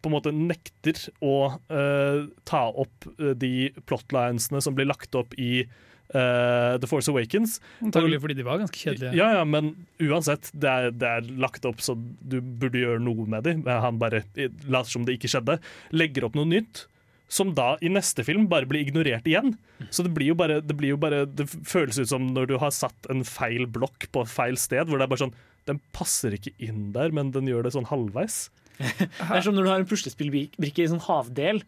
på 0.00 0.08
en 0.08 0.14
måte 0.14 0.32
nekter 0.32 0.96
å 1.20 1.58
eh, 1.68 2.24
ta 2.48 2.62
opp 2.72 3.04
de 3.18 3.70
plotlinesene 3.84 4.60
som 4.64 4.74
blir 4.74 4.88
lagt 4.88 5.14
opp 5.14 5.34
i 5.36 5.66
eh, 6.14 6.76
The 6.82 6.88
Force 6.90 7.10
Awakens. 7.12 7.58
Antakelig 7.82 8.20
fordi 8.22 8.36
de 8.38 8.46
var 8.46 8.60
ganske 8.62 8.78
kjedelige. 8.78 9.14
Ja, 9.18 9.30
ja, 9.38 9.42
men 9.48 9.72
uansett, 10.02 10.50
det 10.54 10.70
er, 10.70 10.88
det 10.94 11.10
er 11.18 11.28
lagt 11.42 11.66
opp 11.68 11.82
så 11.84 11.96
du 11.96 12.38
burde 12.40 12.80
gjøre 12.82 13.02
noe 13.02 13.26
med 13.28 13.46
dem. 13.48 13.66
Han 13.66 14.00
bare 14.02 14.24
later 14.36 14.90
som 14.92 15.06
det 15.08 15.18
ikke 15.18 15.32
skjedde. 15.34 15.58
Legger 15.94 16.28
opp 16.28 16.38
noe 16.38 16.48
nytt. 16.48 16.86
Som 17.32 17.54
da 17.56 17.78
i 17.80 17.88
neste 17.88 18.26
film 18.28 18.44
bare 18.50 18.68
blir 18.68 18.84
ignorert 18.84 19.24
igjen. 19.28 19.54
Så 19.88 20.04
det 20.04 20.12
blir 20.12 20.34
jo 20.34 20.34
bare 20.38 20.60
Det, 20.60 20.76
blir 20.76 20.92
jo 20.92 20.98
bare, 21.00 21.24
det 21.24 21.46
føles 21.48 21.96
ut 21.98 22.10
som 22.10 22.26
når 22.34 22.50
du 22.50 22.58
har 22.60 22.74
satt 22.76 23.08
en 23.10 23.24
feil 23.24 23.64
blokk 23.66 24.10
på 24.12 24.26
feil 24.28 24.58
sted, 24.60 24.84
hvor 24.84 25.00
det 25.00 25.06
er 25.06 25.12
bare 25.14 25.24
sånn 25.24 25.36
Den 25.66 25.80
passer 25.96 26.34
ikke 26.36 26.52
inn 26.60 26.90
der, 26.92 27.14
men 27.14 27.30
den 27.32 27.48
gjør 27.48 27.64
det 27.64 27.72
sånn 27.72 27.88
halvveis. 27.88 28.50
Det 28.78 29.08
er 29.28 29.44
som 29.44 29.54
når 29.56 29.66
du 29.66 29.70
har 29.70 29.82
en 29.82 29.88
puslespillbrikke 29.88 30.84
i 30.84 30.88
sånn 30.90 31.02
havdel. 31.04 31.60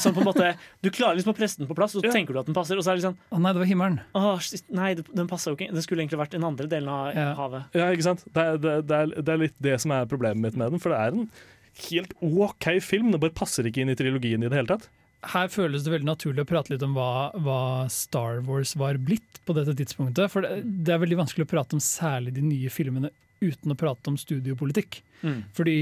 Som 0.00 0.14
på 0.16 0.22
en 0.22 0.28
måte, 0.28 0.52
du 0.84 0.90
klarer 0.94 1.18
liksom 1.18 1.34
å 1.34 1.38
presse 1.38 1.60
den 1.60 1.70
på 1.70 1.76
plass, 1.78 1.96
og 1.96 2.04
så 2.04 2.12
tenker 2.14 2.36
du 2.36 2.42
at 2.42 2.50
den 2.50 2.56
passer. 2.56 2.78
Og 2.78 2.86
så 2.86 2.92
er 2.92 3.00
det 3.00 3.06
sånn 3.08 3.18
Å 3.30 3.40
nei, 3.42 3.54
det 3.56 3.62
var 3.62 3.70
himmelen. 3.70 4.00
Å, 4.18 4.34
nei, 4.76 4.92
den 5.00 5.30
passa 5.30 5.52
jo 5.52 5.58
ikke. 5.58 5.70
Den 5.74 5.86
skulle 5.86 6.04
egentlig 6.04 6.20
vært 6.22 6.36
den 6.36 6.46
andre 6.46 6.68
delen 6.70 6.90
av 6.92 7.16
havet. 7.40 7.78
Ja, 7.78 7.90
ikke 7.94 8.08
sant? 8.10 8.26
Det 8.28 8.46
er, 8.46 8.60
det, 8.60 8.76
det, 8.90 9.00
er, 9.00 9.16
det 9.18 9.34
er 9.34 9.42
litt 9.46 9.58
det 9.62 9.76
som 9.82 9.94
er 9.96 10.10
problemet 10.10 10.44
mitt 10.44 10.60
med 10.60 10.74
den. 10.74 10.82
For 10.82 10.94
det 10.94 11.00
er 11.00 11.16
en 11.16 11.28
helt 11.90 12.16
OK 12.20 12.70
film. 12.84 13.12
Det 13.14 13.22
bare 13.22 13.36
passer 13.36 13.66
ikke 13.68 13.84
inn 13.84 13.92
i 13.92 13.98
trilogien 13.98 14.42
i 14.42 14.50
det 14.50 14.60
hele 14.60 14.74
tatt. 14.76 14.90
Her 15.30 15.50
føles 15.52 15.82
det 15.84 15.92
veldig 15.92 16.08
naturlig 16.08 16.46
å 16.46 16.48
prate 16.48 16.72
litt 16.72 16.84
om 16.84 16.94
hva, 16.96 17.28
hva 17.44 17.62
Star 17.92 18.40
Wars 18.46 18.72
var 18.80 18.96
blitt 19.04 19.42
på 19.44 19.56
dette 19.56 19.74
tidspunktet. 19.76 20.32
For 20.32 20.46
det, 20.46 20.62
det 20.86 20.94
er 20.94 21.02
veldig 21.02 21.18
vanskelig 21.20 21.44
å 21.44 21.50
prate 21.50 21.76
om 21.76 21.82
særlig 21.84 22.32
de 22.38 22.44
nye 22.46 22.72
filmene 22.72 23.12
uten 23.40 23.72
å 23.72 23.76
prate 23.78 24.08
om 24.08 24.16
studiopolitikk. 24.20 25.02
Mm. 25.20 25.42
Fordi 25.56 25.76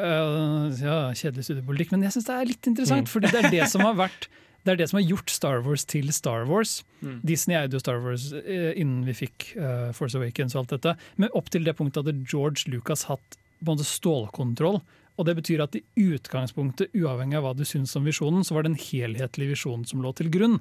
øh, 0.00 0.80
Ja, 0.80 0.98
kjedelig 1.16 1.46
studiepolitikk. 1.48 1.92
men 1.94 2.06
jeg 2.06 2.16
syns 2.16 2.28
det 2.28 2.36
er 2.36 2.48
litt 2.50 2.70
interessant. 2.70 3.08
Mm. 3.08 3.12
Fordi 3.14 3.32
det 3.32 3.42
er 3.44 3.50
det 3.54 3.68
som 3.72 3.84
har 3.86 3.98
vært 3.98 4.28
det 4.64 4.74
er 4.74 4.80
det 4.82 4.88
som 4.90 4.98
har 4.98 5.06
gjort 5.08 5.32
Star 5.32 5.62
Wars 5.64 5.86
til 5.88 6.12
Star 6.12 6.44
Wars. 6.48 6.80
Mm. 7.00 7.20
Disney 7.24 7.56
eide 7.56 7.76
jo 7.76 7.80
Star 7.80 8.00
Wars 8.04 8.30
eh, 8.42 8.72
innen 8.76 9.06
vi 9.08 9.14
fikk 9.16 9.54
uh, 9.56 9.88
Force 9.96 10.18
Awakens 10.18 10.56
og 10.56 10.64
alt 10.64 10.74
dette. 10.76 10.96
Men 11.16 11.32
opp 11.38 11.48
til 11.52 11.64
det 11.64 11.76
punktet 11.78 12.04
hadde 12.04 12.26
George 12.28 12.68
Lucas 12.68 13.06
hatt 13.08 13.38
på 13.60 13.64
en 13.64 13.72
måte 13.72 13.88
stålkontroll. 13.88 14.80
Og 15.20 15.26
det 15.28 15.36
betyr 15.36 15.64
at 15.64 15.76
i 15.76 15.82
utgangspunktet, 16.00 16.92
uavhengig 16.96 17.36
av 17.40 17.44
hva 17.44 17.56
du 17.56 17.64
syns 17.68 17.92
om 17.98 18.06
visjonen, 18.08 18.44
så 18.44 18.56
var 18.56 18.64
det 18.64 18.72
en 18.72 18.82
helhetlig 18.82 19.50
visjon 19.52 19.84
som 19.88 20.04
lå 20.04 20.12
til 20.16 20.30
grunn. 20.32 20.60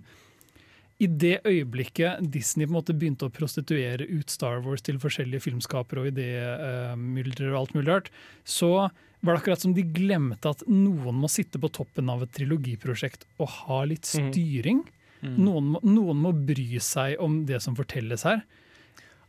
I 1.00 1.08
det 1.08 1.38
øyeblikket 1.48 2.26
Disney 2.34 2.68
på 2.68 2.74
en 2.74 2.78
måte 2.82 2.96
begynte 2.98 3.30
å 3.30 3.32
prostituere 3.32 4.04
ut 4.10 4.32
Star 4.32 4.60
Wars 4.66 4.84
til 4.84 5.00
forskjellige 5.00 5.46
filmskapere 5.46 6.04
og 6.04 6.10
idémyldre 6.12 7.54
og 7.54 7.60
alt 7.62 7.76
mulig 7.78 7.88
rart, 7.88 8.10
så 8.44 8.90
var 9.22 9.34
det 9.34 9.40
akkurat 9.40 9.64
som 9.64 9.76
de 9.76 9.86
glemte 9.96 10.52
at 10.52 10.66
noen 10.68 11.16
må 11.22 11.30
sitte 11.32 11.60
på 11.60 11.72
toppen 11.76 12.12
av 12.12 12.24
et 12.24 12.34
trilogiprosjekt 12.36 13.24
og 13.40 13.52
ha 13.62 13.82
litt 13.88 14.08
styring. 14.08 14.84
Mm. 15.20 15.36
Noen, 15.44 15.72
må, 15.74 15.82
noen 15.84 16.24
må 16.24 16.34
bry 16.36 16.80
seg 16.84 17.20
om 17.24 17.42
det 17.48 17.62
som 17.64 17.76
fortelles 17.80 18.24
her. 18.28 18.44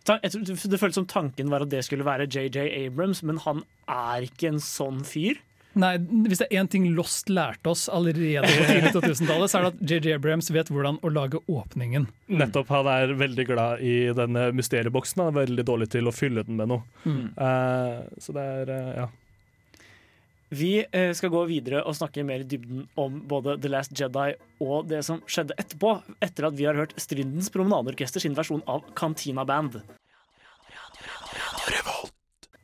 Det 0.06 0.80
føltes 0.80 0.96
som 0.96 1.08
tanken 1.10 1.50
var 1.52 1.62
at 1.62 1.70
det 1.70 1.84
skulle 1.86 2.06
være 2.06 2.28
JJ 2.30 2.70
Abrams, 2.86 3.22
men 3.26 3.38
han 3.44 3.62
er 3.90 4.26
ikke 4.26 4.54
en 4.54 4.62
sånn 4.62 5.02
fyr. 5.06 5.38
Nei, 5.78 5.92
Hvis 6.26 6.40
det 6.42 6.48
er 6.48 6.60
én 6.62 6.68
ting 6.70 6.88
Lost 6.96 7.30
lærte 7.30 7.70
oss 7.70 7.86
allerede 7.92 8.48
på 8.48 8.66
tidlig 8.66 8.90
2000-tallet, 8.96 9.52
så 9.52 9.60
er 9.60 9.66
det 9.66 9.70
at 9.70 9.92
JJ 9.92 10.16
Abrams 10.16 10.50
vet 10.50 10.72
hvordan 10.72 10.98
å 11.06 11.12
lage 11.14 11.38
åpningen. 11.46 12.08
Nettopp. 12.26 12.72
Han 12.74 12.90
er 12.90 13.14
veldig 13.18 13.46
glad 13.46 13.84
i 13.86 13.94
denne 14.16 14.48
mysterieboksen. 14.56 15.22
Han 15.22 15.32
er 15.32 15.40
veldig 15.44 15.66
dårlig 15.70 15.90
til 15.94 16.10
å 16.10 16.14
fylle 16.14 16.44
den 16.46 16.58
med 16.58 16.72
noe. 16.72 16.82
Mm. 17.04 17.24
Uh, 17.38 18.02
så 18.18 18.34
det 18.34 18.46
er 18.56 18.74
uh, 18.74 18.92
ja. 19.04 19.08
Vi 20.50 20.72
eh, 20.82 21.12
skal 21.14 21.30
gå 21.30 21.44
videre 21.46 21.84
og 21.86 21.94
snakke 21.94 22.24
mer 22.26 22.42
i 22.42 22.46
dybden 22.50 22.88
om 22.98 23.20
både 23.30 23.54
The 23.62 23.70
Last 23.70 23.94
Jedi 23.94 24.32
og 24.66 24.88
det 24.90 25.04
som 25.06 25.20
skjedde 25.30 25.54
etterpå, 25.62 25.92
etter 26.18 26.48
at 26.48 26.56
vi 26.58 26.66
har 26.66 26.74
hørt 26.74 26.96
Strindens 26.98 27.52
Promenadeorkester 27.54 28.24
sin 28.24 28.34
versjon 28.34 28.64
av 28.66 28.82
Cantina 28.98 29.46
Band. 29.46 29.78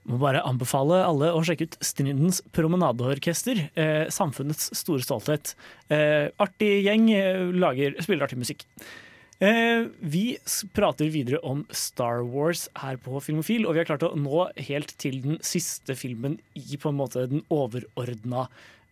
Må 0.07 0.21
bare 0.23 0.45
anbefale 0.47 1.01
alle 1.03 1.33
å 1.35 1.41
sjekke 1.47 1.67
ut 1.67 1.79
Strindens 1.83 2.39
Promenadeorkester. 2.55 3.65
Eh, 3.75 4.05
samfunnets 4.15 4.71
store 4.79 5.03
stolthet. 5.03 5.57
Eh, 5.91 6.31
artig 6.39 6.85
gjeng, 6.85 7.11
eh, 7.11 7.43
lager, 7.51 7.99
spiller 8.03 8.29
artig 8.29 8.39
musikk. 8.39 8.63
Eh, 9.39 9.85
vi 10.01 10.39
prater 10.73 11.11
videre 11.13 11.43
om 11.45 11.67
Star 11.71 12.23
Wars 12.25 12.69
her 12.81 12.97
på 12.97 13.21
Filmofil, 13.21 13.67
og 13.67 13.75
vi 13.75 13.83
har 13.83 13.89
klart 13.91 14.07
å 14.07 14.17
nå 14.17 14.47
helt 14.71 14.95
til 14.97 15.21
den 15.21 15.43
siste 15.45 15.93
filmen 15.99 16.39
i 16.55 16.79
på 16.81 16.89
en 16.89 16.97
måte 16.97 17.27
den 17.29 17.43
overordna 17.53 18.47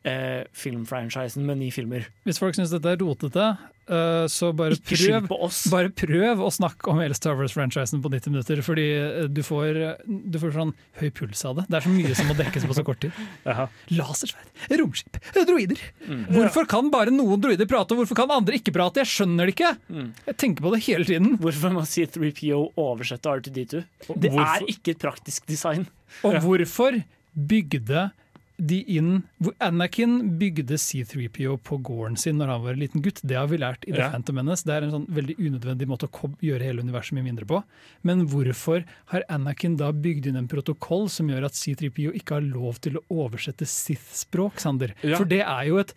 eh, 0.05 0.45
filmfranchisen 0.57 1.45
med 1.47 1.59
ni 1.61 1.71
filmer. 1.75 2.07
Hvis 2.29 2.41
folk 2.41 2.57
syns 2.57 2.73
dette 2.73 2.91
er 2.93 3.01
rotete, 3.01 3.47
uh, 3.89 4.25
så 4.31 4.51
bare 4.57 4.77
prøv, 4.77 5.29
bare 5.73 5.91
prøv 5.97 6.43
å 6.45 6.51
snakke 6.53 6.91
om 6.93 7.01
hele 7.03 7.17
Star 7.17 7.37
Wars-franchisen 7.39 8.03
på 8.05 8.13
90 8.13 8.35
minutter, 8.35 8.63
fordi 8.65 8.87
eh, 8.99 9.27
du 9.33 9.43
får, 9.47 9.81
du 10.07 10.39
får 10.41 10.55
sånn 10.57 10.75
høy 11.01 11.09
puls 11.17 11.45
av 11.49 11.59
det. 11.61 11.67
Det 11.71 11.79
er 11.81 11.87
så 11.87 11.95
mye 11.95 12.17
som 12.19 12.31
må 12.31 12.37
dekkes 12.39 12.67
på 12.69 12.77
så 12.79 12.85
kort 12.87 13.03
tid. 13.05 13.23
Lasersverd, 13.99 14.53
romskip, 14.81 15.21
droider. 15.35 15.81
Mm. 16.09 16.25
Hvorfor 16.37 16.69
kan 16.71 16.91
bare 16.95 17.15
noen 17.15 17.41
droider 17.45 17.69
prate, 17.71 17.97
og 17.97 18.03
hvorfor 18.05 18.21
kan 18.23 18.35
andre 18.35 18.61
ikke 18.61 18.75
prate? 18.77 19.03
Jeg 19.05 19.13
skjønner 19.15 19.49
det 19.49 19.57
ikke! 19.57 19.75
Mm. 19.89 20.11
Jeg 20.31 20.41
tenker 20.45 20.69
på 20.69 20.75
det 20.77 20.83
hele 20.89 21.09
tiden. 21.09 21.39
Hvorfor 21.43 21.75
må 21.75 21.87
C3PO 21.89 22.61
oversette 22.81 23.37
R2D2? 23.41 23.85
Det 24.15 24.31
Hvorfor- 24.33 24.69
er 24.69 24.69
ikke 24.75 24.95
et 24.95 25.03
praktisk 25.05 25.49
design. 25.49 25.89
Og 26.25 26.37
hvorfor 26.45 27.01
bygde 27.35 28.11
de 28.57 28.79
inn 28.95 29.25
hvor 29.43 29.55
Anakin 29.65 30.37
bygde 30.39 30.77
C3PO 30.79 31.57
på 31.67 31.79
gården 31.83 32.17
sin 32.21 32.39
når 32.39 32.53
han 32.53 32.63
var 32.63 32.77
en 32.77 32.83
liten 32.85 33.03
gutt. 33.03 33.19
Det 33.27 33.37
har 33.39 33.49
vi 33.51 33.59
lært 33.59 33.87
i 33.89 33.93
The 33.93 34.05
Ja. 34.05 34.11
Phantom 34.13 34.39
Menace. 34.39 34.63
Det 34.67 34.77
er 34.77 34.87
en 34.87 34.95
sånn 34.95 35.07
veldig 35.11 35.37
unødvendig 35.41 35.89
måte 35.91 36.07
å 36.07 36.31
gjøre 36.45 36.69
hele 36.69 36.85
universet 36.87 37.17
mye 37.19 37.27
mindre 37.27 37.49
på. 37.51 37.63
Men 38.03 38.27
hvorfor 38.31 38.85
har 39.11 39.27
Anakin 39.29 39.77
da 39.81 39.91
bygd 39.93 40.31
inn 40.31 40.39
en 40.39 40.51
protokoll 40.51 41.09
som 41.11 41.31
gjør 41.33 41.49
at 41.51 41.59
C3PO 41.59 42.15
ikke 42.15 42.39
har 42.39 42.47
lov 42.47 42.79
til 42.85 43.01
å 43.01 43.05
oversette 43.27 43.67
Sith-språk, 43.67 44.63
Sander? 44.63 44.95
Ja. 45.03 45.19
For 45.19 45.27
det 45.27 45.43
er 45.43 45.65
jo 45.71 45.81
et 45.83 45.95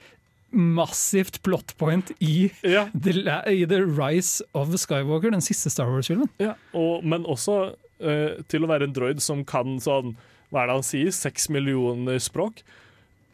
massivt 0.51 1.41
plot 1.43 1.75
point 1.77 2.09
i, 2.23 2.49
the, 2.63 3.13
i 3.51 3.65
The 3.67 3.81
Rise 3.83 4.41
of 4.57 4.71
Skywalker, 4.73 5.31
den 5.35 5.43
siste 5.43 5.69
Star 5.69 5.91
Wars-filmen. 5.91 6.29
Ja, 6.41 6.55
og, 6.73 7.03
men 7.05 7.27
også 7.27 7.75
uh, 7.75 8.41
til 8.47 8.63
å 8.63 8.71
være 8.71 8.87
en 8.87 8.95
droid 8.95 9.21
som 9.21 9.43
kan 9.45 9.77
sånn 9.83 10.15
Hva 10.51 10.63
er 10.63 10.69
det 10.71 10.77
han 10.79 10.85
sier? 10.87 11.11
Seks 11.15 11.49
millioner 11.53 12.21
språk. 12.23 12.63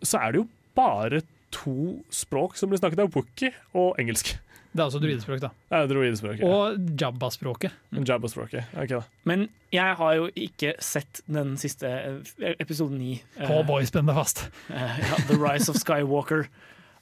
Så 0.04 0.20
er 0.22 0.34
det 0.34 0.42
jo 0.44 0.48
bare 0.78 1.22
to 1.54 2.00
språk 2.14 2.58
som 2.58 2.72
blir 2.72 2.82
snakket 2.82 3.04
av 3.04 3.14
Wookie 3.14 3.54
og 3.78 4.00
engelsk. 4.02 4.34
Det 4.74 4.82
er 4.82 4.88
altså 4.88 4.98
druidespråk, 5.04 5.38
da. 5.44 5.52
Ja, 5.70 5.84
droidespråket. 5.86 6.42
Og 6.50 6.80
Jabba-språket. 6.98 7.76
Jabbaspråket, 7.94 8.72
ok 8.74 8.90
da. 8.96 9.02
Men 9.30 9.44
jeg 9.70 9.98
har 10.00 10.16
jo 10.18 10.32
ikke 10.34 10.72
sett 10.82 11.22
den 11.30 11.54
siste 11.62 11.92
episode 11.94 12.56
episoden 12.66 12.98
ni. 12.98 13.12
eh, 13.38 13.52
Oh 13.54 13.62
boy, 13.68 13.86
spenn 13.86 14.10
deg 14.10 14.18
fast. 14.18 14.48
Uh, 14.72 14.98
ja, 14.98 15.20
The 15.30 15.38
Rise 15.38 15.70
of 15.70 15.78
Skywalker. 15.78 16.48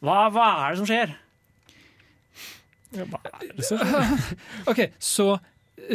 Hva, 0.04 0.26
er 0.36 0.76
det 0.76 0.82
som 0.82 0.90
skjer? 0.90 1.16
hva 3.08 3.22
er 3.40 3.54
det 3.56 3.64
som 3.70 3.80
skjer? 3.80 4.36
OK, 4.74 4.82
så 5.00 5.30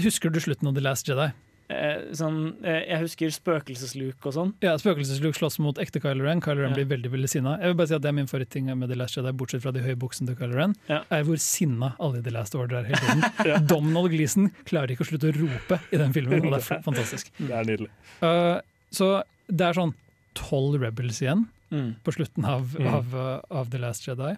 husker 0.00 0.32
du 0.32 0.40
slutten 0.40 0.70
av 0.72 0.78
The 0.78 0.84
Last 0.86 1.12
Jedi? 1.12 1.28
Eh, 1.68 2.12
sånn, 2.14 2.64
eh, 2.64 2.84
jeg 2.86 3.00
husker 3.02 3.32
spøkelsesluk 3.34 4.26
og 4.28 4.32
sånn. 4.36 4.50
Ja, 4.62 4.76
Spøkelsesluke 4.78 5.34
slåss 5.34 5.58
mot 5.58 5.74
ekte 5.82 5.98
Kylo 6.00 6.22
Ren. 6.22 6.40
Kylo 6.40 6.62
Ren 6.62 6.70
Ja. 6.70 6.76
blir 6.84 6.86
veldig 6.96 7.10
veldig 7.10 7.28
sinna. 7.28 7.56
Jeg 7.58 7.72
vil 7.72 7.74
bare 7.74 7.88
si 7.88 7.94
at 7.96 8.02
Det 8.02 8.08
er 8.08 8.12
min 8.12 8.26
favoritting 8.30 8.66
med 8.78 8.88
The 8.88 8.94
Last 8.94 9.16
Jedi, 9.16 9.32
bortsett 9.32 9.62
fra 9.62 9.72
de 9.72 9.80
høye 9.80 9.96
buksene 9.96 10.26
til 10.28 10.36
Kylo 10.36 10.54
Ren, 10.54 10.76
Ja. 10.88 11.02
er 11.10 11.24
hvor 11.24 11.36
sinna 11.42 11.96
alle 11.98 12.18
i 12.18 12.22
The 12.22 12.30
Last 12.30 12.54
Order 12.54 12.76
er 12.76 12.84
hele 12.84 12.96
tiden. 13.02 13.66
Donald 13.72 14.10
Gleeson 14.12 14.50
klarer 14.64 14.90
ikke 14.94 15.02
å 15.02 15.10
slutte 15.10 15.32
å 15.32 15.34
rope 15.40 15.80
i 15.92 15.96
den 15.96 16.12
filmen, 16.12 16.46
og 16.46 16.52
det 16.60 16.70
er 16.70 16.82
fantastisk. 16.86 17.30
Det 17.38 17.50
er 17.50 17.64
nydelig. 17.64 17.88
Uh, 18.22 18.60
så 18.92 19.22
det 19.50 19.60
er 19.66 19.72
sånn 19.74 19.94
tolv 20.34 20.80
rebels 20.80 21.20
igjen 21.20 21.48
Mm. 21.72 21.96
på 22.04 22.14
slutten 22.14 22.44
av, 22.46 22.76
Mm. 22.78 22.86
av, 22.94 23.12
uh, 23.14 23.40
av 23.50 23.70
The 23.70 23.78
Last 23.78 24.06
Jedi. 24.06 24.36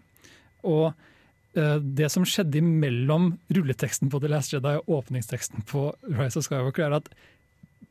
Og 0.64 0.95
det 1.55 2.07
som 2.13 2.27
skjedde 2.29 2.61
imellom 2.61 3.33
rulleteksten 3.51 4.11
på 4.13 4.21
The 4.23 4.29
Last 4.31 4.53
Jedi 4.53 4.75
og 4.79 4.91
åpningsteksten 4.99 5.65
på 5.67 5.89
Rise 6.07 6.39
of 6.39 6.45
Skywalker, 6.47 6.85
er 6.87 6.99
at 7.01 7.09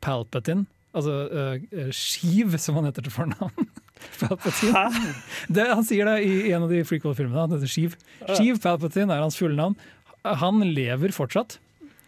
Palpatine, 0.04 0.66
altså 0.96 1.14
uh, 1.28 1.90
Shiv, 1.94 2.56
som 2.62 2.78
han 2.78 2.88
heter 2.88 3.04
til 3.04 3.14
fornavn 3.14 3.68
Palpatine. 4.20 5.12
Det, 5.50 5.68
han 5.72 5.86
sier 5.86 6.08
det 6.08 6.18
i 6.24 6.52
en 6.52 6.66
av 6.66 6.72
de 6.72 6.84
frequel-filmene. 6.86 7.44
Han 7.44 7.56
heter 7.56 7.70
Sheev. 7.70 7.96
Sheev 8.30 8.60
Palpatine 8.62 9.14
er 9.14 9.24
hans 9.24 9.38
fulle 9.38 9.58
navn. 9.58 9.74
Han 10.22 10.62
lever 10.62 11.14
fortsatt. 11.14 11.58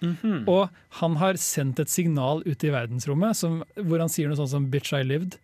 Mhm. 0.01 0.47
Og 0.49 0.71
han 1.01 1.17
har 1.21 1.37
sendt 1.41 1.81
et 1.83 1.93
signal 1.93 2.45
ut 2.47 2.65
i 2.65 2.73
verdensrommet 2.73 3.37
som, 3.37 3.61
hvor 3.77 4.01
han 4.01 4.13
sier 4.13 4.31
noe 4.31 4.39
sånt 4.39 4.53
som 4.55 4.69
'bitch, 4.71 4.95
I 4.97 5.05
lived'. 5.05 5.37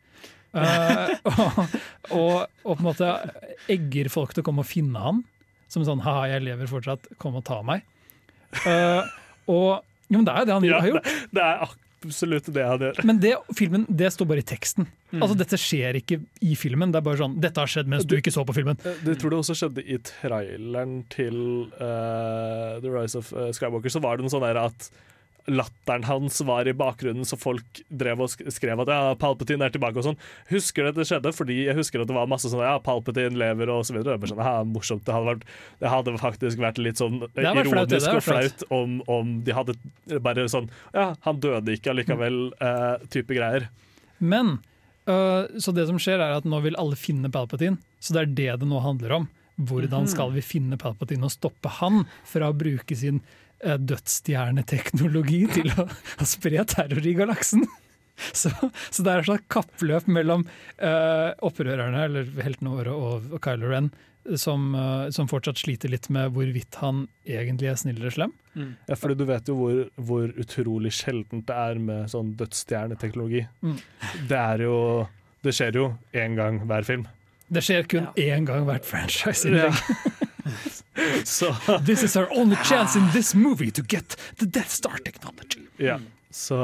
Uh, 0.57 1.13
og, 1.29 1.59
og, 2.21 2.37
og 2.65 2.79
på 2.79 2.81
en 2.81 2.87
måte 2.87 3.11
egger 3.69 4.09
folk 4.09 4.33
til 4.33 4.45
å 4.45 4.47
komme 4.47 4.65
og 4.65 4.71
finne 4.71 5.03
ham. 5.03 5.25
Som 5.77 5.85
sånn 5.85 6.01
'ha, 6.01 6.17
jeg 6.33 6.47
lever 6.47 6.71
fortsatt, 6.71 7.11
kom 7.21 7.37
og 7.37 7.45
ta 7.45 7.61
meg'. 7.67 7.85
Uh, 8.65 9.05
og 9.53 9.83
jo, 10.09 10.17
men 10.21 10.25
det 10.25 10.33
er 10.33 10.39
jo 10.41 10.47
det 10.49 10.55
han 10.55 10.65
Ja, 10.65 10.79
har 10.81 10.89
gjort. 10.95 11.05
det, 11.05 11.27
det 11.37 11.43
er 11.43 11.65
absolutt 12.07 12.49
det 12.55 12.65
han 12.65 12.85
gjør. 12.87 13.01
Men 13.09 13.19
det, 13.21 13.33
filmen, 13.59 13.85
det 13.91 14.13
står 14.15 14.29
bare 14.31 14.43
i 14.43 14.47
teksten. 14.47 14.87
Mm. 15.11 15.21
Altså 15.23 15.37
Dette 15.39 15.59
skjer 15.61 15.99
ikke 16.01 16.21
i 16.47 16.55
filmen. 16.59 16.93
Det 16.95 17.01
er 17.01 17.07
bare 17.09 17.19
sånn, 17.21 17.35
Dette 17.43 17.61
har 17.63 17.71
skjedd 17.71 17.91
mens 17.91 18.07
du 18.07 18.15
ikke 18.17 18.33
så 18.35 18.45
på 18.47 18.55
filmen. 18.57 18.79
Du 19.05 19.13
tror 19.19 19.35
det 19.35 19.41
også 19.43 19.57
skjedde 19.59 19.83
i 19.85 19.99
traileren 20.07 21.01
til 21.13 21.37
uh, 21.81 22.79
The 22.81 22.93
Rise 22.93 23.19
of 23.19 23.33
eh, 23.35 23.51
Skywalker. 23.57 23.93
Så 23.93 24.03
var 24.05 24.17
det 24.17 24.27
noe 24.27 24.33
sånn 24.33 24.47
der 24.47 24.63
at 24.63 24.89
latteren 25.47 26.05
hans 26.09 26.41
var 26.47 26.67
i 26.69 26.73
bakgrunnen, 26.77 27.25
så 27.25 27.37
folk 27.39 27.81
drev 27.89 28.21
og 28.25 28.31
skrev 28.53 28.81
at 28.83 28.89
ja, 28.91 29.15
Palpatine 29.21 29.67
er 29.67 29.71
tilbake 29.75 30.01
og 30.01 30.07
sånn. 30.09 30.19
Husker 30.51 30.89
det 30.89 30.95
det 30.99 31.07
skjedde, 31.09 31.33
fordi 31.37 31.59
jeg 31.69 31.77
husker 31.79 32.03
at 32.03 32.11
det 32.11 32.17
var 32.17 32.27
masse 32.31 32.51
sånn 32.51 32.65
ja, 32.65 32.77
Palpatine 32.83 33.39
lever 33.39 33.71
og 33.71 33.85
så 33.87 33.95
videre. 33.97 34.19
Sånn, 34.27 34.43
ja, 34.43 34.65
morsomt. 34.67 35.05
Det 35.07 35.15
hadde, 35.15 35.31
vært, 35.33 35.45
det 35.83 35.93
hadde 35.93 36.17
faktisk 36.19 36.59
vært 36.63 36.79
litt 36.83 36.99
sånn 37.03 37.21
ironisk 37.23 37.71
flaut, 37.71 37.89
det. 37.89 38.01
ironisk 38.03 38.11
Det 38.11 38.17
og 38.17 38.27
flaut 38.27 38.67
om, 38.75 38.97
om 39.07 39.35
de 39.47 39.55
hadde 39.57 39.77
bare 40.27 40.49
sånn 40.51 40.67
Ja, 40.95 41.13
han 41.27 41.41
døde 41.43 41.77
ikke 41.79 41.93
allikevel, 41.95 42.41
eh, 42.61 43.07
type 43.13 43.35
greier. 43.37 43.69
Men 44.19 44.59
uh, 45.09 45.47
Så 45.61 45.73
det 45.77 45.87
som 45.87 45.99
skjer, 46.03 46.19
er 46.21 46.37
at 46.41 46.45
nå 46.49 46.61
vil 46.65 46.77
alle 46.81 46.99
finne 46.99 47.31
Palpatine. 47.31 47.79
Så 48.03 48.15
det 48.17 48.23
er 48.23 48.33
det 48.35 48.61
det 48.63 48.69
nå 48.71 48.81
handler 48.83 49.13
om. 49.21 49.29
Hvordan 49.57 50.03
Mhm. 50.05 50.09
skal 50.13 50.31
vi 50.35 50.43
finne 50.45 50.77
Palpatine 50.77 51.25
og 51.25 51.33
stoppe 51.33 51.71
han 51.79 52.05
fra 52.29 52.51
å 52.53 52.57
bruke 52.57 52.97
sin 52.97 53.23
dødsstjerneteknologi 53.65 55.43
til 55.55 55.73
å, 55.75 55.87
å 55.89 56.29
spre 56.29 56.65
terror 56.69 57.07
i 57.07 57.17
galaksen? 57.19 57.67
Så, 58.17 58.49
så 58.89 59.03
det 59.05 59.13
er 59.13 59.21
et 59.21 59.27
slags 59.29 59.45
kappløp 59.53 60.07
mellom 60.09 60.47
uh, 60.81 61.35
opprørerne, 61.45 62.07
eller 62.09 62.31
heltene 62.41 62.73
våre, 62.73 62.95
og, 62.97 63.27
og 63.29 63.43
Kylo 63.45 63.69
Ren, 63.69 63.91
som, 64.41 64.71
uh, 64.73 65.11
som 65.13 65.29
fortsatt 65.29 65.61
sliter 65.61 65.93
litt 65.93 66.09
med 66.09 66.33
hvorvidt 66.33 66.79
han 66.81 67.05
egentlig 67.29 67.69
er 67.75 67.77
snill 67.77 68.01
eller 68.01 68.15
slem. 68.17 68.33
Ja, 68.89 68.97
fordi 68.97 69.19
du 69.21 69.27
vet 69.29 69.51
jo 69.53 69.59
hvor, 69.59 69.83
hvor 70.01 70.33
utrolig 70.41 70.95
sjeldent 70.97 71.45
det 71.51 71.59
er 71.61 71.83
med 71.91 72.09
sånn 72.09 72.33
dødsstjerneteknologi. 72.41 73.45
Mm. 73.61 73.77
Det 74.31 74.41
er 74.41 74.65
jo 74.65 74.79
Det 75.45 75.53
skjer 75.55 75.77
jo 75.77 75.91
én 76.17 76.41
gang 76.41 76.63
hver 76.65 76.89
film. 76.89 77.05
Det 77.53 77.63
skjer 77.63 77.85
kun 77.87 78.09
én 78.19 78.49
gang 78.49 78.65
hvert 78.67 78.89
franchise. 78.89 79.53
Ja. 79.53 79.69
Så 81.25 81.53
This 81.87 82.03
is 82.03 82.17
our 82.17 82.29
only 82.39 82.57
chance 82.65 82.99
in 82.99 83.11
this 83.13 83.35
movie 83.35 83.71
to 83.71 83.83
get 83.89 84.17
the 84.39 84.47
Death 84.47 84.71
Star 84.71 84.99
technology. 85.05 85.67
Ja. 85.77 85.99
Så, 86.31 86.57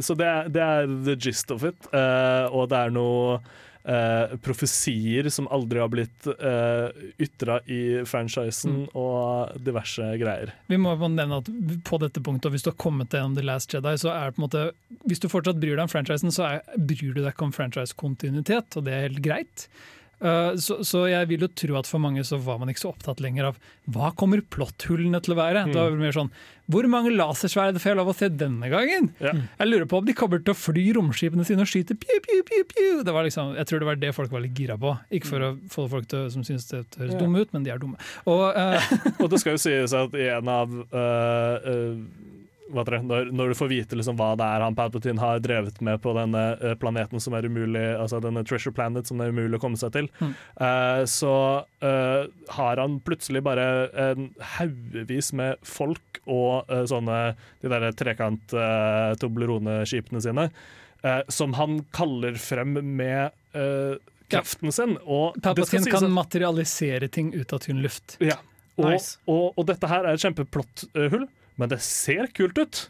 så 0.00 0.14
det, 0.14 0.24
er, 0.24 0.48
det 0.48 0.62
er 0.62 0.88
the 1.04 1.16
gist 1.20 1.50
of 1.50 1.64
it. 1.64 1.76
Uh, 1.92 2.48
og 2.54 2.70
det 2.72 2.78
er 2.86 2.94
noe 2.94 3.36
uh, 3.84 4.36
profesier 4.44 5.28
som 5.32 5.48
aldri 5.52 5.82
har 5.82 5.90
blitt 5.92 6.28
uh, 6.28 6.88
ytra 7.20 7.58
i 7.68 8.00
franchisen, 8.08 8.86
og 8.96 9.52
diverse 9.60 10.08
greier. 10.20 10.54
Vi 10.72 10.78
må 10.80 10.94
nevne 10.96 11.42
at 11.42 11.50
på 11.84 12.00
dette 12.00 12.22
punktet, 12.24 12.54
hvis 12.54 12.64
du 12.64 12.72
har 12.72 12.78
kommet 12.80 13.12
gjennom 13.12 13.36
The 13.36 13.44
Last 13.44 13.76
Jedi, 13.76 13.96
så 14.00 14.14
er 14.14 14.30
det 14.30 14.38
på 14.38 14.42
en 14.42 14.46
måte 14.46 14.64
Hvis 15.04 15.20
du 15.20 15.28
fortsatt 15.28 15.60
bryr 15.60 15.76
deg 15.76 15.84
om 15.84 15.92
franchisen, 15.92 16.32
så 16.32 16.48
er, 16.48 16.78
bryr 16.78 17.12
du 17.12 17.20
deg 17.20 17.34
ikke 17.34 17.50
om 17.50 17.52
franchise-kontinuitet, 17.54 18.78
og 18.78 18.88
det 18.88 18.96
er 18.96 19.06
helt 19.10 19.24
greit. 19.24 19.68
Uh, 20.24 20.54
så, 20.56 20.78
så 20.86 21.04
jeg 21.10 21.28
vil 21.28 21.44
jo 21.44 21.50
tro 21.52 21.76
at 21.80 21.88
for 21.90 22.00
mange 22.02 22.24
så 22.24 22.38
var 22.40 22.60
man 22.60 22.72
ikke 22.72 22.84
så 22.86 22.92
opptatt 22.94 23.20
lenger 23.20 23.50
av 23.50 23.58
hva 23.92 24.10
kommer 24.16 24.40
plotthullene 24.40 25.20
til 25.24 25.34
å 25.34 25.38
være. 25.38 25.66
Det 25.68 25.76
var 25.76 25.92
vel 25.92 26.00
mer 26.00 26.16
sånn 26.16 26.30
Hvor 26.72 26.88
mange 26.88 27.12
lasersverd 27.12 27.76
får 27.76 27.92
jeg 27.92 27.98
lov 27.98 28.08
å 28.08 28.16
se 28.16 28.30
denne 28.32 28.70
gangen? 28.72 29.10
Jeg 29.20 29.68
lurer 29.68 29.84
på 29.90 30.00
om 30.00 30.08
de 30.08 30.16
kommer 30.16 30.40
til 30.40 30.54
å 30.54 30.58
fly 30.58 30.86
romskipene 30.96 31.44
sine 31.44 31.66
og 31.66 31.70
skyte 31.70 31.96
piu, 32.00 32.16
piu, 32.24 32.40
piu, 32.48 32.62
piu. 32.70 33.02
Det 33.04 33.12
var 33.12 33.28
liksom, 33.28 33.52
jeg 33.58 33.68
tror 33.68 33.84
det 33.84 33.90
var 33.90 34.00
det 34.00 34.14
folk 34.16 34.32
var 34.32 34.44
litt 34.46 34.56
gira 34.56 34.78
på. 34.80 34.94
Ikke 35.12 35.34
for 35.34 35.44
å 35.44 35.50
få 35.70 35.86
folk 35.92 36.08
til, 36.08 36.30
som 36.32 36.46
syns 36.46 36.70
det 36.72 36.86
høres 36.96 37.14
Ja. 37.14 37.20
dumme 37.20 37.44
ut, 37.44 37.52
men 37.52 37.66
de 37.66 37.74
er 37.74 37.82
dumme. 37.82 38.00
Og, 38.24 38.46
uh, 38.56 38.94
Og 39.22 39.28
det 39.30 39.42
skal 39.44 39.58
jo 39.58 39.64
sies 39.66 39.92
at 39.96 40.16
i 40.16 40.30
en 40.32 40.48
av 40.48 40.72
uh, 40.72 41.60
eh, 41.68 41.74
heter 41.74 42.33
det, 42.72 43.00
når, 43.04 43.26
når 43.36 43.48
du 43.52 43.54
får 43.58 43.68
vite 43.68 43.92
liksom 43.98 44.16
hva 44.16 44.30
det 44.40 44.46
er 44.48 44.62
han 44.64 44.72
Palpatine 44.74 45.20
har 45.20 45.36
drevet 45.44 45.76
med 45.84 46.00
på 46.00 46.14
denne 46.16 46.44
eh, 46.64 46.72
planeten 46.80 47.20
som 47.20 47.34
er 47.36 47.44
umulig 47.44 47.82
Altså 48.00 48.22
denne 48.24 48.40
Treasure 48.48 48.72
Planet 48.72 49.04
som 49.06 49.18
det 49.20 49.26
er 49.28 49.34
umulig 49.36 49.58
å 49.58 49.60
komme 49.66 49.76
seg 49.80 49.92
til, 49.92 50.08
Mm. 50.20 50.32
uh, 50.60 51.04
så 51.04 51.34
uh, 51.84 52.24
har 52.56 52.76
han 52.80 52.96
plutselig 53.04 53.42
bare 53.44 53.66
en 54.00 54.30
haugevis 54.56 55.32
med 55.36 55.56
folk 55.66 56.20
og 56.24 56.64
uh, 56.72 56.86
sånne 56.88 57.34
De 57.60 57.68
der 57.68 57.90
trekant-Toblerone-skipene 58.00 60.20
sine, 60.24 60.48
som 61.28 61.52
han 61.58 61.82
kaller 61.92 62.32
frem 62.40 62.78
med 62.96 63.30
kraften 64.32 64.72
sin. 64.72 64.96
Og 65.04 65.36
Palpatine 65.44 65.84
kan 65.92 66.04
at- 66.08 66.14
materialisere 66.16 67.08
ting 67.12 67.34
ut 67.36 67.52
av 67.52 67.60
tynn 67.60 67.82
luft. 67.84 68.16
ja. 68.20 68.36
Og, 68.76 68.88
Nice. 68.90 69.18
og, 69.30 69.52
og 69.56 69.66
dette 69.68 69.86
her 69.86 70.02
er 70.02 70.14
et 70.16 70.20
kjempeplott-hull, 70.24 71.28
men 71.56 71.68
det 71.72 71.80
ser 71.84 72.26
kult 72.34 72.58
ut. 72.58 72.86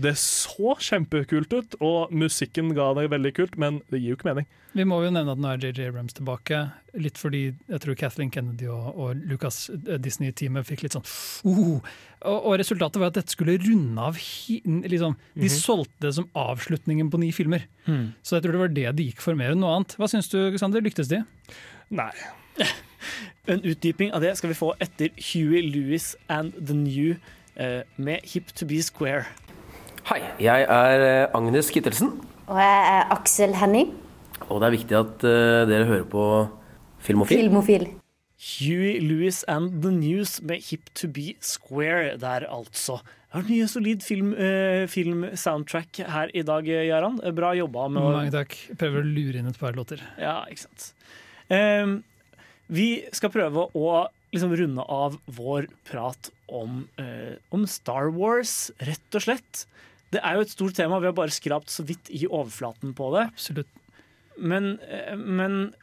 Det 0.00 0.14
så 0.16 0.72
kjempekult 0.80 1.52
ut, 1.52 1.74
og 1.84 2.08
musikken 2.16 2.70
ga 2.72 2.94
det 2.96 3.10
veldig 3.12 3.32
kult, 3.36 3.58
men 3.60 3.82
det 3.92 3.98
gir 4.00 4.14
jo 4.14 4.16
ikke 4.16 4.30
mening. 4.30 4.46
Vi 4.72 4.86
må 4.88 5.02
jo 5.04 5.10
nevne 5.12 5.34
at 5.34 5.40
nå 5.42 5.50
er 5.52 5.60
JJ 5.60 5.90
Abrams 5.90 6.14
tilbake, 6.16 6.62
litt 6.96 7.18
fordi 7.20 7.42
jeg 7.68 7.80
tror 7.84 7.98
Kathleen 8.00 8.30
Kennedy 8.32 8.70
og, 8.72 8.86
og 8.96 9.20
Lucas 9.28 9.66
eh, 9.68 9.98
Disney-teamet 10.00 10.64
fikk 10.64 10.86
litt 10.86 10.96
sånn 10.96 11.04
uh, 11.44 11.84
og, 12.24 12.38
og 12.38 12.56
resultatet 12.56 12.96
var 13.02 13.12
at 13.12 13.18
dette 13.18 13.34
skulle 13.36 13.58
runde 13.60 14.00
av 14.00 14.16
liksom, 14.16 15.18
De 15.36 15.44
Mhm. 15.44 15.52
solgte 15.58 16.06
det 16.06 16.14
som 16.16 16.30
avslutningen 16.40 17.10
på 17.12 17.20
ni 17.20 17.28
filmer. 17.36 17.66
Mm. 17.84 18.14
Så 18.24 18.38
jeg 18.38 18.46
tror 18.46 18.56
det 18.56 18.62
var 18.64 18.72
det 18.78 18.86
de 18.96 19.10
gikk 19.10 19.20
for 19.20 19.36
mer 19.36 19.52
enn 19.52 19.60
noe 19.60 19.76
annet. 19.76 19.92
Hva 20.00 20.08
syns 20.08 20.32
du, 20.32 20.38
Sander? 20.56 20.80
Lyktes 20.80 21.12
de? 21.12 21.20
Nei. 21.92 22.08
En 23.50 23.58
utdyping 23.66 24.12
av 24.14 24.22
det 24.22 24.36
skal 24.38 24.52
vi 24.52 24.56
få 24.56 24.68
etter 24.80 25.10
Huey 25.32 25.64
Lewis 25.66 26.12
and 26.30 26.54
The 26.54 26.76
New 26.78 27.16
med 27.56 28.20
Hip 28.32 28.52
to 28.56 28.66
be 28.66 28.80
square. 28.82 29.24
Hei, 30.08 30.20
jeg 30.42 30.64
er 30.66 31.02
eh, 31.06 31.30
Agnes 31.36 31.70
Kittelsen, 31.70 32.14
Og 32.50 32.58
jeg 32.58 32.78
er 32.96 33.12
Aksel 33.14 33.54
Henning. 33.54 33.92
og 34.48 34.60
det 34.60 34.66
er 34.66 34.74
viktig 34.76 34.96
at 34.98 35.24
eh, 35.24 35.64
dere 35.70 35.84
hører 35.86 36.04
på 36.10 36.24
Filmofil. 37.02 37.38
Filmofil. 37.44 37.84
Huey 38.42 38.98
Lewis 38.98 39.44
and 39.46 39.82
The 39.82 39.90
News 39.94 40.40
med 40.42 40.62
Hip 40.70 40.90
to 40.98 41.06
be 41.08 41.34
square 41.40 42.16
der, 42.18 42.46
altså. 42.50 42.98
Det 43.32 43.38
vært 43.38 43.50
mye 43.52 43.68
solid 43.70 44.02
film, 44.04 44.32
eh, 44.34 44.86
film-soundtrack 44.90 46.02
her 46.10 46.32
i 46.34 46.42
dag, 46.42 46.66
Jaran. 46.66 47.20
Bra 47.34 47.52
jobba 47.56 47.86
med 47.88 48.02
å 48.02 48.10
Mange 48.16 48.34
takk. 48.34 48.56
Prøver 48.76 49.00
å 49.00 49.06
lure 49.06 49.38
inn 49.38 49.46
et 49.48 49.58
par 49.60 49.72
låter. 49.78 50.02
Ja, 50.20 50.42
ikke 50.50 50.66
sant. 50.66 50.88
Ehm, 51.48 52.02
vi 52.68 53.04
skal 53.12 53.30
prøve 53.30 53.68
å 53.72 54.06
liksom 54.32 54.54
runde 54.56 54.82
av 54.88 55.18
vår 55.26 55.66
prat 55.88 56.30
om, 56.48 56.86
eh, 57.00 57.34
om 57.52 57.66
Star 57.68 58.10
Wars, 58.16 58.70
rett 58.80 59.14
og 59.18 59.24
slett. 59.26 59.66
Det 60.12 60.20
er 60.24 60.36
jo 60.36 60.44
et 60.46 60.52
stort 60.52 60.74
tema, 60.76 60.98
vi 61.00 61.08
har 61.08 61.16
bare 61.16 61.32
skrapt 61.32 61.70
så 61.72 61.84
vidt 61.88 62.10
i 62.12 62.26
overflaten 62.28 62.94
på 62.96 63.10
det. 63.16 63.28
Absolutt. 63.32 63.68
Men, 64.38 64.78
eh, 64.88 65.14
men 65.16 65.74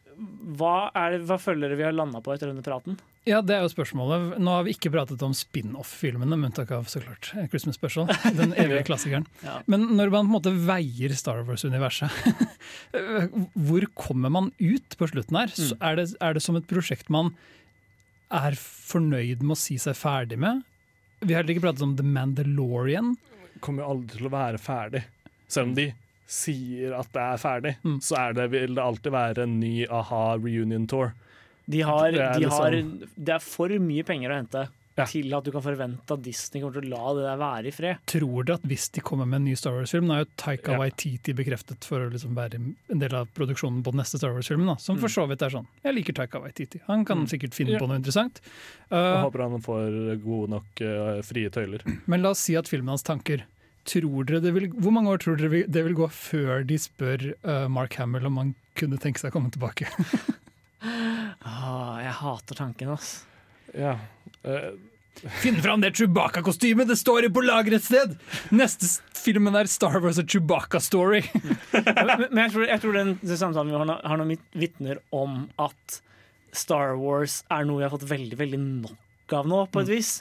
hva, 0.60 0.90
det, 1.14 1.22
hva 1.30 1.38
føler 1.40 1.70
dere 1.70 1.78
vi 1.80 1.84
har 1.88 1.96
landa 1.96 2.20
på 2.22 2.34
etter 2.36 2.50
denne 2.52 2.66
praten? 2.66 2.98
Ja, 3.28 3.42
det 3.46 3.54
er 3.54 3.62
jo 3.66 3.70
spørsmålet. 3.70 4.38
Nå 4.42 4.50
har 4.56 4.64
vi 4.66 4.72
ikke 4.74 4.90
pratet 4.94 5.22
om 5.22 5.34
spin-off-filmene, 5.38 6.38
med 6.40 6.50
unntak 6.50 6.72
av 6.74 6.88
så 6.90 7.02
klart 7.04 7.30
Christmas 7.52 7.76
Special, 7.78 8.08
den 8.34 8.54
evige 8.58 8.82
klassikeren. 8.90 9.28
Ja. 9.44 9.60
Men 9.70 9.86
når 9.98 10.10
man 10.10 10.26
på 10.26 10.30
en 10.30 10.34
måte 10.34 10.54
veier 10.66 11.14
Star 11.20 11.44
Wars-universet, 11.46 12.10
hvor 13.68 13.86
kommer 14.00 14.32
man 14.34 14.52
ut 14.58 14.98
på 14.98 15.08
slutten 15.12 15.38
her? 15.38 15.48
Så 15.54 15.76
Mm. 15.76 15.82
er, 15.90 15.96
det, 16.00 16.08
er 16.22 16.34
det 16.34 16.42
som 16.44 16.56
et 16.58 16.68
prosjekt 16.68 17.10
man 17.10 17.34
er 18.32 18.56
fornøyd 18.60 19.42
med 19.42 19.56
å 19.56 19.60
si 19.60 19.78
seg 19.82 19.96
ferdig 19.98 20.38
med? 20.42 20.62
Vi 21.22 21.34
har 21.34 21.42
heller 21.42 21.56
ikke 21.56 21.66
pratet 21.68 21.84
om 21.86 21.96
The 22.00 22.06
Mandalorian. 22.06 23.16
Kommer 23.60 23.84
jo 23.84 23.90
aldri 23.96 24.18
til 24.20 24.30
å 24.30 24.34
være 24.34 24.62
ferdig. 24.62 25.02
Selv 25.50 25.72
om 25.72 25.74
de 25.80 25.88
sier 26.30 26.94
at 26.96 27.10
det 27.16 27.24
er 27.26 27.42
ferdig, 27.42 27.74
så 28.06 28.20
er 28.22 28.36
det, 28.38 28.46
vil 28.54 28.76
det 28.78 28.84
alltid 28.86 29.12
være 29.16 29.44
en 29.48 29.56
ny 29.60 29.74
a-ha 29.90 30.24
reunion 30.38 30.86
tour. 30.88 31.14
De 31.70 31.82
har, 31.86 32.12
Det 32.12 32.22
er 32.22 32.40
de 32.40 32.50
har, 32.50 32.72
liksom- 32.72 33.10
det 33.18 33.34
er 33.36 33.40
for 33.40 33.70
mye 33.70 34.04
penger 34.06 34.30
å 34.32 34.38
hente 34.40 34.68
til 35.08 35.34
at 35.38 35.44
du 35.46 35.52
kan 35.52 35.62
forvente 35.64 36.12
at 36.12 36.22
Disney 36.26 36.62
kommer 36.62 36.82
til 36.82 36.92
å 36.92 36.98
la 36.98 37.14
det 37.16 37.24
der 37.28 37.38
være 37.40 37.68
i 37.68 37.72
fred. 37.72 37.98
Tror 38.10 38.44
dere 38.48 38.56
at 38.60 38.66
hvis 38.68 38.90
de 38.92 39.02
kommer 39.02 39.26
med 39.30 39.40
en 39.40 39.46
ny 39.46 39.56
Star 39.56 39.72
Wars-film 39.78 40.08
Nå 40.10 40.16
er 40.18 40.24
jo 40.26 40.30
Taika 40.36 40.72
Ja. 40.74 40.80
Waititi 40.80 41.34
bekreftet 41.34 41.84
for 41.88 42.00
å 42.00 42.10
liksom 42.12 42.36
være 42.36 42.56
en 42.60 43.00
del 43.00 43.16
av 43.16 43.28
produksjonen 43.38 43.84
på 43.86 43.92
den 43.94 44.02
neste 44.02 44.18
Star 44.18 44.32
Wars-filmen. 44.36 44.68
da, 44.68 44.76
Som 44.76 44.98
for 44.98 45.08
så 45.08 45.28
vidt 45.30 45.42
er 45.42 45.50
sånn. 45.50 45.68
Jeg 45.84 45.96
liker 45.96 46.14
Taika 46.14 46.40
Waititi. 46.44 46.82
Han 46.88 47.06
kan 47.06 47.26
sikkert 47.28 47.54
finne 47.54 47.78
Ja. 47.78 47.80
på 47.80 47.88
noe 47.88 47.98
interessant. 48.02 48.42
Jeg 48.90 48.98
Uh, 49.00 49.22
håper 49.24 49.44
han 49.46 49.62
får 49.62 50.20
gode 50.24 50.50
nok 50.50 50.82
uh, 50.82 51.22
frie 51.22 51.50
tøyler. 51.50 51.82
men 52.08 52.22
la 52.22 52.30
oss 52.32 52.40
si 52.40 52.56
at 52.56 52.68
filmen 52.68 52.90
hans 52.90 53.04
tanker 53.04 53.46
Tror 53.86 54.24
dere 54.28 54.42
det 54.44 54.52
vil, 54.54 54.68
Hvor 54.70 54.92
mange 54.92 55.10
år 55.10 55.18
tror 55.24 55.38
dere 55.40 55.64
det 55.66 55.84
vil 55.86 55.96
gå 55.96 56.08
før 56.12 56.66
de 56.68 56.76
spør 56.78 57.34
uh, 57.48 57.68
Mark 57.72 57.96
Hamill 57.96 58.26
om 58.28 58.38
han 58.38 58.56
kunne 58.76 58.98
tenke 59.00 59.18
seg 59.22 59.32
å 59.32 59.38
komme 59.40 59.50
tilbake? 59.54 59.88
Ah, 61.42 62.00
jeg 62.04 62.14
hater 62.20 62.56
tanken, 62.56 62.90
ass. 62.94 63.26
Ja. 63.76 63.98
eh, 64.44 64.72
Finn 65.42 65.60
fram 65.64 65.82
det 65.84 65.94
Chewbacca-kostymet! 65.98 66.88
Det 66.88 66.98
står 67.00 67.28
jo 67.28 67.32
på 67.36 67.44
lageret 67.44 67.82
et 67.82 67.88
sted! 67.88 68.14
Neste 68.56 68.88
filmen 69.20 69.58
er 69.60 69.70
Star 69.72 70.00
Wars 70.04 70.20
og 70.22 70.30
Chewbacca-story. 70.32 71.24
men, 71.74 72.26
men 72.30 72.44
jeg 72.46 72.54
tror, 72.54 72.68
jeg 72.70 72.84
tror 72.84 72.96
den, 73.00 73.16
den 73.24 73.42
samtalen 73.42 73.74
vi 73.74 73.82
har 73.82 74.08
har 74.12 74.22
nå 74.22 74.28
vitner 74.60 75.02
om 75.16 75.44
at 75.60 76.00
Star 76.56 76.96
Wars 77.00 77.42
er 77.52 77.68
noe 77.68 77.82
vi 77.82 77.88
har 77.88 77.94
fått 77.94 78.08
veldig 78.10 78.40
veldig 78.40 78.62
nok 78.64 79.36
av 79.36 79.50
nå, 79.50 79.66
på 79.70 79.84
et 79.84 79.92
vis. 79.92 80.14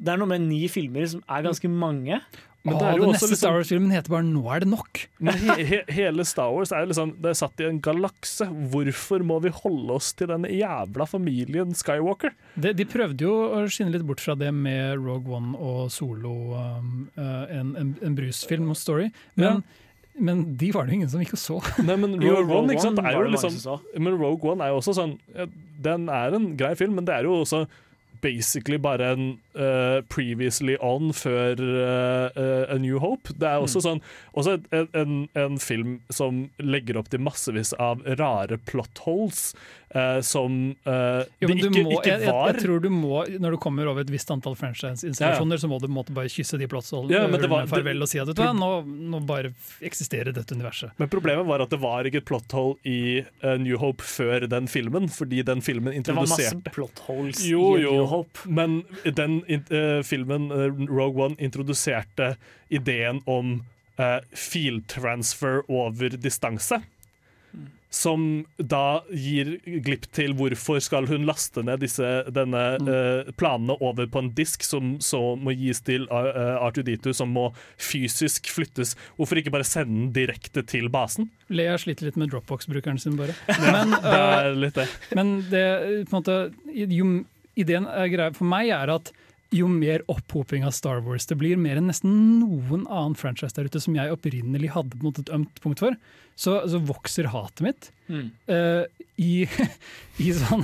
Det 0.00 0.14
er 0.14 0.20
noe 0.20 0.30
med 0.30 0.46
ni 0.46 0.62
filmer 0.72 1.04
som 1.10 1.24
er 1.28 1.44
ganske 1.44 1.68
mange. 1.72 2.20
Men 2.62 2.74
Åh, 2.74 2.80
det 2.80 3.00
den 3.00 3.08
neste 3.08 3.24
liksom- 3.24 3.38
Star 3.40 3.54
Wars-filmen 3.56 3.90
heter 3.90 4.10
bare 4.12 4.22
'Nå 4.22 4.42
er 4.54 4.60
det 4.60 4.68
nok'. 4.68 5.06
Men 5.18 5.34
he, 5.34 5.64
he, 5.64 5.78
hele 5.88 6.24
Star 6.28 6.52
Wars 6.52 6.72
er 6.72 6.84
jo 6.84 6.90
liksom 6.92 7.14
Det 7.22 7.30
er 7.30 7.38
satt 7.38 7.60
i 7.60 7.64
en 7.64 7.80
galakse. 7.80 8.44
Hvorfor 8.70 9.24
må 9.24 9.40
vi 9.40 9.48
holde 9.48 9.96
oss 9.96 10.12
til 10.12 10.28
den 10.28 10.44
jævla 10.44 11.06
familien 11.08 11.72
Skywalker? 11.74 12.34
De, 12.60 12.74
de 12.76 12.84
prøvde 12.84 13.24
jo 13.24 13.32
å 13.48 13.64
skinne 13.72 13.94
litt 13.94 14.04
bort 14.04 14.20
fra 14.20 14.36
det 14.36 14.52
med 14.52 15.00
Rogue 15.00 15.32
One 15.32 15.56
og 15.56 15.90
Solo, 15.90 16.52
um, 16.52 17.08
uh, 17.16 17.46
en, 17.48 17.76
en, 17.80 17.94
en 18.02 18.16
brusfilm 18.18 18.68
og 18.68 18.76
story. 18.76 19.10
Men, 19.40 19.62
men 20.18 20.56
de 20.60 20.72
var 20.72 20.84
det 20.84 20.92
jo 20.92 21.00
ingen 21.00 21.08
som 21.12 21.20
gikk 21.24 21.32
og 21.38 21.40
så. 21.40 21.60
Nei, 21.80 21.96
men 21.96 22.18
Rogue, 22.20 22.44
Rogue 22.44 22.58
One 22.76 23.06
er 23.08 23.16
jo 23.16 23.28
liksom 23.30 23.80
Men 23.96 24.20
Rogue 24.20 24.52
One 24.52 24.64
er 24.64 24.74
jo 24.74 24.82
også 24.82 24.92
sånn 25.00 25.16
Den 25.80 26.10
er 26.12 26.36
en 26.36 26.52
grei 26.60 26.74
film, 26.76 26.98
men 27.00 27.08
det 27.08 27.16
er 27.16 27.24
jo 27.24 27.40
også 27.40 27.64
basically 28.20 28.78
bare 28.78 29.12
en 29.14 29.26
uh, 29.56 30.00
previously 30.12 30.76
on 30.80 31.10
før 31.16 31.60
uh, 31.60 32.74
A 32.74 32.78
New 32.78 32.98
Hope. 33.02 33.32
Det 33.36 33.48
er 33.48 33.58
også 33.60 33.80
Mm. 33.80 33.86
sånn 33.86 34.00
Også 34.36 34.52
en, 34.72 34.88
en, 34.94 35.12
en 35.34 35.58
film 35.58 36.00
som 36.12 36.44
legger 36.62 36.96
opp 37.00 37.08
til 37.10 37.20
massevis 37.24 37.72
av 37.80 38.02
rare 38.18 38.58
plot 38.68 38.98
holes 39.06 39.54
eh, 39.94 40.20
som 40.22 40.74
Jo, 40.86 41.48
det 41.48 41.56
ikke, 41.56 41.70
må, 41.82 41.96
ikke 41.96 42.10
jeg, 42.12 42.20
jeg, 42.22 42.30
var. 42.30 42.52
jeg 42.52 42.62
tror 42.62 42.80
du 42.84 42.88
må, 42.94 43.24
Når 43.42 43.56
du 43.56 43.58
kommer 43.62 43.88
over 43.90 44.04
et 44.04 44.10
visst 44.12 44.30
antall 44.30 44.54
franchise-installasjoner, 44.58 45.58
så 45.58 45.70
må 45.70 45.80
du 45.82 45.88
måte 45.90 46.14
bare 46.14 46.30
kysse 46.30 46.58
de 46.60 46.68
plottene 46.70 47.10
Ja, 47.10 47.24
det 47.26 47.50
var- 47.50 47.66
farvel 47.70 48.02
og 48.06 48.08
si 48.10 48.20
at 48.22 48.30
du 48.30 48.42
nå, 48.54 48.70
nå 48.86 49.20
bare 49.26 49.50
eksisterer 49.82 50.32
dette 50.36 50.54
universet. 50.54 50.92
Men 51.00 51.08
problemet 51.10 51.46
var 51.48 51.62
at 51.66 51.70
det 51.74 51.80
var 51.82 52.04
ikke 52.08 52.22
et 52.22 52.28
plot 52.30 52.52
hole 52.52 52.76
i 52.84 53.24
A 53.42 53.56
New 53.58 53.78
Hope 53.82 54.02
før 54.06 54.46
den 54.50 54.68
filmen, 54.70 55.08
fordi 55.10 55.42
den 55.46 55.60
filmen 55.64 55.92
introduserte 55.96 56.36
Det 56.38 56.54
var 56.54 56.62
masse 56.62 56.74
plot 56.76 57.02
holes 57.08 57.42
Jo, 57.48 57.74
i 57.76 57.82
jo, 57.84 57.96
Hope. 58.10 58.46
men 58.46 58.82
den 59.04 59.40
uh, 59.48 60.02
filmen, 60.06 60.50
uh, 60.52 60.68
Rogue 60.90 61.30
One, 61.30 61.38
introduserte 61.38 62.34
ideen 62.68 63.22
om 63.26 63.60
uh, 64.00 64.20
filtransfer 64.32 65.62
over 65.70 66.16
distanse. 66.16 66.82
Som 67.90 68.44
da 68.54 69.02
gir 69.10 69.56
glipp 69.82 70.04
til 70.14 70.36
hvorfor 70.38 70.78
skal 70.78 71.08
hun 71.10 71.24
laste 71.26 71.64
ned 71.66 71.80
disse, 71.82 72.06
denne 72.30 72.60
eh, 72.78 73.32
planene 73.34 73.74
over 73.82 74.06
på 74.06 74.20
en 74.22 74.28
disk 74.38 74.62
som 74.62 74.92
så 75.02 75.18
må 75.34 75.56
gis 75.58 75.82
til 75.82 76.06
uh, 76.06 76.62
R2D2, 76.68 77.10
som 77.18 77.34
må 77.34 77.48
fysisk 77.82 78.46
flyttes. 78.54 78.94
Hvorfor 79.18 79.42
ikke 79.42 79.50
bare 79.56 79.66
sende 79.66 79.90
den 79.90 80.14
direkte 80.14 80.62
til 80.62 80.86
basen? 80.94 81.32
Lea 81.50 81.74
sliter 81.82 82.06
litt 82.06 82.20
med 82.22 82.30
Dropbox-brukeren 82.30 83.02
sin, 83.02 83.18
bare. 83.18 83.34
Men, 83.66 83.98
det 83.98 84.22
er 84.22 84.54
litt 84.68 84.78
det. 84.78 84.86
Men 85.18 85.34
det, 85.50 85.66
på 86.06 86.14
en 86.14 86.20
måte, 86.20 86.40
jo, 86.70 87.10
ideen 87.58 87.86
greia 88.12 88.34
for 88.36 88.48
meg 88.48 88.70
er 88.74 88.92
at 88.94 89.10
jo 89.50 89.66
mer 89.66 90.04
opphoping 90.06 90.62
av 90.62 90.70
Star 90.76 91.00
Wars 91.02 91.26
det 91.26 91.34
blir, 91.40 91.58
mer 91.58 91.80
enn 91.80 91.88
nesten 91.90 92.12
noen 92.38 92.84
annen 92.86 93.16
franchise 93.18 93.56
der 93.56 93.66
ute 93.66 93.80
som 93.82 93.96
jeg 93.98 94.12
opprinnelig 94.14 94.70
hadde 94.76 94.94
på 94.94 95.02
en 95.02 95.08
måte 95.08 95.24
et 95.24 95.32
ømt 95.34 95.58
punkt 95.64 95.82
for, 95.82 95.96
så, 96.38 96.60
så 96.70 96.78
vokser 96.78 97.26
hatet 97.32 97.64
mitt. 97.66 97.88
Mm. 98.06 98.28
Uh, 98.46 98.84
i, 99.18 99.48
i, 100.22 100.28
sånn, 100.38 100.62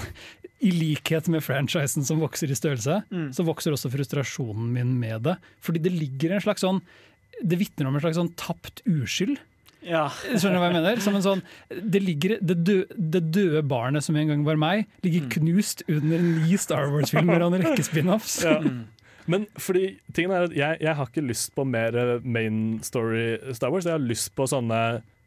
I 0.62 0.70
likhet 0.72 1.26
med 1.34 1.42
franchisen 1.44 2.06
som 2.06 2.22
vokser 2.22 2.52
i 2.54 2.56
størrelse, 2.58 3.00
Mm. 3.10 3.26
så 3.34 3.44
vokser 3.44 3.74
også 3.74 3.90
frustrasjonen 3.92 4.70
min 4.78 4.94
med 5.02 5.26
det. 5.26 5.34
Fordi 5.66 5.82
det 5.82 5.92
ligger 5.92 6.36
en 6.36 6.46
slags 6.46 6.62
sånn 6.64 6.80
Det 7.42 7.58
vitner 7.60 7.90
om 7.90 7.98
en 7.98 8.00
slags 8.00 8.16
sånn 8.16 8.30
tapt 8.38 8.80
uskyld. 8.88 9.36
Ja. 9.86 10.08
Skjønner 10.10 10.56
du 10.56 10.60
hva 10.60 10.68
jeg 10.70 10.76
mener? 10.80 11.00
Som 11.04 11.16
en 11.18 11.24
sånn, 11.24 11.42
det, 11.70 12.02
ligger, 12.02 12.36
det, 12.42 12.58
døde, 12.66 12.98
det 13.14 13.22
døde 13.34 13.62
barnet 13.70 14.04
som 14.06 14.18
en 14.18 14.32
gang 14.32 14.44
var 14.46 14.58
meg, 14.60 14.86
ligger 15.06 15.28
knust 15.38 15.84
under 15.86 16.22
ni 16.22 16.58
Star 16.60 16.90
Wars-filmer 16.92 17.46
og 17.46 17.54
en 17.54 17.66
rekke 17.68 17.86
spin-offs. 17.86 18.40
Ja. 18.46 18.58
Men 19.30 19.48
fordi 19.58 19.96
tingen 20.14 20.34
er 20.34 20.46
at 20.46 20.54
jeg, 20.54 20.78
jeg 20.84 20.94
har 20.98 21.08
ikke 21.10 21.24
lyst 21.26 21.54
på 21.56 21.64
mer 21.66 21.96
eh, 21.98 22.22
main 22.22 22.78
story 22.86 23.36
Star 23.58 23.72
Wars. 23.74 23.88
Jeg 23.88 23.96
har 23.96 24.04
lyst 24.04 24.30
på 24.38 24.46
sånne 24.50 24.80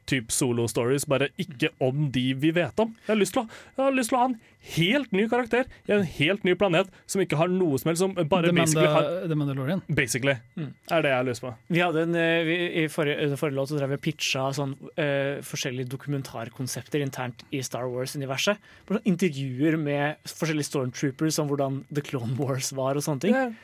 type 0.10 0.34
solo-stories, 0.34 1.06
bare 1.10 1.30
ikke 1.42 1.72
om 1.84 2.08
de 2.14 2.32
vi 2.40 2.52
vet 2.56 2.82
om. 2.82 2.96
Jeg 3.06 3.14
har, 3.14 3.20
lyst 3.20 3.36
til 3.36 3.44
å, 3.44 3.60
jeg 3.78 3.86
har 3.86 3.96
lyst 3.96 4.12
til 4.12 4.18
å 4.18 4.24
ha 4.24 4.30
en 4.32 4.40
helt 4.76 5.14
ny 5.16 5.26
karakter 5.32 5.70
i 5.88 5.94
en 5.96 6.04
helt 6.04 6.44
ny 6.48 6.56
planet 6.60 6.90
som 7.10 7.22
ikke 7.24 7.40
har 7.40 7.52
noe 7.54 7.80
som 7.80 7.92
helst 7.92 8.04
som 8.04 8.16
bare 8.18 8.50
The, 8.50 8.56
basically 8.58 8.90
har 8.92 9.10
The 9.30 9.38
Mandalorian. 9.40 9.84
Basically. 9.88 10.36
Mm. 10.60 10.74
Er 10.92 11.06
det 11.06 11.14
jeg 11.14 11.22
har 11.22 11.30
lyst 11.30 11.46
på. 11.46 11.54
Vi 11.70 11.84
hadde 11.84 12.04
en, 12.08 12.18
eh, 12.20 12.42
vi, 12.48 12.58
I 12.84 12.88
forrige, 12.92 13.30
forrige 13.40 13.60
låt 13.60 13.72
så 13.72 13.80
drev 13.80 13.94
vi 13.94 14.00
og 14.00 14.04
pitcha 14.04 14.50
sånn, 14.56 14.76
uh, 15.00 15.40
forskjellige 15.46 15.92
dokumentarkonsepter 15.94 17.04
internt 17.06 17.46
i 17.56 17.64
Star 17.66 17.88
Wars-universet. 17.92 18.60
Sånn 18.90 19.08
Intervjuer 19.10 19.78
med 19.80 20.20
forskjellige 20.28 20.70
stormtroopers 20.70 21.40
om 21.42 21.50
hvordan 21.52 21.82
The 21.94 22.04
Clone 22.06 22.36
Wars 22.40 22.74
var 22.76 23.00
og 23.00 23.06
sånne 23.06 23.26
ting. 23.26 23.36
Men 23.36 23.58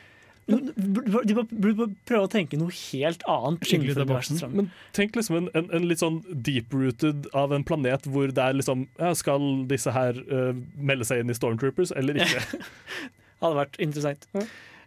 De 0.46 1.34
burde 1.34 1.88
prøve 2.06 2.22
å 2.28 2.30
tenke 2.30 2.58
noe 2.60 2.70
helt 2.70 3.24
annet. 3.26 3.64
Skikkelig 3.66 3.96
innenfor 3.96 4.04
ut 4.04 4.04
av 4.04 4.12
boksen. 4.12 4.52
Men 4.54 4.68
tenk 4.94 5.18
liksom 5.18 5.40
en, 5.40 5.48
en, 5.58 5.66
en 5.74 5.88
litt 5.90 6.02
sånn 6.04 6.20
deep-rooted 6.30 7.26
av 7.34 7.54
en 7.56 7.66
planet 7.66 8.06
hvor 8.06 8.30
det 8.30 8.44
er 8.44 8.54
liksom 8.54 8.84
ja, 9.00 9.10
Skal 9.18 9.64
disse 9.66 9.90
her 9.90 10.20
uh, 10.30 10.52
melde 10.78 11.08
seg 11.08 11.24
inn 11.24 11.34
i 11.34 11.36
Stormtroopers 11.36 11.90
eller 11.98 12.22
ikke? 12.22 12.62
hadde 13.42 13.58
vært 13.58 13.80
interessant. 13.82 14.28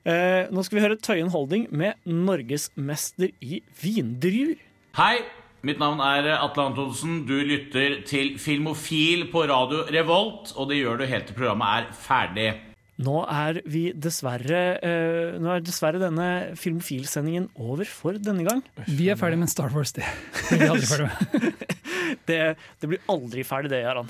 Eh, 0.08 0.48
nå 0.48 0.64
skal 0.64 0.80
vi 0.80 0.86
høre 0.86 0.98
Tøyen 1.04 1.34
Holding 1.34 1.68
med 1.76 2.00
norgesmester 2.08 3.34
i 3.44 3.60
vindruer. 3.82 4.56
Hei, 4.98 5.20
mitt 5.68 5.82
navn 5.82 6.02
er 6.04 6.32
Atle 6.38 6.70
Antonsen. 6.72 7.24
Du 7.30 7.36
lytter 7.36 8.00
til 8.08 8.38
Filmofil 8.42 9.28
på 9.34 9.46
radio 9.52 9.84
Revolt, 9.92 10.54
og 10.56 10.72
det 10.72 10.80
gjør 10.80 11.02
du 11.02 11.10
helt 11.12 11.30
til 11.30 11.38
programmet 11.38 11.84
er 11.84 11.94
ferdig. 12.08 12.50
Nå 13.00 13.20
er 13.32 13.62
vi 13.70 13.86
dessverre 13.96 14.62
uh, 14.84 15.38
Nå 15.40 15.54
er 15.54 15.64
dessverre 15.64 16.02
denne 16.02 16.30
Filmofil-sendingen 16.60 17.48
over 17.56 17.88
for 17.88 18.20
denne 18.20 18.44
gang. 18.48 18.64
Vi 18.90 19.08
er 19.12 19.20
ferdig 19.20 19.40
med 19.40 19.52
Star 19.52 19.72
Wars, 19.76 19.94
det. 19.96 20.08
Vi 20.52 20.68
aldri 20.68 20.90
ferdig 20.90 21.54
det, 22.30 22.42
det 22.82 22.90
blir 22.92 23.06
aldri 23.12 23.46
ferdig, 23.48 23.72
det, 23.72 23.84
Jaran. 23.86 24.10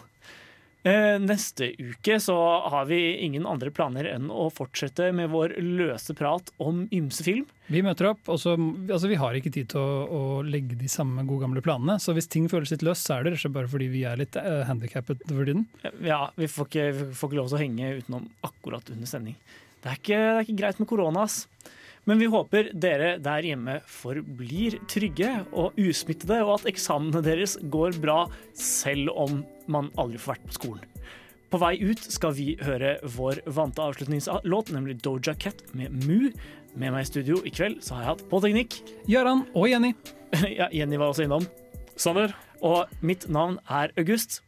Eh, 0.88 1.20
neste 1.20 1.74
uke 1.76 2.20
så 2.24 2.36
har 2.72 2.86
vi 2.88 3.18
ingen 3.26 3.48
andre 3.50 3.72
planer 3.72 4.08
enn 4.08 4.30
å 4.32 4.46
fortsette 4.54 5.10
med 5.16 5.28
vår 5.34 5.58
løse 5.60 6.16
prat 6.16 6.54
om 6.64 6.86
ymse 6.96 7.26
film. 7.26 7.50
Vi 7.68 7.82
møter 7.84 8.08
opp, 8.14 8.22
og 8.32 8.40
så, 8.40 8.54
altså 8.88 9.10
vi 9.12 9.18
har 9.20 9.36
ikke 9.36 9.52
tid 9.54 9.74
til 9.74 9.82
å, 9.84 10.06
å 10.08 10.22
legge 10.48 10.78
de 10.80 10.88
samme 10.90 11.26
gode 11.28 11.44
gamle 11.44 11.64
planene. 11.66 11.98
Så 12.00 12.16
hvis 12.16 12.32
ting 12.32 12.48
føles 12.50 12.72
litt 12.72 12.86
løst, 12.88 13.06
så 13.06 13.18
er 13.18 13.28
det 13.28 13.34
rett 13.34 13.42
og 13.42 13.44
slett 13.44 13.58
bare 13.58 13.72
fordi 13.72 13.90
vi 13.92 14.06
er 14.08 14.22
litt 14.22 14.40
uh, 14.40 14.64
handikappet 14.70 15.26
for 15.28 15.44
tiden. 15.44 15.68
Ja, 16.06 16.30
vi 16.40 16.48
får, 16.48 16.72
ikke, 16.72 16.88
vi 16.96 17.10
får 17.12 17.30
ikke 17.30 17.42
lov 17.42 17.52
til 17.52 17.60
å 17.60 17.64
henge 17.66 17.92
utenom 18.00 18.32
akkurat 18.48 18.96
under 18.96 19.12
sending. 19.12 19.36
Det 19.84 19.92
er 19.92 20.00
ikke, 20.00 20.24
det 20.24 20.32
er 20.38 20.48
ikke 20.48 20.62
greit 20.64 20.80
med 20.80 20.90
korona, 20.90 21.28
ass. 21.28 21.44
Men 22.10 22.18
vi 22.18 22.26
håper 22.32 22.72
dere 22.74 23.10
der 23.22 23.46
hjemme 23.46 23.76
forblir 23.86 24.80
trygge 24.90 25.30
og 25.54 25.76
usmittede, 25.78 26.40
og 26.42 26.56
at 26.56 26.70
eksamene 26.72 27.22
deres 27.22 27.54
går 27.70 28.00
bra 28.02 28.24
selv 28.58 29.12
om 29.14 29.44
man 29.70 29.92
aldri 30.02 30.18
får 30.18 30.34
vært 30.34 30.48
på 30.48 30.58
skolen. 30.58 30.88
På 31.54 31.60
vei 31.62 31.76
ut 31.82 32.02
skal 32.02 32.34
vi 32.38 32.56
høre 32.66 32.96
vår 33.14 33.44
vante 33.54 33.86
avslutningslåt, 33.86 34.74
nemlig 34.74 34.98
Doja 35.06 35.36
Cat 35.38 35.62
med 35.78 35.94
Mu. 36.08 36.32
Med 36.74 36.94
meg 36.94 37.06
i 37.06 37.10
studio 37.10 37.44
i 37.46 37.54
kveld 37.54 37.84
så 37.86 37.98
har 37.98 38.04
jeg 38.04 38.12
hatt 38.16 38.28
på 38.34 38.42
teknikk. 38.42 38.82
Gøran 39.10 39.46
og 39.54 39.70
Jenny. 39.70 39.94
ja, 40.60 40.70
Jenny 40.74 40.98
var 40.98 41.14
også 41.14 41.26
innom. 41.30 41.46
Sander. 41.94 42.34
Og 42.66 42.90
mitt 43.06 43.30
navn 43.32 43.62
er 43.70 43.94
August. 43.98 44.42